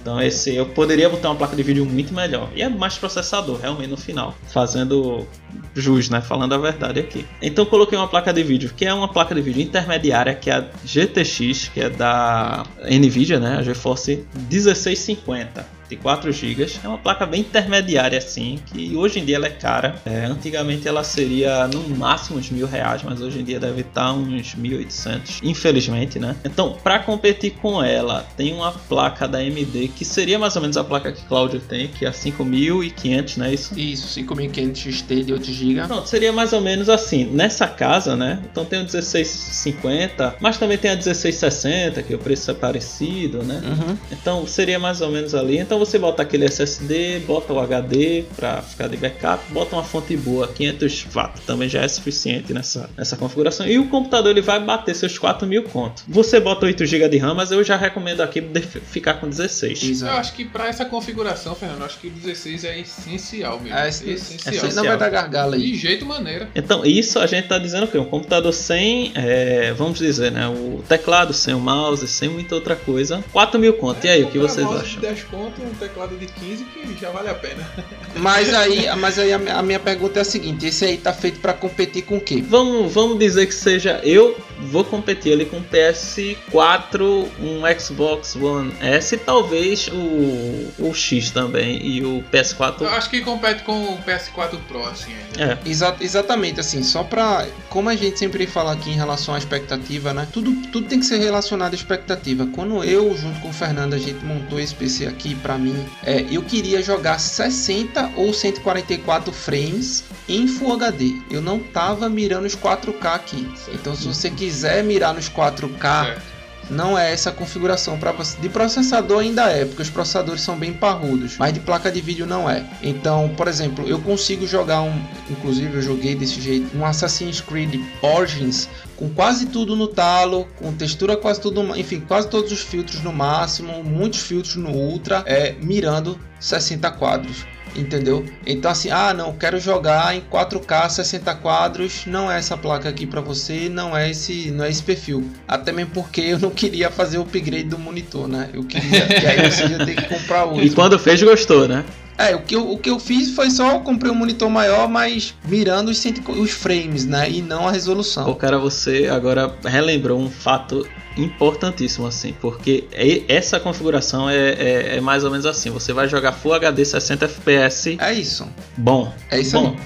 Então 0.00 0.20
esse 0.20 0.54
eu 0.54 0.66
poderia 0.66 1.08
botar 1.08 1.30
uma 1.30 1.36
placa 1.36 1.54
de 1.54 1.62
vídeo 1.62 1.86
muito 1.86 2.12
melhor. 2.12 2.50
E 2.56 2.62
é 2.62 2.68
mais 2.68 2.98
processador, 2.98 3.60
realmente, 3.60 3.90
no 3.90 3.96
final. 3.96 4.34
Fazendo 4.48 5.26
jus, 5.74 6.10
né? 6.10 6.20
Falando 6.20 6.54
a 6.54 6.58
verdade 6.58 6.98
aqui. 6.98 7.24
Então 7.40 7.64
eu 7.64 7.70
coloquei 7.70 7.96
uma 7.96 8.08
placa 8.08 8.32
de 8.32 8.42
vídeo, 8.42 8.72
que 8.76 8.84
é 8.84 8.92
uma 8.92 9.08
placa 9.08 9.32
de 9.32 9.40
vídeo 9.40 9.62
intermediária, 9.62 10.34
que 10.34 10.50
é 10.50 10.54
a 10.54 10.64
GTX, 10.84 11.68
que 11.68 11.80
é 11.80 11.88
da 11.88 12.64
Nvidia, 12.84 13.38
né? 13.38 13.58
A 13.58 13.62
GeForce 13.62 14.26
1650. 14.50 15.81
De 15.92 15.96
4 15.98 16.32
GB, 16.32 16.66
é 16.82 16.88
uma 16.88 16.96
placa 16.96 17.26
bem 17.26 17.42
intermediária 17.42 18.16
assim, 18.16 18.58
que 18.72 18.96
hoje 18.96 19.20
em 19.20 19.26
dia 19.26 19.36
ela 19.36 19.46
é 19.46 19.50
cara. 19.50 19.96
É, 20.06 20.24
antigamente 20.24 20.88
ela 20.88 21.04
seria 21.04 21.68
no 21.68 21.86
máximo 21.90 22.38
uns 22.38 22.50
mil 22.50 22.66
reais, 22.66 23.02
mas 23.02 23.20
hoje 23.20 23.40
em 23.40 23.44
dia 23.44 23.60
deve 23.60 23.82
estar 23.82 24.10
uns 24.14 24.54
1.800, 24.54 25.40
infelizmente, 25.42 26.18
né? 26.18 26.34
Então, 26.46 26.78
para 26.82 26.98
competir 27.00 27.50
com 27.60 27.84
ela, 27.84 28.26
tem 28.38 28.54
uma 28.54 28.72
placa 28.72 29.28
da 29.28 29.36
AMD 29.36 29.88
que 29.94 30.02
seria 30.02 30.38
mais 30.38 30.56
ou 30.56 30.62
menos 30.62 30.78
a 30.78 30.84
placa 30.84 31.12
que 31.12 31.22
Cláudio 31.26 31.60
tem, 31.60 31.88
que 31.88 32.06
é 32.06 32.08
a 32.08 32.12
5500, 32.14 33.36
né? 33.36 33.52
Isso. 33.52 33.78
Isso, 33.78 34.08
5500 34.08 34.80
XT 34.80 35.24
de 35.24 35.32
8 35.34 35.52
GB. 35.52 35.86
Pronto, 35.88 36.08
seria 36.08 36.32
mais 36.32 36.54
ou 36.54 36.62
menos 36.62 36.88
assim. 36.88 37.26
Nessa 37.26 37.68
casa, 37.68 38.16
né? 38.16 38.42
Então 38.50 38.64
tem 38.64 38.78
o 38.78 38.82
1650, 38.84 40.36
mas 40.40 40.56
também 40.56 40.78
tem 40.78 40.90
a 40.90 40.94
1660, 40.94 42.02
que 42.02 42.14
o 42.14 42.18
preço 42.18 42.50
é 42.50 42.54
parecido, 42.54 43.42
né? 43.42 43.60
Uhum. 43.62 43.98
Então 44.10 44.46
seria 44.46 44.78
mais 44.78 45.02
ou 45.02 45.10
menos 45.10 45.34
ali. 45.34 45.58
Então 45.58 45.81
você 45.84 45.98
bota 45.98 46.22
aquele 46.22 46.44
SSD, 46.44 47.20
bota 47.26 47.52
o 47.52 47.58
HD 47.60 48.24
para 48.36 48.62
ficar 48.62 48.88
de 48.88 48.96
backup, 48.96 49.42
bota 49.52 49.76
uma 49.76 49.84
fonte 49.84 50.16
boa, 50.16 50.48
500 50.48 51.06
watts, 51.12 51.42
também 51.44 51.68
já 51.68 51.82
é 51.82 51.88
suficiente 51.88 52.52
nessa, 52.52 52.88
nessa 52.96 53.16
configuração. 53.16 53.66
E 53.66 53.78
o 53.78 53.88
computador 53.88 54.30
ele 54.30 54.40
vai 54.42 54.60
bater 54.60 54.94
seus 54.94 55.18
4 55.18 55.46
mil 55.46 55.64
conto. 55.64 56.02
Você 56.08 56.38
bota 56.40 56.66
8 56.66 56.84
GB 56.86 57.08
de 57.08 57.18
RAM, 57.18 57.34
mas 57.34 57.50
eu 57.50 57.62
já 57.64 57.76
recomendo 57.76 58.20
aqui 58.20 58.42
ficar 58.90 59.14
com 59.14 59.28
16. 59.28 59.82
Eu 59.82 59.90
Exato. 59.90 60.16
acho 60.18 60.32
que 60.34 60.44
pra 60.44 60.68
essa 60.68 60.84
configuração, 60.84 61.54
Fernando, 61.54 61.80
eu 61.80 61.86
acho 61.86 61.98
que 61.98 62.08
o 62.08 62.10
16 62.10 62.64
é 62.64 62.78
essencial 62.78 63.58
mesmo. 63.60 63.76
É, 63.78 63.86
É, 63.86 63.88
esse- 63.88 64.10
essencial. 64.10 64.54
esse- 64.66 64.76
Não 64.76 64.84
vai 64.84 64.96
dar 64.98 65.08
gargalo 65.10 65.56
De 65.56 65.62
aí. 65.62 65.74
jeito 65.74 66.04
maneira. 66.06 66.48
Então, 66.54 66.84
isso 66.84 67.18
a 67.18 67.26
gente 67.26 67.48
tá 67.48 67.58
dizendo 67.58 67.86
que 67.86 67.96
um 67.98 68.04
computador 68.04 68.52
sem, 68.52 69.12
é, 69.14 69.72
vamos 69.72 69.98
dizer, 69.98 70.30
né, 70.32 70.46
o 70.48 70.82
teclado, 70.88 71.32
sem 71.32 71.54
o 71.54 71.60
mouse, 71.60 72.06
sem 72.08 72.28
muita 72.28 72.54
outra 72.54 72.76
coisa, 72.76 73.22
4 73.32 73.58
mil 73.58 73.74
conto. 73.74 74.04
E 74.06 74.10
aí, 74.10 74.22
o 74.22 74.28
que 74.30 74.38
vocês 74.38 74.66
acham? 74.66 74.82
de 74.82 74.96
10 75.00 75.24
conto 75.24 75.61
um 75.62 75.74
teclado 75.74 76.16
de 76.16 76.26
15 76.26 76.64
que 76.64 76.96
já 77.00 77.10
vale 77.10 77.28
a 77.28 77.34
pena. 77.34 77.68
Mas 78.16 78.52
aí, 78.52 78.86
mas 78.98 79.18
aí 79.18 79.32
a, 79.32 79.38
minha- 79.38 79.56
a 79.56 79.62
minha 79.62 79.80
pergunta 79.80 80.18
é 80.18 80.22
a 80.22 80.24
seguinte: 80.24 80.66
esse 80.66 80.84
aí 80.84 80.96
tá 80.98 81.12
feito 81.12 81.40
pra 81.40 81.52
competir 81.52 82.02
com 82.02 82.16
o 82.16 82.20
quê? 82.20 82.42
Vamos, 82.46 82.92
vamos 82.92 83.18
dizer 83.18 83.46
que 83.46 83.54
seja 83.54 84.00
eu 84.04 84.36
vou 84.58 84.84
competir 84.84 85.32
ali 85.32 85.44
com 85.46 85.56
o 85.58 85.62
PS4, 85.64 87.26
um 87.40 87.62
Xbox 87.80 88.36
One 88.36 88.72
S 88.80 89.14
e 89.14 89.18
talvez 89.18 89.88
o, 89.88 90.72
o 90.88 90.94
X 90.94 91.30
também 91.30 91.84
e 91.84 92.02
o 92.04 92.18
Eu 92.18 92.24
PS4. 92.30 92.86
acho 92.86 93.10
que 93.10 93.20
compete 93.22 93.62
com 93.62 93.94
o 93.94 93.98
PS4 94.02 94.58
Pro, 94.68 94.84
assim. 94.86 95.12
ainda. 95.38 95.58
É, 95.64 95.68
Exa- 95.68 95.96
exatamente, 96.00 96.60
assim, 96.60 96.82
só 96.82 97.02
pra. 97.02 97.46
Como 97.68 97.88
a 97.88 97.94
gente 97.96 98.18
sempre 98.18 98.46
fala 98.46 98.72
aqui 98.72 98.90
em 98.90 98.94
relação 98.94 99.34
à 99.34 99.38
expectativa, 99.38 100.12
né? 100.12 100.26
Tudo, 100.32 100.52
tudo 100.70 100.86
tem 100.88 101.00
que 101.00 101.06
ser 101.06 101.18
relacionado 101.18 101.72
à 101.72 101.76
expectativa. 101.76 102.46
Quando 102.52 102.82
eu, 102.84 103.16
junto 103.16 103.40
com 103.40 103.48
o 103.48 103.52
Fernando, 103.52 103.94
a 103.94 103.98
gente 103.98 104.24
montou 104.24 104.60
esse 104.60 104.74
PC 104.74 105.06
aqui 105.06 105.34
pra 105.34 105.51
mim, 105.58 105.86
é, 106.02 106.26
eu 106.30 106.42
queria 106.42 106.82
jogar 106.82 107.18
60 107.18 108.12
ou 108.16 108.32
144 108.32 109.32
frames 109.32 110.04
em 110.28 110.46
Full 110.46 110.74
HD. 110.74 111.16
Eu 111.30 111.40
não 111.40 111.58
tava 111.58 112.08
mirando 112.08 112.46
os 112.46 112.56
4K 112.56 113.14
aqui. 113.14 113.52
Então, 113.72 113.94
se 113.94 114.06
você 114.06 114.30
quiser 114.30 114.82
mirar 114.84 115.14
nos 115.14 115.28
4K, 115.28 116.04
Certo. 116.04 116.41
Não 116.72 116.98
é 116.98 117.12
essa 117.12 117.30
configuração. 117.30 117.98
De 118.40 118.48
processador 118.48 119.20
ainda 119.20 119.50
é, 119.50 119.64
porque 119.64 119.82
os 119.82 119.90
processadores 119.90 120.42
são 120.42 120.56
bem 120.56 120.72
parrudos, 120.72 121.36
mas 121.38 121.52
de 121.52 121.60
placa 121.60 121.90
de 121.90 122.00
vídeo 122.00 122.26
não 122.26 122.48
é. 122.48 122.64
Então, 122.82 123.32
por 123.36 123.46
exemplo, 123.46 123.86
eu 123.86 124.00
consigo 124.00 124.46
jogar 124.46 124.82
um, 124.82 125.00
inclusive 125.30 125.76
eu 125.76 125.82
joguei 125.82 126.14
desse 126.14 126.40
jeito, 126.40 126.76
um 126.76 126.84
Assassin's 126.84 127.40
Creed 127.40 127.80
Origins 128.02 128.68
com 128.96 129.08
quase 129.08 129.46
tudo 129.46 129.74
no 129.74 129.88
talo, 129.88 130.46
com 130.56 130.72
textura 130.72 131.16
quase 131.16 131.40
tudo, 131.40 131.76
enfim, 131.76 132.00
quase 132.00 132.28
todos 132.28 132.52
os 132.52 132.60
filtros 132.60 133.02
no 133.02 133.12
máximo, 133.12 133.82
muitos 133.82 134.20
filtros 134.20 134.56
no 134.56 134.70
ultra, 134.70 135.24
é 135.26 135.52
mirando 135.60 136.18
60 136.38 136.90
quadros. 136.92 137.44
Entendeu? 137.74 138.24
Então 138.46 138.70
assim, 138.70 138.90
ah 138.90 139.14
não, 139.14 139.32
quero 139.32 139.58
jogar 139.58 140.14
em 140.14 140.20
4K 140.20 140.90
60 140.90 141.34
quadros, 141.36 142.04
não 142.06 142.30
é 142.30 142.38
essa 142.38 142.56
placa 142.56 142.88
aqui 142.88 143.06
para 143.06 143.20
você, 143.20 143.68
não 143.68 143.96
é 143.96 144.10
esse, 144.10 144.50
não 144.50 144.64
é 144.64 144.70
esse 144.70 144.82
perfil. 144.82 145.28
Até 145.48 145.72
mesmo 145.72 145.92
porque 145.92 146.20
eu 146.20 146.38
não 146.38 146.50
queria 146.50 146.90
fazer 146.90 147.18
o 147.18 147.22
upgrade 147.22 147.64
do 147.64 147.78
monitor, 147.78 148.28
né? 148.28 148.50
Eu 148.52 148.64
queria, 148.64 149.06
que 149.06 149.26
aí 149.26 149.50
você 149.50 149.66
ia 149.66 149.84
ter 149.84 149.94
que 149.96 150.02
comprar 150.02 150.44
outro. 150.46 150.64
e 150.64 150.70
quando 150.70 150.98
fez, 150.98 151.22
gostou, 151.22 151.66
né? 151.66 151.84
É, 152.18 152.36
o 152.36 152.42
que, 152.42 152.54
eu, 152.54 152.70
o 152.70 152.78
que 152.78 152.90
eu 152.90 152.98
fiz 153.00 153.30
foi 153.34 153.50
só 153.50 153.78
comprei 153.80 154.10
um 154.12 154.14
monitor 154.14 154.48
maior, 154.50 154.88
mas 154.88 155.34
mirando 155.48 155.90
os, 155.90 155.98
cento- 155.98 156.30
os 156.32 156.50
frames, 156.50 157.06
né? 157.06 157.28
E 157.30 157.40
não 157.42 157.66
a 157.66 157.70
resolução. 157.72 158.32
cara, 158.34 158.58
você 158.58 159.08
agora 159.10 159.54
relembrou 159.64 160.20
um 160.20 160.28
fato 160.30 160.86
importantíssimo, 161.16 162.06
assim, 162.06 162.34
porque 162.40 162.84
e- 162.96 163.24
essa 163.28 163.58
configuração 163.58 164.28
é, 164.28 164.36
é- 164.36 164.96
é 164.96 165.00
mais 165.00 165.24
ou 165.24 165.30
menos 165.30 165.46
assim: 165.46 165.70
você 165.70 165.92
vai 165.92 166.08
jogar 166.08 166.32
Full 166.32 166.54
HD 166.54 166.84
60 166.84 167.24
FPS 167.24 167.96
É 168.00 168.12
isso. 168.12 168.46
bom. 168.76 169.12
É 169.30 169.40
isso 169.40 169.58
bom, 169.58 169.76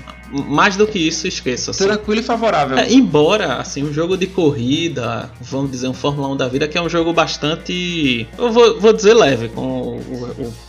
mais 0.48 0.76
do 0.76 0.86
que 0.86 0.98
isso, 0.98 1.26
esqueça. 1.28 1.70
aí. 1.70 1.74
assim. 1.74 1.84
Tranquilo 1.84 2.20
e 2.20 2.24
favorável. 2.24 2.76
É, 2.78 2.92
embora, 2.92 3.54
assim, 3.56 3.84
um 3.84 3.92
jogo 3.92 4.16
de 4.16 4.26
corrida, 4.26 5.30
vamos 5.40 5.70
dizer, 5.70 5.88
um 5.88 5.94
Fórmula 5.94 6.28
1 6.28 6.36
da 6.36 6.48
vida, 6.48 6.66
que 6.66 6.76
é 6.76 6.82
um 6.82 6.88
jogo 6.88 7.12
bastante. 7.12 8.26
Eu 8.36 8.50
vou, 8.50 8.80
vou 8.80 8.92
dizer 8.92 9.14
leve, 9.14 9.48
com 9.48 9.60
o, 9.60 9.75
o- 9.75 9.75
o 9.75 9.75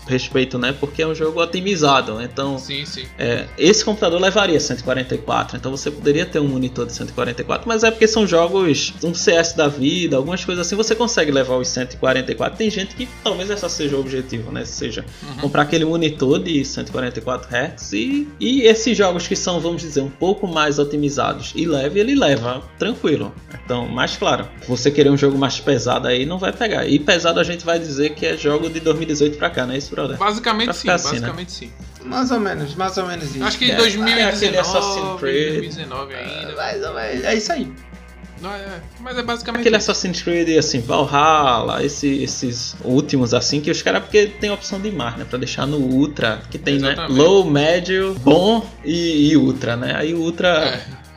respeito, 0.07 0.57
né? 0.57 0.73
Porque 0.79 1.01
é 1.01 1.07
um 1.07 1.15
jogo 1.15 1.41
otimizado. 1.41 2.21
Então, 2.21 2.57
Sim, 2.57 2.85
sim. 2.85 3.05
é, 3.17 3.45
esse 3.57 3.83
computador 3.83 4.19
levaria 4.19 4.59
144. 4.59 5.57
Então, 5.57 5.71
você 5.71 5.89
poderia 5.91 6.25
ter 6.25 6.39
um 6.39 6.47
monitor 6.47 6.85
de 6.85 6.93
144, 6.93 7.67
mas 7.67 7.83
é 7.83 7.91
porque 7.91 8.07
são 8.07 8.25
jogos, 8.27 8.93
um 9.03 9.13
CS 9.13 9.53
da 9.53 9.67
vida, 9.67 10.15
algumas 10.17 10.43
coisas 10.43 10.65
assim, 10.65 10.75
você 10.75 10.95
consegue 10.95 11.31
levar 11.31 11.55
os 11.57 11.67
144. 11.67 12.57
Tem 12.57 12.69
gente 12.69 12.95
que 12.95 13.07
talvez 13.23 13.49
essa 13.49 13.69
seja 13.69 13.95
o 13.95 13.99
objetivo, 13.99 14.51
né? 14.51 14.65
Seja 14.65 15.05
Uhum. 15.23 15.35
comprar 15.37 15.63
aquele 15.63 15.85
monitor 15.85 16.39
de 16.39 16.63
144 16.63 17.49
Hz 17.49 17.93
e, 17.93 18.27
e 18.39 18.61
esses 18.61 18.97
jogos 18.97 19.27
que 19.27 19.35
são, 19.35 19.59
vamos 19.59 19.81
dizer, 19.81 20.01
um 20.01 20.09
pouco 20.09 20.47
mais 20.47 20.79
otimizados 20.79 21.51
e 21.55 21.65
leve, 21.65 21.99
ele 21.99 22.15
leva 22.15 22.61
tranquilo. 22.77 23.33
Então, 23.63 23.87
mais 23.87 24.15
claro, 24.15 24.47
você 24.67 24.89
querer 24.91 25.09
um 25.09 25.17
jogo 25.17 25.37
mais 25.37 25.59
pesado 25.59 26.07
aí 26.07 26.25
não 26.25 26.37
vai 26.37 26.51
pegar. 26.53 26.87
E 26.87 26.97
pesado 26.99 27.39
a 27.39 27.43
gente 27.43 27.65
vai 27.65 27.79
dizer 27.79 28.11
que 28.15 28.25
é 28.25 28.37
jogo 28.37 28.69
de 28.69 28.79
2018 28.79 29.37
pra 29.37 29.49
cá, 29.49 29.65
não 29.65 29.73
é 29.73 29.77
isso, 29.77 29.89
brother? 29.97 30.17
Basicamente 30.17 30.75
sim, 30.75 30.89
assim, 30.89 31.09
basicamente 31.09 31.51
sim. 31.51 31.71
Mais 32.05 32.31
ou 32.31 32.39
menos, 32.39 32.75
mais 32.75 32.97
ou 32.97 33.05
menos 33.07 33.35
isso. 33.35 33.43
Acho 33.43 33.57
que 33.57 33.65
É, 33.65 33.67
em 33.67 33.71
é 33.71 33.73
aquele 33.75 34.51
2019, 34.51 34.57
Assassin's 34.57 35.19
Creed. 35.19 35.53
2019 35.55 36.13
É, 36.13 36.17
ainda. 36.23 36.55
mais 36.55 36.83
ou 36.83 36.93
menos, 36.93 37.23
é 37.25 37.35
isso 37.35 37.51
aí. 37.51 37.71
Não, 38.39 38.51
é, 38.53 38.81
mas 38.99 39.17
é 39.17 39.23
basicamente 39.23 39.61
Aquele 39.61 39.77
isso. 39.77 39.89
Assassin's 39.91 40.21
Creed 40.21 40.57
assim, 40.59 40.79
Valhalla, 40.79 41.83
esse- 41.83 42.21
esses 42.21 42.75
últimos 42.83 43.33
assim, 43.33 43.59
que 43.59 43.71
os 43.71 43.81
caras, 43.81 44.03
porque 44.03 44.27
tem 44.27 44.51
a 44.51 44.53
opção 44.53 44.79
de 44.79 44.91
mar, 44.91 45.17
né? 45.17 45.25
Pra 45.27 45.39
deixar 45.39 45.65
no 45.65 45.77
Ultra, 45.79 46.39
que 46.51 46.59
tem, 46.59 46.77
né? 46.77 46.95
Low, 47.09 47.43
médio, 47.49 48.13
bom 48.21 48.63
e, 48.85 49.31
e 49.31 49.37
Ultra, 49.37 49.75
né? 49.75 49.95
Aí 49.95 50.13
o 50.13 50.19
Ultra 50.19 50.49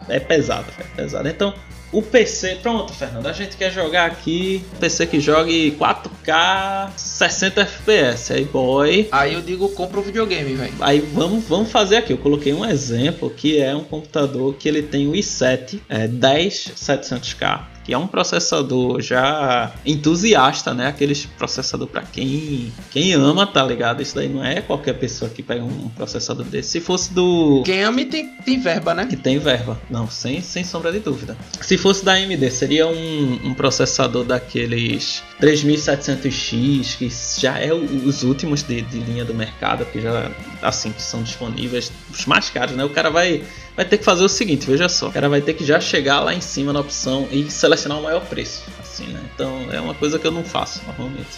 É. 0.08 0.16
é 0.16 0.18
pesado, 0.18 0.64
é 0.78 0.82
pesado. 0.96 1.28
Então, 1.28 1.52
o 1.92 2.02
PC, 2.02 2.58
pronto, 2.62 2.92
Fernando, 2.92 3.26
a 3.26 3.32
gente 3.32 3.56
quer 3.56 3.72
jogar 3.72 4.06
aqui, 4.06 4.64
PC 4.78 5.06
que 5.06 5.20
jogue 5.20 5.76
4K 5.78 6.90
60 6.96 7.60
FPS, 7.62 8.32
aí 8.32 8.44
boy. 8.44 9.08
Aí 9.10 9.34
eu 9.34 9.42
digo, 9.42 9.68
compra 9.70 10.00
o 10.00 10.02
videogame, 10.02 10.54
velho. 10.54 10.72
Aí 10.80 11.00
vamos, 11.00 11.44
vamos 11.44 11.70
fazer 11.70 11.96
aqui. 11.96 12.12
Eu 12.12 12.18
coloquei 12.18 12.52
um 12.52 12.64
exemplo 12.64 13.28
que 13.30 13.60
é 13.60 13.74
um 13.74 13.84
computador 13.84 14.54
que 14.54 14.68
ele 14.68 14.82
tem 14.82 15.08
o 15.08 15.12
i7 15.12 15.80
é, 15.88 16.06
10700K, 16.06 17.60
que 17.90 17.94
é 17.94 17.98
um 17.98 18.06
processador 18.06 19.00
já 19.00 19.74
entusiasta, 19.84 20.72
né? 20.72 20.86
Aqueles 20.86 21.26
processador 21.26 21.88
para 21.88 22.02
quem 22.02 22.72
quem 22.88 23.14
ama, 23.14 23.44
tá 23.48 23.64
ligado? 23.64 24.00
Isso 24.00 24.14
daí 24.14 24.28
não 24.28 24.44
é 24.44 24.60
qualquer 24.60 24.92
pessoa 24.92 25.28
que 25.28 25.42
pega 25.42 25.64
um 25.64 25.88
processador 25.88 26.46
desse. 26.46 26.68
Se 26.70 26.80
fosse 26.80 27.12
do 27.12 27.64
Quem 27.64 27.82
ama 27.82 28.00
e 28.00 28.04
tem, 28.04 28.28
tem 28.44 28.60
verba, 28.60 28.94
né? 28.94 29.06
que 29.06 29.16
tem 29.16 29.40
verba, 29.40 29.76
não, 29.90 30.08
sem, 30.08 30.40
sem 30.40 30.62
sombra 30.62 30.92
de 30.92 31.00
dúvida. 31.00 31.36
Se 31.60 31.76
fosse 31.76 32.04
da 32.04 32.12
AMD, 32.12 32.48
seria 32.52 32.86
um, 32.86 33.40
um 33.46 33.54
processador 33.54 34.22
daqueles 34.24 35.24
3700X, 35.40 36.96
que 36.96 37.10
já 37.40 37.58
é 37.58 37.72
o- 37.72 37.84
os 38.06 38.22
últimos 38.22 38.62
de, 38.62 38.80
de 38.82 38.98
linha 38.98 39.24
do 39.24 39.34
mercado, 39.34 39.84
que 39.84 40.00
já 40.00 40.30
assim 40.62 40.92
que 40.92 41.02
são 41.02 41.22
disponíveis, 41.22 41.90
os 42.12 42.26
mais 42.26 42.48
caros, 42.50 42.74
né? 42.76 42.84
O 42.84 42.90
cara 42.90 43.10
vai 43.10 43.42
vai 43.76 43.84
ter 43.84 43.98
que 43.98 44.04
fazer 44.04 44.22
o 44.24 44.28
seguinte, 44.28 44.66
veja 44.66 44.88
só, 44.88 45.08
o 45.08 45.12
cara 45.12 45.28
vai 45.28 45.40
ter 45.40 45.54
que 45.54 45.64
já 45.64 45.80
chegar 45.80 46.20
lá 46.20 46.34
em 46.34 46.40
cima 46.40 46.72
na 46.72 46.80
opção 46.80 47.26
e 47.30 47.50
selecionar 47.50 47.98
o 47.98 48.02
maior 48.02 48.20
preço, 48.26 48.62
assim, 48.78 49.06
né? 49.06 49.20
Então 49.34 49.66
é 49.72 49.80
uma 49.80 49.94
coisa 49.94 50.18
que 50.18 50.26
eu 50.26 50.32
não 50.32 50.44
faço 50.44 50.80
normalmente. 50.86 51.28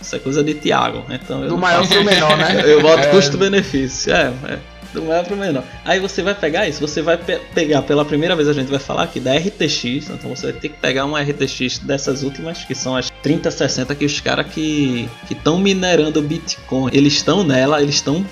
Isso 0.00 0.16
é 0.16 0.18
coisa 0.18 0.42
de 0.42 0.54
Thiago, 0.54 1.04
então 1.10 1.42
eu 1.42 1.50
Do 1.50 1.58
maior 1.58 1.80
faço. 1.82 1.92
pro 1.92 2.04
menor, 2.04 2.36
né? 2.38 2.62
Eu 2.64 2.80
boto 2.80 3.00
É, 3.02 3.06
custo-benefício. 3.08 4.14
É, 4.14 4.32
é. 4.48 4.58
Do 4.94 5.02
maior 5.02 5.24
pro 5.26 5.36
menor. 5.36 5.62
Aí 5.84 6.00
você 6.00 6.22
vai 6.22 6.34
pegar 6.34 6.66
isso, 6.66 6.80
você 6.80 7.02
vai 7.02 7.18
pe- 7.18 7.38
pegar 7.54 7.82
pela 7.82 8.02
primeira 8.02 8.34
vez 8.34 8.48
a 8.48 8.54
gente 8.54 8.70
vai 8.70 8.78
falar 8.80 9.02
aqui 9.02 9.20
da 9.20 9.34
RTX, 9.36 10.08
então 10.08 10.34
você 10.34 10.50
vai 10.50 10.58
ter 10.58 10.70
que 10.70 10.76
pegar 10.78 11.04
uma 11.04 11.20
RTX 11.20 11.80
dessas 11.80 12.22
últimas, 12.22 12.64
que 12.64 12.74
são 12.74 12.96
as 12.96 13.09
3060, 13.22 13.94
que 13.94 14.04
os 14.04 14.20
caras 14.20 14.46
que 14.46 15.08
estão 15.30 15.58
minerando 15.58 16.20
Bitcoin, 16.22 16.90
eles 16.92 17.14
estão 17.14 17.44
nela, 17.44 17.82
eles 17.82 17.96
estão 17.96 18.24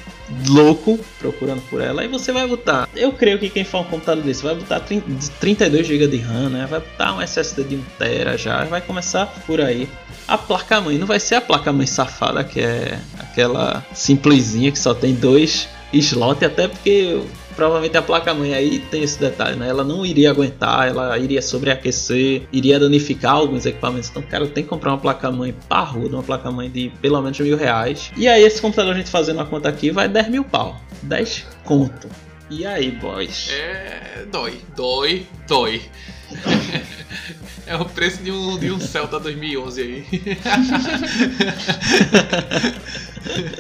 louco 0.47 0.99
procurando 1.19 1.63
por 1.69 1.81
ela, 1.81 2.05
e 2.05 2.09
você 2.09 2.33
vai 2.33 2.47
botar. 2.47 2.89
Eu 2.95 3.13
creio 3.13 3.39
que 3.39 3.49
quem 3.49 3.65
for 3.65 3.81
um 3.81 3.85
computador 3.85 4.23
desse 4.23 4.43
vai 4.43 4.55
botar 4.55 4.81
30 4.81 5.07
32 5.41 5.87
GB 5.87 6.07
de 6.09 6.19
RAM, 6.19 6.51
né? 6.51 6.67
Vai 6.69 6.81
botar 6.81 7.15
um 7.15 7.23
SSD 7.23 7.65
de 7.65 7.77
1 7.77 7.83
TB 7.99 8.39
já, 8.39 8.65
vai 8.65 8.81
começar 8.81 9.27
por 9.47 9.61
aí. 9.61 9.89
A 10.27 10.37
placa 10.37 10.81
mãe 10.81 10.99
não 10.99 11.07
vai 11.07 11.19
ser 11.19 11.37
a 11.37 11.41
placa 11.41 11.73
mãe 11.73 11.87
safada 11.87 12.45
que 12.45 12.61
é 12.61 12.99
aquela 13.19 13.85
simplesinha 13.95 14.71
que 14.71 14.79
só 14.79 14.93
tem 14.93 15.15
dois 15.15 15.69
slots, 15.93 16.43
até 16.43 16.69
porque 16.69 17.21
provavelmente 17.59 17.97
a 17.97 18.03
placa 18.03 18.33
mãe 18.33 18.55
aí 18.55 18.79
tem 18.79 19.03
esse 19.03 19.19
detalhe, 19.19 19.57
né? 19.57 19.69
Ela 19.69 19.83
não 19.83 20.07
iria 20.07 20.31
aguentar, 20.31 20.87
ela 20.87 21.19
iria 21.19 21.43
sobreaquecer, 21.43 22.43
iria 22.53 22.79
danificar 22.79 23.33
alguns 23.33 23.67
equipamentos. 23.67 24.09
Então, 24.09 24.23
cara, 24.23 24.47
tem 24.47 24.63
que 24.63 24.71
comprar 24.71 24.93
uma 24.93 24.99
placa 24.99 25.29
mãe 25.33 25.53
parruda, 25.69 26.15
uma 26.15 26.23
placa 26.23 26.53
mãe 26.53 26.71
de 26.71 26.93
pelo 27.03 27.21
menos 27.21 27.41
mil 27.41 27.57
reais. 27.57 28.13
E 28.17 28.29
aí, 28.29 28.45
esse 28.45 28.63
computador 28.63 28.95
a 28.95 28.97
gente 28.97 29.11
fazendo 29.11 29.41
a 29.41 29.45
conta 29.45 29.69
aqui 29.69 29.91
vai 29.91 30.09
10 30.09 30.29
mil 30.29 30.45
pau, 30.45 30.81
10 31.03 31.47
conto. 31.65 32.09
E 32.49 32.65
aí, 32.65 32.93
boys? 32.93 33.51
É. 33.51 34.25
dói, 34.31 34.61
dói, 34.77 35.27
dói. 35.49 35.83
É 37.67 37.77
o 37.77 37.85
preço 37.85 38.23
de 38.23 38.31
um, 38.31 38.59
de 38.59 38.71
um 38.71 38.81
Celta 38.81 39.21
2011 39.21 39.83
aí. 39.83 40.07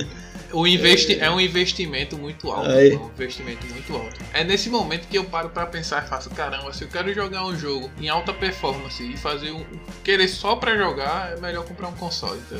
O 0.53 0.67
investi 0.67 1.19
é 1.21 1.31
um 1.31 1.41
investimento 1.41 2.17
muito 2.17 2.51
alto. 2.51 2.71
Aí. 2.71 2.93
É 2.93 2.97
um 2.97 3.09
investimento 3.09 3.67
muito 3.67 3.95
alto. 3.95 4.19
É 4.33 4.43
nesse 4.45 4.71
momento 4.71 5.07
que 5.09 5.19
eu 5.19 5.25
paro 5.25 5.51
pra 5.51 5.67
pensar 5.67 6.05
e 6.05 6.09
faço, 6.09 6.31
caramba, 6.31 6.73
se 6.73 6.85
eu 6.85 6.89
quero 6.89 7.13
jogar 7.13 7.45
um 7.47 7.57
jogo 7.57 7.91
em 8.01 8.09
alta 8.09 8.33
performance 8.33 9.03
e 9.03 9.17
fazer 9.17 9.51
um. 9.53 9.65
querer 10.03 10.29
só 10.29 10.57
pra 10.57 10.77
jogar, 10.77 11.33
é 11.37 11.41
melhor 11.41 11.65
comprar 11.65 11.89
um 11.89 11.93
console, 11.95 12.41
tá? 12.49 12.57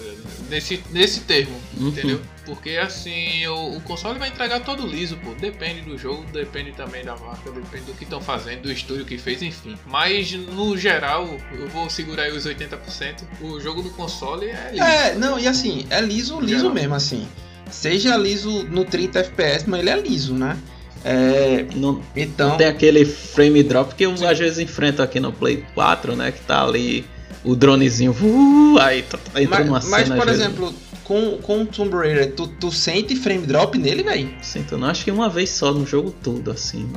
Nesse, 0.51 0.83
nesse 0.91 1.21
termo, 1.21 1.59
Uhum. 1.77 1.89
entendeu? 1.89 2.21
Porque 2.45 2.77
assim, 2.77 3.47
o, 3.47 3.77
o 3.77 3.81
console 3.83 4.19
vai 4.19 4.29
entregar 4.29 4.61
todo 4.61 4.87
liso, 4.87 5.17
pô. 5.19 5.35
Depende 5.35 5.83
do 5.83 5.97
jogo, 5.99 6.25
depende 6.33 6.73
também 6.73 7.05
da 7.05 7.15
marca, 7.17 7.51
depende 7.51 7.85
do 7.85 7.93
que 7.95 8.05
estão 8.05 8.21
fazendo, 8.21 8.63
do 8.63 8.73
estúdio 8.73 9.05
que 9.05 9.19
fez, 9.19 9.43
enfim. 9.43 9.77
Mas 9.87 10.33
no 10.33 10.77
geral, 10.77 11.29
eu 11.53 11.69
vou 11.69 11.89
segurar 11.91 12.25
aí 12.25 12.33
os 12.33 12.47
80%. 12.47 13.23
O 13.43 13.61
jogo 13.61 13.83
do 13.83 13.91
console 13.91 14.47
é 14.47 14.71
liso. 14.73 14.83
É, 14.83 15.15
não, 15.15 15.39
e 15.39 15.47
assim, 15.47 15.87
é 15.91 16.01
liso, 16.01 16.41
liso 16.41 16.59
Geral. 16.61 16.73
mesmo, 16.75 16.95
assim. 16.95 17.29
Seja 17.71 18.17
liso 18.17 18.65
no 18.65 18.85
30 18.85 19.21
FPS, 19.21 19.65
mas 19.69 19.81
ele 19.81 19.91
é 19.91 20.01
liso, 20.01 20.35
né? 20.35 20.57
É, 21.05 21.65
Não, 21.77 22.03
então, 22.17 22.51
Não 22.51 22.57
tem 22.57 22.67
aquele 22.67 23.05
frame 23.05 23.63
drop 23.63 23.95
que 23.95 24.05
eu 24.05 24.13
às 24.13 24.39
vezes 24.39 24.59
enfrento 24.59 25.03
aqui 25.03 25.21
no 25.21 25.33
Play 25.33 25.65
4, 25.75 26.17
né? 26.17 26.33
Que 26.33 26.41
tá 26.41 26.65
ali 26.65 27.05
o 27.45 27.55
dronezinho. 27.55 28.13
Uh, 28.13 28.79
aí 28.79 29.03
tá, 29.03 29.19
tá 29.19 29.43
entrando 29.43 29.69
uma 29.69 29.79
mas, 29.79 29.89
mas, 29.89 30.03
cena. 30.05 30.17
por 30.17 30.27
vezes. 30.27 30.43
exemplo, 30.43 30.75
com, 31.05 31.39
com 31.39 31.63
o 31.63 31.67
Tomb 31.67 31.95
Raider, 31.97 32.33
tu, 32.33 32.47
tu 32.47 32.71
sente 32.71 33.17
frame 33.17 33.47
drop 33.47 33.79
nele, 33.79 34.03
velho? 34.03 34.35
Sinto, 34.43 34.77
não 34.77 34.89
acho 34.89 35.05
que 35.05 35.11
uma 35.11 35.29
vez 35.29 35.51
só 35.51 35.73
no 35.73 35.87
jogo 35.87 36.15
todo, 36.23 36.51
assim. 36.51 36.91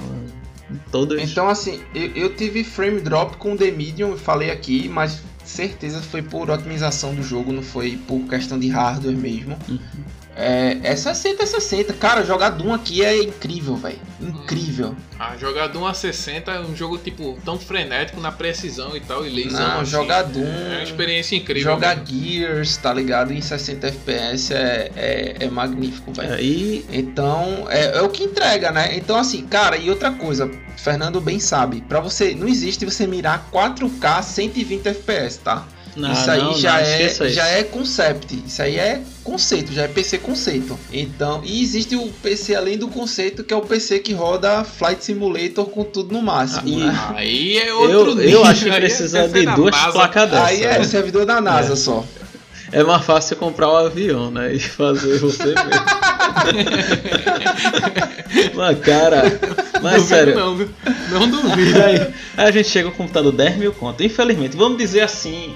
Todos. 0.91 1.21
Então, 1.21 1.49
assim, 1.49 1.79
eu, 1.93 2.11
eu 2.15 2.35
tive 2.35 2.63
frame 2.63 3.01
drop 3.01 3.37
com 3.37 3.53
o 3.53 3.57
The 3.57 3.71
Medium, 3.71 4.17
falei 4.17 4.49
aqui, 4.49 4.89
mas 4.89 5.21
certeza 5.43 6.01
foi 6.01 6.21
por 6.21 6.49
otimização 6.49 7.13
do 7.13 7.21
jogo, 7.21 7.51
não 7.51 7.61
foi 7.61 7.99
por 8.07 8.21
questão 8.27 8.57
de 8.57 8.69
hardware 8.69 9.15
mesmo. 9.15 9.57
Uhum. 9.67 9.79
É, 10.41 10.77
é 10.83 10.95
60, 10.95 11.43
é 11.43 11.45
60. 11.45 11.93
Cara, 11.93 12.23
jogar 12.23 12.49
Doom 12.49 12.73
aqui 12.73 13.05
é 13.05 13.21
incrível, 13.21 13.75
velho. 13.75 13.99
Incrível. 14.19 14.95
Ah, 15.19 15.37
jogar 15.37 15.67
Doom 15.67 15.85
a 15.85 15.93
60 15.93 16.51
é 16.51 16.59
um 16.59 16.75
jogo 16.75 16.97
tipo 16.97 17.37
tão 17.45 17.59
frenético 17.59 18.19
na 18.19 18.31
precisão 18.31 18.97
e 18.97 18.99
tal, 18.99 19.25
e 19.25 19.29
laser. 19.29 19.59
Não, 19.59 19.85
jogar 19.85 20.23
Doom. 20.23 20.43
É 20.43 20.75
uma 20.77 20.83
experiência 20.83 21.35
incrível. 21.35 21.73
Jogar 21.73 21.95
né? 21.97 22.03
Gears, 22.05 22.75
tá 22.77 22.91
ligado? 22.91 23.31
Em 23.31 23.39
60 23.39 23.87
FPS 23.87 24.53
é, 24.53 24.91
é, 24.95 25.35
é 25.41 25.49
magnífico, 25.49 26.11
velho. 26.11 26.33
Aí. 26.33 26.85
Então, 26.91 27.67
é, 27.69 27.99
é 27.99 28.01
o 28.01 28.09
que 28.09 28.23
entrega, 28.23 28.71
né? 28.71 28.95
Então, 28.95 29.17
assim, 29.17 29.45
cara, 29.45 29.77
e 29.77 29.89
outra 29.89 30.11
coisa, 30.11 30.49
Fernando 30.75 31.21
bem 31.21 31.39
sabe, 31.39 31.81
pra 31.81 31.99
você, 31.99 32.33
não 32.33 32.47
existe 32.47 32.83
você 32.83 33.05
mirar 33.05 33.47
4K 33.51 34.23
120 34.23 34.87
FPS, 34.87 35.39
tá? 35.39 35.67
Não, 35.95 36.11
isso 36.13 36.31
aí 36.31 36.41
não, 36.41 36.57
já, 36.57 36.71
não, 36.73 36.79
é, 36.79 37.05
isso. 37.05 37.29
já 37.29 37.45
é 37.47 37.63
concept, 37.63 38.43
isso 38.47 38.61
aí 38.61 38.77
é 38.77 39.01
conceito, 39.23 39.73
já 39.73 39.83
é 39.83 39.87
PC 39.89 40.19
conceito. 40.19 40.79
Então, 40.91 41.41
e 41.43 41.61
existe 41.61 41.95
o 41.97 42.07
PC 42.23 42.55
além 42.55 42.77
do 42.77 42.87
conceito, 42.87 43.43
que 43.43 43.53
é 43.53 43.57
o 43.57 43.61
PC 43.61 43.99
que 43.99 44.13
roda 44.13 44.63
Flight 44.63 45.03
Simulator 45.03 45.65
com 45.65 45.83
tudo 45.83 46.13
no 46.13 46.21
máximo, 46.21 46.67
E- 46.69 46.75
né? 46.77 47.07
Aí 47.15 47.57
é 47.57 47.73
outro 47.73 48.11
Eu, 48.11 48.15
nível. 48.15 48.31
eu 48.31 48.45
acho 48.45 48.63
que 48.63 48.69
é 48.69 48.79
precisa 48.79 49.27
de 49.27 49.45
duas 49.47 49.75
NASA. 49.75 49.91
placas 49.91 50.29
dessas. 50.29 50.45
Aí 50.47 50.63
é 50.63 50.79
o 50.79 50.85
servidor 50.85 51.25
da 51.25 51.41
NASA 51.41 51.75
só. 51.75 52.05
É 52.73 52.81
mais 52.83 53.03
fácil 53.03 53.35
comprar 53.35 53.69
um 53.69 53.75
avião, 53.75 54.31
né? 54.31 54.53
E 54.55 54.59
fazer 54.59 55.19
você 55.19 55.43
mesmo. 55.43 55.59
Mas, 58.55 58.79
cara. 58.79 59.23
Mas 59.81 59.93
Duvido 59.95 60.07
sério. 60.07 60.35
Não, 60.35 60.55
viu? 60.55 60.69
não 61.11 61.29
duvido. 61.29 61.83
aí, 61.83 61.99
aí 62.37 62.47
a 62.47 62.51
gente 62.51 62.69
chega 62.69 62.87
com 62.89 62.95
o 62.95 62.97
computador 62.97 63.31
10 63.33 63.57
mil 63.57 63.73
conto. 63.73 64.01
Infelizmente, 64.03 64.55
vamos 64.55 64.77
dizer 64.77 65.01
assim. 65.01 65.53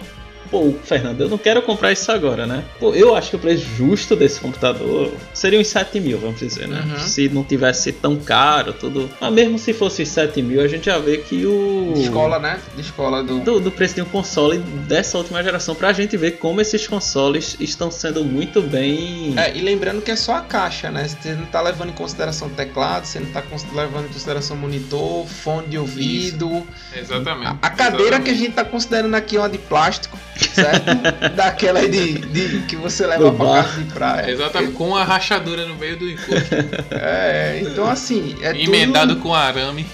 Pô, 0.50 0.74
Fernando, 0.84 1.22
eu 1.22 1.30
não 1.30 1.38
quero 1.38 1.62
comprar 1.62 1.91
isso 1.91 2.12
agora, 2.12 2.46
né? 2.46 2.64
Pô, 2.80 2.93
eu 2.93 3.16
acho 3.16 3.32
que 3.32 3.36
o 3.36 3.39
preço 3.39 3.66
justo 3.76 4.16
desse 4.16 4.39
computador 4.39 5.14
seria 5.34 5.60
uns 5.60 5.68
7 5.68 6.00
mil, 6.00 6.20
vamos 6.20 6.39
dizer, 6.39 6.68
né? 6.68 6.84
Uhum. 6.86 7.00
Se 7.00 7.30
não 7.30 7.43
tivesse 7.43 7.91
tão 7.91 8.16
caro, 8.18 8.74
tudo. 8.74 9.10
Mas 9.20 9.34
mesmo 9.34 9.58
se 9.58 9.74
fosse 9.74 10.06
7 10.06 10.41
mil, 10.41 10.62
a 10.62 10.68
gente 10.68 10.86
já 10.86 10.98
vê 10.98 11.18
que 11.18 11.46
o. 11.46 11.93
De 11.96 12.04
escola, 12.04 12.39
né? 12.39 12.60
De 12.76 12.82
escola 12.82 13.24
do. 13.24 13.39
Do, 13.39 13.60
do 13.60 13.72
preço 13.72 13.96
de 13.96 14.02
um 14.02 14.06
console 14.06 14.60
dessa 14.88 15.18
última 15.18 15.43
geração, 15.43 15.76
pra 15.76 15.91
gente 15.93 16.16
ver 16.18 16.32
como 16.32 16.62
esses 16.62 16.88
consoles 16.88 17.58
estão 17.60 17.89
sendo 17.91 18.24
muito 18.24 18.62
bem. 18.62 19.34
É, 19.38 19.56
e 19.56 19.62
lembrando 19.62 20.02
que 20.02 20.12
é 20.12 20.16
só 20.16 20.36
a 20.36 20.41
caixa, 20.41 20.91
né? 20.91 21.08
Você 21.08 21.34
não 21.34 21.46
tá 21.46 21.62
levando 21.62 21.89
em 21.89 21.93
consideração 21.93 22.50
teclado, 22.50 23.06
você 23.06 23.20
não 23.20 23.32
tá 23.32 23.43
levando 23.74 24.06
em 24.06 24.10
consideração 24.10 24.56
monitor, 24.56 25.26
fone 25.26 25.68
de 25.68 25.78
ouvido. 25.78 26.66
Exatamente. 26.96 27.58
A, 27.62 27.68
a 27.68 27.70
cadeira 27.70 28.20
que 28.20 28.30
a 28.30 28.34
Exatamente. 28.34 28.38
gente 28.38 28.54
tá 28.54 28.66
considerando 28.66 29.16
aqui 29.16 29.38
é 29.38 29.39
uma 29.39 29.50
de 29.50 29.58
plástico, 29.58 30.18
certo? 30.38 30.86
Daquela 31.36 31.79
aí 31.79 31.89
de, 31.89 32.13
de- 32.19 32.59
que 32.67 32.75
você 32.75 33.05
leva 33.05 33.23
Do 33.31 33.33
pra 33.38 33.45
bar. 33.45 33.63
casa 33.63 33.81
de 33.81 33.93
praia. 33.93 34.31
Exatamente, 34.31 34.73
com 34.73 34.95
a 34.95 35.03
rachadura 35.03 35.65
no 35.65 35.75
meio 35.75 35.97
do 35.97 36.09
encosto, 36.09 36.55
É, 36.91 37.61
então 37.63 37.86
assim, 37.89 38.36
é 38.41 38.51
emendado 38.61 39.13
tudo... 39.15 39.23
com 39.23 39.33
arame. 39.33 39.86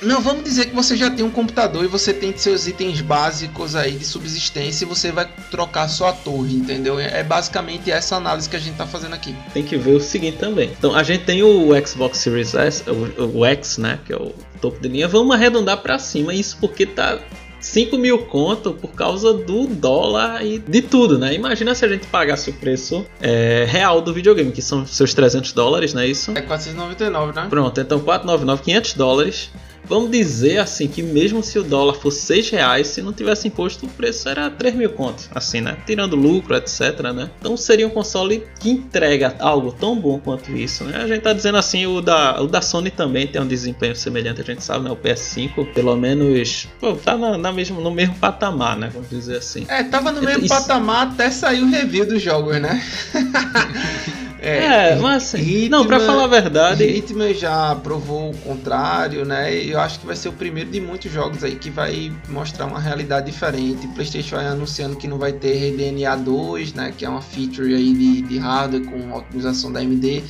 Não, 0.00 0.20
vamos 0.20 0.42
dizer 0.42 0.66
que 0.66 0.74
você 0.74 0.96
já 0.96 1.08
tem 1.08 1.24
um 1.24 1.30
computador 1.30 1.84
e 1.84 1.86
você 1.86 2.12
tem 2.12 2.36
seus 2.36 2.66
itens 2.66 3.00
básicos 3.00 3.76
aí 3.76 3.92
de 3.92 4.04
subsistência 4.04 4.84
e 4.84 4.88
você 4.88 5.12
vai 5.12 5.28
trocar 5.48 5.86
só 5.86 6.08
a 6.08 6.12
torre, 6.12 6.56
entendeu? 6.56 6.98
É 6.98 7.22
basicamente 7.22 7.88
essa 7.88 8.16
análise 8.16 8.48
que 8.48 8.56
a 8.56 8.58
gente 8.58 8.74
tá 8.74 8.84
fazendo 8.84 9.14
aqui. 9.14 9.32
tem 9.54 9.62
que 9.62 9.76
ver 9.76 9.92
o 9.94 10.00
seguinte 10.00 10.38
também. 10.38 10.72
Então 10.76 10.92
a 10.96 11.04
gente 11.04 11.22
tem 11.22 11.44
o 11.44 11.68
Xbox 11.86 12.18
Series 12.18 12.52
S, 12.52 12.82
o, 12.90 13.38
o 13.38 13.46
X, 13.46 13.78
né? 13.78 14.00
Que 14.04 14.12
é 14.12 14.16
o 14.16 14.34
topo 14.60 14.80
de 14.80 14.88
linha. 14.88 15.06
Vamos 15.06 15.36
arredondar 15.36 15.76
pra 15.76 15.96
cima. 16.00 16.34
Isso 16.34 16.56
porque 16.60 16.84
tá 16.84 17.20
5 17.62 17.96
mil 17.96 18.18
conto 18.18 18.72
por 18.72 18.90
causa 18.92 19.32
do 19.32 19.66
dólar 19.66 20.44
e 20.44 20.58
de 20.58 20.82
tudo, 20.82 21.18
né? 21.18 21.32
Imagina 21.32 21.74
se 21.74 21.84
a 21.84 21.88
gente 21.88 22.06
pagasse 22.08 22.50
o 22.50 22.52
preço 22.52 23.06
é, 23.20 23.64
real 23.68 24.00
do 24.00 24.12
videogame, 24.12 24.50
que 24.50 24.60
são 24.60 24.84
seus 24.84 25.14
300 25.14 25.52
dólares, 25.52 25.94
não 25.94 26.02
é 26.02 26.06
isso? 26.08 26.32
É 26.32 26.42
499, 26.42 27.32
né? 27.34 27.46
Pronto, 27.48 27.80
então 27.80 28.00
499, 28.00 28.62
500 28.62 28.94
dólares. 28.94 29.50
Vamos 29.92 30.10
dizer 30.10 30.58
assim 30.58 30.88
que 30.88 31.02
mesmo 31.02 31.42
se 31.42 31.58
o 31.58 31.62
dólar 31.62 31.94
fosse 31.94 32.20
6 32.22 32.50
reais, 32.50 32.86
se 32.88 33.02
não 33.02 33.12
tivesse 33.12 33.48
imposto, 33.48 33.86
o 33.86 33.88
preço 33.88 34.28
era 34.28 34.48
3 34.50 34.74
mil 34.74 34.90
contos, 34.90 35.28
assim, 35.34 35.60
né? 35.60 35.76
Tirando 35.86 36.16
lucro, 36.16 36.54
etc, 36.56 37.00
né? 37.14 37.30
Então 37.38 37.56
seria 37.56 37.86
um 37.86 37.90
console 37.90 38.42
que 38.60 38.70
entrega 38.70 39.36
algo 39.38 39.72
tão 39.72 39.94
bom 39.98 40.18
quanto 40.18 40.50
isso, 40.56 40.84
né? 40.84 40.96
A 41.02 41.06
gente 41.06 41.20
tá 41.20 41.32
dizendo 41.32 41.58
assim, 41.58 41.86
o 41.86 42.00
da, 42.00 42.40
o 42.40 42.46
da 42.46 42.62
Sony 42.62 42.90
também 42.90 43.26
tem 43.26 43.40
um 43.40 43.46
desempenho 43.46 43.94
semelhante, 43.94 44.40
a 44.40 44.44
gente 44.44 44.62
sabe, 44.64 44.84
né? 44.84 44.90
O 44.90 44.96
PS5, 44.96 45.72
pelo 45.72 45.94
menos, 45.96 46.66
pô, 46.80 46.94
tá 46.94 47.16
na, 47.16 47.36
na 47.36 47.52
mesmo, 47.52 47.80
no 47.80 47.90
mesmo 47.90 48.14
patamar, 48.16 48.76
né? 48.76 48.90
Vamos 48.92 49.10
dizer 49.10 49.36
assim. 49.36 49.64
É, 49.68 49.82
tava 49.82 50.10
no 50.12 50.22
mesmo 50.22 50.44
Isso- 50.44 50.54
patamar 50.54 51.08
até 51.08 51.30
sair 51.30 51.62
o 51.62 51.68
review 51.70 52.06
dos 52.06 52.22
jogos, 52.22 52.60
né? 52.60 52.82
É, 54.44 54.96
mas 54.96 55.34
assim, 55.34 55.68
não, 55.68 55.86
pra 55.86 56.00
falar 56.00 56.24
a 56.24 56.26
verdade, 56.26 56.82
Hitman 56.84 57.32
já 57.32 57.76
provou 57.76 58.30
o 58.30 58.36
contrário, 58.38 59.24
né? 59.24 59.54
E 59.54 59.70
eu 59.70 59.78
acho 59.78 60.00
que 60.00 60.06
vai 60.06 60.16
ser 60.16 60.30
o 60.30 60.32
primeiro 60.32 60.68
de 60.68 60.80
muitos 60.80 61.12
jogos 61.12 61.44
aí 61.44 61.54
que 61.54 61.70
vai 61.70 62.12
mostrar 62.28 62.66
uma 62.66 62.80
realidade 62.80 63.30
diferente. 63.30 63.86
PlayStation 63.88 64.34
vai 64.34 64.46
anunciando 64.46 64.96
que 64.96 65.06
não 65.06 65.16
vai 65.16 65.32
ter 65.32 65.70
RDNA 65.70 66.16
2, 66.16 66.74
né? 66.74 66.92
Que 66.96 67.04
é 67.04 67.08
uma 67.08 67.22
feature 67.22 67.72
aí 67.72 67.92
de, 67.92 68.22
de 68.22 68.38
hardware 68.38 68.84
com 68.84 69.12
otimização 69.12 69.72
da 69.72 69.78
AMD. 69.78 70.24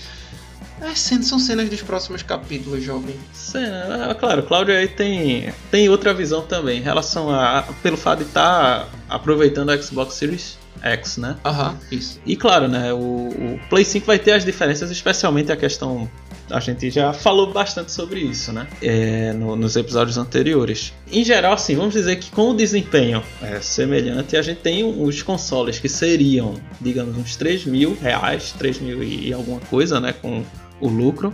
É, 0.83 0.95
são 0.95 1.39
cenas 1.39 1.71
dos 1.71 1.81
próximos 1.81 2.23
capítulos, 2.23 2.83
jovem. 2.83 3.15
Cena, 3.33 4.11
ah, 4.11 4.15
claro, 4.15 4.43
o 4.43 4.45
Cláudio 4.45 4.77
aí 4.77 4.89
tem, 4.89 5.55
tem 5.71 5.89
outra 5.89 6.13
visão 6.13 6.43
também 6.43 6.81
em 6.81 6.83
relação 6.83 7.31
a. 7.31 7.65
pelo 7.83 7.97
fato 7.97 8.19
de 8.19 8.25
estar 8.25 8.89
aproveitando 9.09 9.71
a 9.71 9.81
Xbox 9.81 10.15
Series 10.15 10.62
X, 10.81 11.17
né? 11.19 11.37
Aham, 11.45 11.77
isso. 11.91 12.21
E 12.27 12.35
claro, 12.37 12.69
né, 12.69 12.93
o, 12.93 12.97
o 12.97 13.61
Play 13.69 13.85
5 13.85 14.07
vai 14.07 14.19
ter 14.19 14.33
as 14.33 14.45
diferenças, 14.45 14.91
especialmente 14.91 15.53
a 15.53 15.57
questão. 15.57 16.09
A 16.51 16.61
gente 16.61 16.91
já 16.91 17.13
falou 17.13 17.53
bastante 17.53 17.93
sobre 17.93 18.21
isso, 18.21 18.53
né? 18.53 18.67
É, 18.83 19.33
no- 19.33 19.55
nos 19.57 19.77
episódios 19.77 20.19
anteriores. 20.19 20.93
Em 21.11 21.25
geral, 21.25 21.53
assim, 21.55 21.75
vamos 21.77 21.95
dizer 21.95 22.17
que 22.17 22.31
com 22.31 22.51
o 22.51 22.55
desempenho 22.55 23.23
é, 23.41 23.61
semelhante, 23.61 24.37
a 24.37 24.43
gente 24.43 24.59
tem 24.61 24.83
os 24.85 25.23
consoles 25.23 25.79
que 25.79 25.89
seriam, 25.89 26.55
digamos, 26.81 27.17
uns 27.17 27.37
3 27.37 27.65
mil 27.65 27.97
reais, 28.03 28.53
3 28.59 28.81
mil 28.81 29.03
e, 29.03 29.29
e 29.29 29.33
alguma 29.33 29.61
coisa, 29.61 29.99
né? 30.01 30.13
Com 30.13 30.43
o 30.81 30.89
lucro, 30.89 31.33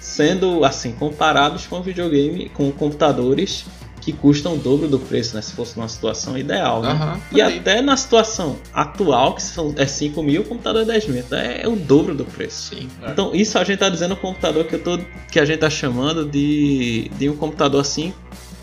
sendo 0.00 0.64
assim 0.64 0.92
comparados 0.92 1.66
com 1.66 1.80
videogame, 1.82 2.48
com 2.48 2.72
computadores 2.72 3.64
que 4.06 4.12
custam 4.12 4.54
o 4.54 4.56
dobro 4.56 4.86
do 4.86 5.00
preço, 5.00 5.34
né? 5.34 5.42
Se 5.42 5.52
fosse 5.52 5.76
numa 5.76 5.88
situação 5.88 6.38
ideal, 6.38 6.80
né? 6.80 6.90
Aham, 6.90 7.20
E 7.32 7.42
aí. 7.42 7.58
até 7.58 7.82
na 7.82 7.96
situação 7.96 8.56
atual, 8.72 9.34
que 9.34 9.42
são, 9.42 9.74
é 9.76 9.84
5 9.84 10.22
mil, 10.22 10.42
o 10.42 10.44
computador 10.44 10.82
é 10.82 10.84
10 10.84 11.08
mil. 11.08 11.18
Então 11.18 11.36
é, 11.36 11.66
o 11.66 11.74
dobro 11.74 12.14
do 12.14 12.24
preço. 12.24 12.72
Sim. 12.76 12.88
Então 13.04 13.34
isso 13.34 13.58
a 13.58 13.64
gente 13.64 13.80
tá 13.80 13.88
dizendo 13.88 14.14
um 14.14 14.18
computador 14.18 14.64
que, 14.64 14.76
eu 14.76 14.78
tô, 14.84 15.00
que 15.32 15.40
a 15.40 15.44
gente 15.44 15.58
tá 15.58 15.68
chamando 15.68 16.24
de, 16.24 17.10
de 17.18 17.28
um 17.28 17.36
computador 17.36 17.80
assim 17.80 18.14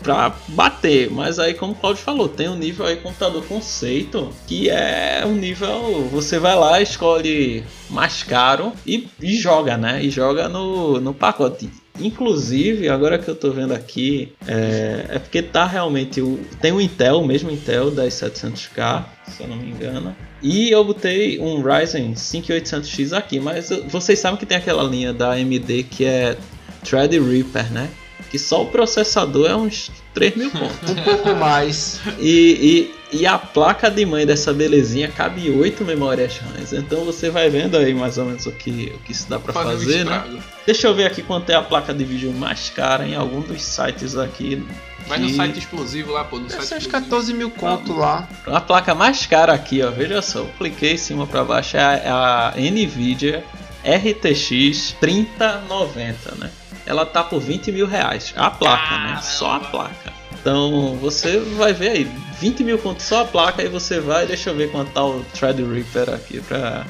pra 0.02 0.34
bater. 0.48 1.10
Mas 1.10 1.38
aí, 1.38 1.52
como 1.52 1.72
o 1.72 1.76
Claudio 1.76 2.02
falou, 2.02 2.26
tem 2.26 2.48
um 2.48 2.56
nível 2.56 2.86
aí 2.86 2.96
computador 2.96 3.44
conceito 3.44 4.30
que 4.46 4.70
é 4.70 5.24
um 5.26 5.34
nível. 5.34 6.08
Você 6.10 6.38
vai 6.38 6.56
lá, 6.56 6.80
escolhe 6.80 7.62
mais 7.90 8.22
caro 8.22 8.72
e, 8.86 9.08
e 9.20 9.36
joga, 9.36 9.76
né? 9.76 10.02
E 10.02 10.08
joga 10.08 10.48
no, 10.48 10.98
no 11.02 11.12
pacote. 11.12 11.68
Inclusive, 12.00 12.88
agora 12.88 13.18
que 13.18 13.28
eu 13.28 13.36
tô 13.36 13.52
vendo 13.52 13.72
aqui, 13.72 14.32
é, 14.48 15.06
é 15.10 15.18
porque 15.18 15.40
tá 15.42 15.64
realmente. 15.64 16.20
O, 16.20 16.40
tem 16.60 16.72
o 16.72 16.80
Intel, 16.80 17.20
o 17.20 17.26
mesmo 17.26 17.50
Intel 17.50 17.90
das 17.90 18.14
700K, 18.14 19.04
se 19.28 19.42
eu 19.42 19.48
não 19.48 19.56
me 19.56 19.70
engano. 19.70 20.14
E 20.42 20.70
eu 20.70 20.84
botei 20.84 21.38
um 21.38 21.62
Ryzen 21.62 22.14
5800X 22.14 23.16
aqui, 23.16 23.38
mas 23.38 23.70
vocês 23.88 24.18
sabem 24.18 24.38
que 24.38 24.44
tem 24.44 24.56
aquela 24.56 24.82
linha 24.82 25.12
da 25.12 25.32
AMD 25.32 25.84
que 25.84 26.04
é 26.04 26.36
Threadripper, 26.84 27.72
né? 27.72 27.88
Que 28.30 28.38
só 28.38 28.62
o 28.62 28.66
processador 28.66 29.48
é 29.48 29.54
uns 29.54 29.90
3 30.12 30.36
mil 30.36 30.50
pontos. 30.50 30.90
Um 30.90 31.02
pouco 31.04 31.34
mais. 31.36 32.00
E, 32.18 32.90
e, 32.90 32.94
e 33.14 33.26
a 33.26 33.38
placa 33.38 33.90
de 33.90 34.04
mãe 34.04 34.26
dessa 34.26 34.52
belezinha 34.52 35.08
cabe 35.08 35.50
8 35.50 35.84
memórias 35.84 36.38
RAM. 36.38 36.78
Então 36.78 37.04
você 37.04 37.30
vai 37.30 37.48
vendo 37.48 37.76
aí 37.76 37.94
mais 37.94 38.18
ou 38.18 38.24
menos 38.26 38.46
o 38.46 38.52
que, 38.52 38.92
o 38.94 38.98
que 39.00 39.12
isso 39.12 39.28
dá 39.28 39.38
pra 39.38 39.52
Fazer 39.52 40.06
um 40.06 40.10
né? 40.10 40.40
Deixa 40.66 40.86
eu 40.86 40.94
ver 40.94 41.06
aqui 41.06 41.22
quanto 41.22 41.50
é 41.50 41.54
a 41.54 41.62
placa 41.62 41.92
de 41.94 42.04
vídeo 42.04 42.32
mais 42.32 42.70
cara 42.70 43.06
em 43.06 43.14
algum 43.14 43.40
dos 43.40 43.62
sites 43.62 44.16
aqui. 44.16 44.66
Mas 45.06 45.20
no 45.20 45.26
que- 45.26 45.34
site 45.36 45.58
explosivo 45.58 46.12
lá, 46.12 46.24
pô, 46.24 46.36
no 46.38 46.46
Deve 46.46 46.54
site 46.62 46.66
ser 46.68 46.74
uns 46.76 46.82
exclusivo. 46.84 47.10
14 47.10 47.34
mil 47.34 47.50
conto 47.50 47.94
lá. 47.94 48.26
A 48.46 48.60
placa 48.60 48.94
mais 48.94 49.26
cara 49.26 49.52
aqui, 49.52 49.82
ó, 49.82 49.90
veja 49.90 50.22
só, 50.22 50.38
eu 50.38 50.50
cliquei 50.58 50.94
em 50.94 50.96
cima 50.96 51.26
para 51.26 51.44
baixo, 51.44 51.76
é 51.76 51.80
a, 52.08 52.54
a 52.56 52.60
Nvidia 52.60 53.44
RTX 53.84 54.96
3090, 54.98 56.34
né? 56.36 56.50
Ela 56.86 57.06
tá 57.06 57.22
por 57.22 57.40
20 57.40 57.72
mil 57.72 57.86
reais, 57.86 58.32
a 58.36 58.50
placa, 58.50 58.98
né? 58.98 59.20
Só 59.22 59.52
a 59.56 59.60
placa. 59.60 60.12
Então 60.44 60.98
você 61.00 61.38
vai 61.38 61.72
ver 61.72 61.88
aí, 61.88 62.04
20 62.38 62.62
mil 62.64 62.76
conto 62.78 63.02
só 63.02 63.22
a 63.22 63.24
placa, 63.24 63.62
aí 63.62 63.68
você 63.68 63.98
vai, 63.98 64.26
deixa 64.26 64.50
eu 64.50 64.54
ver 64.54 64.70
quanto 64.70 64.90
tá 64.90 65.02
o 65.02 65.24
Threadripper 65.32 66.10
aqui 66.10 66.38
pra. 66.42 66.84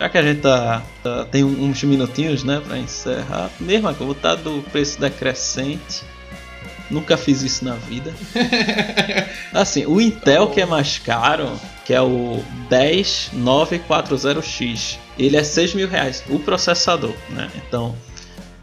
Já 0.00 0.08
que 0.08 0.18
a 0.18 0.22
gente 0.22 0.40
tá, 0.40 0.82
tá- 1.04 1.24
tem 1.26 1.44
uns 1.44 1.84
minutinhos, 1.84 2.42
né, 2.42 2.60
pra 2.66 2.76
encerrar. 2.76 3.48
Mesmo 3.60 3.94
que 3.94 4.00
eu 4.00 4.06
vou 4.08 4.14
botar 4.16 4.34
do 4.34 4.60
preço 4.72 4.98
decrescente. 5.00 6.02
Nunca 6.90 7.16
fiz 7.16 7.42
isso 7.42 7.64
na 7.64 7.74
vida. 7.74 8.12
Assim, 9.54 9.86
o 9.86 10.00
Intel 10.00 10.48
que 10.48 10.60
é 10.60 10.66
mais 10.66 10.98
caro, 10.98 11.52
que 11.84 11.94
é 11.94 12.02
o 12.02 12.42
10940X, 12.68 14.98
ele 15.18 15.36
é 15.36 15.42
6 15.44 15.74
mil 15.74 15.88
reais, 15.88 16.22
o 16.28 16.38
processador, 16.40 17.14
né? 17.30 17.48
Então, 17.56 17.94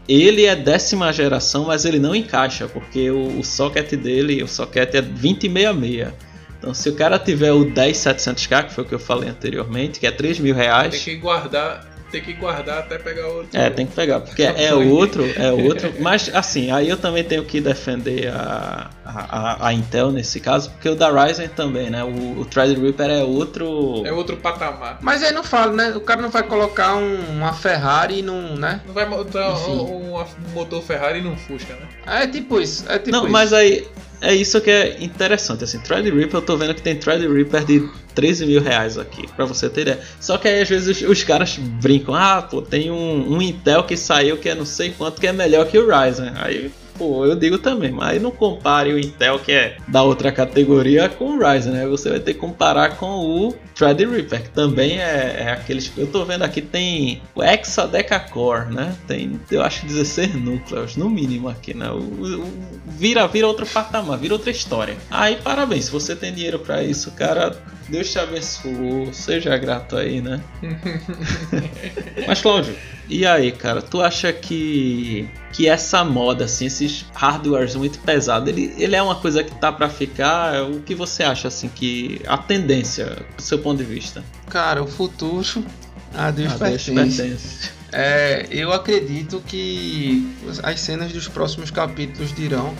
ele 0.08 0.44
é 0.44 0.54
décima 0.54 1.12
geração, 1.12 1.64
mas 1.64 1.84
ele 1.84 1.98
não 1.98 2.14
encaixa, 2.14 2.68
porque 2.68 3.10
o, 3.10 3.38
o 3.38 3.44
socket 3.44 3.94
dele, 3.94 4.42
o 4.42 4.48
socket 4.48 4.94
é 4.94 5.00
2066. 5.00 6.12
Então, 6.58 6.72
se 6.72 6.88
o 6.88 6.94
cara 6.94 7.18
tiver 7.18 7.52
o 7.52 7.66
10700K, 7.66 8.68
que 8.68 8.72
foi 8.72 8.84
o 8.84 8.86
que 8.86 8.94
eu 8.94 8.98
falei 8.98 9.28
anteriormente, 9.28 10.00
que 10.00 10.06
é 10.06 10.10
3 10.10 10.38
mil 10.38 10.54
Tem 10.54 10.64
reais, 10.64 11.02
que 11.02 11.16
guardar, 11.16 11.86
tem 12.14 12.22
que 12.22 12.32
guardar 12.34 12.78
até 12.78 12.96
pegar 12.98 13.26
outro. 13.26 13.48
é, 13.52 13.68
tem 13.70 13.86
que 13.86 13.92
pegar, 13.94 14.20
porque 14.20 14.42
é 14.44 14.72
outro, 14.74 15.24
é 15.36 15.50
outro. 15.50 15.92
Mas 15.98 16.30
assim, 16.32 16.70
aí 16.70 16.88
eu 16.88 16.96
também 16.96 17.24
tenho 17.24 17.44
que 17.44 17.60
defender 17.60 18.28
a, 18.28 18.88
a, 19.04 19.64
a- 19.64 19.68
a 19.68 19.72
Intel 19.72 20.12
nesse 20.12 20.38
caso, 20.38 20.70
porque 20.70 20.88
o 20.88 20.94
da 20.94 21.10
Ryzen 21.10 21.48
também, 21.48 21.90
né? 21.90 22.04
O, 22.04 22.40
o 22.40 22.44
Threadripper 22.44 23.10
é 23.10 23.24
outro. 23.24 24.02
É 24.06 24.12
outro 24.12 24.36
patamar. 24.36 24.98
Mas 25.00 25.22
aí 25.24 25.32
não 25.32 25.42
fala, 25.42 25.72
né? 25.72 25.92
O 25.96 26.00
cara 26.00 26.22
não 26.22 26.30
vai 26.30 26.44
colocar 26.44 26.94
um- 26.94 27.30
uma 27.36 27.52
Ferrari 27.52 28.22
num, 28.22 28.54
né? 28.56 28.80
Não 28.86 28.94
vai 28.94 29.06
botar 29.06 29.54
um, 29.68 30.14
um 30.20 30.24
motor 30.52 30.82
Ferrari 30.82 31.20
num 31.20 31.36
Fusca, 31.36 31.74
né? 31.74 31.88
É 32.22 32.26
tipo 32.28 32.60
isso, 32.60 32.84
é 32.88 32.98
tipo 32.98 33.10
Não, 33.10 33.24
isso. 33.24 33.32
mas 33.32 33.52
aí 33.52 33.86
é 34.24 34.34
isso 34.34 34.60
que 34.60 34.70
é 34.70 35.02
interessante. 35.02 35.64
Assim, 35.64 35.78
Threadripper, 35.78 36.36
eu 36.36 36.42
tô 36.42 36.56
vendo 36.56 36.74
que 36.74 36.82
tem 36.82 36.96
Threadripper 36.96 37.64
de 37.64 37.88
13 38.14 38.46
mil 38.46 38.60
reais 38.60 38.96
aqui, 38.98 39.26
pra 39.36 39.44
você 39.44 39.68
ter 39.68 39.82
ideia. 39.82 40.00
Só 40.20 40.38
que 40.38 40.48
aí 40.48 40.62
às 40.62 40.68
vezes 40.68 41.02
os, 41.02 41.08
os 41.08 41.22
caras 41.24 41.56
brincam, 41.56 42.14
ah, 42.14 42.42
pô, 42.42 42.62
tem 42.62 42.90
um, 42.90 43.34
um 43.34 43.42
Intel 43.42 43.84
que 43.84 43.96
saiu 43.96 44.38
que 44.38 44.48
é 44.48 44.54
não 44.54 44.64
sei 44.64 44.90
quanto 44.90 45.20
que 45.20 45.26
é 45.26 45.32
melhor 45.32 45.66
que 45.66 45.78
o 45.78 45.86
Ryzen. 45.86 46.32
Aí. 46.36 46.72
Pô, 46.96 47.24
eu 47.26 47.34
digo 47.34 47.58
também, 47.58 47.90
mas 47.90 48.22
não 48.22 48.30
compare 48.30 48.92
o 48.92 48.98
Intel 48.98 49.38
que 49.40 49.50
é 49.50 49.76
da 49.88 50.02
outra 50.04 50.30
categoria 50.30 51.08
com 51.08 51.36
o 51.36 51.38
Ryzen, 51.38 51.72
né? 51.72 51.86
Você 51.86 52.08
vai 52.08 52.20
ter 52.20 52.34
que 52.34 52.40
comparar 52.40 52.96
com 52.96 53.06
o 53.06 53.52
Threadripper, 53.74 54.42
que 54.44 54.50
também 54.50 55.00
é, 55.00 55.36
é 55.40 55.50
aqueles. 55.50 55.90
Eu 55.96 56.06
tô 56.06 56.24
vendo 56.24 56.42
aqui 56.42 56.62
tem 56.62 57.20
o 57.34 57.42
Exadeca 57.42 58.20
Core, 58.20 58.72
né? 58.72 58.94
Tem, 59.08 59.40
eu 59.50 59.62
acho, 59.62 59.84
16 59.86 60.34
núcleos, 60.36 60.96
no 60.96 61.10
mínimo 61.10 61.48
aqui, 61.48 61.74
né? 61.74 61.90
O, 61.90 61.96
o- 61.98 62.52
vira, 62.86 63.26
vira 63.26 63.48
outro 63.48 63.66
patamar, 63.66 64.16
vira 64.18 64.34
outra 64.34 64.50
história. 64.52 64.96
Aí, 65.10 65.36
parabéns, 65.42 65.86
se 65.86 65.90
você 65.90 66.14
tem 66.14 66.32
dinheiro 66.32 66.60
pra 66.60 66.82
isso, 66.84 67.10
cara, 67.10 67.56
Deus 67.88 68.10
te 68.12 68.18
abençoe, 68.20 69.12
seja 69.12 69.56
grato 69.58 69.96
aí, 69.96 70.20
né? 70.20 70.40
Mas, 72.26 72.40
Cláudio, 72.40 72.74
e 73.08 73.26
aí, 73.26 73.52
cara, 73.52 73.82
tu 73.82 74.00
acha 74.00 74.32
que 74.32 75.28
que 75.54 75.68
essa 75.68 76.04
moda, 76.04 76.46
assim, 76.46 76.66
esses 76.66 77.06
hardwares 77.14 77.76
muito 77.76 78.00
pesados, 78.00 78.48
ele, 78.48 78.74
ele 78.76 78.96
é 78.96 79.00
uma 79.00 79.14
coisa 79.14 79.42
que 79.42 79.54
tá 79.54 79.70
pra 79.70 79.88
ficar? 79.88 80.64
O 80.64 80.80
que 80.80 80.96
você 80.96 81.22
acha, 81.22 81.46
assim, 81.46 81.68
que 81.68 82.20
a 82.26 82.36
tendência, 82.36 83.24
do 83.36 83.40
seu 83.40 83.60
ponto 83.60 83.78
de 83.78 83.84
vista? 83.84 84.22
Cara, 84.50 84.82
o 84.82 84.86
futuro 84.86 85.64
a 86.12 86.32
Deus 86.32 86.54
Deus 86.54 86.58
pertence. 86.58 86.92
pertence. 86.92 87.70
É, 87.92 88.48
eu 88.50 88.72
acredito 88.72 89.40
que 89.46 90.28
as 90.64 90.80
cenas 90.80 91.12
dos 91.12 91.28
próximos 91.28 91.70
capítulos 91.70 92.34
dirão. 92.34 92.74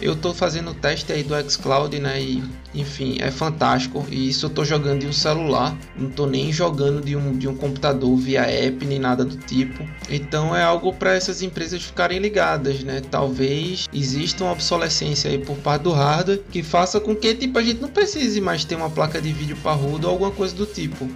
Eu 0.00 0.16
tô 0.16 0.34
fazendo 0.34 0.70
o 0.70 0.74
teste 0.74 1.12
aí 1.12 1.22
do 1.22 1.34
xCloud, 1.50 1.98
né? 1.98 2.20
E, 2.20 2.42
enfim, 2.74 3.16
é 3.20 3.30
fantástico. 3.30 4.04
E 4.10 4.28
isso 4.28 4.46
eu 4.46 4.50
tô 4.50 4.64
jogando 4.64 5.00
de 5.00 5.06
um 5.06 5.12
celular. 5.12 5.76
Não 5.96 6.10
tô 6.10 6.26
nem 6.26 6.52
jogando 6.52 7.00
de 7.00 7.16
um, 7.16 7.36
de 7.36 7.48
um 7.48 7.56
computador 7.56 8.16
via 8.16 8.42
app 8.42 8.84
nem 8.84 8.98
nada 8.98 9.24
do 9.24 9.36
tipo. 9.36 9.86
Então 10.08 10.54
é 10.54 10.62
algo 10.62 10.92
para 10.92 11.14
essas 11.14 11.42
empresas 11.42 11.82
ficarem 11.82 12.18
ligadas, 12.18 12.82
né? 12.82 13.02
Talvez 13.10 13.88
exista 13.92 14.44
uma 14.44 14.52
obsolescência 14.52 15.30
aí 15.30 15.38
por 15.38 15.56
parte 15.58 15.82
do 15.82 15.92
hardware 15.92 16.42
que 16.50 16.62
faça 16.62 17.00
com 17.00 17.14
que 17.14 17.34
tipo, 17.34 17.58
a 17.58 17.62
gente 17.62 17.80
não 17.80 17.88
precise 17.88 18.40
mais 18.40 18.64
ter 18.64 18.74
uma 18.74 18.90
placa 18.90 19.20
de 19.20 19.32
vídeo 19.32 19.56
parrudo 19.62 20.06
ou 20.06 20.12
alguma 20.12 20.30
coisa 20.30 20.54
do 20.54 20.66
tipo. 20.66 21.08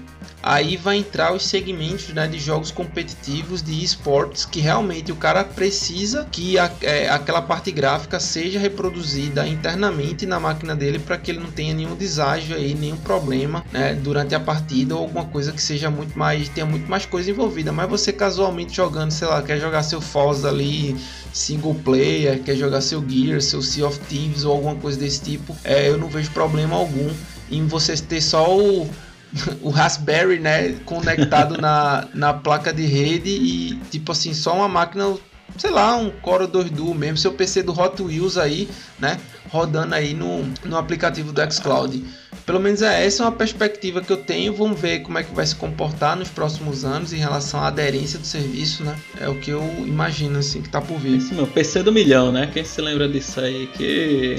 Aí 0.43 0.77
vai 0.77 0.99
entrar 0.99 1.35
os 1.35 1.45
segmentos 1.45 2.09
né, 2.09 2.27
de 2.27 2.39
jogos 2.39 2.71
competitivos 2.71 3.63
de 3.63 3.83
esportes 3.83 4.45
que 4.45 4.61
realmente 4.61 5.11
o 5.11 5.17
cara 5.17 5.45
precisa 5.45 6.27
que 6.31 6.59
a, 6.59 6.71
é, 6.81 7.09
aquela 7.09 7.43
parte 7.43 7.71
gráfica 7.73 8.21
seja 8.21 8.59
reproduzida 8.59 9.47
internamente 9.47 10.27
na 10.27 10.39
máquina 10.39 10.75
dele 10.77 10.99
para 10.99 11.19
que 11.19 11.31
ele 11.31 11.41
não 11.41 11.51
tenha 11.51 11.75
nenhum 11.75 11.95
deságio 11.95 12.57
aí, 12.57 12.75
nenhum 12.75 12.97
problema 12.97 13.65
né, 13.73 13.95
durante 13.95 14.35
a 14.35 14.41
partida 14.41 14.95
ou 14.95 15.03
alguma 15.03 15.25
coisa 15.25 15.53
que 15.53 15.63
seja 15.63 15.91
muito 15.91 16.19
mais 16.19 16.49
tenha 16.49 16.67
muito 16.67 16.89
mais 16.89 17.05
coisa 17.05 17.31
envolvida. 17.31 17.73
Mas 17.73 17.89
você 17.89 18.13
casualmente 18.13 18.77
jogando, 18.77 19.11
sei 19.11 19.29
lá, 19.29 19.43
quer 19.43 19.59
jogar 19.59 19.83
seu 19.83 20.01
Forza 20.01 20.49
ali 20.49 20.97
single 21.33 21.75
player, 21.75 22.43
quer 22.43 22.57
jogar 22.57 22.81
seu 22.81 23.05
Gear, 23.09 23.41
seu 23.41 23.63
Sea 23.63 23.87
of 23.87 23.99
Thieves 24.01 24.45
ou 24.45 24.53
alguma 24.53 24.77
coisa 24.77 24.99
desse 24.99 25.21
tipo, 25.21 25.57
é, 25.65 25.89
eu 25.89 25.99
não 25.99 26.09
vejo 26.09 26.31
problema 26.31 26.77
algum 26.77 27.11
em 27.51 27.67
você 27.67 27.97
ter 27.97 28.21
só 28.21 28.57
o 28.57 28.89
o 29.63 29.71
Raspberry, 29.71 30.39
né, 30.39 30.73
conectado 30.85 31.61
na, 31.61 32.07
na 32.15 32.35
placa 32.35 32.73
de 32.73 32.87
rede 32.87 33.31
e 33.31 33.77
tipo 33.91 34.13
assim, 34.13 34.33
só 34.33 34.55
uma 34.55 34.69
máquina, 34.69 35.17
sei 35.57 35.71
lá, 35.71 35.97
um 35.97 36.11
Core 36.11 36.47
2 36.47 36.71
Duo 36.71 36.95
mesmo, 36.95 37.19
seu 37.19 37.33
PC 37.33 37.63
do 37.63 37.79
Hot 37.79 38.03
Wheels 38.03 38.37
aí, 38.37 38.69
né, 38.99 39.19
rodando 39.51 39.95
aí 39.95 40.15
no, 40.15 40.45
no 40.65 40.77
aplicativo 40.77 41.33
do 41.33 41.53
xCloud. 41.53 42.03
Pelo 42.49 42.61
menos 42.61 42.81
é 42.81 43.05
essa 43.05 43.23
é 43.23 43.27
uma 43.27 43.33
perspectiva 43.33 44.01
que 44.01 44.11
eu 44.11 44.17
tenho. 44.17 44.55
Vamos 44.55 44.81
ver 44.81 45.01
como 45.01 45.19
é 45.19 45.23
que 45.23 45.35
vai 45.35 45.45
se 45.45 45.55
comportar 45.55 46.17
nos 46.17 46.31
próximos 46.31 46.83
anos 46.83 47.13
em 47.13 47.19
relação 47.19 47.61
à 47.61 47.67
aderência 47.67 48.19
do 48.19 48.27
serviço, 48.27 48.83
né? 48.85 48.97
É 49.21 49.29
o 49.29 49.35
que 49.35 49.51
eu 49.51 49.63
imagino 49.87 50.39
assim 50.39 50.63
que 50.63 50.69
tá 50.71 50.81
por 50.81 50.99
vir. 50.99 51.19
Esse 51.19 51.35
meu 51.35 51.47
PC 51.47 51.83
do 51.83 51.93
milhão, 51.93 52.33
né? 52.33 52.49
Quem 52.51 52.65
se 52.65 52.81
lembra 52.81 53.07
disso 53.07 53.39
aí 53.39 53.67
que, 53.77 54.37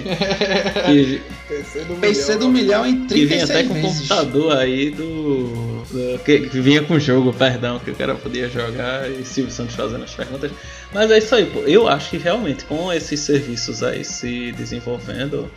que... 0.88 1.22
PC 1.48 1.80
do 1.82 1.96
PC 1.96 2.22
milhão, 2.34 2.40
do 2.40 2.50
milhão 2.50 2.86
em 2.88 3.06
36 3.06 3.10
que 3.10 3.26
vinha 3.26 3.44
até 3.44 3.64
com 3.64 3.74
vezes. 3.76 4.08
computador 4.08 4.58
aí 4.58 4.90
do, 4.90 5.84
do 5.92 6.20
que, 6.24 6.50
que, 6.50 6.60
vinha 6.60 6.82
com 6.82 7.00
jogo, 7.00 7.32
perdão, 7.32 7.78
que 7.78 7.92
o 7.92 7.96
cara 7.96 8.16
podia 8.16 8.50
jogar 8.50 9.08
e 9.08 9.24
Silvio 9.24 9.54
Santos 9.54 9.76
fazendo 9.76 10.04
as 10.04 10.16
perguntas. 10.16 10.52
Mas 10.92 11.12
é 11.12 11.20
isso 11.20 11.36
aí, 11.36 11.46
pô. 11.46 11.60
Eu 11.60 11.88
acho 11.88 12.10
que 12.10 12.18
realmente 12.18 12.66
com 12.66 12.92
esses 12.92 13.20
serviços 13.20 13.84
aí 13.84 14.04
se 14.04 14.52
desenvolvendo, 14.54 14.99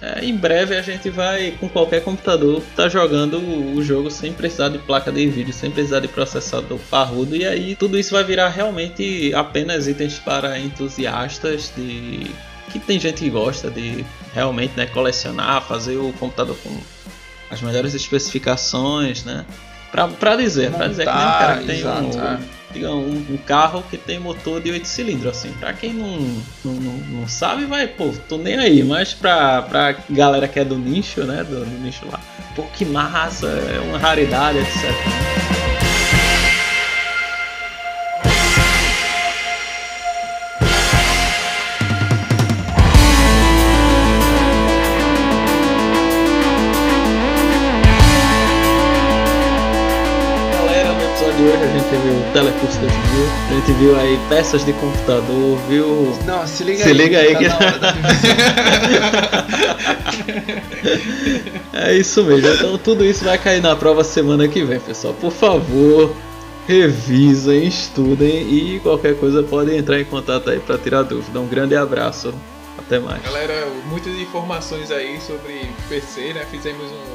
é, 0.01 0.25
em 0.25 0.37
breve 0.37 0.77
a 0.77 0.83
gente 0.83 1.11
vai 1.11 1.53
com 1.59 1.69
qualquer 1.69 2.03
computador 2.03 2.63
tá 2.77 2.89
jogando 2.89 3.39
o 3.39 3.83
jogo 3.83 4.11
sem 4.11 4.33
precisar 4.33 4.69
de 4.69 4.79
placa 4.79 5.11
de 5.11 5.27
vídeo, 5.29 5.53
sem 5.53 5.71
precisar 5.71 6.01
de 6.01 6.09
processador 6.09 6.79
parrudo. 6.91 7.37
E 7.37 7.47
aí 7.47 7.75
tudo 7.75 7.99
isso 7.99 8.13
vai 8.13 8.25
virar 8.25 8.49
realmente 8.49 9.33
apenas 9.35 9.89
itens 9.89 10.19
para 10.19 10.59
entusiastas 10.59 11.73
de 11.77 12.31
que 12.71 12.79
tem 12.79 12.99
gente 12.99 13.23
que 13.23 13.31
gosta 13.31 13.71
de 13.71 14.05
realmente 14.33 14.73
né, 14.77 14.87
colecionar, 14.87 15.63
fazer 15.63 15.97
o 15.97 16.13
computador 16.15 16.57
com 16.63 16.75
as 17.51 17.61
melhores 17.61 17.93
especificações, 17.93 19.25
né? 19.25 19.45
Pra, 19.91 20.09
pra 20.09 20.37
dizer, 20.37 20.71
Montar, 20.71 20.79
pra 20.79 20.89
dizer 20.89 21.05
que 21.05 21.13
nem 21.13 21.21
um 21.21 21.31
cara 21.31 21.59
que 21.59 21.67
tem 21.67 21.79
exato, 21.81 22.17
um, 22.17 22.23
é 22.23 22.39
digamos, 22.73 23.05
um, 23.07 23.35
um, 23.35 23.37
carro 23.37 23.83
que 23.91 23.97
tem 23.97 24.19
motor 24.19 24.61
de 24.61 24.71
8 24.71 24.87
cilindros, 24.87 25.37
assim. 25.37 25.53
Pra 25.61 25.73
quem 25.73 25.93
não, 25.93 26.19
não, 26.65 26.75
não, 26.75 26.93
não, 26.93 27.29
sabe, 27.29 27.65
vai, 27.65 27.87
pô, 27.87 28.13
tô 28.29 28.37
nem 28.37 28.59
aí. 28.59 28.83
Mas 28.83 29.15
pra, 29.15 29.63
pra 29.63 29.97
galera 30.11 30.49
que 30.49 30.59
é 30.59 30.65
do 30.65 30.79
nicho, 30.79 31.23
né, 31.25 31.45
do, 31.45 31.65
do 31.65 31.79
nicho 31.81 32.07
lá, 32.11 32.21
pô, 32.57 32.63
que 32.75 32.85
massa, 32.85 33.47
é 33.47 33.81
uma 33.81 33.99
raridade, 33.99 34.59
etc. 34.59 35.62
hoje 52.03 52.09
a 52.09 52.13
gente 52.13 52.25
viu 52.25 52.33
Telecurso 52.33 52.81
2000, 52.81 52.99
a 53.49 53.55
gente 53.55 53.73
viu 53.73 53.99
aí 53.99 54.19
peças 54.29 54.65
de 54.65 54.73
computador, 54.73 55.59
viu. 55.69 56.19
Não, 56.27 56.47
se 56.47 56.65
liga 56.65 56.83
se 56.83 56.89
aí. 56.89 56.95
Liga 56.95 57.19
aí 57.19 57.35
tá 57.35 57.39
que... 61.73 61.77
é 61.77 61.95
isso 61.95 62.25
mesmo, 62.25 62.49
então 62.49 62.79
tudo 62.79 63.05
isso 63.05 63.25
vai 63.25 63.39
cair 63.39 63.63
na 63.63 63.77
prova 63.77 64.03
semana 64.05 64.49
que 64.49 64.65
vem, 64.65 64.81
pessoal. 64.81 65.15
Por 65.15 65.33
favor, 65.33 66.15
revisem, 66.67 67.67
estudem 67.67 68.53
e 68.53 68.81
qualquer 68.81 69.17
coisa 69.17 69.43
podem 69.43 69.79
entrar 69.79 70.01
em 70.01 70.05
contato 70.05 70.51
aí 70.51 70.59
para 70.59 70.79
tirar 70.79 71.03
dúvida. 71.03 71.41
Um 71.41 71.47
grande 71.47 71.77
abraço. 71.77 72.35
Até 72.79 72.99
mais. 72.99 73.23
Galera, 73.23 73.69
muitas 73.87 74.15
informações 74.15 74.91
aí 74.91 75.21
sobre 75.21 75.69
PC, 75.89 76.33
né? 76.33 76.47
Fizemos 76.51 76.83
um 76.91 77.12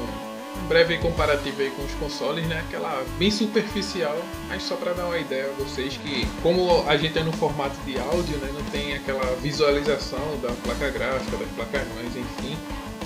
breve 0.68 0.98
comparativo 0.98 1.62
aí 1.62 1.70
com 1.70 1.82
os 1.82 1.92
consoles, 1.94 2.46
né? 2.46 2.62
Aquela 2.68 3.04
bem 3.18 3.30
superficial, 3.30 4.16
mas 4.48 4.62
só 4.62 4.76
para 4.76 4.92
dar 4.92 5.06
uma 5.06 5.18
ideia 5.18 5.46
a 5.46 5.62
vocês 5.62 5.96
que 5.96 6.26
como 6.42 6.84
a 6.86 6.96
gente 6.96 7.18
é 7.18 7.22
no 7.22 7.32
formato 7.32 7.76
de 7.86 7.98
áudio, 7.98 8.36
né, 8.36 8.50
não 8.52 8.62
tem 8.70 8.94
aquela 8.94 9.24
visualização 9.36 10.38
da 10.42 10.52
placa 10.62 10.90
gráfica, 10.90 11.36
das 11.36 11.48
placas 11.56 11.88
mães, 11.94 12.14
enfim. 12.14 12.56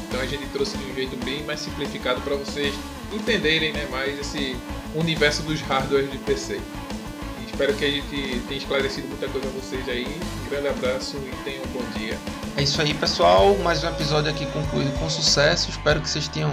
Então 0.09 0.21
a 0.21 0.27
gente 0.27 0.45
trouxe 0.47 0.77
de 0.77 0.91
um 0.91 0.95
jeito 0.95 1.17
bem 1.25 1.43
mais 1.45 1.61
simplificado 1.61 2.21
para 2.21 2.35
vocês 2.35 2.75
entenderem, 3.13 3.73
né, 3.73 3.87
mais 3.91 4.19
esse 4.19 4.57
universo 4.95 5.43
dos 5.43 5.61
hardwares 5.63 6.11
de 6.11 6.19
PC. 6.19 6.61
Espero 7.47 7.75
que 7.75 7.85
a 7.85 7.91
gente 7.91 8.43
tenha 8.49 8.59
esclarecido 8.59 9.07
muita 9.09 9.29
coisa 9.29 9.47
a 9.47 9.51
vocês 9.51 9.89
aí. 9.89 10.07
Um 10.45 10.51
grande 10.51 10.69
abraço 10.69 11.17
e 11.19 11.45
tenham 11.45 11.63
um 11.63 11.69
bom 11.69 11.85
dia. 11.97 12.19
É 12.57 12.63
isso 12.63 12.81
aí, 12.81 12.93
pessoal. 12.95 13.55
Mais 13.59 13.85
um 13.85 13.89
episódio 13.89 14.31
aqui 14.31 14.47
concluído 14.47 14.93
com 14.99 15.09
sucesso. 15.09 15.71
Espero 15.71 16.01
que 16.01 16.09
vocês 16.09 16.29
tenham 16.29 16.51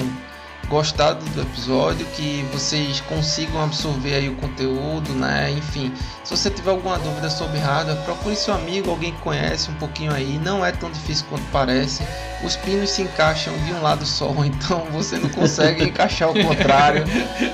gostado 0.70 1.26
do 1.32 1.42
episódio, 1.42 2.06
que 2.16 2.46
vocês 2.54 3.02
consigam 3.02 3.62
absorver 3.62 4.16
aí 4.16 4.30
o 4.30 4.36
conteúdo, 4.36 5.12
né? 5.14 5.52
Enfim, 5.52 5.92
se 6.24 6.38
você 6.38 6.50
tiver 6.50 6.70
alguma 6.70 6.98
dúvida 7.00 7.30
sobre 7.30 7.58
hardware, 7.58 7.98
procure 8.06 8.36
seu 8.36 8.54
amigo, 8.54 8.92
alguém 8.92 9.12
que 9.12 9.22
conhece 9.22 9.70
um 9.72 9.74
pouquinho 9.74 10.14
aí. 10.14 10.40
Não 10.46 10.64
é 10.64 10.72
tão 10.72 10.92
difícil 10.92 11.26
quanto 11.28 11.44
parece. 11.52 12.04
Os 12.44 12.56
pinos 12.56 12.92
se 12.92 13.02
encaixam 13.02 13.54
de 13.66 13.74
um 13.74 13.82
lado 13.82 14.06
só, 14.06 14.34
então 14.46 14.86
você 14.92 15.18
não 15.18 15.30
consegue 15.30 15.84
encaixar 15.84 16.30
o 16.30 16.34
contrário. 16.44 17.04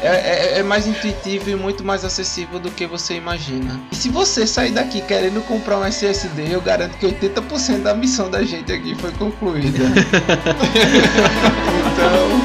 É, 0.04 0.08
é, 0.08 0.60
é, 0.60 0.64
mais 0.64 0.86
intuitivo 0.86 1.50
e 1.50 1.56
muito 1.56 1.84
mais 1.84 2.04
acessível 2.04 2.60
do 2.60 2.70
que 2.70 2.86
você 2.86 3.16
imagina. 3.16 3.80
E 3.92 3.96
se 3.96 4.10
você 4.10 4.46
sair 4.46 4.72
daqui 4.72 5.02
querendo 5.02 5.42
comprar 5.48 5.80
um 5.80 5.86
SSD, 5.86 6.54
eu 6.54 6.62
garanto 6.62 6.98
que 6.98 7.06
80% 7.06 7.82
da 7.82 7.94
missão 7.94 8.30
da 8.30 8.44
gente 8.44 8.74
aqui 8.74 8.94
foi 8.96 9.12
concluída. 9.12 9.86
então, 11.94 12.45